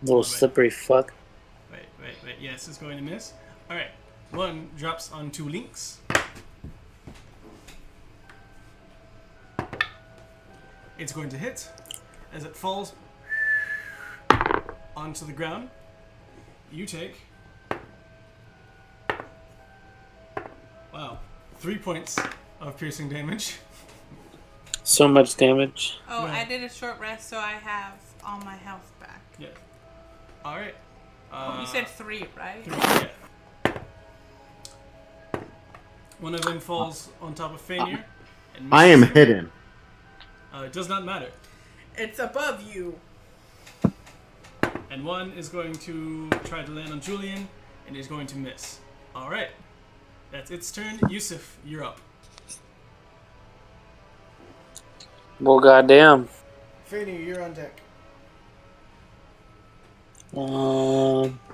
Little 0.04 0.18
wait. 0.18 0.26
slippery 0.26 0.70
fuck. 0.70 1.12
Wait, 1.72 1.82
wait, 2.00 2.14
wait. 2.24 2.36
Yes, 2.40 2.68
it's 2.68 2.78
going 2.78 2.98
to 2.98 3.04
miss. 3.04 3.34
Alright. 3.70 3.90
One 4.30 4.70
drops 4.78 5.12
onto 5.12 5.50
Lynx. 5.50 6.00
It's 11.00 11.12
going 11.12 11.30
to 11.30 11.38
hit 11.38 11.68
as 12.32 12.46
it 12.46 12.56
falls 12.56 12.94
onto 14.96 15.26
the 15.26 15.34
ground. 15.34 15.70
You 16.72 16.86
take. 16.86 17.16
Wow. 21.02 21.18
Three 21.58 21.80
points 21.80 22.20
of 22.60 22.78
piercing 22.78 23.10
damage. 23.10 23.56
So 24.84 25.08
much 25.08 25.36
damage. 25.36 26.00
Oh, 26.08 26.28
Yeah. 26.28 26.34
I 26.34 26.46
did 26.46 26.64
a 26.64 26.70
short 26.70 27.00
rest, 27.00 27.28
so 27.28 27.40
I 27.40 27.54
have 27.54 27.94
all 28.24 28.38
my 28.42 28.56
health 28.56 28.92
back. 29.00 29.24
Yeah. 29.40 29.48
Alright. 30.46 30.76
Uh, 31.32 31.58
you 31.60 31.66
said 31.66 31.88
three, 31.88 32.26
right? 32.38 32.64
Three, 32.64 32.76
yeah. 32.78 33.08
One 36.20 36.36
of 36.36 36.44
them 36.44 36.60
falls 36.60 37.10
on 37.20 37.34
top 37.34 37.56
of 37.56 37.68
Fania. 37.68 38.04
And 38.56 38.72
I 38.72 38.86
am 38.86 39.00
misses. 39.00 39.16
hidden. 39.16 39.52
Uh, 40.54 40.66
it 40.66 40.74
does 40.74 40.88
not 40.88 41.04
matter. 41.04 41.32
It's 41.98 42.20
above 42.20 42.62
you. 42.62 43.00
And 44.92 45.04
one 45.04 45.32
is 45.32 45.50
going 45.50 45.74
to 45.74 46.30
try 46.44 46.62
to 46.62 46.72
land 46.72 46.92
on 46.92 47.02
Julian, 47.02 47.48
and 47.88 47.98
is 47.98 48.06
going 48.06 48.28
to 48.28 48.38
miss. 48.38 48.82
All 49.16 49.32
right, 49.32 49.50
that's 50.32 50.52
its 50.52 50.72
turn. 50.72 51.00
Yusuf, 51.10 51.58
you're 51.66 51.84
up. 51.84 52.00
Well, 55.40 55.60
goddamn. 55.60 56.30
Fania, 56.90 57.26
you're 57.26 57.44
on 57.44 57.54
deck. 57.54 57.82
Um. 60.36 61.40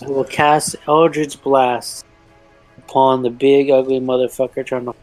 We'll 0.00 0.24
cast 0.24 0.74
Eldritch 0.88 1.42
Blast 1.42 2.06
upon 2.78 3.22
the 3.22 3.28
big 3.28 3.70
ugly 3.70 4.00
motherfucker 4.00 4.64
trying 4.64 4.86
to. 4.86 4.94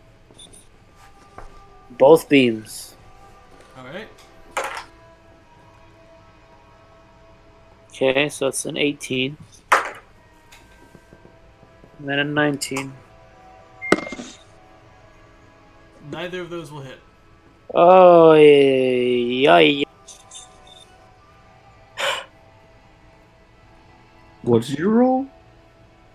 Both 1.91 2.28
beams. 2.28 2.95
All 3.78 3.84
right. 3.86 4.08
Okay, 7.90 8.30
so 8.30 8.48
it's 8.48 8.66
an 8.66 8.78
18. 8.78 9.38
And 12.04 12.10
then 12.10 12.20
a 12.20 12.26
19. 12.26 12.94
Neither 16.12 16.42
of 16.42 16.50
those 16.50 16.70
will 16.70 16.82
hit. 16.82 17.00
Oh, 17.74 18.34
yeah, 18.34 19.60
yeah. 19.60 19.86
What 24.42 24.64
did 24.64 24.82
roll? 24.82 25.28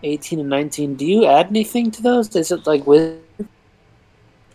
18 0.03 0.41
and 0.41 0.51
19. 0.51 0.97
Do 0.97 1.07
you 1.07 1.25
add 1.25 1.47
anything 1.47 1.91
to 1.93 2.03
those? 2.03 2.37
Is 2.37 2.51
it 2.51 2.67
like 2.67 2.87
with. 2.87 3.23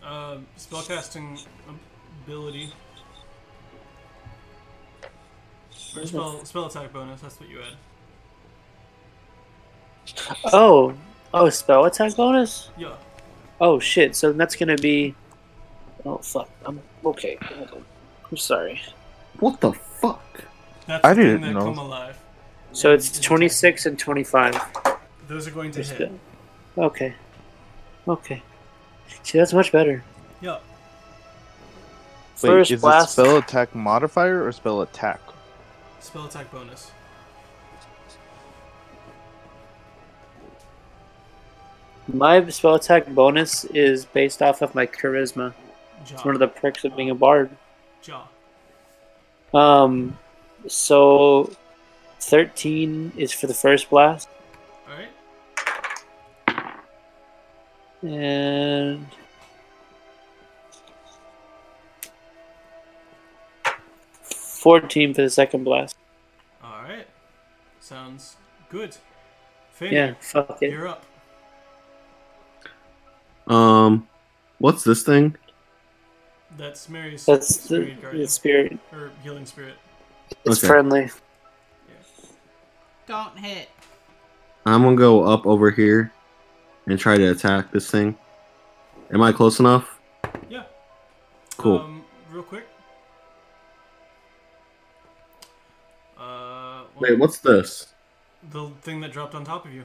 Um, 0.04 0.46
spellcasting 0.56 1.44
ability. 2.24 2.72
Or 5.96 6.06
spell, 6.06 6.44
spell 6.44 6.66
attack 6.66 6.92
bonus, 6.92 7.22
that's 7.22 7.40
what 7.40 7.48
you 7.48 7.58
add. 7.58 7.76
Oh, 10.52 10.94
oh, 11.34 11.50
spell 11.50 11.84
attack 11.84 12.16
bonus? 12.16 12.70
Yeah. 12.78 12.94
Oh 13.60 13.78
shit! 13.78 14.16
So 14.16 14.32
that's 14.32 14.56
gonna 14.56 14.76
be. 14.76 15.14
Oh 16.06 16.18
fuck! 16.18 16.48
I'm 16.64 16.80
okay. 17.04 17.38
I'm 18.30 18.36
sorry. 18.36 18.80
What 19.40 19.60
the 19.60 19.72
fuck? 19.72 20.44
That's 20.86 21.04
I 21.04 21.14
the 21.14 21.22
didn't 21.22 21.40
that 21.42 21.52
know. 21.52 21.64
come 21.64 21.78
alive. 21.78 22.18
So 22.72 22.90
And 22.90 22.98
it's 22.98 23.10
is 23.10 23.20
26 23.20 23.86
and 23.86 23.98
25. 23.98 24.60
Those 25.28 25.46
are 25.46 25.50
going 25.50 25.70
to 25.72 25.82
hit. 25.82 26.10
Okay. 26.76 27.14
Okay. 28.08 28.42
See, 29.22 29.38
that's 29.38 29.52
much 29.52 29.70
better. 29.72 30.02
Yeah. 30.40 30.58
Wait, 32.42 32.50
First 32.50 32.70
is 32.72 32.80
blast. 32.80 33.10
it 33.10 33.22
spell 33.22 33.36
attack 33.38 33.74
modifier 33.74 34.44
or 34.46 34.52
spell 34.52 34.82
attack? 34.82 35.20
Spell 36.00 36.26
attack 36.26 36.50
bonus. 36.52 36.90
My 42.06 42.46
spell 42.50 42.74
attack 42.74 43.06
bonus 43.08 43.64
is 43.66 44.04
based 44.04 44.42
off 44.42 44.62
of 44.62 44.74
my 44.74 44.86
charisma. 44.86 45.54
It's 46.02 46.24
one 46.24 46.34
of 46.34 46.38
the 46.40 46.48
perks 46.48 46.84
of 46.84 46.94
being 46.96 47.10
a 47.10 47.14
bard. 47.14 47.50
Jaw. 48.02 48.26
Um, 49.54 50.18
so 50.66 51.50
13 52.20 53.12
is 53.16 53.32
for 53.32 53.46
the 53.46 53.54
first 53.54 53.88
blast, 53.88 54.28
Alright. 54.88 55.08
and 58.02 59.06
fourteen 64.22 65.14
for 65.14 65.22
the 65.22 65.30
second 65.30 65.64
blast. 65.64 65.96
Alright. 66.62 67.06
Sounds 67.80 68.36
good. 68.70 68.96
Finn, 69.72 69.92
Yeah, 69.92 70.14
fuck 70.20 70.58
it. 70.62 70.70
you're 70.70 70.88
up. 70.88 71.04
Um, 73.46 74.08
what's 74.58 74.84
this 74.84 75.02
thing? 75.02 75.36
That's 76.56 76.88
Mary's 76.88 77.26
That's 77.26 77.56
the, 77.56 77.62
spirit 77.62 78.00
guardian. 78.02 78.22
the 78.22 78.28
spirit. 78.28 78.78
Or 78.92 79.10
healing 79.22 79.46
spirit. 79.46 79.74
It's 80.44 80.58
Okay. 80.58 80.68
friendly. 80.68 81.10
Don't 83.06 83.38
hit. 83.38 83.68
I'm 84.64 84.82
gonna 84.82 84.96
go 84.96 85.24
up 85.24 85.46
over 85.46 85.70
here 85.70 86.10
and 86.86 86.98
try 86.98 87.18
to 87.18 87.30
attack 87.32 87.70
this 87.70 87.90
thing. 87.90 88.16
Am 89.12 89.20
I 89.20 89.30
close 89.30 89.60
enough? 89.60 90.00
Yeah. 90.48 90.62
Cool. 91.58 91.80
Um, 91.80 92.04
real 92.30 92.42
quick. 92.42 92.66
Uh, 96.18 96.84
Wait, 96.98 97.18
what's 97.18 97.38
this? 97.38 97.88
the 98.50 98.68
thing 98.82 99.00
that 99.00 99.10
dropped 99.12 99.34
on 99.34 99.44
top 99.44 99.64
of 99.66 99.72
you? 99.72 99.84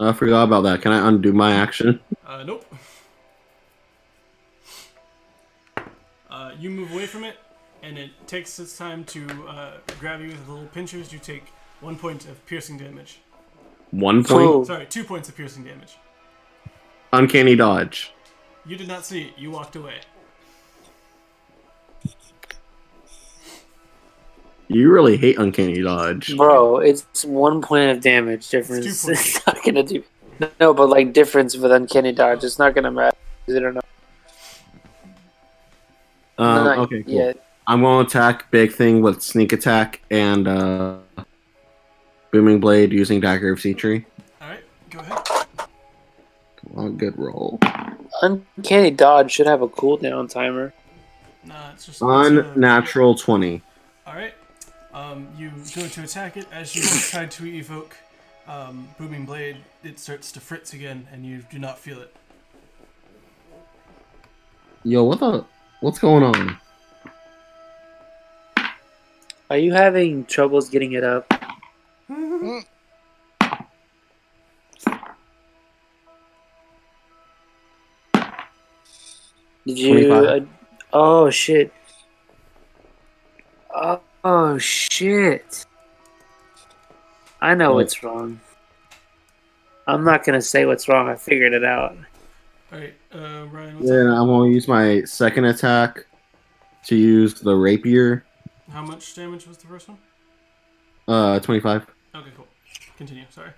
I 0.00 0.12
forgot 0.12 0.44
about 0.44 0.62
that. 0.62 0.80
Can 0.82 0.92
I 0.92 1.08
undo 1.08 1.32
my 1.32 1.52
action? 1.52 2.00
Uh, 2.26 2.44
nope. 2.44 2.64
Uh, 6.30 6.52
you 6.58 6.70
move 6.70 6.92
away 6.92 7.06
from 7.06 7.24
it, 7.24 7.36
and 7.82 7.98
it 7.98 8.10
takes 8.26 8.58
its 8.58 8.78
time 8.78 9.04
to 9.04 9.26
uh, 9.48 9.72
grab 9.98 10.20
you 10.20 10.28
with 10.28 10.48
little 10.48 10.66
pinchers. 10.66 11.12
You 11.12 11.18
take 11.18 11.46
one 11.80 11.96
point 11.96 12.26
of 12.26 12.44
piercing 12.46 12.78
damage. 12.78 13.20
One 13.90 14.22
point. 14.22 14.28
Cool. 14.28 14.64
Sorry, 14.64 14.86
two 14.86 15.04
points 15.04 15.28
of 15.28 15.36
piercing 15.36 15.64
damage. 15.64 15.96
Uncanny 17.12 17.56
dodge. 17.56 18.12
You 18.66 18.76
did 18.76 18.86
not 18.86 19.04
see 19.04 19.22
it. 19.22 19.32
You 19.36 19.50
walked 19.50 19.74
away. 19.74 20.00
You 24.68 24.90
really 24.92 25.16
hate 25.16 25.38
uncanny 25.38 25.80
dodge. 25.80 26.36
Bro, 26.36 26.80
it's 26.80 27.24
one 27.24 27.62
point 27.62 27.90
of 27.90 28.02
damage 28.02 28.50
difference. 28.50 29.06
It's 29.64 29.66
two 29.66 29.72
points. 29.72 29.92
It's 29.92 30.40
not 30.40 30.40
gonna 30.40 30.50
do. 30.50 30.52
No, 30.60 30.74
but 30.74 30.88
like 30.88 31.12
difference 31.12 31.56
with 31.56 31.72
uncanny 31.72 32.12
dodge, 32.12 32.44
it's 32.44 32.58
not 32.58 32.74
gonna 32.74 32.90
matter. 32.90 33.16
I 33.48 33.52
don't 33.52 33.74
know. 33.74 33.80
Um, 36.38 36.64
Not 36.64 36.78
okay, 36.78 37.02
cool. 37.02 37.14
yet. 37.14 37.44
I'm 37.66 37.82
gonna 37.82 38.06
attack 38.06 38.50
big 38.50 38.72
thing 38.72 39.02
with 39.02 39.20
sneak 39.22 39.52
attack 39.52 40.00
and 40.10 40.46
uh, 40.46 40.98
booming 42.30 42.60
blade 42.60 42.92
using 42.92 43.20
dagger 43.20 43.52
of 43.52 43.60
Sitri. 43.60 44.06
All 44.40 44.48
right, 44.48 44.62
go 44.90 45.00
ahead. 45.00 45.18
Come 45.56 46.72
on, 46.76 46.96
good 46.96 47.18
roll. 47.18 47.58
Uncanny 48.22 48.90
dodge 48.90 49.32
should 49.32 49.46
have 49.46 49.62
a 49.62 49.68
cooldown 49.68 50.30
timer. 50.30 50.72
Nah, 51.44 51.72
it's 51.72 51.86
just 51.86 52.00
it's, 52.00 52.02
uh, 52.02 52.06
Unnatural 52.54 53.14
twenty. 53.16 53.62
All 54.06 54.14
right. 54.14 54.34
Um, 54.94 55.28
you 55.36 55.50
go 55.74 55.86
to 55.86 56.02
attack 56.02 56.36
it 56.36 56.46
as 56.52 56.74
you 56.74 56.82
try 56.82 57.26
to 57.26 57.46
evoke 57.46 57.96
um, 58.48 58.88
booming 58.98 59.24
blade. 59.24 59.58
It 59.84 60.00
starts 60.00 60.32
to 60.32 60.40
fritz 60.40 60.72
again, 60.72 61.06
and 61.12 61.24
you 61.24 61.44
do 61.50 61.58
not 61.58 61.78
feel 61.78 62.00
it. 62.00 62.14
Yo, 64.84 65.04
what 65.04 65.20
the? 65.20 65.44
What's 65.80 65.98
going 65.98 66.24
on? 66.24 66.56
Are 69.50 69.58
you 69.58 69.72
having 69.72 70.24
troubles 70.24 70.68
getting 70.68 70.92
it 70.92 71.04
up? 71.04 71.32
Did 79.66 79.78
you? 79.78 80.12
Uh, 80.14 80.40
oh 80.92 81.30
shit! 81.30 81.72
Oh, 83.74 84.00
oh 84.24 84.58
shit! 84.58 85.66
I 87.40 87.54
know 87.54 87.70
What? 87.70 87.76
what's 87.84 88.02
wrong. 88.02 88.40
I'm 89.86 90.04
not 90.04 90.24
gonna 90.24 90.42
say 90.42 90.66
what's 90.66 90.88
wrong. 90.88 91.08
I 91.08 91.16
figured 91.16 91.52
it 91.52 91.64
out. 91.64 91.96
All 92.72 92.78
right, 92.78 92.94
uh, 93.14 93.46
Ryan. 93.46 93.76
What's 93.76 93.88
Then? 93.88 94.06
I'm 94.08 94.26
gonna 94.26 94.50
use 94.50 94.68
my 94.68 95.02
second 95.04 95.44
attack 95.46 96.04
to 96.86 96.96
use 96.96 97.34
the 97.34 97.54
rapier. 97.54 98.24
How 98.70 98.82
much 98.82 99.14
damage 99.14 99.46
was 99.46 99.56
the 99.56 99.66
first 99.66 99.88
one? 99.88 99.98
Uh, 101.06 101.40
twenty-five. 101.40 101.86
Okay, 102.14 102.28
cool. 102.36 102.46
Continue. 102.98 103.24
Sorry. 103.30 103.50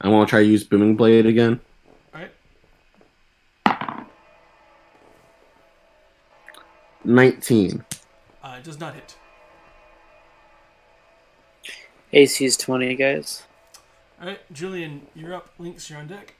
I'm 0.00 0.10
gonna 0.12 0.26
try 0.26 0.40
to 0.40 0.46
use 0.46 0.62
booming 0.64 0.94
blade 0.96 1.26
again. 1.26 1.58
All 2.14 2.20
right. 2.20 4.06
Nineteen. 7.04 7.84
Uh, 8.42 8.56
it 8.58 8.64
does 8.64 8.78
not 8.78 8.94
hit. 8.94 9.16
AC 12.12 12.44
is 12.44 12.56
twenty, 12.56 12.94
guys. 12.94 13.44
All 14.20 14.28
right, 14.28 14.52
Julian, 14.52 15.06
you're 15.14 15.34
up. 15.34 15.50
Lynx, 15.58 15.88
you're 15.88 15.98
on 15.98 16.06
deck. 16.06 16.34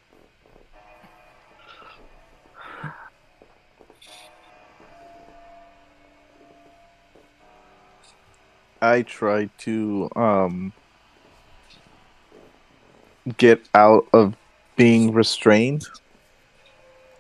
I 8.83 9.03
try 9.03 9.49
to 9.59 10.11
um 10.17 10.73
get 13.37 13.69
out 13.75 14.07
of 14.13 14.35
being 14.77 15.13
restrained. 15.13 15.87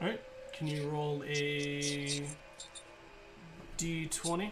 All 0.00 0.08
right. 0.08 0.20
Can 0.52 0.66
you 0.66 0.88
roll 0.88 1.22
a 1.24 2.22
d20? 3.78 4.50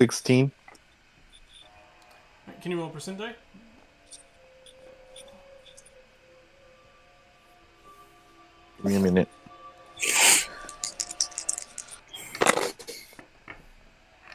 16. 0.00 0.50
Can 2.62 2.70
you 2.70 2.78
roll 2.78 2.88
percent 2.88 3.18
die? 3.18 3.34
Give 8.78 8.86
me 8.86 8.96
a 8.96 9.00
minute. 9.00 9.28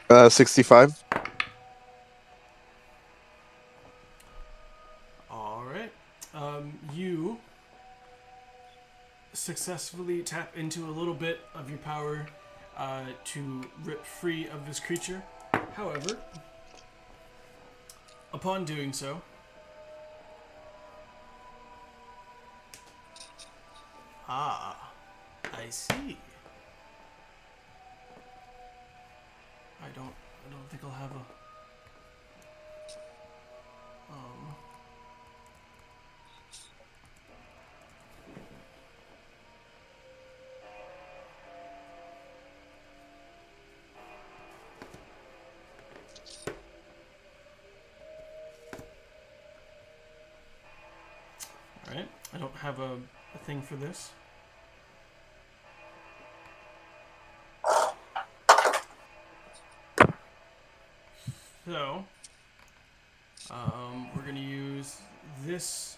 Uh, 0.08 0.28
65. 0.28 1.02
All 5.28 5.64
right. 5.64 5.90
Um, 6.32 6.78
you 6.94 7.38
successfully 9.32 10.22
tap 10.22 10.56
into 10.56 10.84
a 10.86 10.92
little 10.92 11.12
bit 11.12 11.40
of 11.56 11.68
your 11.68 11.80
power 11.80 12.24
uh, 12.76 13.06
to 13.24 13.62
rip 13.82 14.04
free 14.04 14.46
of 14.46 14.64
this 14.64 14.78
creature. 14.78 15.24
However, 15.74 16.16
upon 18.32 18.64
doing 18.64 18.92
so, 18.92 19.20
ah, 24.28 24.92
I 25.52 25.68
see. 25.70 26.18
I 29.82 29.88
don't, 29.94 30.04
I 30.06 30.50
don't 30.50 30.68
think 30.70 30.82
I'll 30.84 30.90
have 30.90 31.10
a. 31.12 31.45
for 53.66 53.74
this. 53.74 54.12
So, 61.66 62.04
um, 63.50 64.08
we're 64.14 64.22
going 64.22 64.36
to 64.36 64.40
use 64.40 65.00
this 65.44 65.96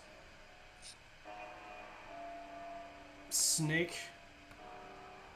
snake 3.28 3.94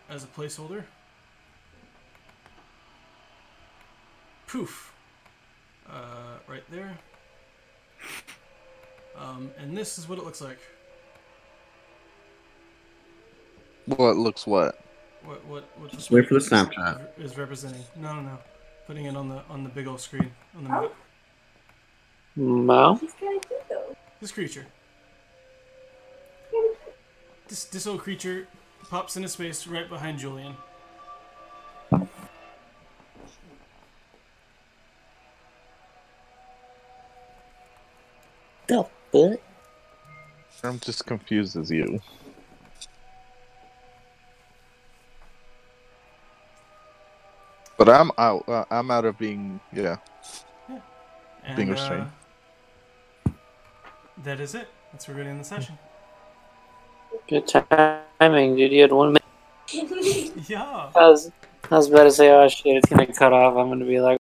as 0.08 0.24
a 0.24 0.26
placeholder. 0.26 0.84
Poof. 4.46 4.94
Uh, 5.86 6.38
right 6.48 6.64
there. 6.70 6.96
Um, 9.18 9.50
and 9.58 9.76
this 9.76 9.98
is 9.98 10.08
what 10.08 10.18
it 10.18 10.24
looks 10.24 10.40
like. 10.40 10.58
What 13.96 14.16
looks 14.16 14.46
what? 14.46 14.78
What 15.24 15.44
what 15.46 15.64
what 15.78 15.90
Just 15.90 16.10
wait 16.10 16.26
for 16.26 16.34
the 16.34 16.40
screen 16.40 16.66
Snapchat. 16.66 17.00
is 17.18 17.36
representing? 17.36 17.82
No, 17.96 18.14
no, 18.14 18.22
no. 18.22 18.38
Putting 18.86 19.04
it 19.06 19.16
on 19.16 19.28
the 19.28 19.42
on 19.48 19.64
the 19.64 19.68
big 19.70 19.86
old 19.86 20.00
screen 20.00 20.30
on 20.56 20.64
the 20.64 20.70
map. 20.70 20.92
Mo? 22.36 22.98
She's 23.00 23.12
kind 23.12 23.36
of 23.36 23.48
cute 23.48 23.60
though. 23.68 23.96
This 24.20 24.32
creature. 24.32 24.66
This 27.48 27.64
this 27.64 27.86
old 27.86 28.00
creature 28.00 28.48
pops 28.88 29.16
into 29.16 29.28
space 29.28 29.66
right 29.66 29.88
behind 29.88 30.18
Julian. 30.18 30.56
The 38.68 38.84
fuck? 39.12 39.40
I'm 40.64 40.78
just 40.80 41.04
confused 41.04 41.56
as 41.56 41.70
you. 41.70 42.00
But 47.82 47.96
I'm 47.96 48.12
out. 48.16 48.48
Uh, 48.48 48.64
I'm 48.70 48.92
out 48.92 49.04
of 49.06 49.18
being. 49.18 49.58
Yeah. 49.72 49.96
And, 51.44 51.56
Being 51.56 51.70
restrained. 51.70 52.12
uh, 53.26 53.30
that 54.22 54.38
is 54.38 54.54
it. 54.54 54.68
That's 54.92 55.08
where 55.08 55.16
we're 55.16 55.24
getting 55.24 55.38
the 55.38 55.44
session. 55.44 55.76
Good 57.28 57.48
timing, 57.48 58.54
dude. 58.54 58.70
You 58.70 58.82
had 58.82 58.92
one 58.92 59.14
minute. 59.14 60.32
Yeah. 60.48 60.90
I 60.94 61.08
was, 61.08 61.32
I 61.72 61.74
was 61.74 61.88
about 61.88 62.04
to 62.04 62.12
say, 62.12 62.30
oh 62.30 62.46
shit, 62.48 62.76
it's 62.76 62.88
gonna 62.88 63.12
cut 63.12 63.32
off. 63.32 63.56
I'm 63.56 63.68
gonna 63.68 63.84
be 63.84 63.98
like, 63.98 64.10